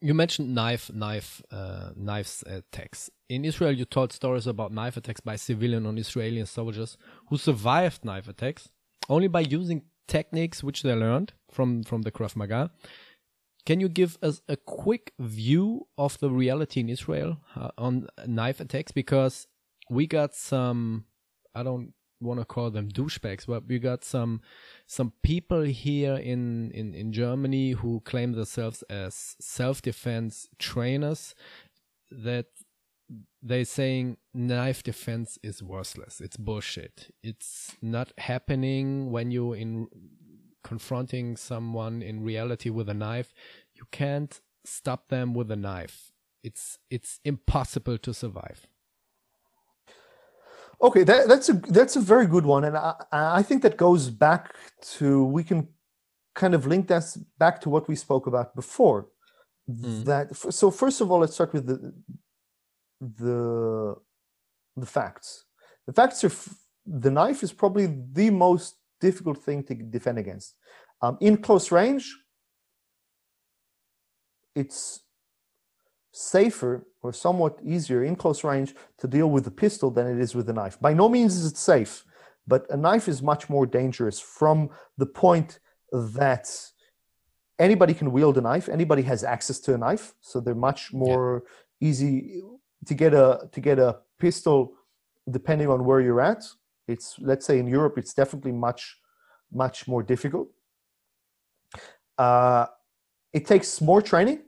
You 0.00 0.14
mentioned 0.14 0.54
knife 0.54 0.92
knife 0.92 1.42
uh, 1.50 1.90
knives 1.96 2.44
attacks 2.46 3.10
in 3.28 3.44
Israel. 3.44 3.72
You 3.72 3.84
told 3.84 4.12
stories 4.12 4.46
about 4.46 4.72
knife 4.72 4.96
attacks 4.96 5.20
by 5.20 5.36
civilian 5.36 5.86
on 5.86 5.96
Israeli 5.98 6.44
soldiers 6.44 6.96
who 7.28 7.36
survived 7.36 8.04
knife 8.04 8.28
attacks 8.28 8.68
only 9.08 9.28
by 9.28 9.40
using 9.40 9.82
techniques 10.06 10.62
which 10.62 10.82
they 10.82 10.94
learned 10.94 11.32
from 11.50 11.82
from 11.82 12.02
the 12.02 12.12
Krav 12.12 12.36
Maga. 12.36 12.70
Can 13.66 13.80
you 13.80 13.88
give 13.88 14.18
us 14.22 14.42
a 14.46 14.56
quick 14.56 15.12
view 15.18 15.86
of 15.96 16.18
the 16.18 16.28
reality 16.28 16.80
in 16.80 16.90
Israel 16.90 17.38
uh, 17.56 17.70
on 17.78 18.08
knife 18.26 18.60
attacks? 18.60 18.92
Because 18.92 19.46
we 19.88 20.06
got 20.06 20.34
some, 20.34 21.06
I 21.54 21.62
don't 21.62 21.94
want 22.24 22.40
to 22.40 22.44
call 22.44 22.70
them 22.70 22.88
douchebags, 22.88 23.46
but 23.46 23.66
we 23.66 23.78
got 23.78 24.04
some 24.04 24.40
some 24.86 25.12
people 25.22 25.62
here 25.62 26.14
in, 26.14 26.70
in, 26.72 26.94
in 26.94 27.12
Germany 27.12 27.72
who 27.72 28.00
claim 28.04 28.32
themselves 28.32 28.82
as 28.90 29.36
self 29.40 29.82
defense 29.82 30.48
trainers 30.58 31.34
that 32.10 32.46
they're 33.42 33.64
saying 33.64 34.16
knife 34.32 34.82
defense 34.82 35.38
is 35.42 35.62
worthless. 35.62 36.20
It's 36.20 36.36
bullshit. 36.36 37.14
It's 37.22 37.76
not 37.82 38.12
happening 38.18 39.10
when 39.10 39.30
you 39.30 39.52
in 39.52 39.88
confronting 40.62 41.36
someone 41.36 42.02
in 42.02 42.24
reality 42.24 42.70
with 42.70 42.88
a 42.88 42.94
knife. 42.94 43.32
You 43.74 43.84
can't 43.92 44.40
stop 44.64 45.08
them 45.08 45.34
with 45.34 45.50
a 45.50 45.56
knife. 45.56 46.12
It's 46.42 46.78
it's 46.90 47.20
impossible 47.24 47.98
to 47.98 48.14
survive. 48.14 48.66
Okay, 50.84 51.02
that, 51.02 51.28
that's 51.28 51.48
a 51.48 51.54
that's 51.54 51.96
a 51.96 52.00
very 52.00 52.26
good 52.26 52.44
one, 52.44 52.64
and 52.64 52.76
I, 52.76 52.94
I 53.10 53.42
think 53.42 53.62
that 53.62 53.78
goes 53.78 54.10
back 54.10 54.54
to 54.98 55.24
we 55.24 55.42
can 55.42 55.68
kind 56.34 56.54
of 56.54 56.66
link 56.66 56.88
that 56.88 57.04
back 57.38 57.58
to 57.62 57.70
what 57.70 57.88
we 57.88 57.96
spoke 57.96 58.26
about 58.26 58.54
before. 58.54 59.08
Mm. 59.70 60.04
That 60.04 60.36
so 60.36 60.70
first 60.70 61.00
of 61.00 61.10
all, 61.10 61.20
let's 61.20 61.32
start 61.32 61.54
with 61.54 61.66
the 61.66 61.94
the 63.00 63.94
the 64.76 64.86
facts. 64.86 65.46
The 65.86 65.94
facts 65.94 66.22
are 66.22 66.32
the 66.86 67.10
knife 67.10 67.42
is 67.42 67.52
probably 67.52 67.86
the 68.12 68.28
most 68.28 68.76
difficult 69.00 69.38
thing 69.38 69.64
to 69.64 69.74
defend 69.74 70.18
against. 70.18 70.54
Um, 71.00 71.16
in 71.22 71.38
close 71.38 71.72
range, 71.72 72.14
it's 74.54 75.00
safer 76.14 76.86
or 77.02 77.12
somewhat 77.12 77.58
easier 77.64 78.04
in 78.04 78.14
close 78.14 78.44
range 78.44 78.74
to 78.98 79.08
deal 79.08 79.28
with 79.28 79.46
a 79.48 79.50
pistol 79.50 79.90
than 79.90 80.06
it 80.06 80.20
is 80.20 80.34
with 80.34 80.48
a 80.48 80.52
knife. 80.52 80.80
By 80.80 80.94
no 80.94 81.08
means 81.08 81.34
is 81.36 81.44
it 81.50 81.56
safe, 81.56 82.04
but 82.46 82.66
a 82.70 82.76
knife 82.76 83.08
is 83.08 83.20
much 83.20 83.50
more 83.50 83.66
dangerous 83.66 84.20
from 84.20 84.70
the 84.96 85.06
point 85.06 85.58
that 85.92 86.48
anybody 87.58 87.94
can 87.94 88.12
wield 88.12 88.38
a 88.38 88.40
knife. 88.40 88.68
Anybody 88.68 89.02
has 89.02 89.24
access 89.24 89.58
to 89.60 89.74
a 89.74 89.78
knife, 89.78 90.14
so 90.20 90.40
they're 90.40 90.54
much 90.54 90.92
more 90.92 91.42
yeah. 91.80 91.88
easy 91.88 92.42
to 92.86 92.94
get 92.94 93.12
a 93.12 93.48
to 93.52 93.60
get 93.60 93.78
a 93.78 93.98
pistol. 94.18 94.74
Depending 95.28 95.68
on 95.68 95.84
where 95.84 96.00
you're 96.00 96.20
at, 96.20 96.44
it's 96.86 97.16
let's 97.18 97.44
say 97.44 97.58
in 97.58 97.66
Europe, 97.66 97.98
it's 97.98 98.14
definitely 98.14 98.52
much 98.52 98.98
much 99.52 99.88
more 99.88 100.02
difficult. 100.02 100.48
Uh, 102.16 102.66
it 103.32 103.46
takes 103.46 103.80
more 103.80 104.00
training 104.00 104.42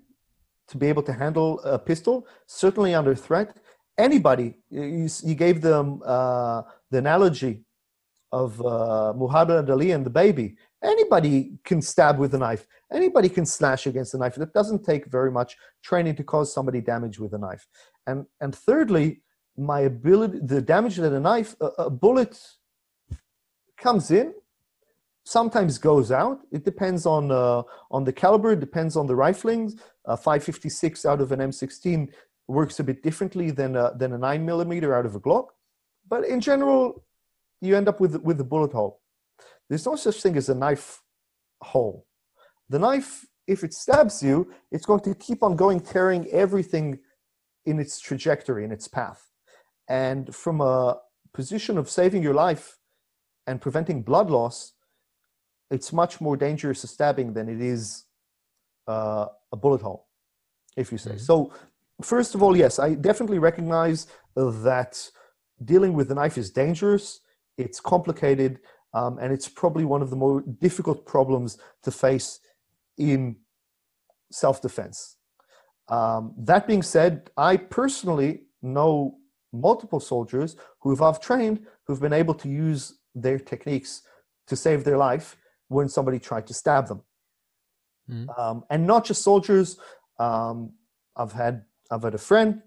to 0.69 0.77
be 0.77 0.87
able 0.87 1.03
to 1.03 1.13
handle 1.13 1.61
a 1.61 1.79
pistol, 1.79 2.27
certainly 2.47 2.95
under 2.95 3.15
threat. 3.15 3.57
Anybody, 3.99 4.59
you, 4.71 5.09
you 5.25 5.35
gave 5.35 5.61
them 5.61 6.03
uh, 6.05 6.63
the 6.91 6.99
analogy 6.99 7.65
of 8.33 8.61
uh, 8.61 9.13
Muhammad 9.17 9.71
Ali 9.71 9.93
and 9.93 10.05
the 10.05 10.11
baby. 10.11 10.57
Anybody 10.83 11.59
can 11.65 11.81
stab 11.81 12.19
with 12.19 12.35
a 12.35 12.39
knife. 12.39 12.67
Anybody 12.93 13.29
can 13.29 13.47
slash 13.47 13.87
against 13.87 14.15
a 14.15 14.19
knife. 14.19 14.37
It 14.37 14.53
doesn't 14.53 14.85
take 14.85 15.07
very 15.07 15.31
much 15.31 15.57
training 15.83 16.17
to 16.17 16.25
cause 16.25 16.53
somebody 16.53 16.81
damage 16.81 17.19
with 17.19 17.33
a 17.33 17.39
knife. 17.39 17.67
And 18.07 18.27
and 18.41 18.55
thirdly, 18.55 19.23
my 19.57 19.81
ability, 19.81 20.41
the 20.43 20.61
damage 20.61 20.97
that 20.97 21.13
a 21.13 21.21
knife, 21.21 21.57
a, 21.61 21.67
a 21.85 21.91
bullet 21.91 22.39
comes 23.79 24.11
in, 24.11 24.35
sometimes 25.27 25.77
goes 25.77 26.13
out. 26.13 26.39
It 26.53 26.65
depends 26.65 27.05
on 27.05 27.31
uh, 27.31 27.63
on 27.91 28.05
the 28.05 28.13
caliber. 28.13 28.53
It 28.53 28.61
depends 28.61 28.97
on 28.97 29.07
the 29.07 29.15
riflings. 29.15 29.79
A 30.07 30.17
556 30.17 31.05
out 31.05 31.21
of 31.21 31.33
an 31.33 31.41
M16 31.41 32.13
works 32.47 32.79
a 32.79 32.85
bit 32.85 33.03
differently 33.03 33.51
than 33.51 33.75
a, 33.75 33.93
than 33.97 34.13
a 34.13 34.19
nine 34.19 34.47
millimeter 34.47 34.95
out 34.95 35.05
of 35.05 35.17
a 35.17 35.21
Glock. 35.21 35.49
But 36.09 36.25
in 36.25 36.41
general, 36.41 37.05
you 37.61 37.77
end 37.77 37.89
up 37.89 38.01
with 38.01 38.17
with 38.23 38.41
a 38.41 38.45
bullet 38.45 38.73
hole. 38.73 39.01
There's 39.69 39.85
no 39.85 39.97
such 39.97 40.23
thing 40.23 40.37
as 40.37 40.49
a 40.49 40.55
knife 40.55 41.03
hole. 41.61 42.07
The 42.69 42.79
knife, 42.79 43.27
if 43.49 43.65
it 43.65 43.75
stabs 43.75 44.23
you, 44.23 44.53
it's 44.71 44.87
going 44.87 45.01
to 45.01 45.15
keep 45.15 45.43
on 45.43 45.57
going, 45.57 45.81
tearing 45.81 46.29
everything 46.31 47.01
in 47.65 47.81
its 47.81 47.99
trajectory, 47.99 48.65
in 48.65 48.71
its 48.71 48.87
path. 48.87 49.29
And 49.89 50.33
from 50.35 50.61
a 50.61 50.99
position 51.35 51.79
of 51.79 51.91
saving 51.91 52.23
your 52.23 52.35
life 52.35 52.79
and 53.47 53.61
preventing 53.61 54.03
blood 54.03 54.31
loss, 54.31 54.76
it's 55.71 55.93
much 55.93 56.21
more 56.21 56.37
dangerous 56.37 56.85
a 56.85 56.87
stabbing 56.87 57.33
than 57.33 57.49
it 57.49 57.61
is 57.61 58.05
uh, 58.87 59.27
a 59.53 59.57
bullet 59.57 59.83
hole, 59.83 60.07
if 60.77 60.93
you 60.93 60.99
say. 60.99 61.11
Mm-hmm. 61.11 61.19
So, 61.19 61.53
first 62.03 62.35
of 62.35 62.43
all, 62.43 62.57
yes, 62.57 62.79
I 62.79 62.95
definitely 62.95 63.39
recognize 63.39 64.07
that 64.37 65.11
dealing 65.65 65.95
with 65.95 66.09
the 66.09 66.15
knife 66.15 66.37
is 66.39 66.51
dangerous 66.51 67.21
it's 67.59 67.81
complicated, 67.81 68.61
um, 68.93 69.19
and 69.19 69.33
it's 69.33 69.49
probably 69.49 69.85
one 69.85 70.03
of 70.03 70.11
the 70.11 70.17
more 70.17 70.43
difficult 70.61 71.07
problems 71.07 71.59
to 71.83 71.91
face 71.91 72.41
in 72.99 73.37
self 74.31 74.61
defense. 74.61 75.17
Um, 75.89 76.35
that 76.39 76.67
being 76.67 76.83
said, 76.83 77.31
I 77.37 77.57
personally 77.57 78.43
know 78.63 79.19
multiple 79.53 80.01
soldiers 80.01 80.57
who 80.81 80.95
have 80.97 81.21
trained 81.21 81.67
who've 81.87 82.01
been 82.01 82.13
able 82.13 82.35
to 82.35 82.49
use 82.49 82.99
their 83.15 83.39
techniques 83.39 84.03
to 84.49 84.57
save 84.57 84.85
their 84.85 84.99
life 84.99 85.37
when 85.69 85.89
somebody 85.89 86.19
tried 86.19 86.47
to 86.47 86.55
stab 86.55 86.89
them. 86.89 87.03
Mm. 88.11 88.39
Um, 88.39 88.65
and 88.71 88.87
not 88.87 89.05
just 89.05 89.23
soldiers. 89.23 89.79
Um, 90.19 90.73
I've 91.17 91.33
had 91.33 91.65
I've 91.91 92.03
had 92.03 92.15
a 92.15 92.19
friend 92.19 92.63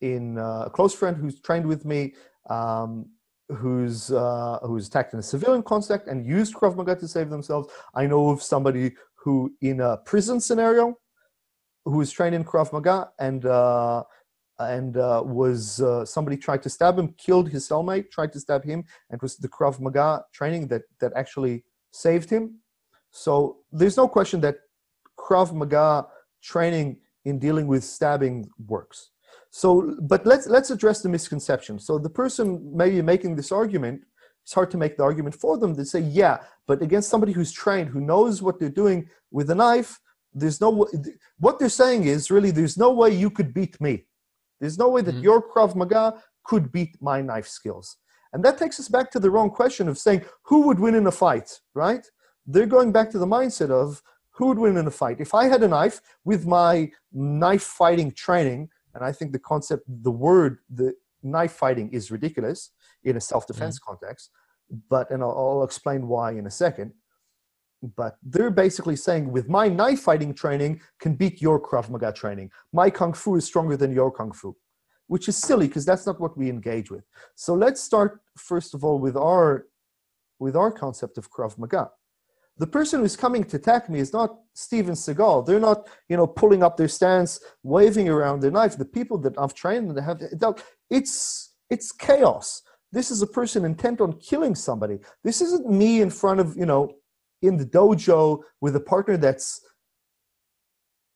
in 0.00 0.38
uh, 0.38 0.64
a 0.66 0.70
close 0.70 0.94
friend 0.94 1.16
who's 1.16 1.40
trained 1.40 1.66
with 1.66 1.84
me 1.84 2.14
um, 2.50 3.06
who's 3.48 4.10
uh, 4.10 4.58
who's 4.62 4.88
attacked 4.88 5.12
in 5.14 5.18
a 5.18 5.22
civilian 5.22 5.62
context 5.62 6.08
and 6.08 6.26
used 6.26 6.54
Krav 6.54 6.76
Maga 6.76 6.96
to 6.96 7.08
save 7.08 7.30
themselves. 7.30 7.68
I 7.94 8.06
know 8.06 8.28
of 8.28 8.42
somebody 8.42 8.94
who, 9.14 9.54
in 9.60 9.80
a 9.80 9.96
prison 9.98 10.40
scenario, 10.40 10.98
who 11.84 11.98
was 11.98 12.10
trained 12.10 12.34
in 12.34 12.44
Krav 12.44 12.72
Maga 12.72 13.10
and 13.18 13.46
uh, 13.46 14.02
and 14.58 14.96
uh, 14.96 15.22
was 15.24 15.80
uh, 15.80 16.04
somebody 16.04 16.36
tried 16.36 16.62
to 16.62 16.70
stab 16.70 16.98
him, 16.98 17.14
killed 17.18 17.48
his 17.48 17.68
cellmate, 17.68 18.10
tried 18.10 18.32
to 18.32 18.40
stab 18.40 18.64
him, 18.64 18.84
and 19.10 19.16
it 19.16 19.22
was 19.22 19.36
the 19.36 19.48
Krav 19.48 19.80
Maga 19.80 20.24
training 20.32 20.68
that 20.68 20.82
that 21.00 21.12
actually 21.14 21.64
saved 21.94 22.28
him. 22.28 22.58
So 23.10 23.58
there's 23.70 23.96
no 23.96 24.08
question 24.08 24.40
that 24.40 24.56
Krav 25.18 25.54
Maga 25.54 26.06
training 26.42 26.98
in 27.24 27.38
dealing 27.38 27.66
with 27.66 27.84
stabbing 27.84 28.50
works. 28.66 29.10
So, 29.50 29.96
but 30.02 30.26
let's 30.26 30.48
let's 30.48 30.70
address 30.70 31.00
the 31.00 31.08
misconception. 31.08 31.78
So 31.78 31.98
the 31.98 32.10
person 32.10 32.72
maybe 32.74 33.00
making 33.00 33.36
this 33.36 33.52
argument, 33.52 34.02
it's 34.42 34.52
hard 34.52 34.70
to 34.72 34.76
make 34.76 34.96
the 34.96 35.04
argument 35.04 35.36
for 35.36 35.56
them. 35.56 35.74
They 35.74 35.84
say, 35.84 36.00
yeah, 36.00 36.38
but 36.66 36.82
against 36.82 37.08
somebody 37.08 37.32
who's 37.32 37.52
trained, 37.52 37.88
who 37.90 38.00
knows 38.00 38.42
what 38.42 38.58
they're 38.58 38.80
doing 38.82 39.08
with 39.30 39.48
a 39.50 39.54
knife, 39.54 40.00
there's 40.32 40.60
no 40.60 40.88
what 41.38 41.58
they're 41.58 41.68
saying 41.68 42.04
is 42.04 42.32
really 42.32 42.50
there's 42.50 42.76
no 42.76 42.90
way 42.92 43.10
you 43.14 43.30
could 43.30 43.54
beat 43.54 43.80
me. 43.80 44.04
There's 44.60 44.78
no 44.78 44.88
way 44.88 45.02
that 45.02 45.14
mm-hmm. 45.14 45.28
your 45.28 45.40
Krav 45.48 45.76
Maga 45.76 46.20
could 46.44 46.72
beat 46.72 46.96
my 47.00 47.20
knife 47.22 47.46
skills. 47.46 47.96
And 48.34 48.44
that 48.44 48.58
takes 48.58 48.78
us 48.80 48.88
back 48.88 49.10
to 49.12 49.20
the 49.20 49.30
wrong 49.30 49.48
question 49.48 49.88
of 49.88 49.96
saying 49.96 50.24
who 50.42 50.62
would 50.66 50.80
win 50.80 50.96
in 50.96 51.06
a 51.06 51.12
fight, 51.12 51.60
right? 51.72 52.04
They're 52.46 52.66
going 52.66 52.92
back 52.92 53.10
to 53.12 53.18
the 53.18 53.26
mindset 53.26 53.70
of 53.70 54.02
who 54.32 54.48
would 54.48 54.58
win 54.58 54.76
in 54.76 54.86
a 54.86 54.90
fight. 54.90 55.20
If 55.20 55.32
I 55.34 55.44
had 55.46 55.62
a 55.62 55.68
knife 55.68 56.00
with 56.24 56.44
my 56.44 56.90
knife 57.12 57.62
fighting 57.62 58.10
training, 58.10 58.68
and 58.92 59.04
I 59.04 59.12
think 59.12 59.32
the 59.32 59.38
concept, 59.38 59.84
the 59.88 60.10
word, 60.10 60.58
the 60.68 60.94
knife 61.22 61.52
fighting 61.52 61.90
is 61.92 62.10
ridiculous 62.10 62.70
in 63.04 63.16
a 63.16 63.20
self-defense 63.20 63.78
mm 63.78 63.86
context. 63.86 64.30
But 64.90 65.10
and 65.10 65.22
I'll, 65.22 65.30
I'll 65.30 65.64
explain 65.64 66.08
why 66.08 66.32
in 66.32 66.46
a 66.46 66.50
second. 66.50 66.92
But 67.96 68.16
they're 68.22 68.50
basically 68.50 68.96
saying, 68.96 69.30
with 69.30 69.48
my 69.48 69.68
knife 69.68 70.00
fighting 70.00 70.34
training, 70.34 70.80
can 70.98 71.14
beat 71.14 71.40
your 71.40 71.60
Krav 71.60 71.88
Maga 71.90 72.12
training. 72.12 72.50
My 72.72 72.90
kung 72.90 73.12
fu 73.12 73.36
is 73.36 73.44
stronger 73.44 73.76
than 73.76 73.92
your 73.92 74.10
kung 74.10 74.32
fu, 74.32 74.56
which 75.06 75.28
is 75.28 75.36
silly 75.36 75.68
because 75.68 75.84
that's 75.84 76.06
not 76.06 76.20
what 76.20 76.36
we 76.36 76.48
engage 76.48 76.90
with. 76.90 77.04
So 77.34 77.54
let's 77.54 77.80
start 77.80 78.20
first 78.36 78.74
of 78.74 78.84
all 78.84 78.98
with 78.98 79.16
our 79.16 79.66
with 80.38 80.56
our 80.56 80.72
concept 80.72 81.18
of 81.18 81.30
Krav 81.30 81.58
Maga 81.58 81.90
the 82.56 82.66
person 82.66 83.00
who's 83.00 83.16
coming 83.16 83.42
to 83.44 83.56
attack 83.56 83.90
me 83.90 83.98
is 83.98 84.12
not 84.12 84.38
Steven 84.54 84.94
Seagal. 84.94 85.46
They're 85.46 85.60
not, 85.60 85.88
you 86.08 86.16
know, 86.16 86.26
pulling 86.26 86.62
up 86.62 86.76
their 86.76 86.88
stance, 86.88 87.40
waving 87.62 88.08
around 88.08 88.40
their 88.40 88.52
knife. 88.52 88.76
The 88.76 88.84
people 88.84 89.18
that 89.18 89.36
I've 89.38 89.54
trained 89.54 89.90
and 89.90 89.98
have 89.98 90.22
it's 90.90 91.54
it's 91.68 91.90
chaos. 91.90 92.62
This 92.92 93.10
is 93.10 93.22
a 93.22 93.26
person 93.26 93.64
intent 93.64 94.00
on 94.00 94.20
killing 94.20 94.54
somebody. 94.54 95.00
This 95.24 95.40
isn't 95.40 95.68
me 95.68 96.00
in 96.00 96.10
front 96.10 96.38
of, 96.38 96.56
you 96.56 96.66
know, 96.66 96.92
in 97.42 97.56
the 97.56 97.66
dojo 97.66 98.42
with 98.60 98.76
a 98.76 98.80
partner 98.80 99.16
that's 99.16 99.60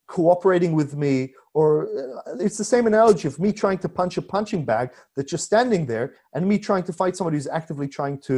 cooperating 0.08 0.72
with 0.72 0.96
me 0.96 1.34
or 1.58 1.68
uh, 2.00 2.44
it's 2.46 2.58
the 2.62 2.70
same 2.74 2.86
analogy 2.92 3.26
of 3.28 3.36
me 3.44 3.50
trying 3.62 3.80
to 3.84 3.88
punch 4.00 4.14
a 4.22 4.24
punching 4.34 4.64
bag 4.72 4.86
that's 5.14 5.30
just 5.34 5.44
standing 5.50 5.82
there 5.92 6.06
and 6.34 6.40
me 6.52 6.56
trying 6.68 6.84
to 6.88 6.92
fight 7.00 7.14
somebody 7.16 7.36
who's 7.36 7.52
actively 7.60 7.88
trying 7.98 8.16
to 8.28 8.36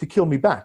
to 0.00 0.04
kill 0.14 0.26
me 0.34 0.38
back 0.48 0.64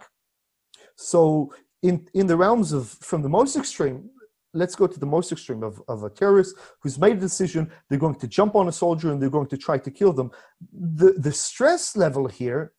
so 0.95 1.51
in, 1.81 2.07
in 2.13 2.27
the 2.27 2.35
realms 2.35 2.73
of 2.73 2.89
from 2.89 3.21
the 3.21 3.29
most 3.29 3.55
extreme, 3.55 4.09
let's 4.53 4.75
go 4.75 4.87
to 4.87 4.99
the 4.99 5.05
most 5.05 5.31
extreme 5.31 5.63
of, 5.63 5.81
of 5.87 6.03
a 6.03 6.09
terrorist 6.09 6.55
who's 6.81 6.99
made 6.99 7.17
a 7.17 7.19
decision, 7.19 7.71
they're 7.87 7.99
going 7.99 8.15
to 8.15 8.27
jump 8.27 8.55
on 8.55 8.67
a 8.67 8.71
soldier 8.71 9.11
and 9.11 9.21
they're 9.21 9.29
going 9.29 9.47
to 9.47 9.57
try 9.57 9.77
to 9.77 9.91
kill 9.91 10.11
them. 10.11 10.31
The, 10.73 11.13
the 11.13 11.31
stress 11.31 11.95
level 11.95 12.27
here 12.27 12.73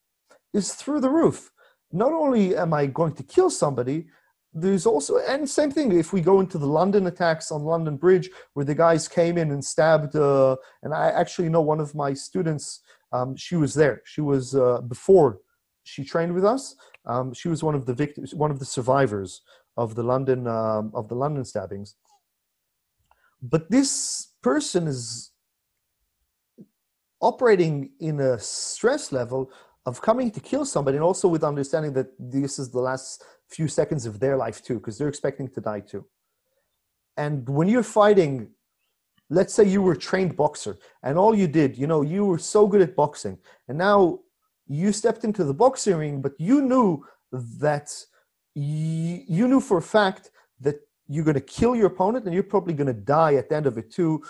is 0.52 0.74
through 0.74 1.01
the 1.01 1.10
roof. 1.10 1.51
Not 1.92 2.12
only 2.12 2.56
am 2.56 2.74
I 2.74 2.86
going 2.86 3.14
to 3.14 3.22
kill 3.22 3.51
somebody, 3.51 4.09
there's 4.52 4.85
also 4.85 5.18
and 5.28 5.48
same 5.48 5.70
thing 5.70 5.93
if 5.93 6.12
we 6.12 6.20
go 6.20 6.40
into 6.40 6.59
the 6.59 6.66
london 6.66 7.06
attacks 7.06 7.52
on 7.52 7.62
london 7.62 7.97
bridge 7.97 8.28
where 8.55 8.64
the 8.64 8.74
guys 8.74 9.06
came 9.06 9.39
in 9.39 9.52
and 9.52 9.64
stabbed 9.64 10.16
uh, 10.16 10.56
and 10.82 10.93
i 10.93 11.09
actually 11.10 11.48
know 11.48 11.60
one 11.60 11.81
of 11.81 11.94
my 11.94 12.12
students 12.12 12.81
um, 13.12 13.36
she 13.36 13.55
was 13.56 13.74
there 13.74 14.02
she 14.05 14.20
was 14.20 14.56
uh, 14.56 14.81
before 14.81 15.39
she 15.85 16.05
trained 16.05 16.35
with 16.35 16.44
us 16.44 16.74
um, 17.06 17.32
she 17.32 17.48
was 17.48 17.62
one 17.62 17.74
of 17.74 17.86
the 17.86 17.94
victims, 17.94 18.35
one 18.35 18.51
of 18.51 18.59
the 18.59 18.64
survivors 18.64 19.43
of 19.77 19.94
the 19.94 20.02
London 20.02 20.47
um, 20.47 20.90
of 20.94 21.09
the 21.09 21.14
London 21.14 21.44
stabbings. 21.44 21.97
But 23.43 23.70
this 23.70 24.32
person 24.43 24.86
is 24.86 25.32
operating 27.20 27.93
in 28.01 28.20
a 28.20 28.39
stress 28.39 29.12
level 29.12 29.51
of 29.86 30.02
coming 30.02 30.31
to 30.32 30.40
kill 30.40 30.66
somebody, 30.66 30.98
and 30.98 31.05
also 31.05 31.27
with 31.27 31.43
understanding 31.43 31.94
that 31.94 32.09
this 32.18 32.59
is 32.59 32.70
the 32.70 32.81
last 32.81 33.24
few 33.51 33.68
seconds 33.68 34.06
of 34.06 34.20
their 34.20 34.36
life 34.36 34.62
too, 34.62 34.74
because 34.74 34.97
they're 34.97 35.09
expecting 35.09 35.48
to 35.48 35.60
die 35.60 35.81
too. 35.81 36.06
And 37.16 37.48
when 37.48 37.68
you're 37.68 37.82
fighting, 37.82 38.51
let's 39.28 39.52
say 39.52 39.64
you 39.64 39.82
were 39.82 39.93
a 39.93 39.98
trained 39.98 40.36
boxer, 40.36 40.78
and 41.02 41.18
all 41.18 41.35
you 41.35 41.47
did, 41.47 41.77
you 41.77 41.86
know, 41.86 42.02
you 42.02 42.24
were 42.24 42.39
so 42.39 42.66
good 42.66 42.81
at 42.81 42.97
boxing, 42.97 43.39
and 43.68 43.77
now 43.77 44.20
you 44.66 44.93
stepped 44.93 45.24
into 45.24 45.44
the 45.44 45.55
boxing 45.55 45.97
ring, 45.97 46.22
but 46.22 46.32
you 46.39 46.62
knew 46.62 47.05
that 47.32 47.93
you, 48.55 49.22
you 49.28 49.48
knew 49.48 49.60
for 49.60 49.78
a 49.78 49.82
fact 49.82 50.31
that 50.60 50.77
you're 51.09 51.24
going 51.24 51.35
to 51.35 51.40
kill 51.40 51.74
your 51.74 51.86
opponent 51.86 52.24
and 52.24 52.35
you're 52.35 52.43
probably 52.43 52.72
going 52.74 52.86
to 52.86 52.93
die 52.93 53.35
at 53.35 53.48
the 53.48 53.56
end 53.56 53.66
of 53.66 53.77
it 53.78 53.90
too. 53.90 54.22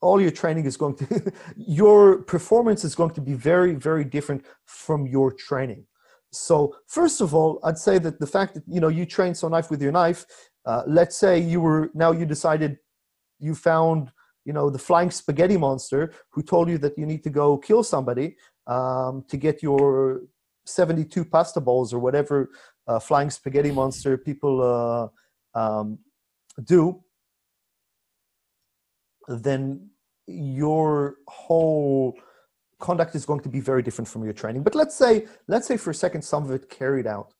All 0.00 0.20
your 0.20 0.32
training 0.32 0.66
is 0.66 0.76
going 0.76 0.96
to, 0.96 1.32
your 1.56 2.22
performance 2.22 2.84
is 2.84 2.94
going 2.94 3.14
to 3.14 3.20
be 3.20 3.34
very, 3.34 3.74
very 3.74 4.04
different 4.04 4.44
from 4.64 5.06
your 5.06 5.32
training. 5.32 5.86
So 6.32 6.76
first 6.86 7.20
of 7.20 7.34
all, 7.34 7.60
I'd 7.64 7.78
say 7.78 7.98
that 7.98 8.20
the 8.20 8.26
fact 8.26 8.54
that 8.54 8.64
you 8.66 8.80
know 8.80 8.88
you 8.88 9.06
train 9.06 9.34
so 9.34 9.48
knife 9.48 9.70
with 9.70 9.82
your 9.82 9.92
knife. 9.92 10.26
Uh, 10.64 10.82
let's 10.86 11.16
say 11.16 11.38
you 11.38 11.60
were 11.60 11.90
now 11.94 12.10
you 12.10 12.26
decided 12.26 12.76
you 13.38 13.54
found 13.54 14.10
you 14.44 14.52
know 14.52 14.70
the 14.70 14.78
flying 14.78 15.10
spaghetti 15.10 15.56
monster 15.56 16.12
who 16.30 16.42
told 16.42 16.68
you 16.68 16.78
that 16.78 16.96
you 16.98 17.06
need 17.06 17.22
to 17.22 17.30
go 17.30 17.56
kill 17.58 17.82
somebody 17.82 18.36
um, 18.66 19.24
to 19.28 19.36
get 19.36 19.62
your 19.62 20.22
72 20.64 21.24
pasta 21.24 21.60
balls 21.60 21.92
or 21.92 21.98
whatever 21.98 22.50
uh, 22.88 22.98
flying 22.98 23.30
spaghetti 23.30 23.70
monster 23.70 24.16
people 24.16 25.12
uh, 25.54 25.58
um, 25.58 25.98
do 26.64 27.00
then 29.28 29.88
your 30.26 31.16
whole 31.28 32.16
conduct 32.78 33.14
is 33.14 33.24
going 33.24 33.40
to 33.40 33.48
be 33.48 33.60
very 33.60 33.82
different 33.82 34.08
from 34.08 34.24
your 34.24 34.32
training. 34.32 34.62
But 34.62 34.74
let's 34.74 34.94
say 34.94 35.26
let's 35.48 35.66
say 35.66 35.76
for 35.76 35.90
a 35.90 35.94
second 35.94 36.22
some 36.22 36.44
of 36.44 36.50
it 36.50 36.68
carried 36.68 37.06
out. 37.06 37.32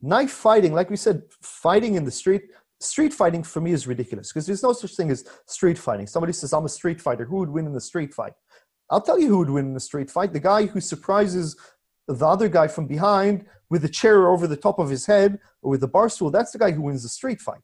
Knife 0.00 0.30
fighting 0.30 0.72
like 0.72 0.90
we 0.90 0.96
said 0.96 1.22
fighting 1.42 1.94
in 1.94 2.04
the 2.04 2.10
street 2.10 2.42
street 2.80 3.12
fighting 3.12 3.42
for 3.42 3.60
me 3.60 3.72
is 3.72 3.86
ridiculous 3.86 4.32
because 4.32 4.46
there's 4.46 4.62
no 4.62 4.72
such 4.72 4.96
thing 4.96 5.10
as 5.10 5.24
street 5.46 5.78
fighting. 5.78 6.06
Somebody 6.06 6.32
says 6.32 6.52
i'm 6.52 6.64
a 6.64 6.68
street 6.68 7.00
fighter. 7.00 7.24
Who 7.24 7.36
would 7.36 7.50
win 7.50 7.66
in 7.66 7.72
the 7.72 7.80
street 7.80 8.14
fight? 8.14 8.34
I'll 8.90 9.00
tell 9.00 9.18
you 9.18 9.28
who 9.28 9.38
would 9.38 9.50
win 9.50 9.66
in 9.66 9.74
the 9.74 9.80
street 9.80 10.10
fight. 10.10 10.32
The 10.32 10.40
guy 10.40 10.66
who 10.66 10.80
surprises 10.80 11.56
the 12.08 12.26
other 12.26 12.48
guy 12.48 12.68
from 12.68 12.86
behind 12.86 13.46
with 13.68 13.84
a 13.84 13.88
chair 13.88 14.28
over 14.28 14.46
the 14.46 14.56
top 14.56 14.78
of 14.78 14.88
his 14.88 15.06
head 15.06 15.38
or 15.62 15.70
with 15.70 15.82
a 15.82 15.88
bar 15.88 16.08
stool 16.08 16.30
that's 16.30 16.52
the 16.52 16.58
guy 16.58 16.70
who 16.70 16.82
wins 16.82 17.02
the 17.02 17.08
street 17.08 17.40
fight 17.40 17.62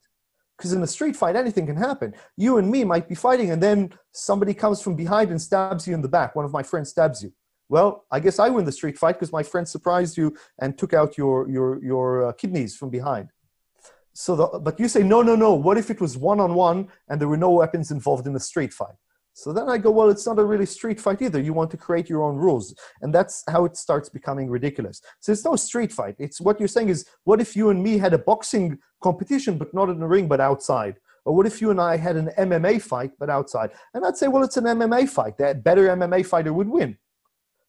because 0.63 0.75
in 0.75 0.83
a 0.85 0.87
street 0.87 1.17
fight 1.17 1.35
anything 1.35 1.67
can 1.67 1.77
happen. 1.77 2.15
You 2.37 2.59
and 2.59 2.71
me 2.71 2.85
might 2.85 3.09
be 3.09 3.17
fighting 3.17 3.51
and 3.51 3.61
then 3.61 3.93
somebody 4.13 4.55
comes 4.55 4.81
from 4.81 4.95
behind 4.95 5.31
and 5.31 5.43
stabs 5.43 5.89
you 5.89 5.95
in 5.95 6.03
the 6.03 6.09
back. 6.09 6.37
One 6.37 6.45
of 6.45 6.53
my 6.53 6.63
friends 6.63 6.91
stabs 6.91 7.21
you. 7.21 7.33
Well 7.69 8.05
i 8.13 8.21
guess 8.21 8.39
i 8.39 8.49
win 8.49 8.65
the 8.65 8.79
street 8.81 8.97
fight 8.97 9.15
because 9.15 9.33
my 9.33 9.43
friend 9.43 9.67
surprised 9.67 10.17
you 10.17 10.37
and 10.61 10.79
took 10.79 10.93
out 10.95 11.19
your 11.19 11.49
your 11.49 11.83
your 11.83 12.27
uh, 12.27 12.33
kidneys 12.33 12.77
from 12.77 12.91
behind. 12.91 13.31
So 14.13 14.37
the, 14.37 14.47
but 14.61 14.79
you 14.79 14.87
say 14.87 15.03
no 15.03 15.21
no 15.23 15.35
no. 15.35 15.53
What 15.55 15.79
if 15.79 15.91
it 15.91 16.01
was 16.01 16.17
one 16.17 16.39
on 16.39 16.55
one 16.55 16.89
and 17.09 17.21
there 17.21 17.29
were 17.33 17.43
no 17.49 17.51
weapons 17.51 17.91
involved 17.91 18.29
in 18.29 18.33
the 18.33 18.47
street 18.51 18.73
fight 18.73 18.99
so 19.35 19.53
then 19.53 19.69
I 19.69 19.79
go, 19.79 19.91
well, 19.91 20.11
it's 20.11 20.27
not 20.27 20.39
a 20.39 20.45
really 20.45 20.67
street 20.67 21.01
fight 21.01 21.23
either. 21.23 21.41
You 21.41 21.53
want 21.53 21.71
to 21.71 21.77
create 21.77 22.09
your 22.09 22.23
own 22.23 22.37
rules. 22.37 22.75
And 23.01 23.15
that's 23.15 23.43
how 23.49 23.65
it 23.65 23.77
starts 23.77 24.09
becoming 24.09 24.51
ridiculous. 24.51 25.01
So 25.21 25.33
it's 25.33 25.45
no 25.45 25.57
street 25.57 25.93
fight. 25.93 26.17
It's 26.19 26.41
what 26.41 26.59
you're 26.59 26.69
saying 26.69 26.91
is, 26.91 27.07
what 27.25 27.41
if 27.41 27.57
you 27.57 27.71
and 27.71 27.83
me 27.83 27.99
had 27.99 28.13
a 28.13 28.19
boxing 28.19 28.79
competition, 29.03 29.57
but 29.57 29.73
not 29.73 29.89
in 29.89 30.01
the 30.01 30.07
ring, 30.07 30.29
but 30.29 30.41
outside? 30.41 30.97
Or 31.25 31.35
what 31.35 31.47
if 31.47 31.61
you 31.63 31.71
and 31.71 31.81
I 31.81 31.97
had 31.97 32.17
an 32.17 32.31
MMA 32.39 32.83
fight, 32.83 33.13
but 33.19 33.31
outside? 33.31 33.71
And 33.95 34.05
I'd 34.05 34.17
say, 34.17 34.29
well, 34.29 34.43
it's 34.43 34.57
an 34.57 34.65
MMA 34.65 35.09
fight. 35.09 35.39
That 35.39 35.65
better 35.65 35.89
MMA 35.89 36.27
fighter 36.27 36.53
would 36.53 36.69
win. 36.69 36.99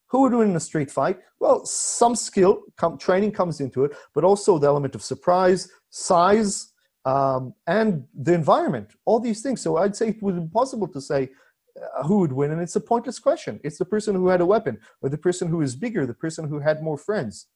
Who 0.08 0.22
would 0.22 0.34
win 0.34 0.50
in 0.50 0.56
a 0.56 0.60
street 0.60 0.92
fight? 0.92 1.20
Well, 1.40 1.66
some 1.66 2.16
skill, 2.16 2.64
training 3.00 3.32
comes 3.32 3.62
into 3.62 3.86
it, 3.86 3.96
but 4.14 4.24
also 4.24 4.60
the 4.60 4.68
element 4.68 4.96
of 4.96 5.04
surprise, 5.04 5.72
size, 5.90 6.74
um, 7.06 7.54
and 7.68 8.06
the 8.14 8.34
environment. 8.34 8.90
All 9.06 9.20
these 9.20 9.42
things. 9.42 9.62
So 9.62 9.78
I'd 9.78 9.96
say 9.96 10.10
it 10.10 10.22
would 10.22 10.36
be 10.36 10.42
impossible 10.42 10.88
to 10.90 11.02
say 11.02 11.30
uh, 11.78 12.04
who 12.04 12.20
would 12.20 12.34
win, 12.34 12.52
and 12.52 12.62
it's 12.62 12.76
a 12.76 12.82
pointless 12.82 13.20
question. 13.20 13.60
It's 13.64 13.78
the 13.78 13.86
person 13.86 14.16
who 14.16 14.28
had 14.28 14.42
a 14.42 14.46
weapon, 14.46 14.80
or 15.02 15.10
the 15.10 15.18
person 15.18 15.48
who 15.48 15.62
is 15.62 15.76
bigger, 15.76 16.06
the 16.06 16.14
person 16.14 16.48
who 16.48 16.60
had 16.60 16.82
more 16.82 16.98
friends 16.98 17.48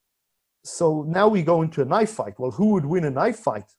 so 0.68 1.04
now 1.08 1.28
we 1.28 1.42
go 1.42 1.62
into 1.62 1.82
a 1.82 1.86
knife 1.86 2.12
fight. 2.12 2.34
Well, 2.38 2.52
who 2.52 2.72
would 2.74 2.86
win 2.86 3.06
a 3.06 3.10
knife 3.10 3.40
fight? 3.40 3.72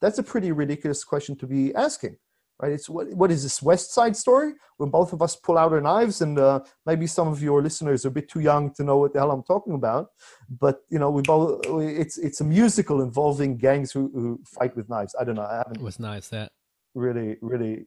That's 0.00 0.18
a 0.18 0.22
pretty 0.22 0.52
ridiculous 0.52 1.04
question 1.04 1.36
to 1.36 1.46
be 1.46 1.74
asking, 1.74 2.16
right? 2.60 2.72
It's 2.72 2.88
what, 2.88 3.12
what 3.12 3.30
is 3.30 3.42
this 3.42 3.60
West 3.60 3.92
Side 3.92 4.16
story 4.16 4.52
when 4.76 4.90
both 4.90 5.12
of 5.12 5.22
us 5.22 5.34
pull 5.34 5.58
out 5.58 5.72
our 5.72 5.80
knives, 5.80 6.20
and 6.20 6.38
uh, 6.38 6.60
maybe 6.86 7.06
some 7.06 7.28
of 7.28 7.42
your 7.42 7.62
listeners 7.62 8.04
are 8.04 8.08
a 8.08 8.12
bit 8.12 8.28
too 8.28 8.40
young 8.40 8.72
to 8.74 8.84
know 8.84 8.98
what 8.98 9.12
the 9.12 9.18
hell 9.18 9.32
I'm 9.32 9.42
talking 9.42 9.74
about. 9.74 10.10
But 10.48 10.82
you 10.88 10.98
know, 10.98 11.10
we 11.10 11.22
both 11.22 11.60
it's 11.66 12.16
it's 12.16 12.40
a 12.40 12.44
musical 12.44 13.02
involving 13.02 13.56
gangs 13.56 13.90
who, 13.90 14.10
who 14.14 14.40
fight 14.44 14.76
with 14.76 14.88
knives. 14.88 15.16
I 15.20 15.24
don't 15.24 15.34
know. 15.34 15.42
I 15.42 15.56
haven't. 15.58 15.76
It 15.76 15.82
was 15.82 15.98
nice 15.98 16.28
that 16.28 16.52
really 16.94 17.36
really 17.42 17.86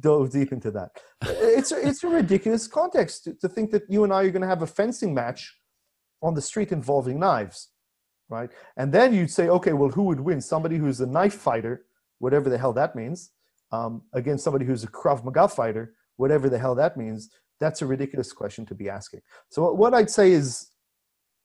dove 0.00 0.30
deep 0.30 0.52
into 0.52 0.70
that 0.70 0.90
it's 1.22 1.72
a, 1.72 1.86
it's 1.86 2.04
a 2.04 2.08
ridiculous 2.08 2.66
context 2.66 3.24
to, 3.24 3.34
to 3.34 3.48
think 3.48 3.70
that 3.70 3.82
you 3.88 4.04
and 4.04 4.12
i 4.12 4.22
are 4.22 4.30
going 4.30 4.42
to 4.42 4.48
have 4.48 4.62
a 4.62 4.66
fencing 4.66 5.12
match 5.12 5.52
on 6.22 6.34
the 6.34 6.42
street 6.42 6.72
involving 6.72 7.18
knives, 7.18 7.70
right? 8.28 8.50
And 8.76 8.92
then 8.92 9.14
you'd 9.14 9.30
say, 9.30 9.48
okay, 9.48 9.72
well, 9.72 9.90
who 9.90 10.04
would 10.04 10.20
win? 10.20 10.40
Somebody 10.40 10.76
who's 10.76 11.00
a 11.00 11.06
knife 11.06 11.34
fighter, 11.34 11.86
whatever 12.18 12.48
the 12.48 12.58
hell 12.58 12.72
that 12.72 12.96
means, 12.96 13.30
um, 13.72 14.02
against 14.12 14.44
somebody 14.44 14.64
who's 14.64 14.84
a 14.84 14.88
Krav 14.88 15.24
Maga 15.24 15.48
fighter, 15.48 15.94
whatever 16.16 16.48
the 16.48 16.58
hell 16.58 16.74
that 16.74 16.96
means. 16.96 17.30
That's 17.60 17.82
a 17.82 17.86
ridiculous 17.86 18.32
question 18.32 18.66
to 18.66 18.74
be 18.74 18.88
asking. 18.88 19.20
So 19.50 19.72
what 19.72 19.94
I'd 19.94 20.10
say 20.10 20.32
is, 20.32 20.70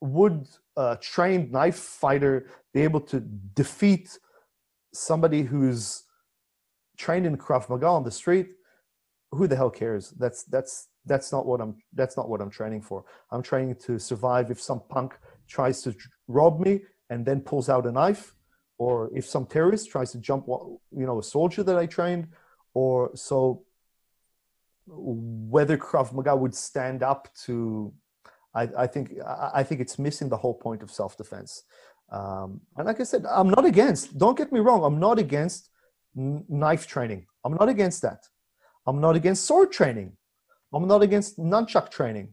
would 0.03 0.48
a 0.78 0.98
trained 0.99 1.52
knife 1.52 1.76
fighter 1.76 2.48
be 2.73 2.82
able 2.82 3.02
to 3.02 3.19
defeat 3.53 4.18
somebody 4.94 5.44
who's 5.44 6.03
trained 7.06 7.26
in 7.26 7.36
Krav 7.45 7.64
Maga 7.69 7.88
on 7.88 8.03
the 8.03 8.15
street? 8.22 8.48
Who 9.32 9.44
the 9.48 9.57
hell 9.61 9.73
cares? 9.82 10.03
That's 10.22 10.44
that's 10.56 10.73
that's 11.06 11.32
not 11.32 11.45
what 11.45 11.60
i'm 11.61 11.76
that's 11.94 12.15
not 12.18 12.30
what 12.30 12.41
i'm 12.41 12.49
training 12.49 12.82
for 12.82 13.03
i'm 13.32 13.41
training 13.41 13.76
to 13.76 13.98
survive 13.98 14.52
if 14.52 14.61
some 14.61 14.82
punk 14.90 15.18
tries 15.48 15.82
to 15.82 15.95
rob 16.28 16.60
me 16.60 16.82
and 17.10 17.26
then 17.26 17.41
pulls 17.41 17.69
out 17.69 17.86
a 17.86 17.91
knife 17.91 18.34
or 18.78 19.10
if 19.14 19.26
some 19.26 19.45
terrorist 19.45 19.90
tries 19.90 20.11
to 20.11 20.19
jump 20.19 20.45
you 20.48 21.06
know 21.06 21.19
a 21.19 21.23
soldier 21.23 21.64
that 21.64 21.78
i 21.78 21.86
trained 21.86 22.28
or 22.73 23.11
so 23.15 23.64
whether 24.88 25.78
krav 25.78 26.14
maga 26.14 26.36
would 26.36 26.56
stand 26.56 27.02
up 27.02 27.28
to 27.45 27.94
i, 28.53 28.64
I 28.78 28.88
think 28.88 29.14
I, 29.26 29.64
think 29.64 29.82
it's 29.82 29.98
missing 29.98 30.30
the 30.30 30.38
whole 30.38 30.53
point 30.53 30.84
of 30.84 30.91
self-defense 30.91 31.64
um, 32.11 32.61
and 32.78 32.86
like 32.86 32.99
i 32.99 33.03
said 33.03 33.26
i'm 33.26 33.49
not 33.49 33.65
against 33.65 34.18
don't 34.18 34.38
get 34.38 34.52
me 34.52 34.60
wrong 34.60 34.84
i'm 34.84 34.99
not 34.99 35.18
against 35.18 35.69
knife 36.16 36.88
training 36.88 37.26
i'm 37.46 37.54
not 37.54 37.70
against 37.70 38.02
that 38.02 38.26
i'm 38.88 39.00
not 39.00 39.16
against 39.16 39.46
sword 39.46 39.72
training 39.72 40.16
I'm 40.74 40.88
not 40.88 41.02
against 41.02 41.38
nunchuck 41.38 41.92
training. 41.92 42.30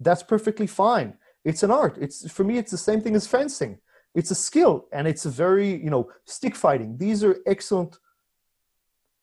That's 0.00 0.22
perfectly 0.22 0.66
fine. 0.66 1.14
It's 1.44 1.62
an 1.62 1.70
art. 1.70 1.96
It's 2.00 2.30
for 2.30 2.44
me. 2.44 2.58
It's 2.58 2.70
the 2.70 2.78
same 2.78 3.00
thing 3.00 3.14
as 3.14 3.26
fencing. 3.26 3.78
It's 4.14 4.30
a 4.30 4.34
skill, 4.34 4.86
and 4.92 5.06
it's 5.06 5.26
a 5.26 5.30
very 5.30 5.70
you 5.70 5.90
know 5.90 6.10
stick 6.24 6.56
fighting. 6.56 6.98
These 6.98 7.22
are 7.22 7.36
excellent, 7.46 7.96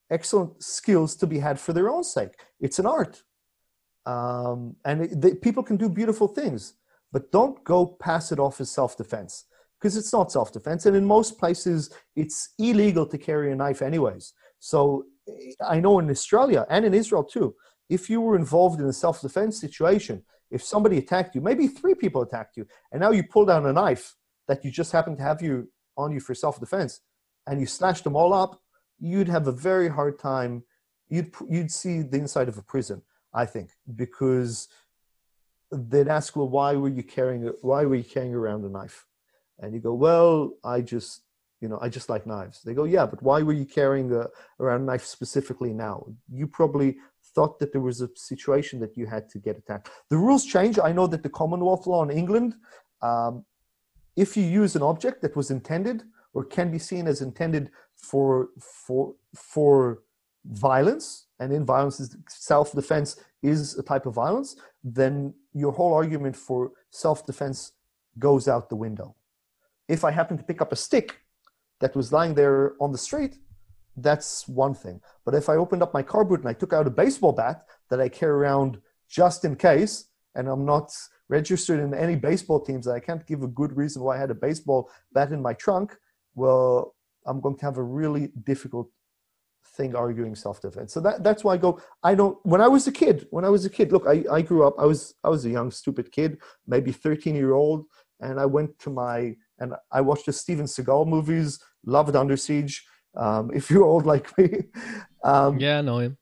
excellent 0.10 0.64
skills 0.64 1.16
to 1.18 1.28
be 1.28 1.40
had 1.40 1.60
for 1.60 1.74
their 1.74 1.90
own 1.90 2.04
sake. 2.04 2.34
It's 2.60 2.80
an 2.80 2.86
art, 2.86 3.24
um, 4.06 4.76
and 4.86 5.04
it, 5.04 5.22
they, 5.22 5.34
people 5.34 5.64
can 5.64 5.78
do 5.78 5.90
beautiful 5.90 6.28
things. 6.28 6.74
But 7.12 7.32
don't 7.32 7.64
go 7.64 7.86
pass 7.86 8.32
it 8.32 8.40
off 8.40 8.60
as 8.60 8.72
self-defense 8.72 9.46
because 9.84 9.98
it's 9.98 10.14
not 10.14 10.32
self-defense, 10.32 10.86
and 10.86 10.96
in 10.96 11.06
most 11.06 11.38
places 11.38 11.94
it's 12.16 12.54
illegal 12.58 13.06
to 13.06 13.18
carry 13.18 13.52
a 13.52 13.56
knife 13.56 13.82
anyways. 13.82 14.32
So 14.60 15.04
I 15.68 15.82
know 15.82 16.00
in 16.00 16.10
Australia 16.10 16.66
and 16.70 16.86
in 16.86 16.94
Israel 16.94 17.26
too, 17.26 17.54
if 17.90 18.10
you 18.10 18.22
were 18.22 18.38
involved 18.38 18.80
in 18.80 18.88
a 18.88 18.94
self 18.94 19.20
defense 19.20 19.60
situation, 19.60 20.24
if 20.50 20.64
somebody 20.64 20.98
attacked 21.00 21.36
you, 21.36 21.42
maybe 21.42 21.68
three 21.68 21.96
people 21.96 22.22
attacked 22.22 22.56
you, 22.56 22.66
and 22.94 23.02
now 23.02 23.12
you 23.12 23.24
pull 23.24 23.46
down 23.46 23.66
a 23.66 23.74
knife 23.74 24.16
that 24.48 24.64
you 24.64 24.72
just 24.72 24.94
happen 24.94 25.18
to 25.18 25.22
have 25.22 25.42
you 25.42 25.70
on 25.98 26.14
you 26.14 26.22
for 26.22 26.34
self 26.34 26.62
defense, 26.62 27.02
and 27.46 27.60
you 27.60 27.66
slash 27.66 28.04
them 28.04 28.16
all 28.16 28.34
up, 28.34 28.62
you'd 29.02 29.28
have 29.28 29.48
a 29.48 29.52
very 29.52 29.90
hard 29.90 30.18
time. 30.18 30.64
You'd 31.10 31.34
you'd 31.50 31.72
see 31.72 32.04
the 32.04 32.20
inside 32.20 32.48
of 32.48 32.58
a 32.58 32.64
prison, 32.64 33.02
I 33.34 33.46
think, 33.46 33.72
because 33.94 34.70
they'd 35.74 36.08
ask, 36.08 36.38
well, 36.38 36.48
why 36.48 36.76
were 36.76 36.88
you 36.88 37.04
carrying 37.04 37.52
why 37.62 37.84
were 37.84 37.96
you 37.96 38.06
carrying 38.06 38.34
around 38.34 38.64
a 38.64 38.70
knife? 38.70 39.08
And 39.64 39.74
you 39.74 39.80
go, 39.80 39.94
well, 39.94 40.54
I 40.64 40.82
just 40.82 41.24
you 41.64 41.70
know, 41.70 41.80
I 41.82 41.88
just 41.88 42.10
like 42.10 42.28
knives. 42.28 42.62
They 42.62 42.74
go, 42.74 42.84
yeah, 42.84 43.06
but 43.06 43.24
why 43.24 43.42
were 43.42 43.54
you 43.54 43.64
carrying 43.64 44.12
a, 44.12 44.28
around 44.60 44.82
a 44.82 44.84
knife 44.84 45.06
specifically 45.06 45.72
now? 45.72 46.06
You 46.30 46.46
probably 46.46 46.98
thought 47.34 47.58
that 47.60 47.72
there 47.72 47.80
was 47.80 48.02
a 48.02 48.10
situation 48.16 48.82
that 48.82 48.98
you 48.98 49.06
had 49.06 49.30
to 49.30 49.40
get 49.40 49.58
attacked. 49.58 49.90
The 50.10 50.18
rules 50.18 50.46
change. 50.46 50.78
I 50.78 50.92
know 50.92 51.08
that 51.08 51.24
the 51.24 51.30
Commonwealth 51.30 51.88
law 51.88 52.04
in 52.04 52.12
England, 52.12 52.56
um, 53.02 53.46
if 54.18 54.36
you 54.36 54.44
use 54.44 54.76
an 54.76 54.82
object 54.82 55.22
that 55.22 55.38
was 55.38 55.52
intended 55.52 56.04
or 56.34 56.44
can 56.44 56.70
be 56.70 56.80
seen 56.80 57.08
as 57.08 57.22
intended 57.22 57.72
for 57.96 58.50
for 58.60 59.16
for 59.34 60.04
violence, 60.44 61.28
and 61.40 61.54
in 61.54 61.66
violence 61.66 61.98
is 62.02 62.18
self-defense 62.28 63.16
is 63.42 63.78
a 63.78 63.84
type 63.84 64.06
of 64.06 64.14
violence, 64.14 64.58
then 64.84 65.34
your 65.54 65.72
whole 65.72 65.94
argument 65.94 66.36
for 66.36 66.72
self-defense 66.90 67.72
goes 68.20 68.50
out 68.50 68.68
the 68.68 68.76
window. 68.76 69.16
If 69.88 70.04
I 70.04 70.12
happen 70.12 70.38
to 70.38 70.44
pick 70.44 70.62
up 70.62 70.72
a 70.72 70.76
stick 70.76 71.20
that 71.80 71.96
was 71.96 72.12
lying 72.12 72.34
there 72.36 72.74
on 72.80 72.92
the 72.92 72.98
street, 72.98 73.38
that's 73.98 74.48
one 74.48 74.74
thing. 74.74 75.02
But 75.26 75.36
if 75.36 75.50
I 75.50 75.56
opened 75.56 75.84
up 75.84 75.94
my 75.94 76.04
car 76.04 76.26
boot 76.26 76.40
and 76.40 76.50
I 76.50 76.54
took 76.54 76.74
out 76.74 76.88
a 76.88 76.92
baseball 76.92 77.32
bat 77.32 77.64
that 77.90 78.02
I 78.02 78.10
carry 78.10 78.32
around 78.32 78.80
just 79.10 79.46
in 79.46 79.56
case, 79.56 80.06
and 80.36 80.48
I'm 80.48 80.66
not 80.66 80.92
registered 81.30 81.80
in 81.80 81.94
any 81.94 82.16
baseball 82.16 82.60
teams, 82.60 82.88
I 82.88 83.00
can't 83.00 83.26
give 83.28 83.44
a 83.44 83.48
good 83.48 83.76
reason 83.78 84.02
why 84.02 84.16
I 84.16 84.20
had 84.20 84.32
a 84.32 84.36
baseball 84.36 84.90
bat 85.12 85.32
in 85.32 85.42
my 85.42 85.54
trunk, 85.54 85.96
well, 86.36 86.96
I'm 87.26 87.40
going 87.40 87.58
to 87.58 87.66
have 87.66 87.78
a 87.78 87.84
really 87.84 88.32
difficult 88.44 88.90
thing 89.78 89.96
arguing 89.96 90.36
self-defense. 90.36 90.94
So 90.94 91.00
that, 91.02 91.24
that's 91.24 91.44
why 91.44 91.54
I 91.54 91.58
go, 91.58 91.82
I 92.04 92.16
don't, 92.16 92.38
when 92.44 92.62
I 92.62 92.68
was 92.68 92.88
a 92.88 92.92
kid, 92.92 93.28
when 93.32 93.46
I 93.46 93.50
was 93.50 93.66
a 93.66 93.70
kid, 93.70 93.92
look, 93.92 94.06
I, 94.08 94.24
I 94.32 94.42
grew 94.42 94.66
up, 94.68 94.76
I 94.78 94.86
was, 94.86 95.16
I 95.24 95.30
was 95.30 95.46
a 95.46 95.50
young, 95.50 95.72
stupid 95.72 96.12
kid, 96.12 96.40
maybe 96.68 96.92
13 96.92 97.36
year 97.36 97.54
old. 97.54 97.86
and 98.20 98.40
I 98.40 98.46
went 98.46 98.78
to 98.80 98.90
my 98.90 99.36
and 99.64 99.74
I 99.92 100.02
watched 100.02 100.26
the 100.26 100.34
Steven 100.34 100.66
Seagal 100.66 101.08
movies, 101.08 101.60
loved 101.86 102.16
Under 102.16 102.38
Siege. 102.38 102.86
Um, 103.16 103.52
if 103.54 103.70
you're 103.70 103.88
old 103.94 104.06
like 104.06 104.28
me, 104.38 104.50
um, 105.24 105.60
yeah, 105.60 105.80
I 105.80 105.82
know 105.82 106.00
him. 106.00 106.18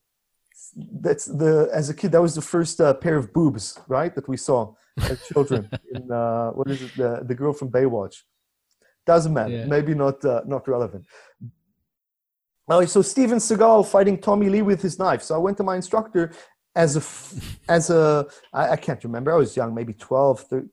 That's 1.05 1.25
the 1.25 1.69
as 1.73 1.89
a 1.89 1.95
kid 1.99 2.11
that 2.13 2.21
was 2.21 2.35
the 2.35 2.47
first 2.55 2.79
uh, 2.79 2.93
pair 2.93 3.17
of 3.17 3.33
boobs, 3.33 3.79
right? 3.87 4.13
That 4.15 4.27
we 4.27 4.37
saw 4.37 4.73
as 5.09 5.19
children. 5.31 5.69
in 5.95 6.11
uh, 6.11 6.51
what 6.51 6.69
is 6.69 6.81
it? 6.81 6.91
The 6.95 7.23
the 7.29 7.35
girl 7.35 7.53
from 7.53 7.69
Baywatch. 7.69 8.15
Doesn't 9.05 9.33
matter. 9.33 9.57
Yeah. 9.57 9.65
Maybe 9.65 9.93
not 9.95 10.23
uh, 10.23 10.41
not 10.45 10.67
relevant. 10.67 11.05
Oh, 12.69 12.85
so 12.85 13.01
Steven 13.01 13.39
Seagal 13.39 13.87
fighting 13.87 14.17
Tommy 14.17 14.47
Lee 14.47 14.61
with 14.61 14.81
his 14.81 14.97
knife. 14.97 15.23
So 15.23 15.35
I 15.35 15.39
went 15.39 15.57
to 15.57 15.63
my 15.63 15.75
instructor 15.75 16.31
as 16.75 16.91
a 17.01 17.03
as 17.77 17.89
a 17.89 18.27
I, 18.53 18.63
I 18.75 18.77
can't 18.77 19.03
remember. 19.03 19.33
I 19.33 19.37
was 19.37 19.57
young, 19.57 19.73
maybe 19.73 19.93
12, 19.93 20.41
13, 20.41 20.69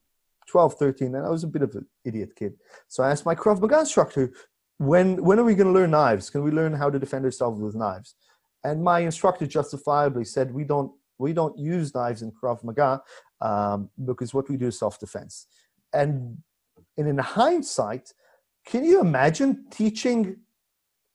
12, 0.49 0.75
13, 0.75 1.15
and 1.15 1.27
I 1.27 1.31
was 1.31 1.45
a 1.45 1.49
bit 1.49 1.63
of 1.63 1.75
an 1.75 1.87
idiot 2.05 2.31
kid. 2.37 2.55
So 2.89 3.03
I 3.03 3.11
asked 3.11 3.27
my 3.27 3.35
Krav 3.35 3.61
Maga 3.61 3.81
instructor, 3.81 4.33
when 4.79 5.23
when 5.25 5.39
are 5.39 5.45
we 5.45 5.55
going 5.55 5.67
to 5.67 5.73
learn 5.73 5.91
knives? 5.91 6.31
Can 6.31 6.43
we 6.43 6.51
learn 6.51 6.73
how 6.73 6.89
to 6.89 6.99
defend 6.99 7.25
ourselves 7.25 7.61
with 7.61 7.75
knives? 7.75 8.15
And 8.65 8.83
my 8.83 9.01
instructor 9.01 9.47
justifiably 9.47 10.25
said, 10.25 10.53
we 10.53 10.65
don't 10.65 10.93
we 11.19 11.33
don't 11.33 11.59
use 11.59 11.95
knives 11.95 12.23
in 12.23 12.33
Krav 12.33 12.63
Maga 12.65 13.03
um, 13.41 13.91
because 14.05 14.33
what 14.33 14.49
we 14.49 14.57
do 14.57 14.69
is 14.69 14.79
self 14.79 14.99
defense. 14.99 15.47
And, 15.93 16.39
and 16.97 17.09
in 17.09 17.19
hindsight, 17.19 18.13
can 18.65 18.85
you 18.85 19.01
imagine 19.01 19.67
teaching 19.71 20.37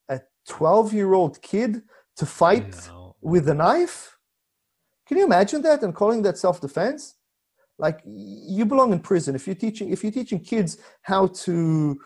a 0.10 0.22
12 0.48 0.94
year 0.94 1.14
old 1.14 1.42
kid 1.42 1.84
to 2.18 2.26
fight 2.26 2.76
no. 2.88 3.16
with 3.22 3.48
a 3.48 3.54
knife? 3.54 4.18
Can 5.08 5.18
you 5.18 5.26
imagine 5.26 5.62
that 5.64 5.84
and 5.84 5.94
calling 5.94 6.22
that 6.24 6.38
self 6.38 6.60
defense? 6.60 7.16
Like 7.80 8.02
you 8.06 8.66
belong 8.66 8.94
in 8.94 9.00
prison. 9.00 9.36
If 9.36 9.48
you're 9.48 9.56
teaching 9.56 9.92
if 9.92 10.04
you're 10.04 10.12
teaching 10.12 10.40
kids 10.40 10.78
how 11.02 11.28
to 11.28 12.00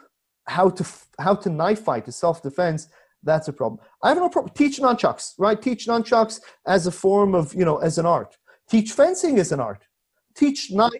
how 0.47 0.69
to 0.69 0.85
how 1.19 1.35
to 1.35 1.49
knife 1.49 1.81
fight 1.81 2.05
to 2.05 2.11
self-defense 2.11 2.87
that's 3.23 3.47
a 3.47 3.53
problem. 3.53 3.79
I 4.03 4.09
have 4.09 4.17
no 4.17 4.29
problem 4.29 4.53
teach 4.55 4.79
nunchucks 4.79 5.33
right? 5.37 5.61
Teach 5.61 5.87
nunchucks 5.87 6.39
as 6.65 6.87
a 6.87 6.91
form 6.91 7.35
of 7.35 7.53
you 7.53 7.65
know 7.65 7.77
as 7.77 7.97
an 7.97 8.05
art. 8.05 8.37
Teach 8.69 8.91
fencing 8.91 9.39
as 9.39 9.51
an 9.51 9.59
art. 9.59 9.85
Teach 10.35 10.71
knife 10.71 10.91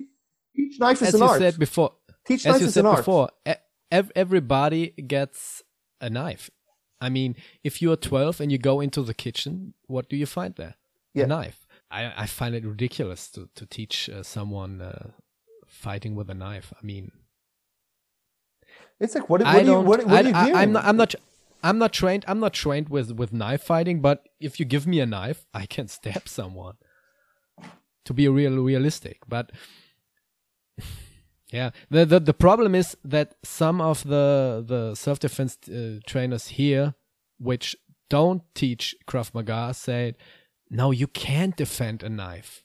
teach 0.55 0.79
knife 0.79 1.01
as, 1.01 1.09
as 1.09 1.13
an 1.15 1.21
you 1.21 1.27
art. 1.27 1.39
said 1.39 1.59
before 1.59 1.93
teach 2.25 2.45
as 2.45 2.53
knife 2.53 2.61
you 2.61 2.67
as 2.67 2.73
said 2.73 2.85
an 2.85 2.95
before 2.95 3.29
art. 3.45 4.11
everybody 4.15 4.89
gets 4.91 5.63
a 6.01 6.09
knife. 6.09 6.49
I 6.99 7.09
mean 7.09 7.35
if 7.63 7.81
you're 7.81 7.95
12 7.95 8.41
and 8.41 8.51
you 8.51 8.57
go 8.57 8.81
into 8.81 9.01
the 9.01 9.13
kitchen 9.13 9.73
what 9.85 10.09
do 10.09 10.17
you 10.17 10.25
find 10.25 10.55
there? 10.55 10.75
Yeah. 11.13 11.23
a 11.23 11.27
knife 11.27 11.66
I, 11.89 12.23
I 12.23 12.25
find 12.25 12.55
it 12.55 12.65
ridiculous 12.65 13.29
to 13.31 13.49
to 13.55 13.65
teach 13.65 14.09
uh, 14.09 14.23
someone 14.23 14.81
uh, 14.81 15.11
fighting 15.67 16.15
with 16.15 16.29
a 16.29 16.33
knife. 16.33 16.73
I 16.81 16.85
mean, 16.85 17.11
it's 18.99 19.15
like 19.15 19.29
what, 19.29 19.41
what 19.41 19.47
I 19.47 19.63
do 19.63 19.71
you 19.71 19.79
what, 19.79 20.05
what 20.05 20.13
I, 20.13 20.21
do 20.21 20.29
you 20.29 20.55
I, 20.55 20.61
I'm 20.61 20.71
not 20.71 20.85
I'm 20.85 20.97
not 20.97 21.15
I'm 21.63 21.77
not 21.77 21.93
trained 21.93 22.25
I'm 22.27 22.39
not 22.39 22.53
trained 22.53 22.89
with 22.89 23.11
with 23.11 23.31
knife 23.31 23.63
fighting, 23.63 24.01
but 24.01 24.27
if 24.39 24.59
you 24.59 24.65
give 24.65 24.85
me 24.85 24.99
a 24.99 25.05
knife, 25.05 25.45
I 25.53 25.65
can 25.65 25.87
stab 25.97 26.27
someone. 26.27 26.75
To 28.05 28.13
be 28.13 28.25
real 28.29 28.57
realistic, 28.57 29.19
but 29.27 29.51
yeah, 31.51 31.71
the, 31.89 32.05
the 32.05 32.19
the 32.21 32.33
problem 32.33 32.73
is 32.73 32.95
that 33.03 33.35
some 33.43 33.81
of 33.81 34.03
the 34.05 34.63
the 34.65 34.95
self 34.95 35.19
defense 35.19 35.57
uh, 35.67 35.99
trainers 36.05 36.47
here, 36.47 36.95
which 37.37 37.75
don't 38.09 38.43
teach 38.55 38.95
Krav 39.07 39.33
Maga, 39.33 39.73
say 39.73 40.15
no, 40.69 40.91
you 40.91 41.07
can't 41.07 41.55
defend 41.55 42.03
a 42.03 42.09
knife. 42.09 42.63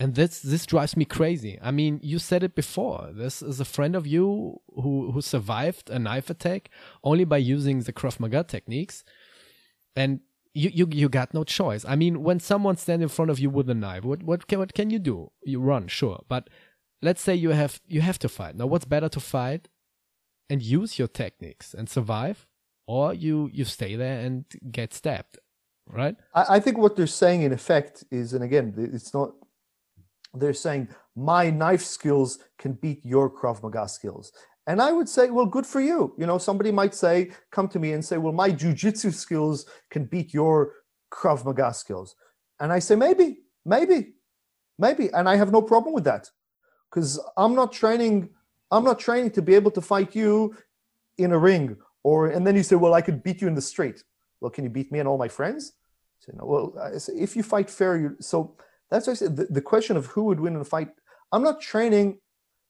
And 0.00 0.14
this 0.14 0.40
this 0.40 0.66
drives 0.66 0.96
me 0.96 1.04
crazy. 1.04 1.58
I 1.62 1.70
mean, 1.70 2.00
you 2.02 2.18
said 2.18 2.42
it 2.42 2.54
before. 2.56 3.10
This 3.12 3.40
is 3.40 3.60
a 3.60 3.64
friend 3.64 3.94
of 3.94 4.06
you 4.06 4.60
who 4.74 5.12
who 5.12 5.20
survived 5.20 5.90
a 5.90 5.98
knife 5.98 6.28
attack 6.28 6.70
only 7.04 7.24
by 7.24 7.36
using 7.36 7.80
the 7.80 7.92
Krav 7.92 8.18
Maga 8.18 8.42
techniques, 8.42 9.04
and 9.94 10.20
you 10.54 10.70
you 10.72 10.88
you 10.90 11.08
got 11.08 11.34
no 11.34 11.44
choice. 11.44 11.84
I 11.86 11.94
mean, 11.94 12.22
when 12.22 12.40
someone 12.40 12.76
stands 12.76 13.02
in 13.02 13.08
front 13.08 13.30
of 13.30 13.38
you 13.38 13.48
with 13.50 13.70
a 13.70 13.74
knife, 13.74 14.04
what 14.04 14.22
what 14.22 14.46
can, 14.48 14.58
what 14.58 14.74
can 14.74 14.90
you 14.90 14.98
do? 14.98 15.30
You 15.44 15.60
run, 15.60 15.86
sure, 15.88 16.24
but 16.28 16.50
let's 17.00 17.20
say 17.20 17.34
you 17.34 17.50
have 17.50 17.80
you 17.86 18.00
have 18.00 18.18
to 18.20 18.28
fight. 18.28 18.56
Now, 18.56 18.66
what's 18.66 18.84
better 18.84 19.08
to 19.10 19.20
fight 19.20 19.68
and 20.50 20.62
use 20.62 20.98
your 20.98 21.08
techniques 21.08 21.74
and 21.74 21.88
survive, 21.88 22.46
or 22.86 23.14
you 23.14 23.50
you 23.52 23.64
stay 23.64 23.94
there 23.94 24.18
and 24.20 24.46
get 24.70 24.94
stabbed? 24.94 25.38
Right? 25.86 26.16
I, 26.34 26.56
I 26.56 26.60
think 26.60 26.78
what 26.78 26.96
they're 26.96 27.06
saying 27.06 27.42
in 27.42 27.52
effect 27.52 28.04
is, 28.10 28.32
and 28.32 28.44
again, 28.44 28.74
it's 28.76 29.14
not. 29.14 29.32
They're 30.34 30.54
saying 30.54 30.88
my 31.14 31.50
knife 31.50 31.82
skills 31.82 32.38
can 32.58 32.72
beat 32.72 33.04
your 33.04 33.28
Krav 33.30 33.62
Maga 33.62 33.86
skills. 33.88 34.32
And 34.66 34.80
I 34.80 34.92
would 34.92 35.08
say, 35.08 35.30
well, 35.30 35.46
good 35.46 35.66
for 35.66 35.80
you. 35.80 36.14
You 36.16 36.26
know, 36.26 36.38
somebody 36.38 36.70
might 36.70 36.94
say, 36.94 37.32
come 37.50 37.68
to 37.68 37.78
me 37.78 37.92
and 37.92 38.04
say, 38.04 38.16
well, 38.16 38.32
my 38.32 38.50
jujitsu 38.50 39.12
skills 39.12 39.66
can 39.90 40.04
beat 40.04 40.32
your 40.32 40.72
Krav 41.12 41.44
Maga 41.44 41.74
skills. 41.74 42.14
And 42.60 42.72
I 42.72 42.78
say, 42.78 42.94
maybe, 42.94 43.40
maybe, 43.64 44.14
maybe. 44.78 45.12
And 45.12 45.28
I 45.28 45.36
have 45.36 45.50
no 45.50 45.60
problem 45.60 45.94
with 45.94 46.04
that 46.04 46.30
because 46.90 47.20
I'm 47.36 47.54
not 47.54 47.72
training. 47.72 48.30
I'm 48.70 48.84
not 48.84 49.00
training 49.00 49.32
to 49.32 49.42
be 49.42 49.54
able 49.54 49.72
to 49.72 49.80
fight 49.80 50.14
you 50.14 50.56
in 51.18 51.32
a 51.32 51.38
ring. 51.38 51.76
Or 52.04 52.28
and 52.28 52.46
then 52.46 52.56
you 52.56 52.62
say, 52.62 52.76
well, 52.76 52.94
I 52.94 53.00
could 53.00 53.22
beat 53.22 53.42
you 53.42 53.48
in 53.48 53.54
the 53.54 53.60
street. 53.60 54.04
Well, 54.42 54.50
can 54.50 54.64
you 54.64 54.70
beat 54.70 54.90
me 54.90 54.98
and 54.98 55.08
all 55.08 55.16
my 55.16 55.28
friends? 55.28 55.72
Know, 56.32 56.44
well, 56.44 56.92
if 57.16 57.34
you 57.36 57.42
fight 57.42 57.68
fair, 57.70 57.96
you 57.96 58.16
so 58.20 58.56
that's 58.90 59.06
why 59.06 59.12
I 59.12 59.14
said 59.14 59.36
the, 59.36 59.46
the 59.46 59.60
question 59.60 59.96
of 59.96 60.06
who 60.06 60.24
would 60.24 60.40
win 60.40 60.54
in 60.54 60.60
a 60.60 60.64
fight. 60.64 60.88
I'm 61.32 61.42
not 61.42 61.60
training. 61.60 62.18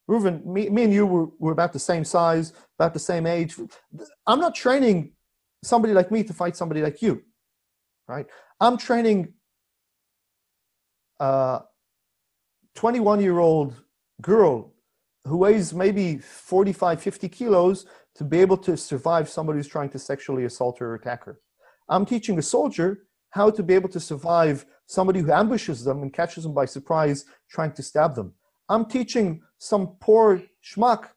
Reuven, 0.09 0.44
me, 0.44 0.69
me 0.69 0.85
and 0.85 0.93
you 0.93 1.07
were, 1.07 1.27
were 1.39 1.53
about 1.53 1.73
the 1.73 1.78
same 1.78 2.05
size, 2.05 2.53
about 2.78 2.93
the 2.93 2.99
same 2.99 3.27
age. 3.27 3.57
I'm 4.27 4.40
not 4.40 4.55
training 4.55 5.12
somebody 5.62 5.94
like 5.94 6.11
me 6.11 6.24
to 6.24 6.32
fight 6.32 6.57
somebody 6.57 6.82
like 6.82 7.03
you, 7.03 7.23
right? 8.09 8.27
I'm 8.61 8.77
training 8.77 9.35
uh, 11.20 11.24
a 11.24 11.65
21 12.74 13.20
year 13.20 13.39
old 13.39 13.74
girl 14.20 14.73
who 15.27 15.36
weighs 15.36 15.73
maybe 15.73 16.19
45, 16.19 17.01
50 17.01 17.28
kilos 17.28 17.86
to 18.16 18.24
be 18.24 18.40
able 18.40 18.57
to 18.59 18.77
survive 18.77 19.28
somebody 19.28 19.59
who's 19.59 19.69
trying 19.69 19.90
to 19.90 19.99
sexually 19.99 20.44
assault 20.44 20.78
her 20.78 20.93
or 20.93 20.94
attack 20.94 21.24
her. 21.24 21.39
I'm 21.88 22.06
teaching 22.06 22.38
a 22.38 22.42
soldier 22.42 23.06
how 23.30 23.50
to 23.50 23.62
be 23.62 23.74
able 23.74 23.88
to 23.90 24.00
survive 24.00 24.66
somebody 24.86 25.20
who 25.20 25.32
ambushes 25.32 25.84
them 25.84 26.02
and 26.02 26.12
catches 26.12 26.44
them 26.44 26.54
by 26.54 26.66
surprise 26.66 27.24
trying 27.50 27.72
to 27.72 27.82
stab 27.82 28.14
them. 28.14 28.34
I'm 28.68 28.86
teaching 28.86 29.42
some 29.59 29.96
poor 30.00 30.42
schmuck 30.62 31.09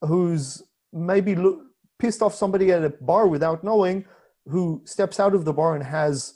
who's 0.00 0.62
maybe 0.92 1.34
lo- 1.34 1.62
pissed 1.98 2.22
off 2.22 2.34
somebody 2.34 2.72
at 2.72 2.84
a 2.84 2.90
bar 3.00 3.26
without 3.26 3.64
knowing, 3.64 4.04
who 4.46 4.82
steps 4.84 5.20
out 5.20 5.34
of 5.34 5.44
the 5.44 5.52
bar 5.52 5.74
and 5.74 5.84
has 5.84 6.34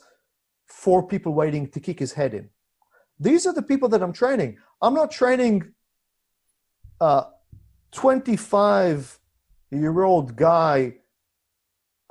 four 0.65 1.05
people 1.05 1.33
waiting 1.33 1.67
to 1.69 1.79
kick 1.79 1.99
his 1.99 2.13
head 2.13 2.33
in. 2.33 2.49
These 3.19 3.45
are 3.45 3.53
the 3.53 3.61
people 3.61 3.89
that 3.89 4.01
I'm 4.01 4.13
training. 4.13 4.57
I'm 4.81 4.93
not 4.93 5.11
training 5.11 5.73
uh, 7.01 7.05
a 7.05 7.31
25 7.91 9.19
year 9.71 10.03
old 10.03 10.35
guy 10.35 10.95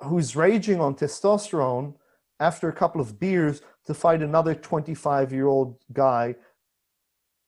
who's 0.00 0.36
raging 0.36 0.80
on 0.80 0.94
testosterone 0.94 1.94
after 2.40 2.68
a 2.68 2.72
couple 2.72 3.00
of 3.00 3.18
beers 3.18 3.62
to 3.86 3.94
fight 3.94 4.22
another 4.22 4.54
25 4.54 5.32
year 5.32 5.46
old 5.46 5.78
guy 5.92 6.34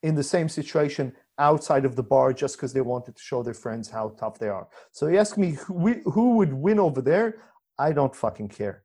in 0.01 0.15
the 0.15 0.23
same 0.23 0.49
situation 0.49 1.13
outside 1.37 1.85
of 1.85 1.95
the 1.95 2.03
bar 2.03 2.33
just 2.33 2.55
because 2.57 2.73
they 2.73 2.81
wanted 2.81 3.15
to 3.15 3.21
show 3.21 3.43
their 3.43 3.53
friends 3.53 3.89
how 3.89 4.09
tough 4.19 4.39
they 4.39 4.49
are. 4.49 4.67
So 4.91 5.07
you 5.07 5.17
ask 5.17 5.37
me 5.37 5.51
who, 5.51 5.93
who 6.05 6.35
would 6.37 6.53
win 6.53 6.79
over 6.79 7.01
there? 7.01 7.41
I 7.77 7.91
don't 7.93 8.15
fucking 8.15 8.49
care. 8.49 8.83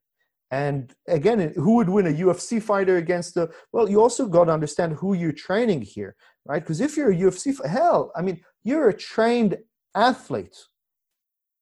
And 0.50 0.94
again, 1.08 1.52
who 1.56 1.76
would 1.76 1.88
win 1.88 2.06
a 2.06 2.10
UFC 2.10 2.62
fighter 2.62 2.96
against 2.96 3.34
the? 3.34 3.50
Well, 3.72 3.88
you 3.88 4.00
also 4.00 4.26
got 4.26 4.44
to 4.44 4.52
understand 4.52 4.92
who 4.92 5.14
you're 5.14 5.32
training 5.32 5.82
here, 5.82 6.14
right? 6.44 6.62
Because 6.62 6.80
if 6.80 6.96
you're 6.96 7.10
a 7.10 7.16
UFC, 7.16 7.64
hell, 7.66 8.12
I 8.14 8.22
mean, 8.22 8.40
you're 8.62 8.88
a 8.88 8.96
trained 8.96 9.58
athlete 9.96 10.56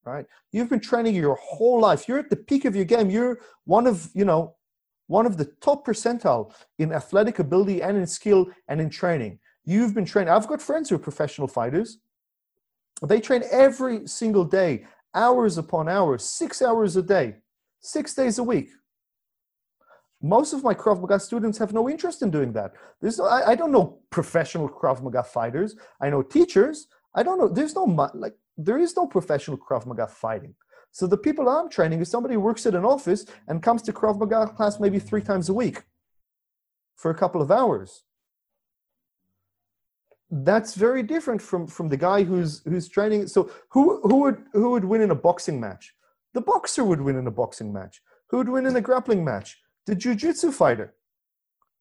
right? 0.05 0.25
You've 0.51 0.69
been 0.69 0.79
training 0.79 1.15
your 1.15 1.35
whole 1.35 1.79
life. 1.79 2.07
You're 2.07 2.19
at 2.19 2.29
the 2.29 2.35
peak 2.35 2.65
of 2.65 2.75
your 2.75 2.85
game. 2.85 3.09
You're 3.09 3.39
one 3.65 3.87
of, 3.87 4.09
you 4.13 4.25
know, 4.25 4.55
one 5.07 5.25
of 5.25 5.37
the 5.37 5.45
top 5.61 5.85
percentile 5.85 6.53
in 6.79 6.91
athletic 6.93 7.39
ability 7.39 7.81
and 7.81 7.97
in 7.97 8.07
skill 8.07 8.47
and 8.67 8.81
in 8.81 8.89
training. 8.89 9.39
You've 9.65 9.93
been 9.93 10.05
trained. 10.05 10.29
I've 10.29 10.47
got 10.47 10.61
friends 10.61 10.89
who 10.89 10.95
are 10.95 10.99
professional 10.99 11.47
fighters. 11.47 11.99
They 13.05 13.19
train 13.19 13.43
every 13.51 14.07
single 14.07 14.45
day, 14.45 14.85
hours 15.13 15.57
upon 15.57 15.89
hours, 15.89 16.23
six 16.23 16.61
hours 16.61 16.95
a 16.95 17.03
day, 17.03 17.35
six 17.81 18.13
days 18.13 18.37
a 18.39 18.43
week. 18.43 18.69
Most 20.21 20.53
of 20.53 20.63
my 20.63 20.73
Krav 20.73 21.01
Maga 21.01 21.19
students 21.19 21.57
have 21.57 21.73
no 21.73 21.89
interest 21.89 22.21
in 22.21 22.31
doing 22.31 22.53
that. 22.53 22.71
There's 23.01 23.17
no, 23.17 23.25
I, 23.25 23.51
I 23.51 23.55
don't 23.55 23.73
know 23.73 23.99
professional 24.09 24.69
Krav 24.69 25.01
Maga 25.01 25.23
fighters. 25.23 25.75
I 25.99 26.09
know 26.09 26.21
teachers. 26.21 26.87
I 27.13 27.23
don't 27.23 27.37
know. 27.37 27.49
There's 27.49 27.75
no 27.75 27.83
like 28.13 28.35
there 28.57 28.77
is 28.77 28.95
no 28.95 29.07
professional 29.07 29.57
Krav 29.57 29.85
Maga 29.85 30.07
fighting. 30.07 30.55
So 30.91 31.07
the 31.07 31.17
people 31.17 31.49
I'm 31.49 31.69
training 31.69 32.01
is 32.01 32.09
somebody 32.09 32.35
who 32.35 32.41
works 32.41 32.65
at 32.65 32.75
an 32.75 32.85
office 32.85 33.25
and 33.47 33.63
comes 33.63 33.81
to 33.83 33.93
Krav 33.93 34.19
Maga 34.19 34.47
class 34.47 34.79
maybe 34.79 34.99
three 34.99 35.21
times 35.21 35.49
a 35.49 35.53
week 35.53 35.83
for 36.95 37.11
a 37.11 37.15
couple 37.15 37.41
of 37.41 37.51
hours. 37.51 38.03
that's 40.31 40.73
very 40.75 41.03
different 41.03 41.41
from 41.41 41.67
from 41.67 41.89
the 41.89 41.97
guy 41.97 42.23
who's 42.23 42.61
who's 42.65 42.87
training. 42.89 43.27
So 43.27 43.51
who 43.69 44.01
who 44.01 44.17
would 44.21 44.43
who 44.53 44.71
would 44.71 44.85
win 44.85 45.01
in 45.01 45.11
a 45.11 45.15
boxing 45.15 45.59
match? 45.59 45.93
The 46.33 46.41
boxer 46.41 46.83
would 46.83 47.01
win 47.01 47.17
in 47.17 47.27
a 47.27 47.31
boxing 47.31 47.71
match. 47.71 48.01
Who 48.29 48.37
would 48.37 48.49
win 48.49 48.65
in 48.65 48.75
a 48.75 48.81
grappling 48.81 49.23
match? 49.23 49.59
The 49.85 49.95
jiu-jitsu 49.95 50.51
fighter 50.51 50.95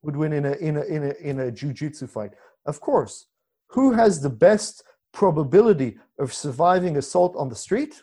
would 0.02 0.16
win 0.16 0.32
in 0.32 0.44
a 0.44 0.52
in 0.52 0.76
a 0.76 0.82
in 0.84 1.04
a 1.04 1.14
in 1.30 1.40
a 1.40 1.50
jiu-jitsu 1.50 2.06
fight. 2.08 2.32
Of 2.66 2.80
course. 2.80 3.26
Who 3.68 3.92
has 3.92 4.20
the 4.20 4.30
best 4.30 4.84
probability 5.12 5.98
of 6.18 6.32
surviving 6.32 6.96
assault 6.96 7.34
on 7.36 7.48
the 7.48 7.54
street? 7.54 8.02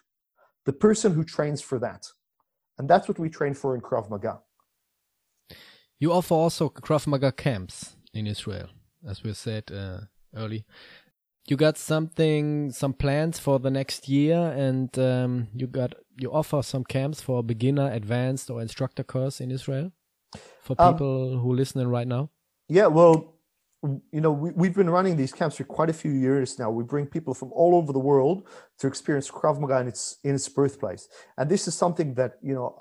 The 0.65 0.73
person 0.73 1.13
who 1.13 1.23
trains 1.23 1.61
for 1.61 1.79
that. 1.79 2.07
And 2.77 2.89
that's 2.89 3.07
what 3.07 3.19
we 3.19 3.29
train 3.29 3.53
for 3.53 3.75
in 3.75 3.81
Krav 3.81 4.09
Maga. 4.09 4.39
You 5.99 6.13
offer 6.13 6.33
also 6.33 6.69
Krav 6.69 7.07
Maga 7.07 7.31
camps 7.31 7.97
in 8.13 8.25
Israel, 8.25 8.69
as 9.07 9.23
we 9.23 9.33
said 9.33 9.65
uh, 9.71 10.01
early. 10.35 10.65
You 11.47 11.57
got 11.57 11.77
something, 11.77 12.71
some 12.71 12.93
plans 12.93 13.39
for 13.39 13.59
the 13.59 13.71
next 13.71 14.07
year, 14.07 14.37
and 14.55 14.97
um, 14.99 15.47
you 15.53 15.67
got 15.67 15.93
you 16.17 16.31
offer 16.31 16.61
some 16.61 16.83
camps 16.83 17.21
for 17.21 17.43
beginner, 17.43 17.91
advanced, 17.91 18.49
or 18.49 18.61
instructor 18.61 19.03
course 19.03 19.41
in 19.41 19.51
Israel 19.51 19.91
for 20.61 20.75
um, 20.77 20.93
people 20.93 21.33
um, 21.33 21.39
who 21.39 21.53
listening 21.53 21.87
right 21.87 22.07
now. 22.07 22.29
Yeah, 22.67 22.87
well, 22.87 23.38
you 23.83 24.21
know, 24.21 24.31
we, 24.31 24.51
we've 24.51 24.75
been 24.75 24.89
running 24.89 25.15
these 25.15 25.31
camps 25.31 25.55
for 25.55 25.63
quite 25.63 25.89
a 25.89 25.93
few 25.93 26.11
years 26.11 26.59
now. 26.59 26.69
We 26.69 26.83
bring 26.83 27.05
people 27.05 27.33
from 27.33 27.51
all 27.53 27.75
over 27.75 27.93
the 27.93 27.99
world 27.99 28.47
to 28.79 28.87
experience 28.87 29.31
Krav 29.31 29.59
Maga 29.59 29.79
in 29.79 29.87
its 29.87 30.17
in 30.23 30.35
its 30.35 30.49
birthplace, 30.49 31.07
and 31.37 31.49
this 31.49 31.67
is 31.67 31.75
something 31.75 32.13
that 32.15 32.33
you 32.43 32.53
know, 32.53 32.77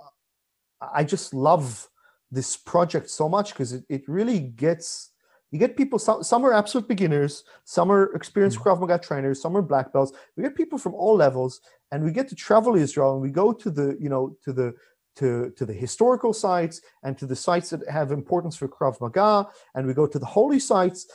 I 0.81 1.05
just 1.05 1.35
love 1.35 1.89
this 2.31 2.57
project 2.57 3.11
so 3.11 3.29
much 3.29 3.53
because 3.53 3.73
it, 3.73 3.85
it 3.89 4.03
really 4.09 4.41
gets 4.41 5.11
you 5.51 5.59
get 5.59 5.77
people 5.77 5.99
some, 5.99 6.23
some 6.23 6.45
are 6.45 6.53
absolute 6.53 6.87
beginners 6.87 7.45
some 7.65 7.91
are 7.91 8.15
experienced 8.15 8.59
mm-hmm. 8.59 8.69
krav 8.69 8.81
maga 8.81 8.99
trainers 8.99 9.41
some 9.41 9.57
are 9.57 9.63
black 9.63 9.93
belts 9.95 10.13
we 10.37 10.43
get 10.43 10.55
people 10.55 10.79
from 10.79 10.95
all 10.95 11.17
levels 11.17 11.61
and 11.91 12.05
we 12.05 12.13
get 12.13 12.29
to 12.29 12.35
travel 12.35 12.77
israel 12.77 13.15
and 13.15 13.23
we 13.23 13.31
go 13.31 13.51
to 13.51 13.71
the 13.71 13.97
you 13.99 14.11
know 14.11 14.37
to 14.45 14.53
the 14.53 14.75
to, 15.19 15.53
to 15.57 15.67
the 15.67 15.73
historical 15.73 16.33
sites 16.33 16.81
and 17.03 17.19
to 17.19 17.27
the 17.27 17.35
sites 17.35 17.71
that 17.71 17.89
have 17.91 18.13
importance 18.13 18.57
for 18.57 18.69
krav 18.69 19.01
maga 19.01 19.49
and 19.75 19.87
we 19.87 19.93
go 19.93 20.07
to 20.07 20.19
the 20.19 20.27
holy 20.27 20.61
sites 20.61 21.07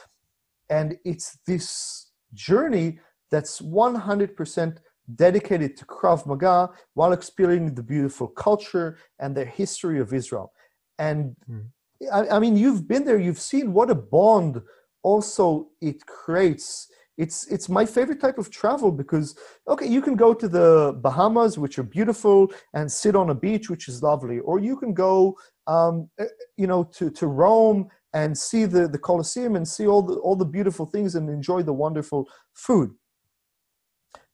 and 0.70 0.98
it's 1.06 1.38
this 1.48 2.12
journey 2.34 3.00
that's 3.32 3.62
100% 3.62 4.78
dedicated 5.16 5.78
to 5.78 5.86
krav 5.86 6.26
maga 6.26 6.70
while 6.96 7.14
experiencing 7.14 7.76
the 7.76 7.84
beautiful 7.84 8.28
culture 8.28 8.98
and 9.20 9.36
the 9.36 9.46
history 9.46 10.00
of 10.00 10.14
israel 10.14 10.52
and 11.00 11.36
mm. 11.50 11.66
I, 12.12 12.36
I, 12.36 12.40
mean 12.40 12.58
you've 12.58 12.88
been 12.88 13.06
there 13.06 13.20
you've 13.20 13.40
seen 13.40 13.74
what 13.74 13.90
a 13.90 13.96
bond 13.96 14.62
also 15.02 15.70
it 15.82 16.06
creates 16.06 16.90
it's 17.18 17.48
it's 17.48 17.70
my 17.70 17.86
favorite 17.86 18.20
type 18.20 18.38
of 18.38 18.50
travel 18.50 18.92
because 18.92 19.36
okay 19.68 19.88
you 19.88 20.02
can 20.02 20.16
go 20.16 20.34
to 20.34 20.48
the 20.48 20.98
bahamas 21.02 21.58
which 21.58 21.78
are 21.78 21.84
beautiful 21.84 22.52
and 22.74 22.92
sit 22.92 23.16
on 23.16 23.30
a 23.30 23.36
beach 23.36 23.70
which 23.70 23.88
is 23.88 24.02
lovely 24.02 24.40
or 24.40 24.60
you 24.60 24.76
can 24.76 24.94
go 24.94 25.38
um, 25.68 26.10
eh, 26.20 26.26
you 26.58 26.68
know 26.68 26.84
to, 26.84 27.12
to 27.12 27.28
rome 27.28 27.88
and 28.14 28.38
see 28.38 28.66
the, 28.66 28.88
the 28.88 28.98
colosseum 28.98 29.56
and 29.56 29.68
see 29.68 29.88
all 29.88 30.02
the 30.02 30.16
all 30.16 30.36
the 30.36 30.46
beautiful 30.46 30.86
things 30.86 31.16
and 31.16 31.30
enjoy 31.30 31.64
the 31.64 31.74
wonderful 31.74 32.28
food. 32.54 32.92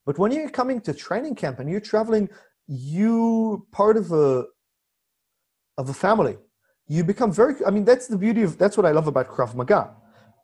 But 0.06 0.18
when 0.18 0.32
you're 0.32 0.50
coming 0.50 0.80
to 0.82 0.94
training 0.94 1.34
camp 1.34 1.60
and 1.60 1.70
you're 1.70 1.80
traveling 1.80 2.28
you 2.70 3.66
part 3.72 3.96
of 3.96 4.12
a 4.12 4.44
of 5.76 5.88
a 5.88 5.94
family. 5.94 6.36
You 6.86 7.04
become 7.04 7.32
very 7.32 7.54
i 7.66 7.70
mean 7.70 7.84
that's 7.84 8.06
the 8.06 8.18
beauty 8.18 8.42
of 8.42 8.58
that's 8.58 8.76
what 8.76 8.86
i 8.86 8.92
love 8.92 9.08
about 9.08 9.28
krav 9.28 9.54
maga. 9.54 9.90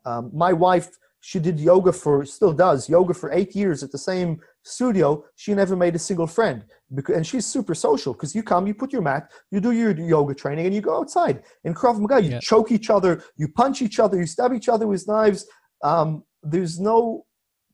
Um, 0.04 0.30
my 0.32 0.52
wife 0.52 0.90
she 1.26 1.40
did 1.40 1.58
yoga 1.58 1.92
for 1.92 2.24
still 2.24 2.52
does 2.52 2.88
yoga 2.88 3.12
for 3.12 3.32
eight 3.32 3.52
years 3.56 3.82
at 3.82 3.90
the 3.90 3.98
same 3.98 4.38
studio 4.62 5.24
she 5.34 5.52
never 5.54 5.74
made 5.74 5.94
a 5.96 5.98
single 5.98 6.28
friend 6.36 6.62
because, 6.94 7.16
and 7.16 7.26
she's 7.26 7.44
super 7.44 7.74
social 7.74 8.12
because 8.12 8.32
you 8.36 8.44
come 8.44 8.64
you 8.68 8.74
put 8.82 8.92
your 8.92 9.02
mat 9.02 9.24
you 9.50 9.58
do 9.60 9.72
your 9.72 9.92
yoga 9.98 10.34
training 10.42 10.66
and 10.66 10.74
you 10.74 10.80
go 10.80 10.96
outside 11.00 11.42
in 11.64 11.74
krav 11.74 11.98
maga 11.98 12.22
you 12.22 12.30
yeah. 12.30 12.38
choke 12.38 12.70
each 12.70 12.90
other 12.90 13.12
you 13.36 13.48
punch 13.48 13.82
each 13.82 13.98
other 13.98 14.16
you 14.22 14.26
stab 14.34 14.52
each 14.52 14.68
other 14.68 14.86
with 14.86 15.04
knives 15.08 15.46
um, 15.82 16.22
there's 16.44 16.78
no 16.78 17.26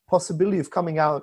possibility 0.09 0.59
of 0.59 0.71
coming 0.71 0.99
out 0.99 1.23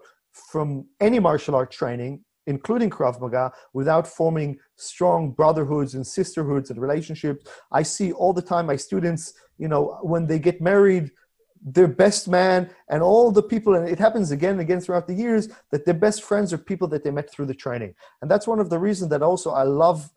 from 0.52 0.86
any 1.00 1.20
martial 1.20 1.56
art 1.56 1.72
training 1.72 2.24
including 2.48 2.90
Krav 2.90 3.22
Maga, 3.22 3.52
without 3.74 4.08
forming 4.08 4.58
strong 4.76 5.30
brotherhoods 5.40 5.94
and 5.94 6.08
sisterhoods 6.08 6.72
and 6.72 6.82
relationships. 6.82 7.46
I 7.72 7.84
see 7.84 8.12
all 8.12 8.34
the 8.34 8.42
time 8.42 8.66
my 8.66 8.76
students, 8.76 9.34
you 9.60 9.68
know, 9.68 10.00
when 10.02 10.26
they 10.26 10.40
get 10.40 10.60
married, 10.60 11.12
their 11.61 11.88
best 11.88 12.27
man 12.27 12.69
and 12.90 13.03
all 13.03 13.31
the 13.31 13.44
people, 13.44 13.76
and 13.76 13.88
it 13.88 13.99
happens 13.99 14.31
again 14.31 14.52
and 14.52 14.61
again 14.61 14.80
throughout 14.80 15.07
the 15.07 15.14
years, 15.14 15.49
that 15.72 15.86
their 15.86 15.94
best 15.94 16.23
friends 16.23 16.53
are 16.53 16.57
people 16.57 16.88
that 16.88 17.03
they 17.03 17.11
met 17.11 17.31
through 17.31 17.45
the 17.45 17.53
training. 17.53 17.94
And 18.22 18.31
that's 18.31 18.48
one 18.48 18.60
of 18.60 18.69
the 18.69 18.80
reasons 18.80 19.10
that 19.10 19.22
also 19.22 19.52
I 19.52 19.64
love, 19.64 20.10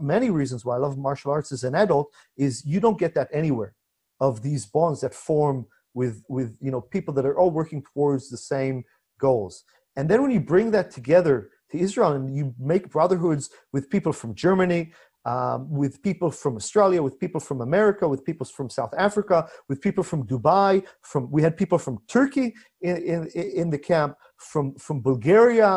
many 0.00 0.30
reasons 0.30 0.64
why 0.64 0.74
I 0.74 0.78
love 0.78 0.98
martial 0.98 1.30
arts 1.30 1.52
as 1.52 1.64
an 1.64 1.74
adult, 1.74 2.12
is 2.36 2.64
you 2.66 2.80
don't 2.80 2.98
get 2.98 3.14
that 3.14 3.28
anywhere 3.32 3.74
of 4.20 4.42
these 4.42 4.66
bonds 4.66 5.00
that 5.02 5.14
form 5.14 5.66
with, 5.94 6.22
with 6.28 6.56
you 6.60 6.70
know, 6.70 6.80
people 6.80 7.14
that 7.14 7.26
are 7.26 7.38
all 7.38 7.50
working 7.50 7.82
towards 7.94 8.28
the 8.28 8.36
same 8.36 8.84
goals. 9.20 9.64
And 9.96 10.08
then 10.08 10.22
when 10.22 10.30
you 10.30 10.40
bring 10.40 10.70
that 10.72 10.90
together 10.90 11.50
to 11.70 11.78
Israel, 11.78 12.12
and 12.12 12.34
you 12.34 12.54
make 12.58 12.90
brotherhoods 12.90 13.50
with 13.72 13.90
people 13.90 14.12
from 14.12 14.34
Germany, 14.34 14.92
um, 15.28 15.70
with 15.70 15.94
people 16.08 16.30
from 16.30 16.56
Australia, 16.56 17.02
with 17.02 17.16
people 17.24 17.40
from 17.48 17.60
America, 17.60 18.08
with 18.08 18.24
people 18.24 18.46
from 18.46 18.68
South 18.78 18.94
Africa, 18.96 19.36
with 19.68 19.78
people 19.86 20.04
from 20.10 20.20
Dubai. 20.32 20.72
From 21.10 21.22
we 21.30 21.42
had 21.46 21.54
people 21.62 21.78
from 21.86 21.96
Turkey 22.16 22.48
in, 22.80 22.96
in, 23.12 23.20
in 23.60 23.68
the 23.74 23.82
camp, 23.90 24.12
from 24.50 24.66
from 24.86 24.96
Bulgaria, 25.10 25.72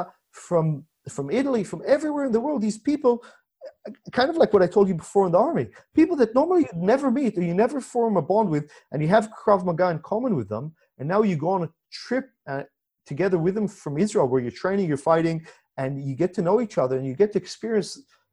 from 0.48 0.65
from 1.15 1.30
Italy, 1.30 1.64
from 1.72 1.82
everywhere 1.95 2.26
in 2.30 2.32
the 2.32 2.44
world. 2.45 2.61
These 2.61 2.82
people, 2.91 3.14
kind 4.19 4.30
of 4.30 4.38
like 4.41 4.53
what 4.53 4.64
I 4.68 4.69
told 4.76 4.88
you 4.88 4.95
before 5.06 5.26
in 5.26 5.34
the 5.34 5.44
army, 5.49 5.68
people 5.99 6.15
that 6.22 6.34
normally 6.40 6.61
you'd 6.68 6.88
never 6.94 7.07
meet 7.19 7.38
or 7.38 7.44
you 7.49 7.56
never 7.65 7.80
form 7.82 8.15
a 8.15 8.26
bond 8.32 8.48
with, 8.56 8.65
and 8.91 8.98
you 9.03 9.10
have 9.15 9.26
Krav 9.40 9.65
Maga 9.65 9.90
in 9.90 9.99
common 9.99 10.34
with 10.40 10.49
them, 10.53 10.65
and 10.98 11.06
now 11.14 11.22
you 11.30 11.36
go 11.36 11.49
on 11.57 11.64
a 11.64 11.69
trip 11.91 12.26
uh, 12.52 12.64
together 13.06 13.38
with 13.45 13.56
them 13.56 13.68
from 13.68 13.98
Israel, 14.06 14.28
where 14.30 14.41
you're 14.44 14.60
training, 14.64 14.88
you're 14.88 15.07
fighting, 15.14 15.38
and 15.78 16.02
you 16.07 16.15
get 16.15 16.34
to 16.36 16.41
know 16.41 16.61
each 16.61 16.78
other 16.78 16.98
and 16.98 17.06
you 17.07 17.15
get 17.15 17.32
to 17.34 17.40
experience 17.40 17.91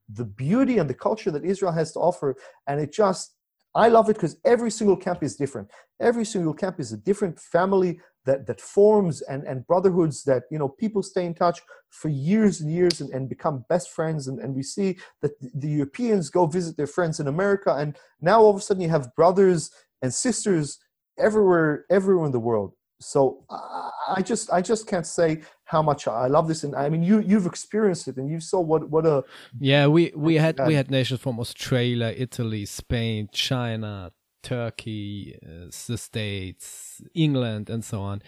the 0.09 0.25
beauty 0.25 0.79
and 0.79 0.89
the 0.89 0.95
culture 0.95 1.31
that 1.31 1.45
Israel 1.45 1.73
has 1.73 1.93
to 1.93 1.99
offer. 1.99 2.37
And 2.67 2.81
it 2.81 2.93
just, 2.93 3.35
I 3.75 3.89
love 3.89 4.09
it 4.09 4.15
because 4.15 4.37
every 4.45 4.71
single 4.71 4.97
camp 4.97 5.23
is 5.23 5.37
different. 5.37 5.71
Every 6.01 6.25
single 6.25 6.55
camp 6.55 6.81
is 6.81 6.93
a 6.93 6.97
different 6.97 7.39
family 7.39 8.01
that, 8.25 8.47
that 8.47 8.61
forms 8.61 9.23
and, 9.23 9.45
and 9.45 9.67
brotherhoods 9.67 10.25
that, 10.25 10.45
you 10.51 10.59
know, 10.59 10.69
people 10.69 11.03
stay 11.03 11.27
in 11.27 11.35
touch 11.35 11.61
for 11.91 12.09
years 12.09 12.61
and 12.61 12.73
years 12.73 13.01
and, 13.01 13.11
and 13.11 13.29
become 13.29 13.65
best 13.69 13.91
friends. 13.91 14.29
And, 14.29 14.39
and 14.39 14.55
we 14.55 14.63
see 14.63 14.99
that 15.23 15.33
the 15.41 15.69
Europeans 15.69 16.31
go 16.31 16.47
visit 16.47 16.77
their 16.77 16.87
friends 16.87 17.21
in 17.21 17.29
America. 17.29 17.75
And 17.75 17.97
now 18.21 18.41
all 18.41 18.51
of 18.51 18.57
a 18.57 18.61
sudden 18.61 18.83
you 18.83 18.89
have 18.91 19.15
brothers 19.15 19.71
and 20.03 20.13
sisters 20.13 20.79
everywhere, 21.19 21.85
everywhere 21.91 22.27
in 22.27 22.33
the 22.33 22.41
world 22.41 22.75
so 23.01 23.45
I 23.49 24.23
just 24.23 24.53
I 24.53 24.61
just 24.61 24.87
can't 24.87 25.07
say 25.07 25.43
how 25.65 25.83
much 25.83 26.09
I 26.09 26.27
love 26.27 26.49
this, 26.49 26.65
and 26.65 26.75
I 26.75 26.89
mean 26.89 27.03
you 27.03 27.21
you've 27.21 27.47
experienced 27.47 28.09
it, 28.09 28.17
and 28.17 28.29
you 28.29 28.41
saw 28.41 28.61
what 28.61 28.89
what 28.91 29.07
a 29.07 29.25
yeah 29.61 29.87
we 29.87 30.13
we 30.17 30.35
had 30.35 30.59
we 30.67 30.75
had 30.75 30.91
nations 30.91 31.21
from 31.21 31.39
Australia, 31.39 32.13
Italy, 32.17 32.67
Spain, 32.67 33.29
China, 33.33 34.13
Turkey, 34.43 35.39
uh, 35.45 35.71
the 35.87 35.99
States, 35.99 37.01
England, 37.15 37.71
and 37.71 37.85
so 37.85 38.01
on. 38.01 38.23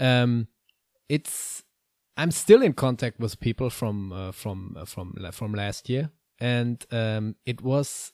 Um, 0.00 0.48
it's 1.08 1.62
I'm 2.16 2.32
still 2.32 2.62
in 2.62 2.72
contact 2.72 3.20
with 3.20 3.38
people 3.38 3.70
from 3.70 4.12
uh, 4.12 4.32
from 4.32 4.76
uh, 4.76 4.84
from 4.84 5.14
from 5.30 5.54
last 5.54 5.88
year, 5.88 6.10
and 6.40 6.84
um, 6.90 7.36
it 7.46 7.62
was 7.62 8.12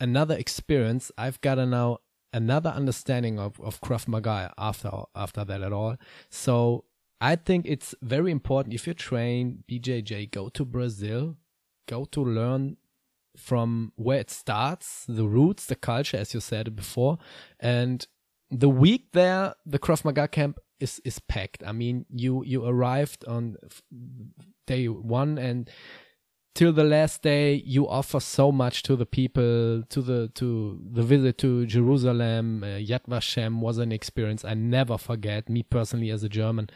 another 0.00 0.36
experience. 0.36 1.10
I've 1.16 1.40
got 1.40 1.54
to 1.54 1.64
now 1.64 1.98
another 2.34 2.70
understanding 2.70 3.38
of, 3.38 3.58
of 3.60 3.80
Krav 3.80 4.06
Maga 4.08 4.52
after 4.58 4.90
after 5.14 5.44
that 5.44 5.62
at 5.62 5.72
all. 5.72 5.96
So 6.28 6.84
I 7.20 7.36
think 7.36 7.64
it's 7.66 7.94
very 8.02 8.30
important 8.30 8.74
if 8.74 8.86
you 8.86 8.92
train 8.92 9.64
BJJ, 9.70 10.30
go 10.32 10.48
to 10.50 10.64
Brazil, 10.64 11.36
go 11.88 12.04
to 12.06 12.22
learn 12.22 12.76
from 13.36 13.92
where 13.96 14.18
it 14.18 14.30
starts, 14.30 15.06
the 15.08 15.26
roots, 15.26 15.66
the 15.66 15.74
culture, 15.76 16.18
as 16.18 16.34
you 16.34 16.40
said 16.40 16.76
before, 16.76 17.18
and 17.58 18.06
the 18.50 18.68
week 18.68 19.08
there, 19.12 19.54
the 19.64 19.78
Krav 19.78 20.04
Maga 20.04 20.28
camp 20.28 20.58
is 20.80 21.00
is 21.04 21.18
packed. 21.20 21.62
I 21.64 21.72
mean, 21.72 22.04
you 22.10 22.44
you 22.44 22.66
arrived 22.66 23.24
on 23.26 23.56
day 24.66 24.88
one 24.88 25.38
and 25.38 25.70
till 26.54 26.72
the 26.72 26.84
last 26.84 27.22
day 27.22 27.54
you 27.66 27.88
offer 27.88 28.20
so 28.20 28.52
much 28.52 28.82
to 28.82 28.96
the 28.96 29.06
people 29.06 29.82
to 29.88 30.02
the 30.02 30.28
to 30.34 30.80
the 30.92 31.02
visit 31.02 31.38
to 31.38 31.66
jerusalem 31.66 32.62
uh, 32.62 32.66
yad 32.66 33.04
vashem 33.08 33.60
was 33.60 33.78
an 33.78 33.92
experience 33.92 34.44
i 34.44 34.54
never 34.54 34.96
forget 34.96 35.48
me 35.48 35.62
personally 35.62 36.10
as 36.10 36.22
a 36.22 36.28
german 36.28 36.68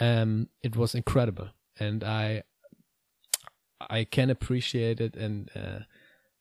um, 0.00 0.48
it 0.62 0.76
was 0.76 0.94
incredible 0.94 1.48
and 1.78 2.04
i 2.04 2.42
i 3.80 4.04
can 4.04 4.30
appreciate 4.30 5.00
it 5.00 5.16
and 5.16 5.50
uh, 5.56 5.80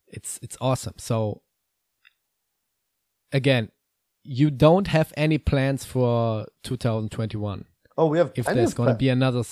it's 0.07 0.39
it's 0.41 0.57
awesome 0.61 0.93
so 0.97 1.41
again 3.31 3.69
you 4.25 4.49
don't 4.49 4.87
have 4.87 5.13
any 5.15 5.37
plans 5.37 5.85
for 5.85 6.47
2021. 6.63 7.65
Oh, 7.97 8.07
we 8.07 8.17
have. 8.17 8.31
If 8.35 8.45
there's 8.45 8.73
going 8.73 8.89
to 8.89 8.95
be 8.95 9.09
another 9.09 9.43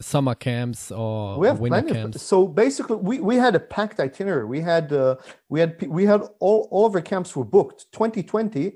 summer 0.00 0.34
camps 0.34 0.90
or 0.90 1.38
we 1.38 1.46
have 1.46 1.60
winter 1.60 1.82
camps. 1.82 2.16
Of, 2.16 2.22
so 2.22 2.46
basically, 2.46 2.96
we, 2.96 3.20
we 3.20 3.36
had 3.36 3.54
a 3.54 3.60
packed 3.60 4.00
itinerary. 4.00 4.44
We 4.44 4.60
had 4.60 4.92
uh, 4.92 5.16
we 5.48 5.60
had 5.60 5.86
we 5.86 6.04
had 6.04 6.22
all 6.40 6.68
all 6.70 6.86
of 6.86 6.94
our 6.94 7.00
camps 7.00 7.34
were 7.34 7.44
booked. 7.44 7.90
2020, 7.92 8.72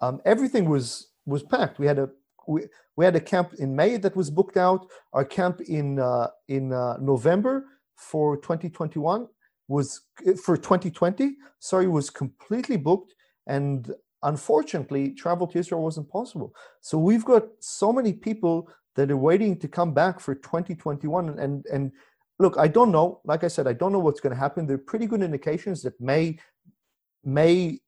um, 0.00 0.20
everything 0.24 0.68
was 0.68 1.08
was 1.26 1.42
packed. 1.42 1.78
We 1.78 1.86
had 1.86 1.98
a 1.98 2.10
we, 2.46 2.62
we 2.96 3.04
had 3.04 3.16
a 3.16 3.20
camp 3.20 3.54
in 3.54 3.74
May 3.74 3.96
that 3.96 4.16
was 4.16 4.30
booked 4.30 4.56
out. 4.56 4.86
Our 5.12 5.24
camp 5.24 5.60
in 5.62 5.98
uh, 5.98 6.28
in 6.48 6.72
uh, 6.72 6.98
November 7.00 7.66
for 7.96 8.36
2021 8.36 9.28
was 9.68 10.02
for 10.44 10.56
2020. 10.56 11.36
Sorry, 11.60 11.86
was 11.86 12.10
completely 12.10 12.76
booked, 12.76 13.14
and 13.46 13.90
unfortunately, 14.22 15.10
travel 15.10 15.46
to 15.48 15.58
Israel 15.58 15.82
wasn't 15.82 16.08
possible. 16.10 16.54
So 16.80 16.98
we've 16.98 17.24
got 17.24 17.44
so 17.60 17.92
many 17.92 18.12
people 18.12 18.68
that 18.96 19.10
are 19.10 19.16
waiting 19.16 19.58
to 19.58 19.68
come 19.68 19.94
back 19.94 20.20
for 20.20 20.34
2021, 20.34 21.38
and 21.38 21.64
and 21.66 21.92
look, 22.38 22.56
I 22.58 22.68
don't 22.68 22.92
know. 22.92 23.20
Like 23.24 23.44
I 23.44 23.48
said, 23.48 23.66
I 23.66 23.72
don't 23.72 23.92
know 23.92 23.98
what's 23.98 24.20
going 24.20 24.34
to 24.34 24.38
happen. 24.38 24.66
There 24.66 24.76
are 24.76 24.86
pretty 24.86 25.06
good 25.06 25.22
indications 25.22 25.82
that 25.82 26.00
May 26.00 26.38
May. 27.24 27.80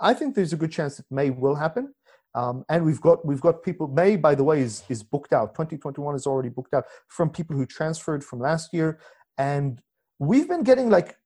I 0.00 0.14
think 0.14 0.34
there's 0.34 0.52
a 0.52 0.56
good 0.56 0.72
chance 0.72 0.96
that 0.96 1.06
May 1.10 1.30
will 1.30 1.54
happen. 1.54 1.94
Um, 2.34 2.64
and 2.68 2.84
we've 2.84 3.00
got 3.00 3.24
we've 3.26 3.40
got 3.40 3.62
people. 3.62 3.88
May, 3.88 4.16
by 4.16 4.34
the 4.34 4.44
way, 4.44 4.60
is 4.60 4.84
is 4.88 5.02
booked 5.02 5.32
out. 5.32 5.54
2021 5.54 6.14
is 6.14 6.26
already 6.26 6.48
booked 6.48 6.74
out 6.74 6.86
from 7.08 7.30
people 7.30 7.56
who 7.56 7.66
transferred 7.66 8.24
from 8.24 8.40
last 8.40 8.72
year, 8.72 8.98
and 9.36 9.80
we've 10.18 10.48
been 10.48 10.62
getting 10.62 10.88
like 10.88 11.16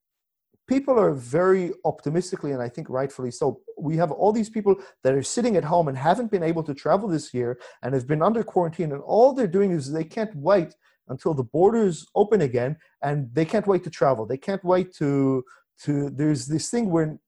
people 0.66 0.98
are 0.98 1.12
very 1.12 1.72
optimistically, 1.84 2.52
and 2.52 2.62
I 2.62 2.68
think 2.68 2.88
rightfully 2.90 3.30
so. 3.30 3.60
We 3.78 3.96
have 3.96 4.10
all 4.10 4.32
these 4.32 4.50
people 4.50 4.76
that 5.02 5.14
are 5.14 5.22
sitting 5.22 5.56
at 5.56 5.64
home 5.64 5.88
and 5.88 5.96
haven't 5.96 6.30
been 6.30 6.42
able 6.42 6.62
to 6.64 6.74
travel 6.74 7.08
this 7.08 7.32
year 7.32 7.58
and 7.82 7.94
have 7.94 8.06
been 8.06 8.22
under 8.22 8.42
quarantine, 8.42 8.92
and 8.92 9.02
all 9.02 9.32
they're 9.32 9.46
doing 9.46 9.70
is 9.70 9.92
they 9.92 10.04
can't 10.04 10.34
wait 10.34 10.74
until 11.08 11.34
the 11.34 11.44
borders 11.44 12.06
open 12.14 12.40
again, 12.40 12.76
and 13.02 13.28
they 13.32 13.44
can't 13.44 13.66
wait 13.66 13.84
to 13.84 13.90
travel. 13.90 14.26
They 14.26 14.38
can't 14.38 14.64
wait 14.64 14.94
to 14.96 15.44
to. 15.84 16.10
There's 16.10 16.46
this 16.46 16.70
thing 16.70 16.90
where 16.90 17.18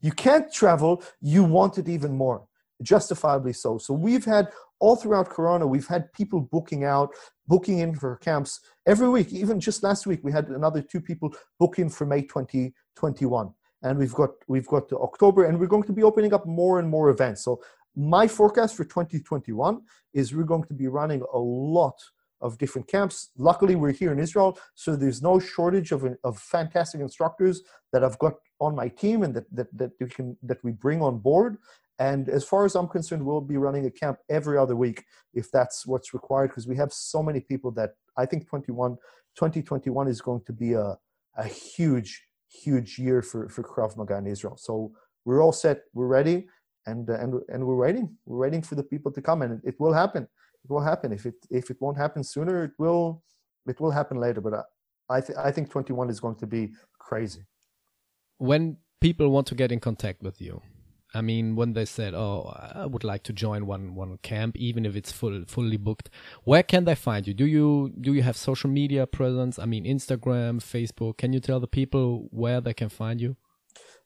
you 0.00 0.12
can't 0.12 0.50
travel, 0.52 1.02
you 1.20 1.44
want 1.44 1.78
it 1.78 1.88
even 1.88 2.12
more 2.16 2.46
justifiably 2.82 3.52
so. 3.52 3.78
So 3.78 3.94
we've 3.94 4.24
had 4.24 4.48
all 4.80 4.96
throughout 4.96 5.28
Corona, 5.28 5.66
we've 5.66 5.86
had 5.86 6.12
people 6.12 6.40
booking 6.40 6.84
out, 6.84 7.10
booking 7.46 7.78
in 7.78 7.94
for 7.94 8.16
camps 8.16 8.60
every 8.86 9.08
week. 9.08 9.32
Even 9.32 9.60
just 9.60 9.82
last 9.82 10.06
week, 10.06 10.20
we 10.22 10.32
had 10.32 10.48
another 10.48 10.82
two 10.82 11.00
people 11.00 11.32
book 11.58 11.78
in 11.78 11.88
for 11.88 12.06
May 12.06 12.22
2021. 12.22 13.50
And 13.82 13.98
we've 13.98 14.14
got 14.14 14.30
we've 14.48 14.66
got 14.66 14.88
to 14.90 14.98
October, 14.98 15.44
and 15.44 15.58
we're 15.58 15.66
going 15.66 15.84
to 15.84 15.92
be 15.92 16.02
opening 16.02 16.34
up 16.34 16.46
more 16.46 16.80
and 16.80 16.88
more 16.88 17.08
events. 17.08 17.44
So 17.44 17.60
my 17.96 18.26
forecast 18.28 18.76
for 18.76 18.84
2021 18.84 19.80
is 20.12 20.34
we're 20.34 20.44
going 20.44 20.64
to 20.64 20.74
be 20.74 20.86
running 20.86 21.22
a 21.32 21.38
lot 21.38 21.94
of 22.40 22.58
different 22.58 22.88
camps. 22.88 23.30
Luckily, 23.36 23.76
we're 23.76 23.92
here 23.92 24.12
in 24.12 24.18
Israel, 24.18 24.58
so 24.74 24.96
there's 24.96 25.22
no 25.22 25.38
shortage 25.38 25.92
of, 25.92 26.06
of 26.24 26.38
fantastic 26.38 27.00
instructors 27.00 27.62
that 27.92 28.02
I've 28.04 28.18
got 28.18 28.34
on 28.60 28.74
my 28.74 28.88
team 28.88 29.22
and 29.22 29.34
that, 29.34 29.44
that, 29.54 29.66
that, 29.76 29.90
we 30.00 30.08
can, 30.08 30.36
that 30.42 30.62
we 30.62 30.72
bring 30.72 31.02
on 31.02 31.18
board. 31.18 31.58
And 32.00 32.30
as 32.30 32.44
far 32.44 32.64
as 32.64 32.74
I'm 32.74 32.88
concerned, 32.88 33.24
we'll 33.24 33.42
be 33.42 33.58
running 33.58 33.84
a 33.84 33.90
camp 33.90 34.18
every 34.30 34.56
other 34.56 34.74
week 34.74 35.04
if 35.34 35.50
that's 35.52 35.86
what's 35.86 36.14
required, 36.14 36.48
because 36.48 36.66
we 36.66 36.74
have 36.76 36.94
so 36.94 37.22
many 37.22 37.40
people 37.40 37.70
that 37.72 37.90
I 38.16 38.24
think 38.24 38.48
21, 38.48 38.96
2021 39.36 40.08
is 40.08 40.22
going 40.22 40.40
to 40.46 40.52
be 40.52 40.72
a, 40.72 40.98
a 41.36 41.44
huge, 41.44 42.24
huge 42.48 42.98
year 42.98 43.20
for, 43.20 43.50
for 43.50 43.62
Krav 43.62 43.98
Maga 43.98 44.16
in 44.16 44.26
Israel. 44.26 44.56
So 44.56 44.92
we're 45.26 45.42
all 45.42 45.52
set, 45.52 45.82
we're 45.92 46.06
ready, 46.06 46.48
and, 46.86 47.08
uh, 47.10 47.18
and, 47.18 47.34
and 47.50 47.66
we're 47.66 47.76
waiting. 47.76 48.16
We're 48.24 48.38
waiting 48.38 48.62
for 48.62 48.76
the 48.76 48.82
people 48.82 49.12
to 49.12 49.20
come, 49.20 49.42
and 49.42 49.52
it, 49.62 49.68
it 49.68 49.74
will 49.78 49.92
happen. 49.92 50.22
It 50.64 50.70
will 50.70 50.80
happen. 50.80 51.12
If 51.12 51.26
it, 51.26 51.34
if 51.50 51.70
it 51.70 51.76
won't 51.80 51.98
happen 51.98 52.24
sooner, 52.24 52.64
it 52.64 52.72
will, 52.78 53.22
it 53.66 53.78
will 53.78 53.90
happen 53.90 54.16
later. 54.16 54.40
But 54.40 54.54
I, 54.54 54.62
I, 55.16 55.20
th- 55.20 55.38
I 55.38 55.50
think 55.50 55.68
21 55.68 56.08
is 56.08 56.18
going 56.18 56.36
to 56.36 56.46
be 56.46 56.72
crazy. 56.98 57.42
When 58.38 58.78
people 59.02 59.28
want 59.28 59.46
to 59.48 59.54
get 59.54 59.70
in 59.70 59.80
contact 59.80 60.22
with 60.22 60.40
you, 60.40 60.62
I 61.12 61.22
mean, 61.22 61.56
when 61.56 61.72
they 61.72 61.84
said, 61.84 62.14
"Oh, 62.14 62.54
I 62.74 62.86
would 62.86 63.04
like 63.04 63.22
to 63.24 63.32
join 63.32 63.66
one 63.66 63.94
one 63.94 64.18
camp, 64.22 64.56
even 64.56 64.86
if 64.86 64.94
it's 64.94 65.10
full 65.10 65.44
fully 65.46 65.76
booked," 65.76 66.08
where 66.44 66.62
can 66.62 66.84
they 66.84 66.94
find 66.94 67.26
you? 67.26 67.34
Do 67.34 67.46
you 67.46 67.92
do 68.00 68.14
you 68.14 68.22
have 68.22 68.36
social 68.36 68.70
media 68.70 69.06
presence? 69.06 69.58
I 69.58 69.66
mean, 69.66 69.84
Instagram, 69.84 70.60
Facebook. 70.60 71.18
Can 71.18 71.32
you 71.32 71.40
tell 71.40 71.60
the 71.60 71.66
people 71.66 72.28
where 72.30 72.60
they 72.60 72.74
can 72.74 72.88
find 72.88 73.20
you? 73.20 73.36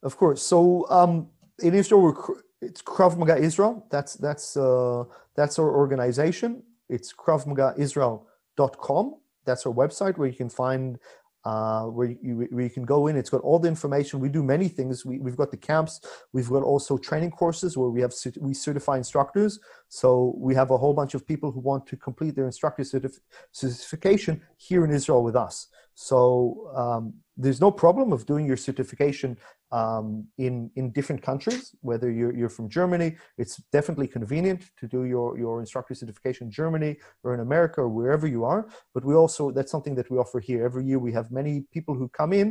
Of 0.02 0.16
course. 0.16 0.42
So 0.42 0.86
um, 0.90 1.28
in 1.62 1.74
Israel, 1.74 2.16
it's 2.60 2.82
Krav 2.82 3.16
Maga 3.18 3.36
Israel. 3.36 3.86
That's 3.90 4.14
that's 4.14 4.56
uh, 4.56 5.04
that's 5.34 5.58
our 5.58 5.74
organization. 5.74 6.62
It's 6.88 7.12
KravMagaIsrael.com. 7.12 9.14
That's 9.44 9.66
our 9.66 9.72
website 9.72 10.16
where 10.16 10.28
you 10.28 10.36
can 10.36 10.48
find 10.48 10.98
uh, 11.44 11.84
where, 11.84 12.08
you, 12.22 12.46
where 12.50 12.64
you 12.64 12.70
can 12.70 12.84
go 12.84 13.06
in. 13.06 13.16
It's 13.16 13.30
got 13.30 13.42
all 13.42 13.58
the 13.58 13.68
information. 13.68 14.20
We 14.20 14.28
do 14.28 14.42
many 14.42 14.68
things. 14.68 15.04
We, 15.04 15.18
we've 15.18 15.36
got 15.36 15.50
the 15.50 15.56
camps. 15.56 16.00
We've 16.32 16.48
got 16.48 16.62
also 16.62 16.96
training 16.96 17.32
courses 17.32 17.76
where 17.76 17.90
we 17.90 18.00
have 18.00 18.14
we 18.40 18.54
certify 18.54 18.96
instructors. 18.96 19.60
So 19.88 20.34
we 20.38 20.54
have 20.54 20.70
a 20.70 20.78
whole 20.78 20.94
bunch 20.94 21.14
of 21.14 21.26
people 21.26 21.50
who 21.50 21.60
want 21.60 21.86
to 21.88 21.96
complete 21.96 22.34
their 22.34 22.46
instructor 22.46 22.82
certif- 22.82 23.20
certification 23.52 24.42
here 24.56 24.84
in 24.84 24.90
Israel 24.90 25.22
with 25.22 25.36
us. 25.36 25.68
So 25.94 26.70
um, 26.74 27.14
there's 27.36 27.60
no 27.60 27.70
problem 27.70 28.12
of 28.12 28.26
doing 28.26 28.46
your 28.46 28.56
certification 28.56 29.36
um, 29.74 30.26
in 30.38 30.70
in 30.76 30.92
different 30.92 31.22
countries. 31.22 31.74
Whether 31.80 32.08
you're, 32.18 32.34
you're 32.38 32.54
from 32.58 32.68
Germany, 32.68 33.16
it's 33.36 33.56
definitely 33.72 34.08
convenient 34.08 34.60
to 34.80 34.86
do 34.86 35.04
your 35.04 35.36
your 35.36 35.60
instructor 35.60 35.94
certification 35.94 36.46
in 36.46 36.52
Germany 36.52 36.92
or 37.24 37.34
in 37.34 37.40
America 37.40 37.80
or 37.80 37.88
wherever 37.88 38.26
you 38.26 38.44
are. 38.44 38.62
But 38.94 39.04
we 39.04 39.14
also 39.14 39.50
that's 39.50 39.72
something 39.72 39.96
that 39.96 40.10
we 40.10 40.16
offer 40.18 40.40
here 40.40 40.64
every 40.64 40.84
year. 40.84 40.98
We 40.98 41.12
have 41.12 41.30
many 41.30 41.54
people 41.72 41.94
who 41.94 42.08
come 42.20 42.32
in 42.32 42.48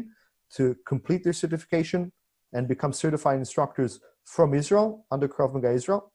to 0.58 0.76
complete 0.86 1.24
their 1.24 1.38
certification 1.44 2.12
and 2.52 2.68
become 2.68 2.94
certified 2.94 3.38
instructors 3.38 4.00
from 4.26 4.54
Israel 4.54 5.06
under 5.10 5.28
Krav 5.28 5.54
Maga 5.54 5.72
Israel 5.72 6.13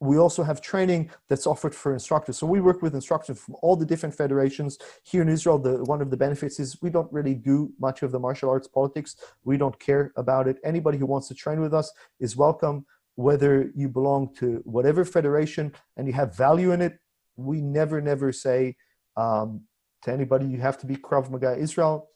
we 0.00 0.16
also 0.16 0.42
have 0.42 0.62
training 0.62 1.10
that's 1.28 1.46
offered 1.46 1.74
for 1.74 1.92
instructors. 1.92 2.38
So 2.38 2.46
we 2.46 2.60
work 2.60 2.80
with 2.80 2.94
instructors 2.94 3.38
from 3.38 3.54
all 3.60 3.76
the 3.76 3.84
different 3.84 4.14
federations. 4.14 4.78
Here 5.04 5.20
in 5.20 5.28
Israel, 5.28 5.58
the, 5.58 5.84
one 5.84 6.00
of 6.00 6.10
the 6.10 6.16
benefits 6.16 6.58
is 6.58 6.80
we 6.80 6.88
don't 6.88 7.12
really 7.12 7.34
do 7.34 7.70
much 7.78 8.02
of 8.02 8.10
the 8.10 8.18
martial 8.18 8.48
arts 8.48 8.66
politics. 8.66 9.16
We 9.44 9.58
don't 9.58 9.78
care 9.78 10.12
about 10.16 10.48
it. 10.48 10.56
Anybody 10.64 10.96
who 10.96 11.04
wants 11.04 11.28
to 11.28 11.34
train 11.34 11.60
with 11.60 11.74
us 11.74 11.92
is 12.18 12.34
welcome, 12.34 12.86
whether 13.16 13.70
you 13.74 13.88
belong 13.88 14.34
to 14.36 14.62
whatever 14.64 15.04
federation 15.04 15.72
and 15.98 16.06
you 16.06 16.14
have 16.14 16.34
value 16.34 16.72
in 16.72 16.80
it. 16.80 16.98
We 17.36 17.60
never, 17.60 18.00
never 18.00 18.32
say 18.32 18.76
um, 19.18 19.62
to 20.02 20.12
anybody, 20.12 20.46
you 20.46 20.58
have 20.58 20.78
to 20.78 20.86
be 20.86 20.96
Krav 20.96 21.30
Maga 21.30 21.58
Israel. 21.58 22.08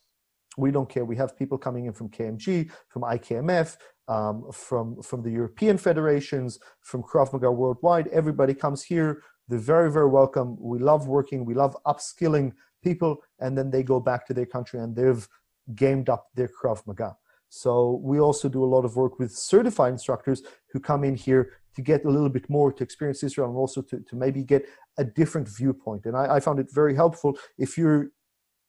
We 0.56 0.70
don't 0.70 0.89
care. 0.89 1.05
We 1.05 1.16
have 1.16 1.36
people 1.36 1.59
coming 1.59 1.86
in 1.86 1.93
from 1.93 2.09
KMG, 2.09 2.70
from 2.89 3.02
IKMF, 3.02 3.77
um, 4.09 4.51
from 4.52 5.02
from 5.02 5.22
the 5.22 5.31
European 5.31 5.78
federations, 5.78 6.59
from 6.81 7.02
Krav 7.02 7.32
Maga 7.32 7.51
worldwide. 7.51 8.09
Everybody 8.09 8.55
comes 8.55 8.82
here. 8.82 9.22
They're 9.48 9.59
very 9.59 9.90
very 9.90 10.09
welcome. 10.09 10.56
We 10.60 10.78
love 10.78 11.06
working. 11.06 11.44
We 11.44 11.55
love 11.55 11.76
upskilling 11.86 12.52
people, 12.82 13.22
and 13.40 13.56
then 13.56 13.70
they 13.70 13.82
go 13.82 14.01
back 14.01 14.26
to 14.26 14.35
their 14.35 14.47
country 14.47 14.81
and 14.81 14.94
they've 14.94 15.26
gamed 15.74 16.09
up 16.09 16.28
their 16.35 16.48
Krav 16.48 16.86
Maga. 16.86 17.16
So 17.48 18.01
we 18.02 18.18
also 18.18 18.48
do 18.48 18.64
a 18.64 18.66
lot 18.74 18.85
of 18.85 18.97
work 18.97 19.18
with 19.18 19.32
certified 19.32 19.93
instructors 19.93 20.43
who 20.72 20.81
come 20.81 21.05
in 21.05 21.14
here 21.14 21.52
to 21.76 21.82
get 21.82 22.05
a 22.05 22.10
little 22.10 22.28
bit 22.28 22.48
more 22.51 22.72
to 22.72 22.82
experience 22.82 23.22
Israel 23.22 23.48
and 23.48 23.56
also 23.56 23.81
to, 23.82 24.01
to 24.01 24.16
maybe 24.16 24.43
get 24.43 24.64
a 24.98 25.05
different 25.05 25.48
viewpoint. 25.48 26.06
And 26.06 26.16
I, 26.16 26.36
I 26.36 26.40
found 26.40 26.59
it 26.59 26.68
very 26.72 26.94
helpful 26.94 27.39
if 27.59 27.78
you're 27.78 28.10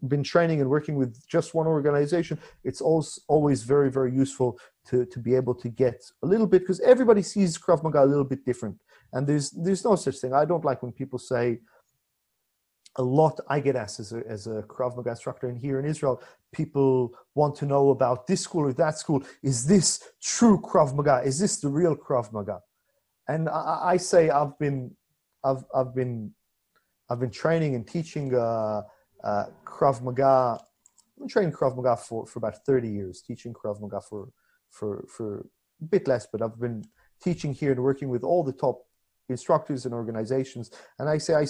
been 0.08 0.24
training 0.24 0.62
and 0.62 0.70
working 0.70 0.96
with 0.96 1.12
just 1.28 1.54
one 1.54 1.68
organization, 1.68 2.40
it's 2.64 2.82
always 2.82 3.20
always 3.28 3.64
very 3.64 3.90
very 3.92 4.14
useful 4.14 4.60
to 4.90 5.06
to 5.06 5.20
be 5.20 5.36
able 5.36 5.56
to 5.56 5.70
get 5.70 6.04
a 6.24 6.28
little 6.28 6.48
bit 6.48 6.62
because 6.62 6.80
everybody 6.82 7.22
sees 7.22 7.58
Krav 7.58 7.84
Maga 7.84 8.04
a 8.04 8.06
little 8.14 8.24
bit 8.34 8.46
different, 8.46 8.78
and 9.14 9.26
there's 9.28 9.52
there's 9.52 9.84
no 9.84 9.96
such 9.96 10.18
thing. 10.18 10.34
I 10.34 10.46
don't 10.46 10.66
like 10.66 10.82
when 10.84 10.92
people 10.92 11.20
say. 11.20 11.60
A 12.98 13.04
lot 13.04 13.42
I 13.50 13.60
get 13.60 13.76
asked 13.76 14.00
as 14.00 14.14
a, 14.14 14.24
as 14.26 14.48
a 14.48 14.64
Krav 14.74 14.96
Maga 14.96 15.10
instructor, 15.10 15.50
and 15.50 15.58
here 15.58 15.80
in 15.82 15.86
Israel, 15.86 16.22
people 16.54 17.14
want 17.34 17.54
to 17.58 17.66
know 17.66 17.90
about 17.90 18.26
this 18.26 18.40
school 18.40 18.64
or 18.70 18.72
that 18.72 18.98
school. 18.98 19.22
Is 19.44 19.66
this 19.68 20.02
true 20.24 20.58
Krav 20.62 20.96
Maga? 20.96 21.22
Is 21.26 21.38
this 21.38 21.58
the 21.58 21.68
real 21.68 21.94
Krav 21.94 22.32
Maga? 22.32 22.62
And 23.28 23.50
I, 23.50 23.80
I 23.94 23.98
say 23.98 24.30
I've 24.30 24.58
been, 24.60 24.96
I've 25.44 25.66
I've 25.76 25.94
been, 25.94 26.32
I've 27.10 27.20
been 27.20 27.32
training 27.32 27.76
and 27.76 27.86
teaching 27.86 28.34
uh, 28.34 28.84
uh, 29.24 29.46
Krav 29.66 30.02
Maga. 30.02 30.60
I've 30.60 31.20
been 31.20 31.28
training 31.28 31.54
Krav 31.54 31.76
Maga 31.76 31.98
for, 31.98 32.26
for 32.26 32.40
about 32.40 32.66
30 32.66 32.90
years, 32.90 33.22
teaching 33.22 33.54
Krav 33.54 33.82
Maga 33.82 34.02
for, 34.02 34.30
for, 34.70 35.06
for 35.10 35.48
a 35.82 35.86
bit 35.86 36.08
less, 36.08 36.28
but 36.32 36.42
I've 36.42 36.60
been 36.60 36.84
teaching 37.24 37.54
here 37.54 37.72
and 37.72 37.82
working 37.82 38.10
with 38.10 38.24
all 38.24 38.44
the 38.44 38.54
top 38.54 38.84
instructors 39.30 39.86
and 39.86 39.94
organizations. 39.94 40.72
And 41.00 41.10
I 41.10 41.18
say 41.18 41.34
I, 41.36 41.46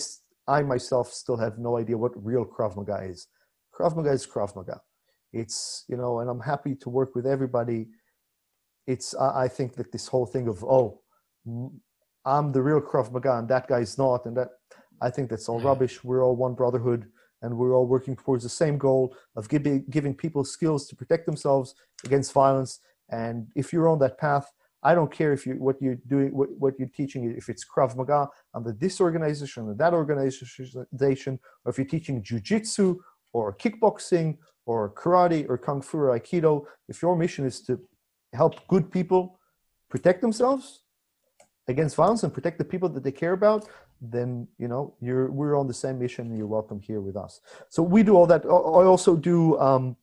I 0.48 0.62
myself 0.62 1.12
still 1.12 1.38
have 1.38 1.58
no 1.58 1.78
idea 1.78 1.98
what 1.98 2.12
real 2.16 2.46
Krav 2.46 2.76
Maga 2.76 3.04
is. 3.04 3.28
Krav 3.74 3.96
Maga 3.96 4.12
is 4.12 4.26
Krav 4.26 4.56
Maga. 4.56 4.80
It's, 5.34 5.84
you 5.90 5.98
know, 5.98 6.20
and 6.20 6.30
I'm 6.30 6.40
happy 6.40 6.76
to 6.76 6.90
work 6.90 7.14
with 7.16 7.28
everybody. 7.28 7.88
It's, 8.88 9.14
I 9.16 9.48
think 9.48 9.76
that 9.76 9.92
this 9.92 10.08
whole 10.08 10.26
thing 10.26 10.48
of, 10.48 10.64
oh, 10.64 11.02
I'm 12.26 12.52
the 12.52 12.62
real 12.62 12.82
Krav 12.82 13.12
Maga 13.12 13.38
and 13.38 13.50
that 13.50 13.68
guy's 13.68 13.98
not, 13.98 14.26
and 14.26 14.38
that 14.38 14.50
I 15.02 15.10
think 15.10 15.30
that's 15.30 15.50
all 15.50 15.60
rubbish. 15.60 16.04
We're 16.04 16.24
all 16.24 16.36
one 16.36 16.54
brotherhood, 16.54 17.08
and 17.42 17.58
we're 17.58 17.76
all 17.76 17.86
working 17.86 18.16
towards 18.16 18.44
the 18.44 18.50
same 18.50 18.78
goal 18.78 19.16
of 19.36 19.50
giving 19.50 19.86
giving 19.90 20.14
people 20.14 20.44
skills 20.44 20.88
to 20.88 20.96
protect 20.96 21.26
themselves 21.26 21.76
against 22.04 22.34
violence. 22.34 22.80
And 23.10 23.48
if 23.56 23.72
you're 23.72 23.88
on 23.88 24.00
that 24.00 24.18
path, 24.18 24.52
I 24.84 24.94
don't 24.96 25.12
care 25.12 25.34
if 25.34 25.46
you 25.46 25.54
what 25.56 25.82
you're 25.82 26.00
doing, 26.08 26.36
what, 26.36 26.50
what 26.60 26.74
you're 26.78 26.88
teaching, 26.88 27.36
if 27.38 27.50
it's 27.50 27.66
Krav 27.66 27.96
Maga 27.96 28.30
under 28.54 28.72
this 28.72 29.02
organization 29.02 29.68
or 29.68 29.74
that 29.76 29.94
organization, 29.94 31.40
or 31.64 31.70
if 31.72 31.78
you're 31.78 31.88
teaching 31.88 32.22
jujitsu 32.22 32.98
or 33.34 33.54
kickboxing 33.56 34.38
or 34.66 34.94
karate 34.94 35.48
or 35.50 35.58
kung 35.58 35.82
fu 35.82 35.98
or 35.98 36.18
aikido. 36.18 36.66
If 36.88 37.02
your 37.02 37.16
mission 37.16 37.46
is 37.46 37.62
to 37.62 37.80
help 38.34 38.68
good 38.68 38.92
people 38.92 39.40
protect 39.90 40.22
themselves 40.22 40.82
against 41.68 41.96
violence 41.96 42.24
and 42.24 42.34
protect 42.34 42.58
the 42.60 42.66
people 42.66 42.90
that 42.90 43.04
they 43.04 43.12
care 43.12 43.34
about, 43.34 43.68
then 44.02 44.48
you 44.58 44.68
know 44.68 44.94
you're 45.02 45.32
we're 45.32 45.58
on 45.58 45.68
the 45.68 45.74
same 45.74 46.00
mission 46.00 46.28
and 46.28 46.38
you're 46.38 46.48
welcome 46.48 46.80
here 46.80 47.02
with 47.02 47.16
us. 47.16 47.42
So 47.70 47.82
we 47.84 48.04
do 48.04 48.16
all 48.16 48.28
that. 48.28 48.46
I 48.46 48.50
also 48.50 49.16
do 49.16 49.60
um, 49.60 49.96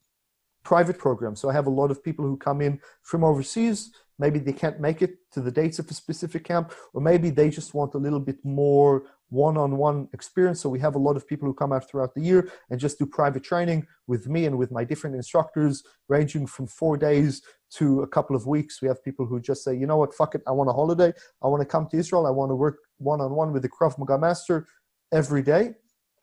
private 0.62 0.98
programs. 0.98 1.40
So 1.40 1.48
i 1.48 1.52
have 1.52 1.66
a 1.66 1.70
lot 1.70 1.90
of 1.90 2.02
people 2.02 2.24
who 2.24 2.36
come 2.36 2.60
in 2.60 2.81
from 3.02 3.24
overseas. 3.24 3.90
Maybe 4.19 4.39
they 4.39 4.52
can't 4.52 4.78
make 4.78 5.02
it 5.02 5.16
to 5.32 5.40
the 5.40 5.51
dates 5.51 5.78
of 5.78 5.90
a 5.90 5.94
specific 5.94 6.44
camp 6.44 6.73
or 6.93 7.01
maybe 7.01 7.31
they 7.31 7.51
just 7.51 7.74
want 7.74 7.94
a 7.94 7.98
little 7.98 8.20
bit 8.20 8.36
more 8.44 9.05
one-on-one 9.31 10.09
experience. 10.12 10.60
So 10.60 10.69
we 10.69 10.78
have 10.81 10.94
a 10.94 10.98
lot 10.98 11.16
of 11.16 11.27
people 11.27 11.48
who 11.48 11.55
come 11.55 11.73
out 11.73 11.89
throughout 11.89 12.14
the 12.14 12.20
year 12.20 12.51
and 12.70 12.78
just 12.78 12.98
do 12.98 13.06
private 13.06 13.43
training 13.43 13.86
with 14.06 14.28
me 14.28 14.44
and 14.44 14.59
with 14.59 14.70
my 14.70 14.85
different 14.85 15.16
instructors 15.16 15.82
ranging 16.09 16.47
from 16.47 16.66
four 16.66 16.98
days 16.98 17.43
to 17.77 18.02
a 18.02 18.06
couple 18.06 18.36
of 18.36 18.47
weeks. 18.47 18.82
We 18.82 18.89
have 18.89 19.02
people 19.02 19.24
who 19.24 19.40
just 19.40 19.64
say 19.64 19.74
you 19.74 19.86
know 19.86 19.97
what? 19.97 20.14
Fuck 20.14 20.35
it. 20.35 20.43
I 20.47 20.52
want 20.52 20.69
a 20.69 20.74
holiday. 20.74 21.14
I 21.43 21.47
want 21.48 21.62
to 21.62 21.66
come 21.66 21.89
to 21.89 21.97
israel. 21.97 22.27
I 22.27 22.31
want 22.31 22.51
to 22.51 22.55
work 22.55 22.81
one-on-one 23.03 23.53
with 23.53 23.62
the 23.62 23.69
krav 23.69 23.99
maga 23.99 24.19
master 24.19 24.66
every 25.12 25.43
day 25.43 25.74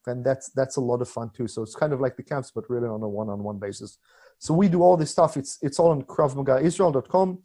and 0.07 0.25
that's 0.25 0.49
that's 0.51 0.77
a 0.77 0.81
lot 0.81 1.01
of 1.01 1.09
fun 1.09 1.29
too 1.35 1.47
so 1.47 1.61
it's 1.61 1.75
kind 1.75 1.93
of 1.93 1.99
like 1.99 2.15
the 2.15 2.23
camps 2.23 2.51
but 2.53 2.63
really 2.69 2.87
on 2.87 3.01
a 3.03 3.09
one-on-one 3.09 3.59
basis 3.59 3.97
so 4.39 4.53
we 4.53 4.67
do 4.67 4.81
all 4.81 4.97
this 4.97 5.11
stuff 5.11 5.37
it's 5.37 5.57
it's 5.61 5.79
all 5.79 5.91
on 5.91 6.01
kravmagaisrael.com 6.03 7.37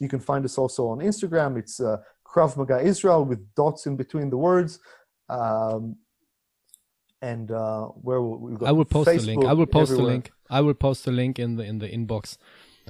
you 0.00 0.08
can 0.08 0.20
find 0.20 0.44
us 0.44 0.58
also 0.58 0.88
on 0.88 0.98
instagram 0.98 1.58
it's 1.58 1.80
uh, 1.80 1.96
krav 2.26 2.56
maga 2.56 2.80
israel 2.80 3.24
with 3.24 3.40
dots 3.54 3.86
in 3.86 3.96
between 3.96 4.28
the 4.30 4.36
words 4.36 4.80
um, 5.28 5.96
and 7.22 7.50
uh, 7.50 7.86
where 7.86 8.20
will 8.20 8.38
we 8.38 8.56
go? 8.56 8.66
I 8.66 8.72
will 8.72 8.84
post 8.84 9.08
Facebook, 9.08 9.20
the 9.20 9.26
link. 9.26 9.44
I 9.46 9.52
will 9.52 9.66
post 9.66 9.92
everywhere. 9.92 10.06
the 10.06 10.12
link. 10.12 10.32
I 10.48 10.60
will 10.60 10.74
post 10.74 11.04
the 11.04 11.12
link 11.12 11.38
in 11.38 11.56
the 11.56 11.64
in 11.64 11.78
the 11.78 11.88
inbox, 11.88 12.36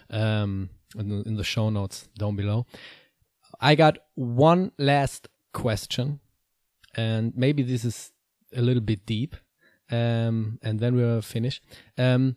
um, 0.08 0.70
in 0.96 1.08
the, 1.08 1.22
in 1.28 1.34
the 1.36 1.44
show 1.44 1.70
notes 1.70 2.08
down 2.16 2.36
below. 2.36 2.66
I 3.60 3.74
got 3.74 3.98
one 4.14 4.72
last 4.78 5.28
question, 5.52 6.20
and 6.94 7.32
maybe 7.36 7.62
this 7.62 7.84
is 7.84 8.12
a 8.54 8.62
little 8.62 8.82
bit 8.82 9.06
deep, 9.06 9.36
um, 9.90 10.58
and 10.62 10.80
then 10.80 10.94
we'll 10.94 11.22
finish. 11.22 11.60
Um, 11.98 12.36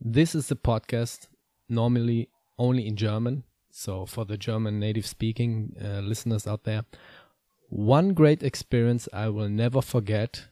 this 0.00 0.34
is 0.34 0.50
a 0.50 0.56
podcast 0.56 1.28
normally 1.68 2.28
only 2.58 2.86
in 2.86 2.96
German, 2.96 3.44
so 3.70 4.06
for 4.06 4.24
the 4.24 4.36
German 4.36 4.78
native 4.78 5.06
speaking 5.06 5.74
uh, 5.82 6.00
listeners 6.00 6.46
out 6.46 6.64
there, 6.64 6.84
one 7.68 8.14
great 8.14 8.42
experience 8.42 9.08
I 9.12 9.28
will 9.28 9.48
never 9.48 9.82
forget 9.82 10.48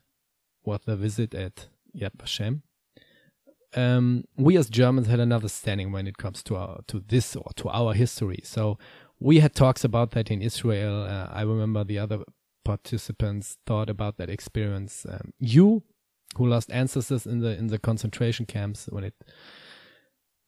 was 0.65 0.81
the 0.85 0.97
visit 0.97 1.35
at 1.35 1.69
Yad 1.97 2.17
Vashem. 2.17 2.63
Um, 3.75 4.25
we 4.37 4.57
as 4.57 4.69
Germans 4.69 5.07
had 5.07 5.21
another 5.21 5.49
standing 5.49 5.93
when 5.93 6.07
it 6.07 6.19
comes 6.19 6.43
to 6.45 6.57
our 6.57 6.83
to 6.89 7.03
this 7.07 7.37
or 7.37 7.51
to 7.57 7.69
our 7.71 7.95
history. 7.95 8.41
So 8.45 8.79
we 9.23 9.41
had 9.41 9.55
talks 9.55 9.85
about 9.85 10.11
that 10.13 10.31
in 10.31 10.43
Israel. 10.43 11.05
Uh, 11.05 11.29
I 11.31 11.43
remember 11.43 11.85
the 11.85 11.99
other 11.99 12.21
participants 12.65 13.59
thought 13.67 13.89
about 13.89 14.19
that 14.19 14.29
experience. 14.29 15.07
Um, 15.09 15.33
you, 15.39 15.83
who 16.37 16.47
lost 16.47 16.71
ancestors 16.71 17.27
in 17.27 17.41
the 17.41 17.57
in 17.57 17.69
the 17.69 17.79
concentration 17.79 18.47
camps, 18.47 18.89
when 18.91 19.05
it. 19.05 19.15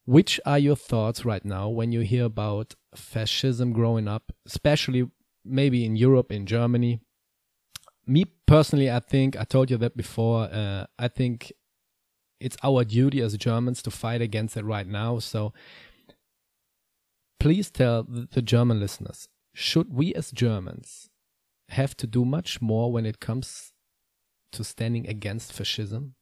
Which 0.07 0.39
are 0.45 0.59
your 0.59 0.75
thoughts 0.75 1.25
right 1.25 1.43
now 1.43 1.67
when 1.67 1.91
you 1.91 2.01
hear 2.01 2.25
about 2.25 2.75
fascism 2.95 3.73
growing 3.73 4.07
up, 4.07 4.31
especially 4.45 5.09
maybe 5.43 5.83
in 5.83 5.95
Europe, 5.95 6.31
in 6.31 6.45
Germany. 6.45 6.99
Me 8.05 8.25
personally, 8.45 8.91
I 8.91 8.99
think 8.99 9.35
I 9.35 9.45
told 9.45 9.71
you 9.71 9.77
that 9.77 9.97
before. 9.97 10.43
Uh, 10.43 10.85
I 10.99 11.07
think 11.07 11.51
it's 12.39 12.57
our 12.63 12.83
duty 12.83 13.19
as 13.21 13.35
Germans 13.37 13.81
to 13.81 13.89
fight 13.89 14.21
against 14.21 14.55
it 14.57 14.63
right 14.63 14.85
now. 14.85 15.17
So 15.17 15.53
please 17.39 17.69
tell 17.69 18.03
the 18.03 18.41
German 18.41 18.79
listeners: 18.79 19.27
Should 19.53 19.93
we 19.93 20.13
as 20.13 20.31
Germans 20.31 21.09
have 21.69 21.95
to 21.97 22.07
do 22.07 22.25
much 22.25 22.61
more 22.61 22.91
when 22.91 23.05
it 23.05 23.19
comes 23.19 23.73
to 24.51 24.63
standing 24.63 25.07
against 25.07 25.53
fascism? 25.53 26.15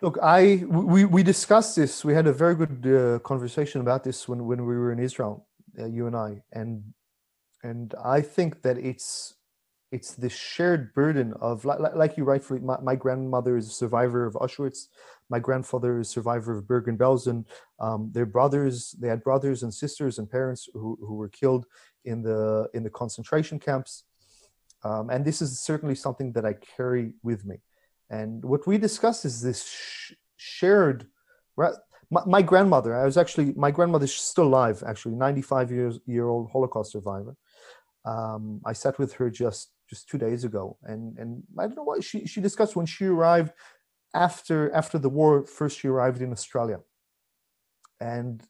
Look, 0.00 0.18
I 0.22 0.64
we 0.68 1.04
we 1.04 1.22
discussed 1.22 1.76
this. 1.76 2.04
We 2.04 2.14
had 2.14 2.26
a 2.26 2.32
very 2.32 2.54
good 2.54 2.86
uh, 2.86 3.18
conversation 3.20 3.80
about 3.80 4.04
this 4.04 4.28
when 4.28 4.46
when 4.46 4.66
we 4.66 4.76
were 4.76 4.92
in 4.92 4.98
Israel 4.98 5.46
uh, 5.78 5.86
you 5.86 6.06
and 6.06 6.16
I, 6.16 6.42
and 6.52 6.92
and 7.62 7.94
I 8.02 8.20
think 8.20 8.62
that 8.62 8.78
it's 8.78 9.34
it's 9.92 10.14
the 10.14 10.28
shared 10.28 10.92
burden 10.94 11.34
of 11.34 11.64
like, 11.64 11.78
like 11.94 12.16
you 12.16 12.24
rightfully 12.24 12.60
my, 12.60 12.80
my, 12.80 12.96
grandmother 12.96 13.56
is 13.56 13.68
a 13.68 13.70
survivor 13.70 14.26
of 14.26 14.34
auschwitz. 14.34 14.88
My 15.28 15.38
grandfather 15.38 16.00
is 16.00 16.08
a 16.08 16.10
survivor 16.10 16.56
of 16.56 16.66
bergen-belsen. 16.66 17.44
Um, 17.78 18.10
their 18.12 18.26
brothers 18.26 18.96
they 18.98 19.08
had 19.08 19.22
brothers 19.22 19.62
and 19.62 19.72
sisters 19.72 20.18
and 20.18 20.30
parents 20.30 20.68
who, 20.72 20.98
who 21.00 21.14
were 21.14 21.28
killed 21.28 21.66
in 22.04 22.22
the 22.22 22.68
in 22.74 22.82
the 22.82 22.90
concentration 22.90 23.58
camps. 23.60 24.04
Um, 24.82 25.10
and 25.10 25.24
this 25.24 25.40
is 25.40 25.60
certainly 25.60 25.94
something 25.94 26.32
that 26.32 26.44
i 26.44 26.54
carry 26.54 27.12
with 27.22 27.44
me. 27.44 27.58
And 28.10 28.44
what 28.44 28.66
we 28.66 28.78
discuss 28.78 29.24
is 29.24 29.40
this 29.40 29.68
sh- 29.68 30.14
shared 30.36 31.06
my, 32.12 32.22
my 32.26 32.42
grandmother, 32.42 32.94
I 32.94 33.04
was 33.04 33.16
actually, 33.16 33.54
my 33.54 33.70
grandmother's 33.70 34.14
still 34.14 34.44
alive, 34.44 34.82
actually, 34.86 35.14
95 35.14 35.70
years 35.70 35.98
year 36.06 36.28
old 36.28 36.50
Holocaust 36.50 36.92
survivor. 36.92 37.36
Um, 38.04 38.60
I 38.66 38.74
sat 38.74 38.98
with 38.98 39.14
her 39.14 39.30
just 39.30 39.70
just 39.92 40.08
two 40.08 40.16
days 40.26 40.42
ago, 40.50 40.64
and 40.90 41.18
and 41.20 41.30
I 41.58 41.66
don't 41.66 41.76
know 41.80 41.90
what 41.92 42.02
she 42.02 42.18
she 42.32 42.40
discussed 42.40 42.74
when 42.78 42.86
she 42.94 43.04
arrived 43.04 43.52
after 44.26 44.58
after 44.80 44.98
the 45.04 45.12
war. 45.18 45.32
First, 45.58 45.74
she 45.80 45.88
arrived 45.88 46.20
in 46.22 46.32
Australia, 46.32 46.78
and 48.00 48.42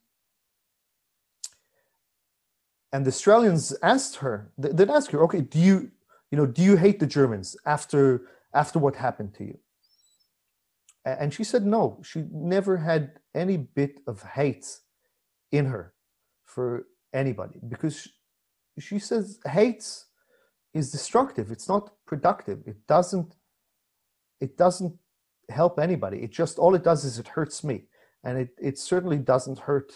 and 2.93 3.01
the 3.05 3.13
Australians 3.15 3.65
asked 3.93 4.15
her. 4.23 4.35
They'd 4.57 4.95
ask 4.97 5.11
her, 5.11 5.21
okay, 5.25 5.41
do 5.41 5.59
you 5.59 5.75
you 6.31 6.37
know 6.39 6.45
do 6.57 6.61
you 6.69 6.75
hate 6.85 6.99
the 7.01 7.11
Germans 7.17 7.57
after 7.75 8.01
after 8.61 8.77
what 8.79 8.95
happened 8.95 9.33
to 9.39 9.43
you? 9.49 9.57
And 11.03 11.33
she 11.33 11.43
said 11.43 11.63
no. 11.65 11.83
She 12.09 12.19
never 12.31 12.77
had 12.77 13.03
any 13.35 13.57
bit 13.57 13.99
of 14.07 14.23
hate 14.39 14.67
in 15.51 15.65
her 15.65 15.85
for 16.45 16.65
anybody 17.13 17.59
because 17.73 17.97
she 18.79 18.97
says 19.09 19.39
hate 19.45 19.85
is 20.73 20.91
destructive. 20.91 21.51
It's 21.51 21.67
not 21.67 21.91
productive. 22.05 22.63
It 22.65 22.87
doesn't. 22.87 23.35
It 24.41 24.57
doesn't 24.57 24.93
help 25.49 25.79
anybody. 25.79 26.19
It 26.23 26.31
just 26.31 26.57
all 26.57 26.75
it 26.75 26.83
does 26.83 27.05
is 27.05 27.19
it 27.19 27.27
hurts 27.29 27.63
me, 27.63 27.85
and 28.23 28.37
it 28.37 28.49
it 28.61 28.77
certainly 28.77 29.17
doesn't 29.17 29.59
hurt 29.59 29.93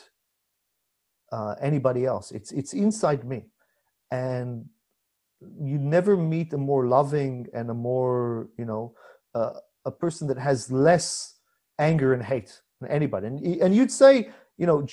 uh, 1.31 1.55
anybody 1.61 2.05
else. 2.05 2.31
It's 2.31 2.51
it's 2.51 2.73
inside 2.73 3.25
me, 3.25 3.45
and 4.11 4.65
you 5.41 5.77
never 5.77 6.17
meet 6.17 6.53
a 6.53 6.57
more 6.57 6.87
loving 6.87 7.47
and 7.53 7.69
a 7.69 7.73
more 7.73 8.49
you 8.57 8.65
know 8.65 8.95
uh, 9.35 9.53
a 9.85 9.91
person 9.91 10.27
that 10.27 10.37
has 10.37 10.71
less 10.71 11.35
anger 11.79 12.13
and 12.13 12.23
hate 12.23 12.61
than 12.81 12.89
anybody. 12.91 13.27
And, 13.27 13.39
and 13.61 13.75
you'd 13.75 13.91
say, 13.91 14.29
you 14.57 14.65
know, 14.65 14.85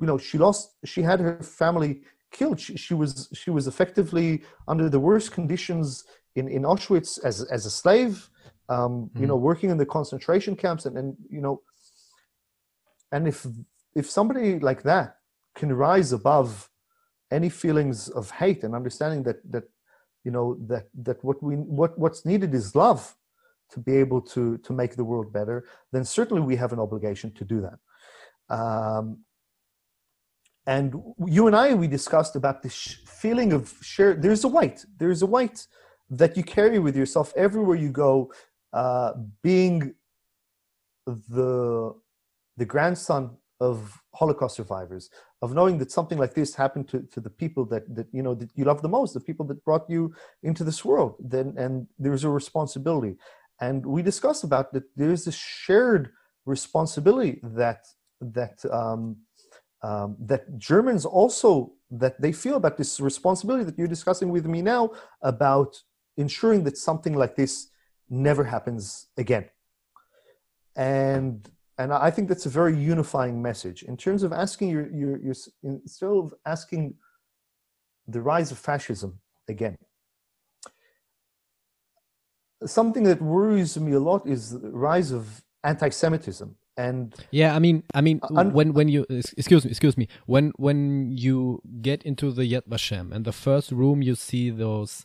you 0.00 0.06
know, 0.06 0.18
she 0.18 0.38
lost, 0.38 0.76
she 0.84 1.02
had 1.02 1.20
her 1.20 1.42
family 1.42 2.02
killed. 2.30 2.60
She, 2.60 2.76
she 2.76 2.94
was, 2.94 3.28
she 3.34 3.50
was 3.50 3.66
effectively 3.66 4.42
under 4.66 4.88
the 4.88 5.00
worst 5.00 5.32
conditions 5.32 6.04
in, 6.36 6.48
in 6.48 6.62
Auschwitz 6.62 7.18
as, 7.24 7.42
as 7.44 7.66
a 7.66 7.70
slave, 7.70 8.30
um, 8.68 8.78
mm-hmm. 8.78 9.20
you 9.20 9.26
know, 9.26 9.36
working 9.36 9.70
in 9.70 9.78
the 9.78 9.86
concentration 9.86 10.54
camps 10.56 10.86
and, 10.86 10.96
and, 10.96 11.16
you 11.30 11.40
know, 11.40 11.62
and 13.10 13.26
if, 13.26 13.46
if 13.94 14.08
somebody 14.08 14.58
like 14.58 14.82
that 14.82 15.16
can 15.54 15.72
rise 15.72 16.12
above 16.12 16.68
any 17.30 17.48
feelings 17.48 18.08
of 18.08 18.30
hate 18.30 18.62
and 18.64 18.74
understanding 18.74 19.22
that, 19.22 19.36
that, 19.50 19.64
you 20.24 20.30
know, 20.30 20.56
that, 20.66 20.88
that 20.94 21.22
what 21.24 21.42
we, 21.42 21.54
what, 21.56 21.98
what's 21.98 22.24
needed 22.24 22.54
is 22.54 22.74
love 22.74 23.16
to 23.70 23.80
be 23.80 23.96
able 23.96 24.20
to 24.20 24.58
to 24.58 24.72
make 24.72 24.96
the 24.96 25.04
world 25.04 25.32
better, 25.32 25.64
then 25.92 26.04
certainly 26.04 26.42
we 26.42 26.56
have 26.56 26.72
an 26.72 26.78
obligation 26.78 27.30
to 27.32 27.44
do 27.44 27.60
that. 27.60 27.78
Um, 28.54 29.18
and 30.68 31.02
you 31.26 31.46
and 31.46 31.56
I, 31.56 31.72
we 31.72 31.88
discussed 31.88 32.36
about 32.36 32.62
this 32.62 32.98
feeling 33.06 33.54
of 33.54 33.74
share. 33.80 34.12
There's 34.12 34.44
a 34.44 34.48
weight. 34.48 34.84
There's 34.98 35.22
a 35.22 35.26
weight 35.26 35.66
that 36.10 36.36
you 36.36 36.42
carry 36.42 36.78
with 36.78 36.94
yourself 36.94 37.32
everywhere 37.36 37.76
you 37.76 37.88
go. 37.88 38.30
Uh, 38.74 39.12
being 39.42 39.94
the 41.06 41.94
the 42.58 42.66
grandson 42.66 43.22
of 43.60 43.98
Holocaust 44.14 44.56
survivors, 44.56 45.08
of 45.40 45.54
knowing 45.54 45.78
that 45.78 45.90
something 45.90 46.18
like 46.18 46.34
this 46.34 46.54
happened 46.54 46.86
to, 46.88 47.00
to 47.14 47.20
the 47.20 47.30
people 47.30 47.64
that, 47.64 47.84
that 47.96 48.08
you 48.12 48.22
know 48.22 48.34
that 48.34 48.50
you 48.54 48.64
love 48.66 48.82
the 48.82 48.90
most, 48.90 49.14
the 49.14 49.20
people 49.20 49.46
that 49.46 49.64
brought 49.64 49.88
you 49.88 50.14
into 50.42 50.64
this 50.64 50.84
world. 50.84 51.14
Then 51.18 51.54
and 51.56 51.86
there's 51.98 52.24
a 52.24 52.28
responsibility. 52.28 53.16
And 53.58 53.86
we 53.86 54.02
discussed 54.02 54.44
about 54.44 54.74
that 54.74 54.84
there's 54.96 55.26
a 55.26 55.32
shared 55.32 56.10
responsibility 56.44 57.40
that 57.42 57.86
that 58.20 58.62
um, 58.70 59.16
um, 59.82 60.16
that 60.20 60.58
Germans 60.58 61.04
also 61.04 61.72
that 61.90 62.20
they 62.20 62.32
feel 62.32 62.56
about 62.56 62.76
this 62.76 63.00
responsibility 63.00 63.64
that 63.64 63.78
you're 63.78 63.88
discussing 63.88 64.30
with 64.30 64.46
me 64.46 64.60
now 64.60 64.90
about 65.22 65.82
ensuring 66.16 66.64
that 66.64 66.76
something 66.76 67.14
like 67.14 67.36
this 67.36 67.68
never 68.10 68.44
happens 68.44 69.06
again. 69.16 69.46
And 70.76 71.48
and 71.78 71.92
I 71.92 72.10
think 72.10 72.28
that's 72.28 72.46
a 72.46 72.48
very 72.48 72.76
unifying 72.76 73.40
message 73.40 73.84
in 73.84 73.96
terms 73.96 74.22
of 74.22 74.32
asking 74.32 74.70
your 74.70 74.90
your, 74.90 75.18
your 75.18 75.34
instead 75.62 76.10
of 76.10 76.34
asking 76.44 76.94
the 78.06 78.20
rise 78.20 78.50
of 78.50 78.58
fascism 78.58 79.20
again. 79.48 79.76
Something 82.66 83.04
that 83.04 83.22
worries 83.22 83.78
me 83.78 83.92
a 83.92 84.00
lot 84.00 84.26
is 84.26 84.50
the 84.50 84.70
rise 84.70 85.12
of 85.12 85.44
anti-Semitism 85.62 86.56
and 86.78 87.14
yeah 87.32 87.54
i 87.54 87.58
mean 87.58 87.82
i 87.92 88.00
mean 88.00 88.20
uh, 88.22 88.40
un- 88.40 88.52
when 88.52 88.72
when 88.72 88.88
you 88.88 89.04
excuse 89.10 89.64
me 89.64 89.70
excuse 89.70 89.98
me. 89.98 90.08
When 90.26 90.52
when 90.56 91.12
you 91.12 91.60
get 91.82 92.02
into 92.04 92.30
the 92.30 92.44
yad 92.52 92.66
vashem 92.68 93.12
and 93.12 93.24
the 93.24 93.32
first 93.32 93.72
room 93.72 94.00
you 94.00 94.14
see 94.14 94.48
those 94.50 95.04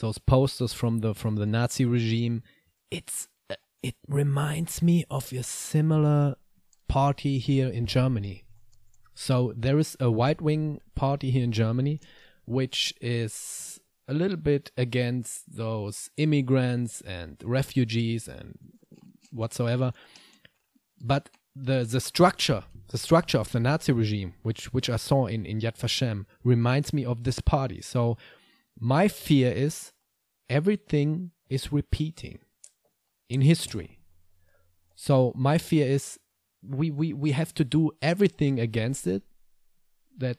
those 0.00 0.18
posters 0.18 0.72
from 0.72 1.00
the 1.00 1.14
from 1.14 1.34
the 1.36 1.46
nazi 1.46 1.84
regime 1.84 2.42
it's 2.90 3.28
uh, 3.50 3.56
it 3.82 3.96
reminds 4.08 4.80
me 4.82 5.04
of 5.10 5.32
a 5.32 5.42
similar 5.42 6.36
party 6.88 7.38
here 7.38 7.68
in 7.68 7.86
germany. 7.86 8.44
So 9.14 9.52
there 9.56 9.78
is 9.78 9.96
a 10.00 10.08
right 10.08 10.40
wing 10.40 10.80
party 10.94 11.30
here 11.30 11.44
in 11.44 11.52
germany 11.52 12.00
which 12.46 12.94
is 13.00 13.80
a 14.08 14.14
little 14.14 14.36
bit 14.36 14.70
against 14.76 15.56
those 15.56 16.10
immigrants 16.16 17.00
and 17.02 17.36
refugees 17.44 18.26
and 18.26 18.58
whatsoever 19.30 19.92
but 21.00 21.30
the 21.56 21.84
the 21.84 22.00
structure 22.00 22.64
the 22.90 22.98
structure 22.98 23.38
of 23.38 23.52
the 23.52 23.60
Nazi 23.60 23.92
regime, 23.92 24.34
which 24.42 24.72
which 24.72 24.90
I 24.90 24.96
saw 24.96 25.26
in 25.26 25.46
in 25.46 25.60
Yad 25.60 25.78
Vashem, 25.78 26.26
reminds 26.44 26.92
me 26.92 27.04
of 27.04 27.22
this 27.22 27.40
party. 27.40 27.80
So 27.80 28.16
my 28.78 29.06
fear 29.08 29.52
is 29.52 29.92
everything 30.48 31.30
is 31.48 31.72
repeating 31.72 32.40
in 33.28 33.42
history. 33.42 34.00
So 34.96 35.32
my 35.36 35.56
fear 35.56 35.86
is 35.86 36.18
we 36.62 36.90
we 36.90 37.12
we 37.12 37.30
have 37.30 37.54
to 37.54 37.64
do 37.64 37.92
everything 38.02 38.58
against 38.58 39.06
it. 39.06 39.22
That 40.18 40.38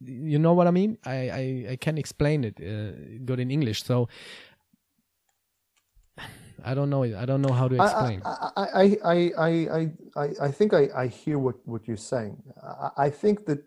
you 0.00 0.38
know 0.38 0.52
what 0.52 0.68
I 0.68 0.70
mean? 0.70 0.96
I 1.04 1.16
I, 1.30 1.66
I 1.70 1.76
can 1.76 1.98
explain 1.98 2.44
it 2.44 2.60
uh, 2.60 2.92
good 3.24 3.40
in 3.40 3.50
English. 3.50 3.82
So 3.82 4.08
I 6.64 6.74
don't 6.74 6.90
know. 6.90 7.02
I 7.02 7.24
don't 7.24 7.42
know 7.42 7.52
how 7.52 7.68
to 7.68 7.76
explain. 7.82 8.22
I 8.24 8.62
I 8.74 8.98
I 9.04 9.32
I 9.38 9.90
I, 10.16 10.28
I 10.46 10.50
think 10.50 10.74
I, 10.74 10.88
I 10.96 11.06
hear 11.06 11.38
what, 11.38 11.56
what 11.64 11.86
you're 11.86 11.96
saying. 11.96 12.42
I, 12.62 13.06
I 13.06 13.10
think 13.10 13.46
that 13.46 13.60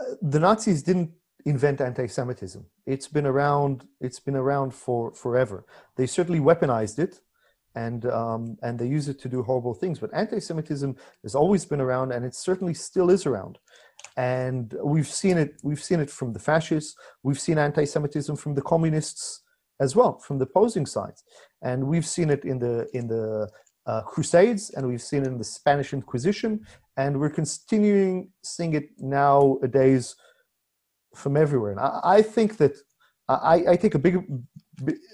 uh, 0.00 0.04
the 0.22 0.40
Nazis 0.40 0.82
didn't 0.82 1.10
invent 1.44 1.80
anti-Semitism. 1.80 2.66
It's 2.86 3.08
been 3.08 3.26
around. 3.26 3.86
It's 4.00 4.20
been 4.20 4.36
around 4.36 4.74
for 4.74 5.14
forever. 5.14 5.64
They 5.96 6.06
certainly 6.06 6.40
weaponized 6.40 6.98
it, 6.98 7.20
and 7.74 8.04
um, 8.06 8.58
and 8.62 8.78
they 8.78 8.86
use 8.86 9.08
it 9.08 9.20
to 9.20 9.28
do 9.28 9.42
horrible 9.42 9.74
things. 9.74 9.98
But 9.98 10.12
anti-Semitism 10.12 10.96
has 11.22 11.34
always 11.34 11.64
been 11.64 11.80
around, 11.80 12.12
and 12.12 12.24
it 12.24 12.34
certainly 12.34 12.74
still 12.74 13.10
is 13.10 13.26
around. 13.26 13.58
And 14.16 14.74
we've 14.82 15.08
seen 15.08 15.38
it. 15.38 15.54
We've 15.62 15.82
seen 15.82 16.00
it 16.00 16.10
from 16.10 16.32
the 16.32 16.38
fascists. 16.38 16.96
We've 17.22 17.40
seen 17.40 17.58
anti-Semitism 17.58 18.36
from 18.36 18.54
the 18.54 18.62
communists 18.62 19.42
as 19.80 19.94
well 19.94 20.18
from 20.18 20.38
the 20.38 20.44
opposing 20.44 20.86
sides, 20.86 21.24
and 21.62 21.86
we've 21.86 22.06
seen 22.06 22.30
it 22.30 22.44
in 22.44 22.58
the 22.58 22.88
in 22.94 23.08
the 23.08 23.50
uh, 23.86 24.02
Crusades, 24.02 24.70
and 24.70 24.86
we've 24.86 25.02
seen 25.02 25.22
it 25.22 25.28
in 25.28 25.38
the 25.38 25.44
Spanish 25.44 25.92
Inquisition, 25.92 26.66
and 26.96 27.18
we're 27.20 27.30
continuing 27.30 28.30
seeing 28.42 28.74
it 28.74 28.90
nowadays 28.98 30.16
from 31.14 31.36
everywhere. 31.36 31.70
And 31.72 31.80
I, 31.80 32.00
I 32.04 32.22
think 32.22 32.56
that 32.58 32.76
I, 33.28 33.64
I, 33.70 33.76
take 33.76 33.94
a 33.94 33.98
bigger 33.98 34.24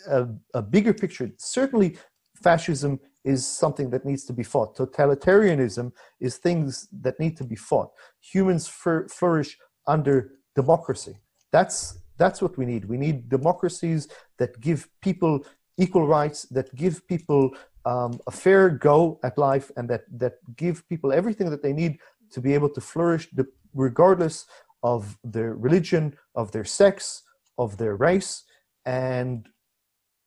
a, 0.09 0.27
a 0.55 0.63
bigger 0.63 0.93
picture. 0.93 1.31
Certainly, 1.39 1.97
fascism 2.43 3.01
is 3.25 3.47
something 3.47 3.89
that 3.91 4.05
needs 4.05 4.25
to 4.25 4.33
be 4.33 4.43
fought. 4.43 4.77
Totalitarianism 4.77 5.93
is 6.21 6.37
things 6.37 6.89
that 7.01 7.19
need 7.21 7.37
to 7.37 7.45
be 7.45 7.57
fought. 7.57 7.91
Humans 8.21 8.69
flourish 8.69 9.57
under 9.87 10.33
democracy. 10.55 11.17
That's 11.53 11.99
that's 12.19 12.41
what 12.43 12.57
we 12.57 12.67
need. 12.67 12.85
We 12.85 12.97
need 12.97 13.29
democracies 13.29 14.09
that 14.39 14.61
give 14.61 14.89
people 15.01 15.45
equal 15.79 16.07
rights, 16.07 16.43
that 16.51 16.75
give 16.75 17.07
people 17.07 17.51
um, 17.85 18.21
a 18.27 18.31
fair 18.31 18.71
go 18.71 19.19
at 19.23 19.39
life, 19.39 19.71
and 19.77 19.89
that 19.91 20.05
that 20.19 20.35
give 20.57 20.89
people 20.89 21.13
everything 21.13 21.51
that 21.51 21.63
they 21.63 21.73
need 21.73 21.99
to 22.33 22.41
be 22.41 22.55
able 22.55 22.69
to 22.71 22.81
flourish, 22.81 23.29
regardless 23.75 24.47
of 24.83 25.19
their 25.25 25.55
religion, 25.55 26.17
of 26.35 26.53
their 26.53 26.65
sex, 26.65 27.23
of 27.59 27.77
their 27.77 27.97
race, 27.97 28.45
and 28.85 29.49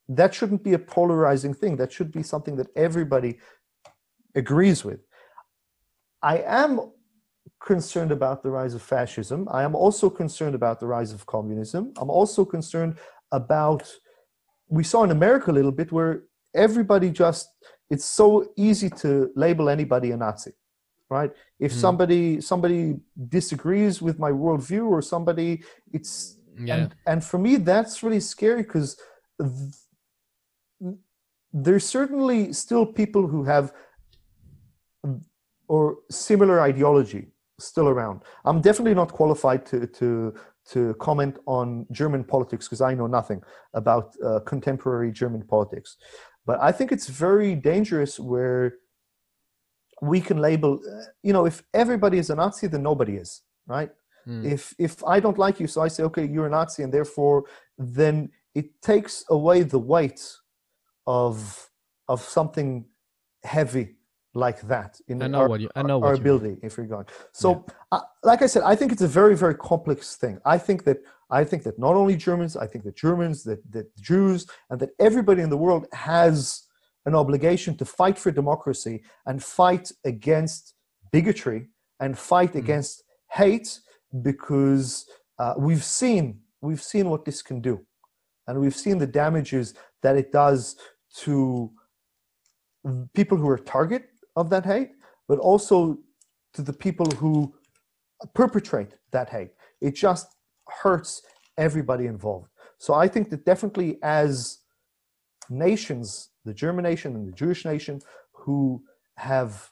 that 0.07 0.33
shouldn't 0.33 0.63
be 0.63 0.73
a 0.73 0.79
polarizing 0.79 1.53
thing. 1.53 1.77
That 1.77 1.91
should 1.91 2.11
be 2.11 2.23
something 2.23 2.55
that 2.57 2.67
everybody 2.75 3.39
agrees 4.35 4.83
with. 4.83 5.01
I 6.21 6.39
am 6.39 6.91
concerned 7.65 8.11
about 8.11 8.43
the 8.43 8.49
rise 8.49 8.73
of 8.75 8.81
fascism. 8.81 9.47
I 9.51 9.63
am 9.63 9.75
also 9.75 10.09
concerned 10.09 10.55
about 10.55 10.79
the 10.79 10.85
rise 10.85 11.11
of 11.11 11.25
communism. 11.25 11.93
I'm 11.97 12.09
also 12.09 12.45
concerned 12.45 12.97
about, 13.31 13.83
we 14.69 14.83
saw 14.83 15.03
in 15.03 15.11
America 15.11 15.51
a 15.51 15.55
little 15.59 15.71
bit 15.71 15.91
where 15.91 16.23
everybody 16.53 17.09
just, 17.09 17.49
it's 17.89 18.05
so 18.05 18.27
easy 18.55 18.89
to 18.89 19.31
label 19.35 19.67
anybody 19.67 20.11
a 20.11 20.17
Nazi, 20.17 20.53
right? 21.09 21.31
If 21.59 21.73
mm. 21.73 21.75
somebody 21.75 22.41
somebody 22.41 22.97
disagrees 23.29 24.01
with 24.01 24.19
my 24.19 24.31
worldview 24.31 24.87
or 24.87 25.01
somebody, 25.01 25.63
it's, 25.91 26.37
yeah. 26.59 26.75
and, 26.75 26.95
and 27.05 27.23
for 27.23 27.39
me, 27.39 27.57
that's 27.57 28.03
really 28.03 28.19
scary 28.19 28.63
because 28.63 28.97
th- 29.41 30.95
there's 31.51 31.85
certainly 31.85 32.53
still 32.53 32.85
people 32.85 33.27
who 33.27 33.43
have 33.43 33.73
or 35.67 35.97
similar 36.11 36.61
ideology 36.61 37.31
still 37.59 37.87
around. 37.87 38.23
I'm 38.43 38.61
definitely 38.61 38.95
not 38.95 39.11
qualified 39.11 39.65
to 39.67 39.87
to 39.87 40.33
to 40.71 40.95
comment 40.95 41.37
on 41.45 41.85
German 41.91 42.23
politics 42.23 42.67
because 42.67 42.81
I 42.81 42.95
know 42.95 43.07
nothing 43.07 43.41
about 43.73 44.15
uh, 44.23 44.39
contemporary 44.39 45.11
German 45.11 45.43
politics. 45.43 45.97
But 46.45 46.59
I 46.61 46.71
think 46.71 46.91
it's 46.91 47.07
very 47.07 47.55
dangerous 47.55 48.19
where 48.19 48.75
we 50.01 50.21
can 50.21 50.37
label, 50.37 50.79
you 51.23 51.33
know, 51.33 51.45
if 51.45 51.63
everybody 51.73 52.17
is 52.17 52.29
a 52.29 52.35
Nazi, 52.35 52.67
then 52.67 52.83
nobody 52.83 53.15
is, 53.15 53.41
right? 53.67 53.91
Mm. 54.27 54.45
If 54.45 54.73
if 54.77 55.03
I 55.03 55.19
don't 55.19 55.37
like 55.37 55.59
you, 55.59 55.67
so 55.67 55.81
I 55.81 55.87
say, 55.87 56.03
okay, 56.03 56.25
you're 56.25 56.47
a 56.47 56.49
Nazi, 56.49 56.83
and 56.83 56.93
therefore, 56.93 57.45
then 57.77 58.31
it 58.53 58.81
takes 58.81 59.23
away 59.29 59.63
the 59.63 59.79
weight 59.79 60.21
of 61.05 61.69
of 62.07 62.21
something 62.21 62.85
heavy 63.43 63.95
like 64.35 64.61
that 64.61 64.99
in 65.07 65.21
I 65.21 65.27
know 65.27 65.39
our, 65.39 65.49
what 65.49 65.61
you, 65.61 65.69
I 65.75 65.81
know 65.81 66.03
our 66.03 66.13
ability 66.13 66.57
if 66.61 66.77
we're 66.77 66.85
going 66.85 67.05
so 67.31 67.65
yeah. 67.67 67.73
uh, 67.93 68.01
like 68.23 68.41
i 68.41 68.45
said 68.45 68.63
i 68.63 68.75
think 68.75 68.91
it's 68.91 69.01
a 69.01 69.07
very 69.07 69.35
very 69.35 69.55
complex 69.55 70.17
thing 70.17 70.39
i 70.45 70.57
think 70.57 70.83
that 70.83 70.97
i 71.29 71.43
think 71.43 71.63
that 71.63 71.79
not 71.79 71.95
only 71.95 72.15
germans 72.17 72.57
i 72.57 72.67
think 72.67 72.83
that 72.83 72.95
germans 72.97 73.43
that, 73.45 73.59
that 73.71 73.87
jews 73.97 74.45
and 74.69 74.79
that 74.79 74.89
everybody 74.99 75.41
in 75.41 75.49
the 75.49 75.57
world 75.57 75.87
has 75.93 76.63
an 77.05 77.15
obligation 77.15 77.77
to 77.77 77.85
fight 77.85 78.17
for 78.19 78.29
democracy 78.29 79.03
and 79.25 79.41
fight 79.41 79.91
against 80.03 80.73
bigotry 81.11 81.69
and 82.01 82.17
fight 82.17 82.53
mm. 82.53 82.59
against 82.59 83.03
hate 83.31 83.79
because 84.21 85.05
uh, 85.39 85.53
we've 85.57 85.83
seen 85.83 86.39
we've 86.61 86.83
seen 86.83 87.09
what 87.09 87.23
this 87.23 87.41
can 87.41 87.61
do 87.61 87.79
and 88.47 88.59
we've 88.59 88.75
seen 88.75 88.97
the 88.97 89.07
damages 89.07 89.73
that 90.01 90.17
it 90.17 90.31
does 90.31 90.75
to 91.15 91.71
people 93.13 93.37
who 93.37 93.49
are 93.49 93.57
target 93.57 94.09
of 94.35 94.49
that 94.49 94.65
hate, 94.65 94.91
but 95.27 95.39
also 95.39 95.97
to 96.53 96.61
the 96.61 96.73
people 96.73 97.05
who 97.17 97.53
perpetrate 98.33 98.95
that 99.11 99.29
hate. 99.29 99.51
It 99.81 99.95
just 99.95 100.27
hurts 100.67 101.21
everybody 101.57 102.05
involved. 102.05 102.49
So 102.77 102.93
I 102.93 103.07
think 103.07 103.29
that 103.29 103.45
definitely 103.45 103.97
as 104.03 104.59
nations, 105.49 106.29
the 106.43 106.53
German 106.53 106.83
nation 106.83 107.15
and 107.15 107.27
the 107.27 107.31
Jewish 107.31 107.65
nation, 107.65 108.01
who 108.31 108.83
have 109.17 109.71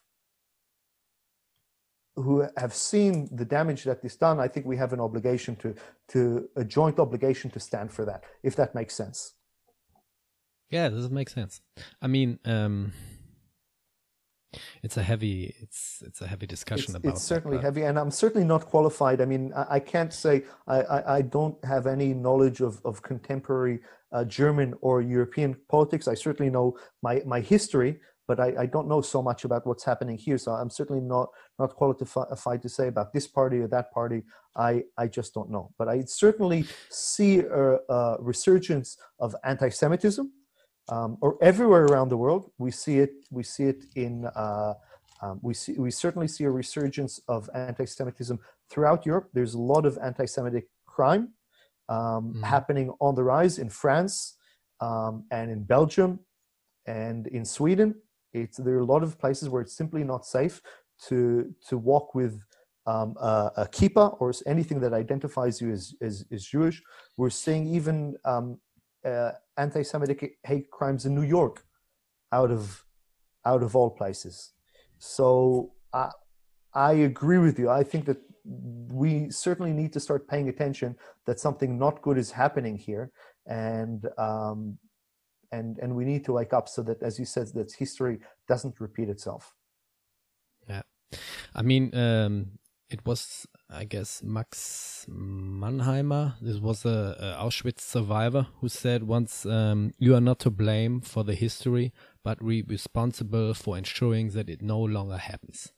who 2.15 2.48
have 2.57 2.76
seen 2.76 3.27
the 3.31 3.45
damage 3.45 3.84
that 3.85 4.06
is 4.06 4.15
done, 4.15 4.40
I 4.40 4.48
think 4.48 4.68
we 4.68 4.77
have 4.77 4.94
an 4.94 4.99
obligation 4.99 5.56
to 5.57 5.73
to 6.10 6.48
a 6.56 6.64
joint 6.64 6.99
obligation 6.99 7.49
to 7.52 7.60
stand 7.60 7.91
for 7.91 8.06
that, 8.06 8.23
if 8.44 8.56
that 8.56 8.76
makes 8.76 8.95
sense. 8.95 9.34
Yeah, 10.69 10.90
does 10.90 11.06
it 11.06 11.11
make 11.11 11.30
sense? 11.30 11.61
I 12.02 12.07
mean, 12.07 12.40
um, 12.45 12.94
it's 14.82 14.98
a 14.98 15.04
heavy 15.04 15.56
it's 15.62 16.04
it's 16.06 16.22
a 16.22 16.28
heavy 16.28 16.48
discussion 16.48 16.96
it's, 16.96 16.96
about 16.96 17.14
it's 17.14 17.24
certainly 17.24 17.58
that, 17.58 17.64
heavy 17.64 17.84
and 17.84 17.98
i'm 18.00 18.12
certainly 18.12 18.46
not 18.46 18.66
qualified. 18.66 19.22
I 19.22 19.26
mean 19.26 19.54
i, 19.56 19.66
I 19.78 19.80
can't 19.80 20.14
say 20.14 20.44
I, 20.68 20.82
I, 20.82 21.16
I 21.18 21.22
don't 21.22 21.58
have 21.66 21.88
any 21.88 22.14
knowledge 22.14 22.62
of, 22.62 22.82
of 22.86 23.02
contemporary 23.02 23.80
uh, 24.12 24.24
german 24.26 24.74
or 24.82 25.02
european 25.02 25.56
politics. 25.70 26.08
I 26.08 26.14
certainly 26.14 26.52
know 26.52 26.78
my, 27.02 27.22
my 27.26 27.40
history 27.40 28.00
but 28.26 28.40
I, 28.40 28.54
I 28.60 28.66
don't 28.68 28.88
know 28.88 29.02
so 29.02 29.22
much 29.22 29.44
about 29.44 29.68
what's 29.68 29.84
happening 29.84 30.18
here 30.18 30.38
so 30.38 30.52
i'm 30.54 30.70
certainly 30.70 31.02
not 31.02 31.30
not 31.60 31.76
qualified 31.76 32.62
to 32.62 32.70
say 32.70 32.88
about 32.88 33.14
this 33.14 33.28
party 33.28 33.60
or 33.60 33.68
that 33.68 33.92
party. 33.92 34.24
I 34.56 34.84
i 34.98 35.08
just 35.08 35.34
don't 35.34 35.50
know. 35.50 35.72
But 35.78 35.88
i 35.88 36.04
certainly 36.06 36.66
see 36.90 37.40
a, 37.40 37.80
a 37.90 38.18
resurgence 38.20 38.98
of 39.20 39.36
anti-semitism 39.44 40.32
um, 40.89 41.18
or 41.22 41.38
everywhere 41.41 41.85
around 41.85 42.10
the 42.10 42.18
world. 42.18 42.51
We 42.57 42.72
see 42.72 42.99
it. 42.99 43.14
We 43.31 43.43
see 43.43 43.65
it 43.65 43.85
in. 43.95 44.26
Uh, 44.26 44.73
um, 45.22 45.39
we 45.41 45.53
see. 45.53 45.73
We 45.73 45.91
certainly 45.91 46.27
see 46.27 46.43
a 46.43 46.51
resurgence 46.51 47.19
of 47.27 47.49
anti-Semitism 47.53 48.39
throughout 48.69 49.05
Europe. 49.05 49.30
There's 49.34 49.53
a 49.53 49.61
lot 49.61 49.85
of 49.85 49.97
anti-Semitic 50.01 50.68
crime 50.85 51.30
um, 51.89 52.34
mm. 52.35 52.43
happening 52.43 52.91
on 52.99 53.15
the 53.15 53.23
rise 53.23 53.57
in 53.57 53.69
France 53.69 54.38
um, 54.81 55.26
and 55.31 55.49
in 55.51 55.64
Belgium 55.64 56.19
and 56.85 57.27
in 57.27 57.45
Sweden. 57.45 57.95
It's 58.34 58.57
there 58.57 58.76
are 58.76 58.80
a 58.80 58.85
lot 58.85 59.03
of 59.03 59.19
places 59.19 59.49
where 59.49 59.61
it's 59.61 59.76
simply 59.76 60.03
not 60.03 60.26
safe 60.26 60.61
to 61.07 61.53
to 61.69 61.77
walk 61.77 62.15
with 62.15 62.41
um, 62.85 63.15
a, 63.19 63.51
a 63.57 63.65
kippah 63.68 64.18
or 64.19 64.34
anything 64.45 64.80
that 64.81 64.93
identifies 64.93 65.61
you 65.61 65.72
as, 65.72 65.95
as, 66.01 66.26
as 66.31 66.45
Jewish. 66.45 66.81
We're 67.18 67.30
seeing 67.30 67.68
even 67.68 68.15
um, 68.26 68.60
uh, 69.06 69.32
anti-Semitic 69.58 70.38
hate 70.44 70.70
crimes 70.72 71.06
in 71.06 71.16
New 71.16 71.24
York, 71.24 71.66
out 72.32 72.52
of 72.52 72.86
out 73.46 73.64
of 73.64 73.76
all 73.76 73.90
places. 73.90 74.54
So 74.98 75.74
I 75.94 76.12
I 76.74 76.94
agree 76.94 77.38
with 77.38 77.60
you. 77.60 77.70
I 77.70 77.84
think 77.84 78.06
that 78.06 78.18
we 78.46 79.30
certainly 79.30 79.74
need 79.74 79.94
to 79.94 80.00
start 80.00 80.28
paying 80.28 80.50
attention 80.50 80.96
that 81.26 81.40
something 81.40 81.78
not 81.78 82.02
good 82.02 82.18
is 82.18 82.32
happening 82.32 82.78
here, 82.78 83.12
and 83.46 84.08
um, 84.18 84.78
and 85.52 85.78
and 85.78 85.96
we 85.96 86.06
need 86.06 86.26
to 86.26 86.34
wake 86.34 86.54
up 86.54 86.68
so 86.68 86.82
that, 86.84 87.02
as 87.02 87.20
you 87.20 87.26
said, 87.26 87.48
that 87.54 87.72
history 87.74 88.20
doesn't 88.48 88.80
repeat 88.80 89.10
itself. 89.10 89.54
Yeah, 90.68 90.82
I 91.56 91.62
mean, 91.62 91.96
um, 91.96 92.60
it 92.90 93.06
was 93.06 93.48
I 93.69 93.85
guess 93.85 94.22
Max 94.23 95.06
Mannheimer. 95.10 96.35
This 96.41 96.57
was 96.57 96.85
a, 96.85 97.15
a 97.19 97.44
Auschwitz 97.44 97.81
survivor 97.81 98.48
who 98.60 98.69
said 98.69 99.03
once, 99.03 99.45
um, 99.45 99.94
"You 99.98 100.15
are 100.15 100.22
not 100.22 100.40
to 100.40 100.49
blame 100.49 101.02
for 101.02 101.23
the 101.23 101.34
history, 101.34 101.91
but 102.23 102.44
re 102.44 102.61
responsible 102.61 103.53
for 103.53 103.77
ensuring 103.77 104.30
that 104.30 104.49
it 104.49 104.61
no 104.61 104.80
longer 104.80 105.18
happens." 105.18 105.73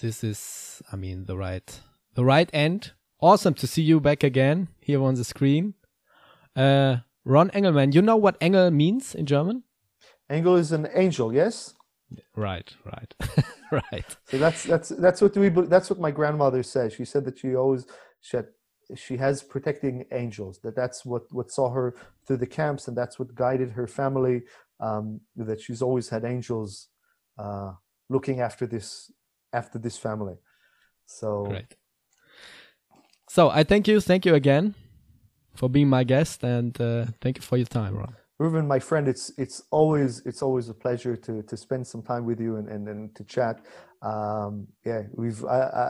This 0.00 0.22
is, 0.22 0.82
I 0.92 0.96
mean, 0.96 1.24
the 1.24 1.36
right, 1.36 1.80
the 2.14 2.24
right 2.24 2.50
end. 2.52 2.92
Awesome 3.18 3.54
to 3.54 3.66
see 3.66 3.82
you 3.82 3.98
back 3.98 4.22
again 4.22 4.68
here 4.78 5.02
on 5.02 5.14
the 5.14 5.24
screen. 5.24 5.74
Uh, 6.54 6.98
Ron 7.24 7.50
Engelman, 7.50 7.92
you 7.92 8.02
know 8.02 8.16
what 8.16 8.36
Engel 8.40 8.70
means 8.70 9.14
in 9.14 9.24
German? 9.24 9.64
Engel 10.28 10.56
is 10.56 10.70
an 10.70 10.86
angel, 10.94 11.32
yes. 11.32 11.74
Right, 12.36 12.72
right, 12.84 13.14
right. 13.70 14.16
So 14.26 14.38
that's 14.38 14.64
that's 14.64 14.88
that's 14.90 15.20
what 15.20 15.36
we 15.36 15.48
that's 15.48 15.90
what 15.90 16.00
my 16.00 16.10
grandmother 16.10 16.62
said. 16.62 16.92
She 16.92 17.04
said 17.04 17.24
that 17.24 17.38
she 17.38 17.54
always 17.54 17.86
she 18.20 18.36
had, 18.36 18.46
she 18.94 19.16
has 19.16 19.42
protecting 19.42 20.04
angels. 20.12 20.60
That 20.62 20.76
that's 20.76 21.04
what 21.04 21.22
what 21.32 21.50
saw 21.50 21.70
her 21.70 21.94
through 22.26 22.38
the 22.38 22.46
camps, 22.46 22.88
and 22.88 22.96
that's 22.96 23.18
what 23.18 23.34
guided 23.34 23.70
her 23.72 23.86
family. 23.86 24.42
Um, 24.78 25.20
that 25.36 25.60
she's 25.60 25.80
always 25.80 26.08
had 26.10 26.24
angels 26.24 26.88
uh, 27.38 27.72
looking 28.08 28.40
after 28.40 28.66
this 28.66 29.12
after 29.52 29.78
this 29.78 29.96
family. 29.96 30.36
So 31.06 31.44
great. 31.44 31.74
So 33.28 33.50
I 33.50 33.64
thank 33.64 33.88
you, 33.88 34.00
thank 34.00 34.24
you 34.24 34.34
again 34.34 34.74
for 35.54 35.68
being 35.68 35.88
my 35.88 36.04
guest, 36.04 36.44
and 36.44 36.78
uh, 36.80 37.06
thank 37.20 37.38
you 37.38 37.42
for 37.42 37.56
your 37.56 37.66
time, 37.66 37.96
Ron. 37.96 38.14
Ruben, 38.38 38.68
my 38.68 38.78
friend, 38.78 39.08
it's 39.08 39.32
it's 39.38 39.62
always 39.70 40.20
it's 40.26 40.42
always 40.42 40.68
a 40.68 40.74
pleasure 40.74 41.16
to 41.16 41.42
to 41.42 41.56
spend 41.56 41.86
some 41.86 42.02
time 42.02 42.26
with 42.26 42.38
you 42.38 42.56
and 42.56 42.68
and, 42.68 42.86
and 42.88 43.14
to 43.16 43.24
chat. 43.24 43.64
Um, 44.02 44.68
yeah, 44.84 45.02
we've 45.14 45.42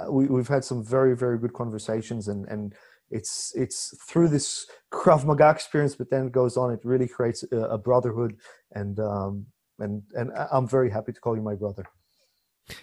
we, 0.08 0.26
we've 0.26 0.48
had 0.48 0.64
some 0.64 0.84
very 0.84 1.16
very 1.16 1.38
good 1.38 1.52
conversations, 1.54 2.28
and 2.28 2.46
and 2.46 2.74
it's 3.10 3.52
it's 3.56 3.96
through 4.08 4.28
this 4.28 4.66
Krav 4.92 5.24
Maga 5.24 5.50
experience, 5.50 5.96
but 5.96 6.10
then 6.10 6.26
it 6.26 6.32
goes 6.32 6.56
on. 6.56 6.72
It 6.72 6.80
really 6.84 7.08
creates 7.08 7.44
a, 7.50 7.56
a 7.56 7.78
brotherhood, 7.78 8.36
and 8.72 8.98
um, 9.00 9.46
and 9.80 10.02
and 10.14 10.30
I'm 10.52 10.68
very 10.68 10.90
happy 10.90 11.12
to 11.12 11.20
call 11.20 11.36
you 11.36 11.42
my 11.42 11.56
brother. 11.56 11.84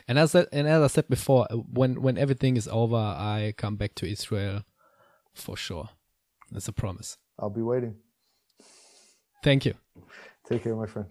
And 0.08 0.18
as 0.20 0.36
I, 0.36 0.46
and 0.52 0.68
as 0.68 0.82
I 0.82 0.88
said 0.88 1.08
before, 1.08 1.48
when 1.52 2.02
when 2.02 2.18
everything 2.18 2.58
is 2.58 2.68
over, 2.68 2.98
I 2.98 3.54
come 3.58 3.78
back 3.78 3.96
to 3.96 4.06
Israel 4.06 4.64
for 5.34 5.56
sure. 5.56 5.90
That's 6.52 6.68
a 6.68 6.74
promise. 6.74 7.18
I'll 7.40 7.50
be 7.50 7.62
waiting. 7.62 7.96
Thank 9.44 9.66
you. 9.66 9.74
Take 10.48 10.64
care, 10.64 10.76
my 10.76 10.88
friend. 10.88 11.10